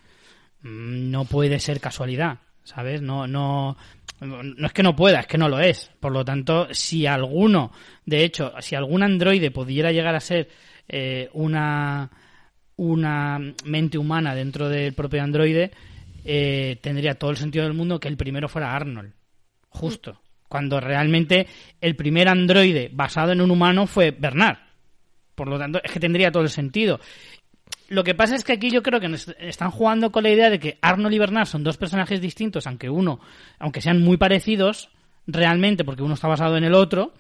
mm, 0.62 1.12
no 1.12 1.26
puede 1.26 1.60
ser 1.60 1.80
casualidad, 1.80 2.40
¿sabes? 2.64 3.02
No, 3.02 3.28
no, 3.28 3.78
no 4.22 4.66
es 4.66 4.74
que 4.74 4.84
no 4.84 4.96
pueda, 4.96 5.20
es 5.20 5.28
que 5.28 5.38
no 5.38 5.50
lo 5.50 5.60
es. 5.60 5.92
Por 6.00 6.12
lo 6.12 6.26
tanto, 6.26 6.68
si 6.74 7.06
alguno, 7.06 7.72
de 8.06 8.24
hecho, 8.24 8.54
si 8.60 8.76
algún 8.76 9.04
androide 9.04 9.52
pudiera 9.52 9.92
llegar 9.92 10.16
a 10.16 10.20
ser 10.20 10.50
eh, 10.88 11.30
una, 11.34 12.10
una 12.78 13.40
mente 13.66 13.98
humana 13.98 14.34
dentro 14.34 14.70
del 14.70 14.94
propio 14.94 15.22
androide, 15.22 15.72
eh, 16.30 16.78
tendría 16.82 17.16
todo 17.16 17.32
el 17.32 17.38
sentido 17.38 17.64
del 17.64 17.74
mundo 17.74 18.02
que 18.02 18.10
el 18.10 18.18
primero 18.18 18.50
fuera 18.50 18.76
Arnold. 18.76 19.14
Justo. 19.70 20.22
Cuando 20.50 20.82
realmente 20.82 21.48
el 21.80 21.96
primer 21.96 22.28
androide 22.28 22.90
basado 22.92 23.32
en 23.32 23.40
un 23.40 23.50
humano 23.50 23.88
fue 23.88 24.12
Bernard. 24.12 24.58
Por 25.36 25.48
lo 25.48 25.58
tanto, 25.58 25.80
es 25.82 25.90
que 25.90 26.02
tendría 26.02 26.32
todo 26.32 26.44
el 26.44 26.50
sentido. 26.50 27.00
Lo 27.88 28.04
que 28.04 28.14
pasa 28.14 28.36
es 28.36 28.44
que 28.44 28.54
aquí 28.54 28.70
yo 28.70 28.84
creo 28.84 29.00
que 29.00 29.08
nos 29.08 29.30
están 29.40 29.72
jugando 29.72 30.12
con 30.12 30.24
la 30.24 30.30
idea 30.30 30.50
de 30.50 30.60
que 30.60 30.78
Arnold 30.82 31.16
y 31.16 31.20
Bernard 31.20 31.48
son 31.48 31.64
dos 31.64 31.78
personajes 31.78 32.20
distintos, 32.20 32.68
aunque 32.68 32.90
uno, 32.90 33.22
aunque 33.58 33.82
sean 33.82 34.02
muy 34.02 34.18
parecidos, 34.18 34.90
realmente, 35.28 35.86
porque 35.86 36.04
uno 36.04 36.16
está 36.16 36.28
basado 36.28 36.58
en 36.58 36.66
el 36.66 36.74
otro. 36.74 37.14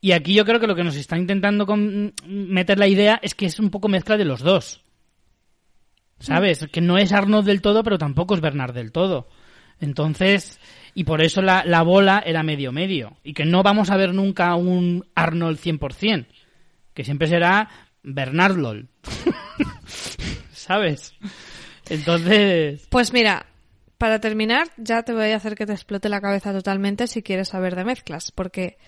Y 0.00 0.10
aquí 0.10 0.34
yo 0.34 0.44
creo 0.44 0.58
que 0.58 0.66
lo 0.66 0.74
que 0.74 0.82
nos 0.82 0.96
está 0.96 1.16
intentando 1.16 1.66
meter 2.26 2.78
la 2.78 2.88
idea 2.88 3.20
es 3.22 3.34
que 3.36 3.46
es 3.46 3.60
un 3.60 3.70
poco 3.70 3.88
mezcla 3.88 4.16
de 4.16 4.24
los 4.24 4.40
dos. 4.40 4.83
¿Sabes? 6.18 6.66
Que 6.72 6.80
no 6.80 6.96
es 6.98 7.12
Arnold 7.12 7.46
del 7.46 7.60
todo, 7.60 7.82
pero 7.82 7.98
tampoco 7.98 8.34
es 8.34 8.40
Bernard 8.40 8.74
del 8.74 8.92
todo. 8.92 9.28
Entonces, 9.80 10.60
y 10.94 11.04
por 11.04 11.22
eso 11.22 11.42
la, 11.42 11.64
la 11.64 11.82
bola 11.82 12.22
era 12.24 12.42
medio-medio. 12.42 13.16
Y 13.24 13.34
que 13.34 13.44
no 13.44 13.62
vamos 13.62 13.90
a 13.90 13.96
ver 13.96 14.14
nunca 14.14 14.54
un 14.54 15.04
Arnold 15.14 15.58
100%. 15.58 16.26
Que 16.94 17.04
siempre 17.04 17.28
será 17.28 17.68
Bernard 18.02 18.56
LOL. 18.56 18.88
¿Sabes? 20.52 21.14
Entonces, 21.90 22.86
Pues 22.88 23.12
mira, 23.12 23.46
para 23.98 24.20
terminar, 24.20 24.68
ya 24.76 25.02
te 25.02 25.12
voy 25.12 25.30
a 25.30 25.36
hacer 25.36 25.54
que 25.54 25.66
te 25.66 25.72
explote 25.72 26.08
la 26.08 26.20
cabeza 26.20 26.52
totalmente 26.52 27.06
si 27.06 27.22
quieres 27.22 27.48
saber 27.48 27.76
de 27.76 27.84
mezclas, 27.84 28.30
porque 28.32 28.78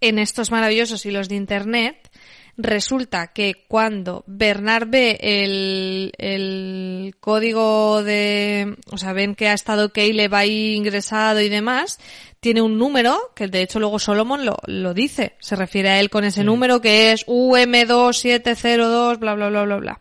en 0.00 0.18
estos 0.18 0.50
maravillosos 0.50 1.06
hilos 1.06 1.28
de 1.28 1.36
internet 1.36 2.10
resulta 2.56 3.28
que 3.28 3.64
cuando 3.66 4.24
Bernard 4.26 4.88
ve 4.88 5.18
el, 5.20 6.12
el 6.18 7.14
código 7.20 8.02
de, 8.02 8.76
o 8.90 8.98
sea, 8.98 9.12
ven 9.12 9.34
que 9.34 9.48
ha 9.48 9.52
estado 9.54 9.92
Caleb 9.92 10.34
ahí 10.34 10.74
ingresado 10.74 11.40
y 11.40 11.48
demás, 11.48 11.98
tiene 12.40 12.60
un 12.60 12.76
número, 12.78 13.32
que 13.34 13.46
de 13.48 13.62
hecho 13.62 13.78
luego 13.78 13.98
Solomon 13.98 14.44
lo, 14.44 14.56
lo 14.66 14.94
dice, 14.94 15.34
se 15.40 15.56
refiere 15.56 15.90
a 15.90 16.00
él 16.00 16.10
con 16.10 16.24
ese 16.24 16.44
número 16.44 16.80
que 16.80 17.12
es 17.12 17.24
UM2702, 17.26 19.18
bla, 19.18 19.34
bla, 19.34 19.48
bla, 19.48 19.62
bla, 19.64 19.76
bla. 19.76 20.00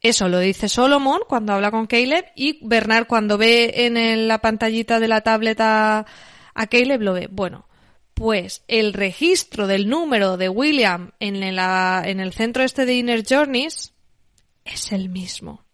Eso 0.00 0.28
lo 0.28 0.40
dice 0.40 0.68
Solomon 0.68 1.20
cuando 1.28 1.52
habla 1.52 1.70
con 1.70 1.86
Caleb 1.86 2.24
y 2.34 2.58
Bernard 2.66 3.06
cuando 3.06 3.38
ve 3.38 3.72
en 3.86 3.96
el- 3.96 4.26
la 4.26 4.38
pantallita 4.40 4.98
de 4.98 5.06
la 5.08 5.20
tableta 5.20 6.06
a 6.54 6.66
Caleb 6.66 7.02
lo 7.02 7.12
ve. 7.12 7.28
Bueno, 7.30 7.66
pues 8.22 8.62
el 8.68 8.92
registro 8.92 9.66
del 9.66 9.88
número 9.88 10.36
de 10.36 10.48
William 10.48 11.10
en, 11.20 11.54
la- 11.56 12.02
en 12.06 12.20
el 12.20 12.32
centro 12.32 12.62
este 12.62 12.86
de 12.86 12.94
Inner 12.94 13.24
Journeys 13.28 13.92
es 14.64 14.92
el 14.92 15.08
mismo. 15.08 15.64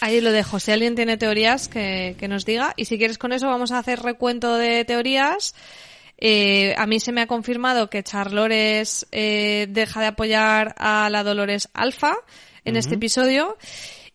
Ahí 0.00 0.22
lo 0.22 0.32
dejo. 0.32 0.58
Si 0.58 0.72
alguien 0.72 0.94
tiene 0.94 1.18
teorías, 1.18 1.68
que, 1.68 2.16
que 2.18 2.28
nos 2.28 2.46
diga. 2.46 2.72
Y 2.78 2.86
si 2.86 2.96
quieres 2.96 3.18
con 3.18 3.34
eso, 3.34 3.46
vamos 3.46 3.72
a 3.72 3.78
hacer 3.78 4.00
recuento 4.00 4.56
de 4.56 4.86
teorías. 4.86 5.54
Eh, 6.16 6.74
a 6.78 6.86
mí 6.86 6.98
se 6.98 7.12
me 7.12 7.20
ha 7.20 7.26
confirmado 7.26 7.90
que 7.90 8.02
Charlores 8.02 9.06
eh, 9.12 9.66
deja 9.68 10.00
de 10.00 10.06
apoyar 10.06 10.74
a 10.78 11.10
la 11.10 11.24
Dolores 11.24 11.68
Alfa 11.74 12.14
en 12.64 12.76
este 12.76 12.94
episodio. 12.94 13.58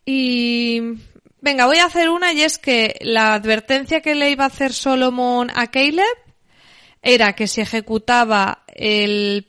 Y 0.04 0.82
venga, 1.42 1.68
voy 1.68 1.78
a 1.78 1.86
hacer 1.86 2.10
una 2.10 2.34
y 2.34 2.42
es 2.42 2.58
que 2.58 2.96
la 3.02 3.36
advertencia 3.36 4.02
que 4.02 4.16
le 4.16 4.32
iba 4.32 4.46
a 4.46 4.48
hacer 4.48 4.74
Solomon 4.74 5.52
a 5.54 5.68
Caleb 5.68 6.27
era 7.02 7.34
que 7.34 7.48
si 7.48 7.62
ejecutaba 7.62 8.64
el, 8.68 9.48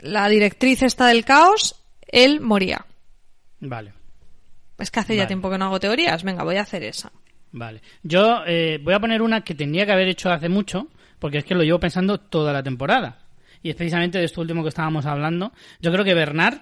la 0.00 0.28
directriz 0.28 0.82
esta 0.82 1.06
del 1.06 1.24
caos, 1.24 1.84
él 2.06 2.40
moría. 2.40 2.86
Vale, 3.60 3.92
Es 4.78 4.90
que 4.90 5.00
hace 5.00 5.16
ya 5.16 5.26
tiempo 5.26 5.50
que 5.50 5.58
no 5.58 5.66
hago 5.66 5.80
teorías. 5.80 6.22
Venga, 6.22 6.44
voy 6.44 6.56
a 6.56 6.62
hacer 6.62 6.82
esa. 6.82 7.10
vale. 7.52 7.80
Yo 8.02 8.42
eh, 8.46 8.78
voy 8.82 8.94
a 8.94 9.00
poner 9.00 9.22
una 9.22 9.42
que 9.42 9.54
tendría 9.54 9.86
que 9.86 9.92
haber 9.92 10.08
hecho 10.08 10.30
hace 10.30 10.48
mucho, 10.48 10.88
porque 11.18 11.38
es 11.38 11.44
que 11.44 11.54
lo 11.54 11.62
llevo 11.62 11.80
pensando 11.80 12.18
toda 12.18 12.52
la 12.52 12.62
temporada. 12.62 13.18
Y 13.62 13.70
es 13.70 13.76
precisamente 13.76 14.18
de 14.18 14.24
esto 14.24 14.42
último 14.42 14.62
que 14.62 14.68
estábamos 14.68 15.06
hablando. 15.06 15.52
Yo 15.80 15.90
creo 15.90 16.04
que 16.04 16.14
Bernard 16.14 16.60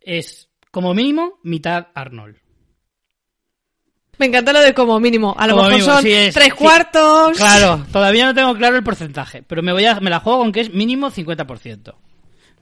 es, 0.00 0.48
como 0.70 0.94
mínimo, 0.94 1.40
mitad 1.42 1.88
Arnold. 1.94 2.36
Me 4.18 4.26
encanta 4.26 4.52
lo 4.52 4.60
de 4.60 4.72
como 4.74 4.98
mínimo. 4.98 5.34
A 5.38 5.46
lo 5.46 5.54
Como 5.56 5.68
mejor 5.68 5.80
mínimo, 5.80 5.94
son 5.94 6.02
sí 6.02 6.12
es, 6.12 6.34
tres 6.34 6.48
sí. 6.48 6.52
cuartos. 6.52 7.36
Claro, 7.36 7.84
todavía 7.92 8.24
no 8.26 8.34
tengo 8.34 8.54
claro 8.54 8.76
el 8.76 8.82
porcentaje, 8.82 9.42
pero 9.42 9.62
me 9.62 9.72
voy 9.72 9.84
a, 9.84 10.00
me 10.00 10.10
la 10.10 10.20
juego 10.20 10.38
con 10.38 10.52
que 10.52 10.60
es 10.60 10.72
mínimo 10.72 11.10
50%. 11.10 11.94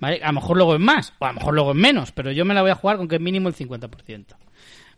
¿Vale? 0.01 0.21
A 0.23 0.27
lo 0.29 0.33
mejor 0.35 0.57
luego 0.57 0.75
es 0.75 0.81
más, 0.81 1.13
o 1.19 1.25
a 1.25 1.29
lo 1.29 1.35
mejor 1.35 1.55
luego 1.55 1.71
es 1.71 1.77
menos, 1.77 2.11
pero 2.13 2.33
yo 2.33 2.45
me 2.45 2.53
la 2.55 2.63
voy 2.63 2.73
a 2.73 2.75
jugar 2.75 2.97
con 2.97 3.07
que 3.07 3.15
es 3.17 3.21
mínimo 3.21 3.49
el 3.49 3.55
50%. 3.55 4.25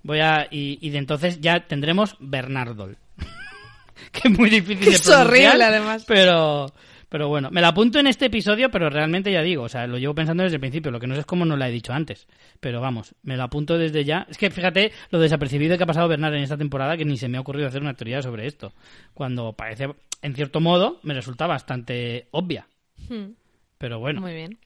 Voy 0.02 0.20
a, 0.20 0.46
y, 0.50 0.78
y 0.80 0.90
de 0.90 0.98
entonces 0.98 1.40
ya 1.40 1.66
tendremos 1.66 2.16
Bernardol. 2.18 2.96
que 4.12 4.28
es 4.28 4.38
muy 4.38 4.48
difícil 4.48 4.78
Que 4.78 4.90
de 4.90 4.96
es 4.96 5.02
pronunciar, 5.02 5.26
horrible, 5.50 5.64
además. 5.64 6.04
Pero, 6.06 6.72
pero 7.08 7.28
bueno, 7.28 7.50
me 7.50 7.60
la 7.60 7.68
apunto 7.68 7.98
en 7.98 8.06
este 8.06 8.26
episodio, 8.26 8.70
pero 8.70 8.90
realmente 8.90 9.30
ya 9.30 9.42
digo, 9.42 9.62
o 9.64 9.68
sea, 9.68 9.86
lo 9.86 9.98
llevo 9.98 10.14
pensando 10.14 10.42
desde 10.42 10.56
el 10.56 10.60
principio, 10.60 10.90
lo 10.90 10.98
que 10.98 11.06
no 11.06 11.14
sé 11.14 11.20
es 11.20 11.26
cómo 11.26 11.44
no 11.44 11.56
la 11.56 11.68
he 11.68 11.72
dicho 11.72 11.92
antes. 11.92 12.26
Pero 12.60 12.80
vamos, 12.80 13.14
me 13.22 13.36
la 13.36 13.44
apunto 13.44 13.78
desde 13.78 14.04
ya. 14.04 14.26
Es 14.28 14.38
que 14.38 14.50
fíjate 14.50 14.92
lo 15.10 15.20
desapercibido 15.20 15.76
que 15.76 15.84
ha 15.84 15.86
pasado 15.86 16.08
Bernard 16.08 16.34
en 16.34 16.42
esta 16.42 16.56
temporada, 16.56 16.96
que 16.96 17.04
ni 17.04 17.16
se 17.16 17.28
me 17.28 17.38
ha 17.38 17.40
ocurrido 17.40 17.68
hacer 17.68 17.80
una 17.82 17.94
teoría 17.94 18.22
sobre 18.22 18.46
esto. 18.46 18.72
Cuando 19.14 19.52
parece, 19.52 19.88
en 20.22 20.34
cierto 20.34 20.60
modo, 20.60 20.98
me 21.02 21.14
resulta 21.14 21.46
bastante 21.46 22.26
obvia. 22.32 22.66
Hmm, 23.08 23.32
Pero 23.78 23.98
bueno. 24.00 24.20
Muy 24.20 24.34
bien. 24.34 24.58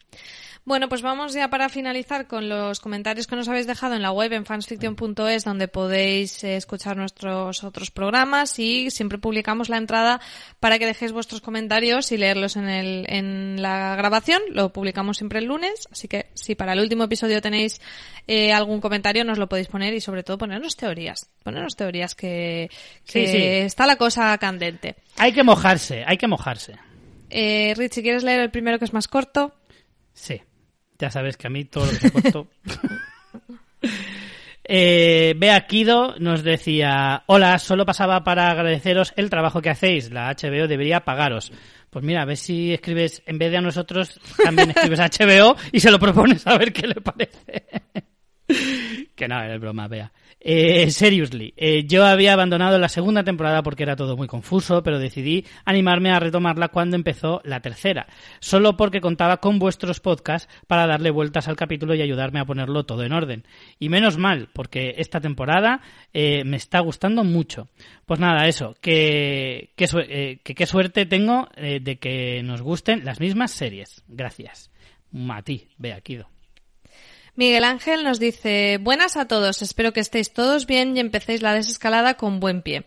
Bueno, 0.67 0.89
pues 0.91 1.01
vamos 1.01 1.33
ya 1.33 1.49
para 1.49 1.69
finalizar 1.71 2.27
con 2.27 2.49
los 2.49 2.81
comentarios 2.81 3.27
que 3.27 3.35
nos 3.35 3.49
habéis 3.49 3.67
dejado 3.67 3.95
en 3.95 4.03
la 4.03 4.13
web 4.13 4.33
en 4.35 4.45
fansfiction.es 4.45 5.43
donde 5.45 5.69
podéis 5.69 6.45
eh, 6.45 6.57
escuchar 6.57 6.97
nuestros 6.99 7.65
otros 7.65 7.91
programas 7.91 8.57
y 8.59 8.91
siempre 8.91 9.19
publicamos 9.19 9.69
la 9.71 9.79
entrada 9.79 10.21
para 10.61 10.79
que 10.79 10.87
dejéis 10.87 11.13
vuestros 11.13 11.41
comentarios 11.41 12.13
y 12.13 12.19
leerlos 12.19 12.57
en, 12.57 12.69
el, 12.69 13.07
en 13.09 13.63
la 13.63 13.97
grabación. 13.97 14.43
Lo 14.51 14.71
publicamos 14.73 15.17
siempre 15.17 15.39
el 15.39 15.47
lunes, 15.47 15.89
así 15.91 16.07
que 16.09 16.27
si 16.35 16.55
para 16.55 16.75
el 16.75 16.81
último 16.81 17.05
episodio 17.05 17.41
tenéis 17.41 17.81
eh, 18.29 18.53
algún 18.53 18.81
comentario 18.81 19.25
nos 19.25 19.39
lo 19.39 19.49
podéis 19.49 19.69
poner 19.69 19.95
y 19.95 20.01
sobre 20.01 20.23
todo 20.23 20.37
ponernos 20.39 20.77
teorías. 20.77 21.31
Ponernos 21.43 21.75
teorías 21.75 22.15
que, 22.15 22.71
que 23.07 23.27
Sí, 23.27 23.33
sí. 23.33 23.43
está 23.43 23.87
la 23.87 23.97
cosa 23.97 24.37
candente. 24.39 24.95
Hay 25.17 25.33
que 25.33 25.43
mojarse, 25.43 26.05
hay 26.07 26.19
que 26.19 26.29
mojarse. 26.29 26.77
Eh, 27.31 27.73
Richie, 27.77 28.03
¿quieres 28.03 28.23
leer 28.25 28.41
el 28.41 28.51
primero 28.51 28.79
que 28.79 28.85
es 28.85 28.93
más 28.93 29.09
corto? 29.09 29.55
Sí, 30.13 30.43
ya 31.01 31.11
sabes 31.11 31.37
que 31.37 31.47
a 31.47 31.51
mí 31.51 31.65
todo 31.65 31.87
lo 31.87 31.99
que 31.99 32.11
puesto... 32.11 32.49
Eh, 34.73 35.35
Bea 35.37 35.67
Kido 35.67 36.15
nos 36.21 36.45
decía, 36.45 37.25
hola, 37.27 37.59
solo 37.59 37.85
pasaba 37.85 38.23
para 38.23 38.53
agradeceros 38.53 39.13
el 39.17 39.29
trabajo 39.29 39.61
que 39.61 39.71
hacéis, 39.71 40.13
la 40.13 40.31
HBO 40.31 40.69
debería 40.69 41.01
pagaros. 41.01 41.51
Pues 41.91 42.05
mira, 42.05 42.23
a 42.23 42.25
ver 42.25 42.37
si 42.37 42.73
escribes, 42.73 43.21
en 43.27 43.37
vez 43.37 43.51
de 43.51 43.57
a 43.57 43.63
nosotros, 43.63 44.21
también 44.45 44.71
escribes 44.77 45.01
a 45.01 45.09
HBO 45.09 45.57
y 45.73 45.81
se 45.81 45.91
lo 45.91 45.99
propones 45.99 46.47
a 46.47 46.57
ver 46.57 46.73
qué 46.73 46.87
le 46.87 47.01
parece. 47.01 47.65
que 49.17 49.27
no, 49.27 49.43
es 49.43 49.61
broma, 49.61 49.89
Bea. 49.89 50.13
Eh, 50.41 50.91
seriously, 50.91 51.53
eh, 51.57 51.85
yo 51.87 52.07
había 52.07 52.33
abandonado 52.33 52.79
la 52.79 52.89
segunda 52.89 53.23
temporada 53.23 53.63
porque 53.63 53.83
era 53.83 53.97
todo 53.97 54.17
muy 54.17 54.27
confuso, 54.27 54.83
pero 54.83 54.99
decidí 54.99 55.45
animarme 55.65 56.11
a 56.11 56.19
retomarla 56.19 56.69
cuando 56.69 56.97
empezó 56.97 57.43
la 57.45 57.61
tercera, 57.61 58.07
solo 58.41 58.77
porque 58.77 59.03
contaba 59.03 59.37
con 59.37 59.59
vuestros 59.59 60.01
podcasts 60.01 60.49
para 60.67 60.87
darle 60.87 61.11
vueltas 61.11 61.47
al 61.49 61.57
capítulo 61.57 61.95
y 61.95 62.03
ayudarme 62.03 62.41
a 62.41 62.47
ponerlo 62.47 62.85
todo 62.85 63.05
en 63.05 63.13
orden. 63.13 63.45
Y 63.79 63.91
menos 63.91 64.17
mal, 64.17 64.49
porque 64.53 64.95
esta 64.97 65.21
temporada 65.21 65.83
eh, 66.15 66.43
me 66.45 66.57
está 66.57 66.81
gustando 66.81 67.23
mucho. 67.23 67.69
Pues 68.07 68.19
nada, 68.19 68.49
eso, 68.49 68.75
que 68.81 69.71
que, 69.77 69.89
eh, 70.09 70.41
que 70.43 70.55
qué 70.55 70.67
suerte 70.67 71.07
tengo 71.07 71.49
de 71.57 71.99
que 71.99 72.43
nos 72.43 72.63
gusten 72.63 73.05
las 73.05 73.21
mismas 73.21 73.51
series. 73.51 74.03
Gracias. 74.09 74.71
A 75.29 75.43
ti, 75.43 75.69
Bea 75.77 76.01
Kido. 76.01 76.29
Miguel 77.37 77.65
Ángel 77.65 78.05
nos 78.05 78.19
dice, 78.19 78.79
buenas 78.81 79.17
a 79.17 79.27
todos, 79.27 79.63
espero 79.63 79.93
que 79.93 80.01
estéis 80.01 80.33
todos 80.33 80.67
bien 80.67 80.97
y 80.97 81.01
empecéis 81.01 81.43
la 81.43 81.55
desescalada 81.55 82.15
con 82.15 82.41
buen 82.41 82.63
pie. 82.63 82.85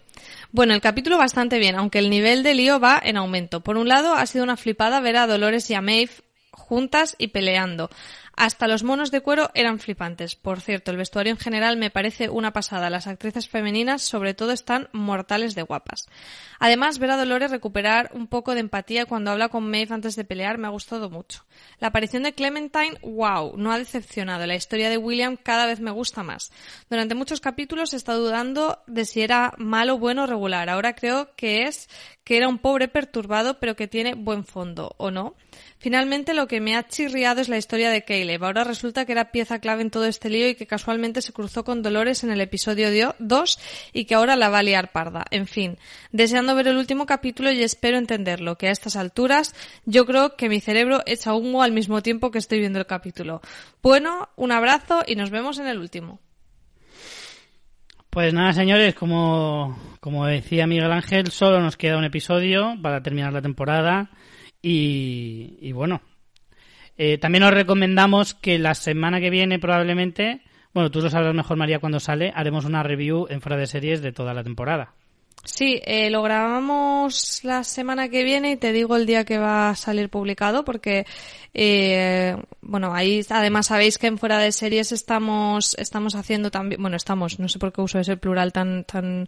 Bueno, 0.52 0.74
el 0.74 0.82
capítulo 0.82 1.18
bastante 1.18 1.60
bien, 1.60 1.76
aunque 1.76 2.00
el 2.00 2.10
nivel 2.10 2.44
de 2.44 2.54
lío 2.54 2.80
va 2.80 3.02
en 3.04 3.18
aumento. 3.18 3.62
Por 3.62 3.78
un 3.78 3.88
lado, 3.88 4.14
ha 4.14 4.26
sido 4.26 4.44
una 4.44 4.58
flipada 4.58 5.00
ver 5.00 5.18
a 5.18 5.28
Dolores 5.28 5.70
y 5.70 5.74
a 5.74 5.82
Maeve 5.82 6.12
juntas 6.52 7.16
y 7.18 7.30
peleando. 7.30 7.90
Hasta 8.36 8.68
los 8.68 8.84
monos 8.84 9.12
de 9.12 9.22
cuero 9.22 9.52
eran 9.54 9.80
flipantes. 9.80 10.36
Por 10.36 10.60
cierto, 10.60 10.92
el 10.92 10.98
vestuario 10.98 11.32
en 11.32 11.38
general 11.38 11.78
me 11.78 11.92
parece 11.92 12.30
una 12.30 12.52
pasada. 12.52 12.90
Las 12.90 13.06
actrices 13.08 13.48
femeninas, 13.48 14.02
sobre 14.02 14.34
todo, 14.34 14.52
están 14.52 14.90
mortales 14.92 15.54
de 15.54 15.62
guapas. 15.62 16.08
Además, 16.60 16.98
ver 16.98 17.12
a 17.12 17.18
Dolores 17.18 17.52
recuperar 17.52 18.10
un 18.14 18.28
poco 18.28 18.54
de 18.54 18.62
empatía 18.62 19.06
cuando 19.06 19.32
habla 19.32 19.50
con 19.50 19.70
Maeve 19.70 19.94
antes 19.94 20.16
de 20.16 20.24
pelear 20.24 20.58
me 20.58 20.68
ha 20.68 20.72
gustado 20.72 21.10
mucho. 21.10 21.46
La 21.80 21.90
aparición 21.90 22.24
de 22.24 22.34
Clementine, 22.34 22.98
wow, 23.02 23.56
no 23.58 23.72
ha 23.72 23.78
decepcionado. 23.78 24.48
La 24.48 24.56
historia 24.56 24.90
de 24.90 24.98
William 24.98 25.38
cada 25.38 25.66
vez 25.66 25.80
me 25.80 25.92
gusta 25.92 26.24
más. 26.24 26.52
Durante 26.90 27.16
muchos 27.16 27.40
capítulos 27.40 27.94
he 27.94 27.98
estado 27.98 28.24
dudando 28.24 28.80
de 28.88 29.06
si 29.06 29.22
era 29.22 29.54
malo, 29.58 30.00
bueno 30.00 30.24
o 30.24 30.28
regular. 30.28 30.70
Ahora 30.70 30.96
creo 30.96 31.36
que 31.36 31.64
es 31.64 31.88
que 32.24 32.38
era 32.38 32.48
un 32.48 32.58
pobre 32.58 32.88
perturbado, 32.88 33.60
pero 33.60 33.76
que 33.76 33.88
tiene 33.88 34.16
buen 34.16 34.46
fondo, 34.46 34.96
¿o 34.98 35.12
no? 35.12 35.36
Finalmente, 35.78 36.34
lo 36.34 36.48
que 36.48 36.62
me 36.62 36.76
ha 36.76 36.88
chirriado 36.88 37.42
es 37.42 37.50
la 37.50 37.58
historia 37.58 37.90
de 37.90 38.04
Caleb. 38.04 38.44
Ahora 38.44 38.64
resulta 38.64 39.06
que 39.06 39.12
era 39.12 39.32
pieza 39.32 39.60
clave 39.60 39.82
en 39.82 39.92
todo 39.92 40.06
este 40.06 40.30
lío 40.30 40.48
y 40.48 40.56
que 40.56 40.66
casualmente 40.66 41.22
se 41.22 41.34
cruzó 41.34 41.66
con 41.66 41.82
Dolores 41.82 42.24
en 42.24 42.32
el 42.32 42.40
episodio 42.40 43.16
2 43.20 43.60
y 43.92 44.06
que 44.06 44.16
ahora 44.16 44.36
la 44.36 44.50
va 44.50 44.60
a 44.60 44.64
liar 44.64 44.92
parda. 44.92 45.26
En 45.32 45.46
fin, 45.48 45.78
deseando 46.12 46.56
ver 46.56 46.70
el 46.70 46.78
último 46.78 47.06
capítulo 47.06 47.52
y 47.52 47.62
espero 47.64 47.98
entenderlo, 47.98 48.58
que 48.58 48.70
a 48.70 48.72
estas 48.72 48.96
alturas 48.96 49.54
yo 49.86 50.06
creo 50.06 50.38
que 50.38 50.48
mi 50.50 50.62
cerebro 50.62 51.02
echa 51.06 51.34
humo 51.34 51.64
al 51.64 51.74
mismo 51.74 52.02
tiempo 52.02 52.32
que 52.32 52.40
estoy 52.40 52.60
viendo 52.60 52.80
el 52.80 52.86
capítulo. 52.86 53.42
Bueno, 53.82 54.30
un 54.38 54.54
abrazo 54.54 55.04
y 55.06 55.16
nos 55.16 55.30
vemos 55.30 55.60
en 55.60 55.68
el 55.68 55.80
último. 55.80 56.20
Pues 58.14 58.32
nada, 58.32 58.54
señores, 58.54 58.94
como, 58.94 59.76
como 60.00 60.28
decía 60.28 60.68
Miguel 60.68 60.92
Ángel, 60.92 61.32
solo 61.32 61.60
nos 61.60 61.78
queda 61.78 61.98
un 61.98 62.04
episodio 62.04 62.78
para 62.80 63.02
terminar 63.02 63.34
la 63.34 63.42
temporada. 63.42 64.12
Y, 64.62 65.72
bueno, 65.72 66.00
eh, 66.96 67.18
también 67.18 67.44
os 67.44 67.52
recomendamos 67.52 68.36
que 68.36 68.60
la 68.60 68.76
semana 68.76 69.20
que 69.20 69.32
viene 69.32 69.58
probablemente, 69.58 70.42
bueno, 70.76 70.92
tú 70.92 71.02
lo 71.02 71.10
sabrás 71.10 71.34
mejor 71.34 71.58
María 71.58 71.80
cuando 71.80 72.00
sale, 72.00 72.32
haremos 72.36 72.66
una 72.66 72.84
review 72.84 73.26
en 73.32 73.42
fuera 73.42 73.58
de 73.58 73.66
series 73.66 74.04
de 74.04 74.12
toda 74.12 74.36
la 74.36 74.44
temporada. 74.44 74.94
Sí, 75.46 75.82
eh, 75.84 76.10
lo 76.10 76.24
grabamos 76.24 77.42
la 77.44 77.66
semana 77.66 78.08
que 78.08 78.24
viene 78.24 78.52
y 78.52 78.56
te 78.56 78.72
digo 78.72 78.96
el 78.96 79.06
día 79.06 79.26
que 79.26 79.38
va 79.38 79.72
a 79.72 79.76
salir 79.76 80.08
publicado 80.10 80.64
porque, 80.64 81.06
eh, 81.54 82.38
bueno, 82.62 82.94
ahí 82.96 83.22
además 83.30 83.68
sabéis 83.68 83.98
que 83.98 84.08
en 84.08 84.18
fuera 84.18 84.38
de 84.40 84.54
series 84.54 84.94
estamos, 84.94 85.76
estamos 85.78 86.16
haciendo 86.16 86.50
también, 86.50 86.82
bueno, 86.82 86.96
estamos, 86.96 87.40
no 87.40 87.50
sé 87.50 87.60
por 87.60 87.74
qué 87.74 87.82
uso 87.82 88.00
ese 88.00 88.16
plural 88.16 88.54
tan, 88.54 88.86
tan, 88.86 89.28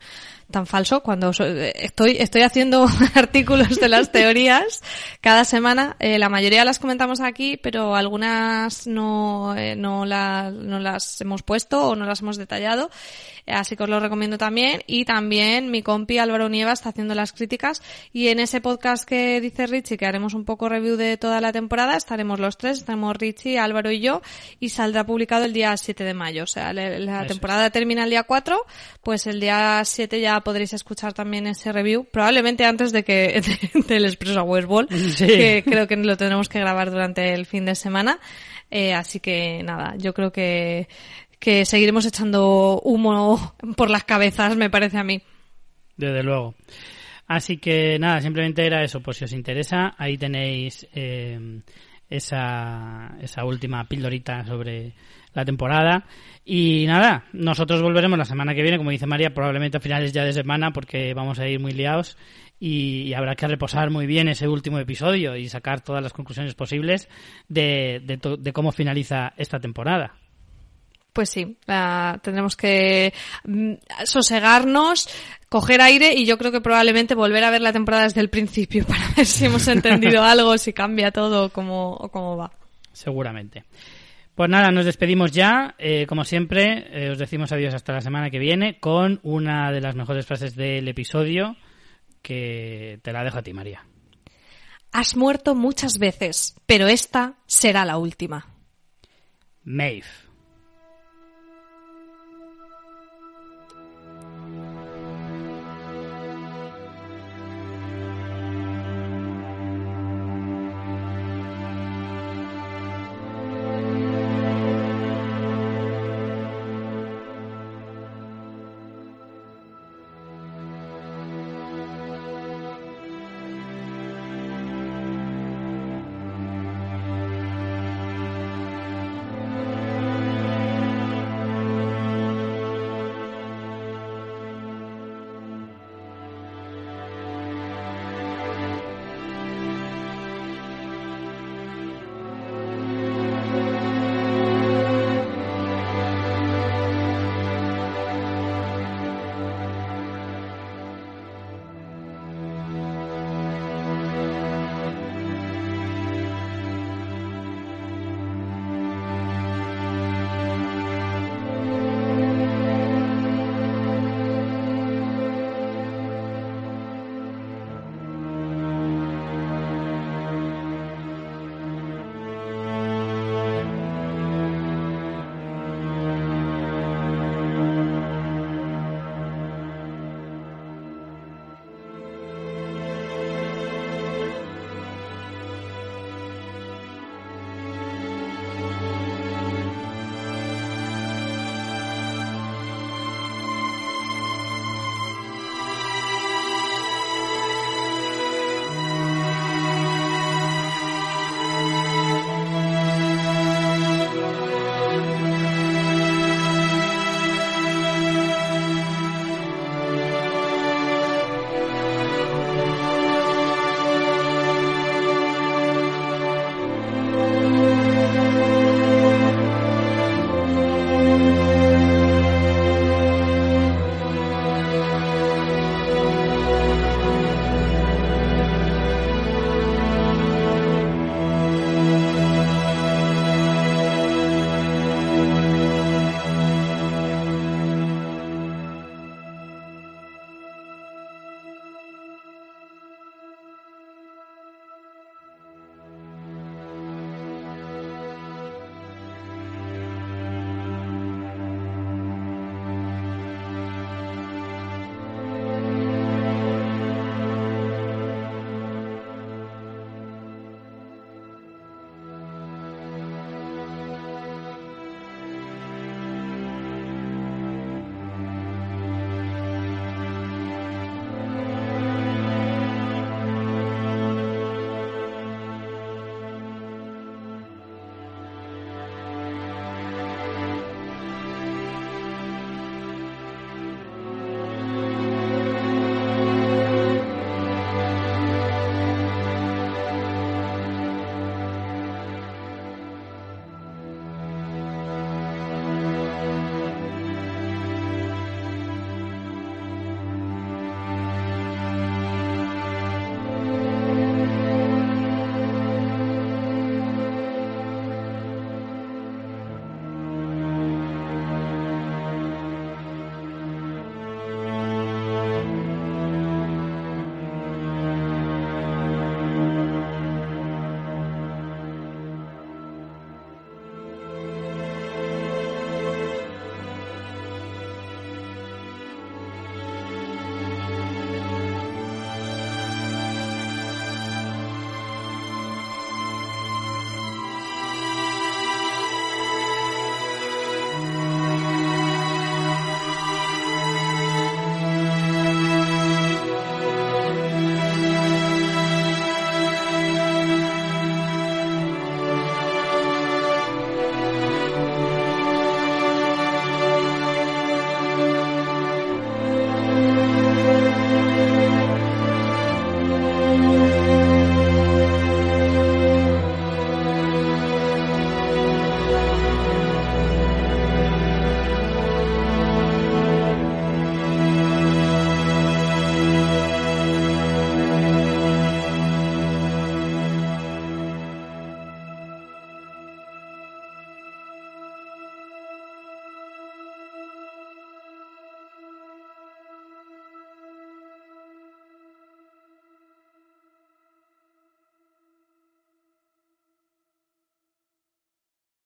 tan 0.49 0.65
falso 0.65 1.03
cuando 1.03 1.31
eh, 1.37 1.73
estoy, 1.75 2.15
estoy 2.17 2.43
haciendo 2.43 2.87
artículos 3.13 3.77
de 3.77 3.89
las 3.89 4.13
teorías 4.13 4.81
cada 5.19 5.43
semana. 5.43 5.97
Eh, 5.99 6.17
la 6.17 6.29
mayoría 6.29 6.63
las 6.63 6.79
comentamos 6.79 7.19
aquí, 7.19 7.57
pero 7.57 7.93
algunas 7.93 8.87
no, 8.87 9.53
eh, 9.57 9.75
no, 9.75 10.05
la- 10.05 10.49
no 10.49 10.79
las 10.79 11.19
hemos 11.19 11.43
puesto 11.43 11.89
o 11.89 11.95
no 11.97 12.05
las 12.05 12.21
hemos 12.21 12.37
detallado. 12.37 12.89
Así 13.47 13.75
que 13.75 13.83
os 13.83 13.89
lo 13.89 13.99
recomiendo 13.99 14.37
también. 14.39 14.81
Y 14.87 15.05
también 15.05 15.69
mi 15.69 15.83
compi 15.95 16.17
Álvaro 16.17 16.49
Nieva 16.49 16.73
está 16.73 16.89
haciendo 16.89 17.15
las 17.15 17.31
críticas 17.31 17.81
y 18.11 18.27
en 18.27 18.39
ese 18.39 18.59
podcast 18.59 19.07
que 19.07 19.39
dice 19.39 19.65
Richie 19.65 19.95
que 19.95 20.05
haremos 20.05 20.33
un 20.33 20.43
poco 20.43 20.67
review 20.67 20.97
de 20.97 21.15
toda 21.15 21.39
la 21.39 21.53
temporada 21.53 21.95
estaremos 21.95 22.37
los 22.37 22.57
tres, 22.57 22.79
estaremos 22.79 23.15
Richie, 23.15 23.57
Álvaro 23.57 23.91
y 23.91 24.01
yo 24.01 24.21
y 24.59 24.69
saldrá 24.69 25.05
publicado 25.05 25.45
el 25.45 25.53
día 25.53 25.77
7 25.77 26.03
de 26.03 26.13
mayo. 26.13 26.43
O 26.43 26.47
sea, 26.47 26.73
la, 26.73 27.25
temporada 27.27 27.69
termina 27.69 28.03
el 28.03 28.09
día 28.09 28.23
4, 28.23 28.61
pues 29.01 29.25
el 29.25 29.39
día 29.39 29.81
7 29.85 30.19
ya 30.19 30.41
podréis 30.41 30.73
escuchar 30.73 31.13
también 31.13 31.47
ese 31.47 31.71
review, 31.71 32.03
probablemente 32.11 32.65
antes 32.65 32.91
de 32.91 33.05
que 33.05 33.41
del 33.87 34.03
Expreso 34.03 34.41
a 34.41 34.43
West 34.43 34.67
Ball, 34.67 34.87
que 34.87 35.63
creo 35.65 35.87
que 35.87 35.95
lo 35.95 36.17
tendremos 36.17 36.49
que 36.49 36.59
grabar 36.59 36.91
durante 36.91 37.33
el 37.33 37.45
fin 37.45 37.63
de 37.63 37.75
semana. 37.75 38.19
Eh, 38.69 38.93
así 38.93 39.21
que 39.21 39.63
nada, 39.63 39.95
yo 39.97 40.13
creo 40.13 40.33
que, 40.33 40.89
que 41.39 41.63
seguiremos 41.63 42.05
echando 42.05 42.81
humo 42.83 43.55
por 43.77 43.89
las 43.89 44.03
cabezas, 44.03 44.57
me 44.57 44.69
parece 44.69 44.97
a 44.97 45.03
mí. 45.05 45.21
Desde 45.97 46.23
luego. 46.23 46.55
Así 47.27 47.57
que 47.57 47.97
nada, 47.99 48.21
simplemente 48.21 48.65
era 48.65 48.83
eso, 48.83 49.01
por 49.01 49.15
si 49.15 49.25
os 49.25 49.33
interesa, 49.33 49.95
ahí 49.97 50.17
tenéis 50.17 50.87
eh, 50.93 51.61
esa, 52.09 53.17
esa 53.19 53.45
última 53.45 53.87
pildorita 53.87 54.45
sobre 54.45 54.93
la 55.33 55.43
temporada. 55.43 56.05
Y 56.45 56.85
nada, 56.85 57.25
nosotros 57.33 57.81
volveremos 57.81 58.17
la 58.17 58.25
semana 58.25 58.53
que 58.53 58.61
viene, 58.61 58.77
como 58.77 58.91
dice 58.91 59.07
María, 59.07 59.33
probablemente 59.33 59.77
a 59.77 59.81
finales 59.81 60.13
ya 60.13 60.23
de 60.23 60.33
semana, 60.33 60.71
porque 60.71 61.13
vamos 61.15 61.39
a 61.39 61.47
ir 61.47 61.59
muy 61.59 61.71
liados 61.71 62.17
y, 62.59 63.13
habrá 63.13 63.35
que 63.35 63.47
reposar 63.47 63.89
muy 63.89 64.05
bien 64.05 64.27
ese 64.27 64.47
último 64.47 64.79
episodio 64.79 65.35
y 65.35 65.49
sacar 65.49 65.81
todas 65.81 66.01
las 66.01 66.13
conclusiones 66.13 66.55
posibles 66.55 67.09
de, 67.47 68.01
de, 68.05 68.53
cómo 68.53 68.71
finaliza 68.71 69.33
esta 69.37 69.59
temporada. 69.59 70.15
Pues 71.15 71.29
sí, 71.29 71.57
tendremos 72.23 72.57
que 72.57 73.13
mm, 73.45 73.75
sosegarnos, 74.03 75.07
coger 75.47 75.79
aire 75.79 76.13
y 76.13 76.25
yo 76.25 76.37
creo 76.37 76.51
que 76.51 76.59
probablemente 76.59 77.15
volver 77.15 77.45
a 77.45 77.51
ver 77.51 77.61
la 77.61 77.71
temporada 77.71 78.03
desde 78.03 78.19
el 78.19 78.29
principio 78.29 78.85
para 78.87 79.01
ver 79.15 79.25
si 79.25 79.45
hemos 79.45 79.65
entendido 79.69 80.21
algo, 80.25 80.57
si 80.57 80.73
cambia 80.73 81.11
todo 81.11 81.45
o 81.45 81.49
cómo, 81.49 82.09
cómo 82.11 82.35
va. 82.35 82.51
Seguramente. 82.91 83.63
Pues 84.35 84.49
nada, 84.49 84.71
nos 84.71 84.83
despedimos 84.83 85.31
ya. 85.31 85.75
Eh, 85.77 86.05
como 86.05 86.25
siempre, 86.25 86.85
eh, 86.91 87.11
os 87.11 87.17
decimos 87.17 87.53
adiós 87.53 87.73
hasta 87.73 87.93
la 87.93 88.01
semana 88.01 88.29
que 88.29 88.37
viene 88.37 88.81
con 88.81 89.21
una 89.23 89.71
de 89.71 89.79
las 89.79 89.95
mejores 89.95 90.25
frases 90.25 90.53
del 90.57 90.85
episodio 90.85 91.55
que 92.21 92.99
te 93.03 93.13
la 93.13 93.23
dejo 93.23 93.37
a 93.37 93.41
ti, 93.41 93.53
María. 93.53 93.85
Has 94.91 95.15
muerto 95.15 95.55
muchas 95.55 95.97
veces, 95.97 96.57
pero 96.65 96.87
esta 96.87 97.35
será 97.47 97.85
la 97.85 97.97
última. 97.97 98.47
Maeve. 99.63 100.24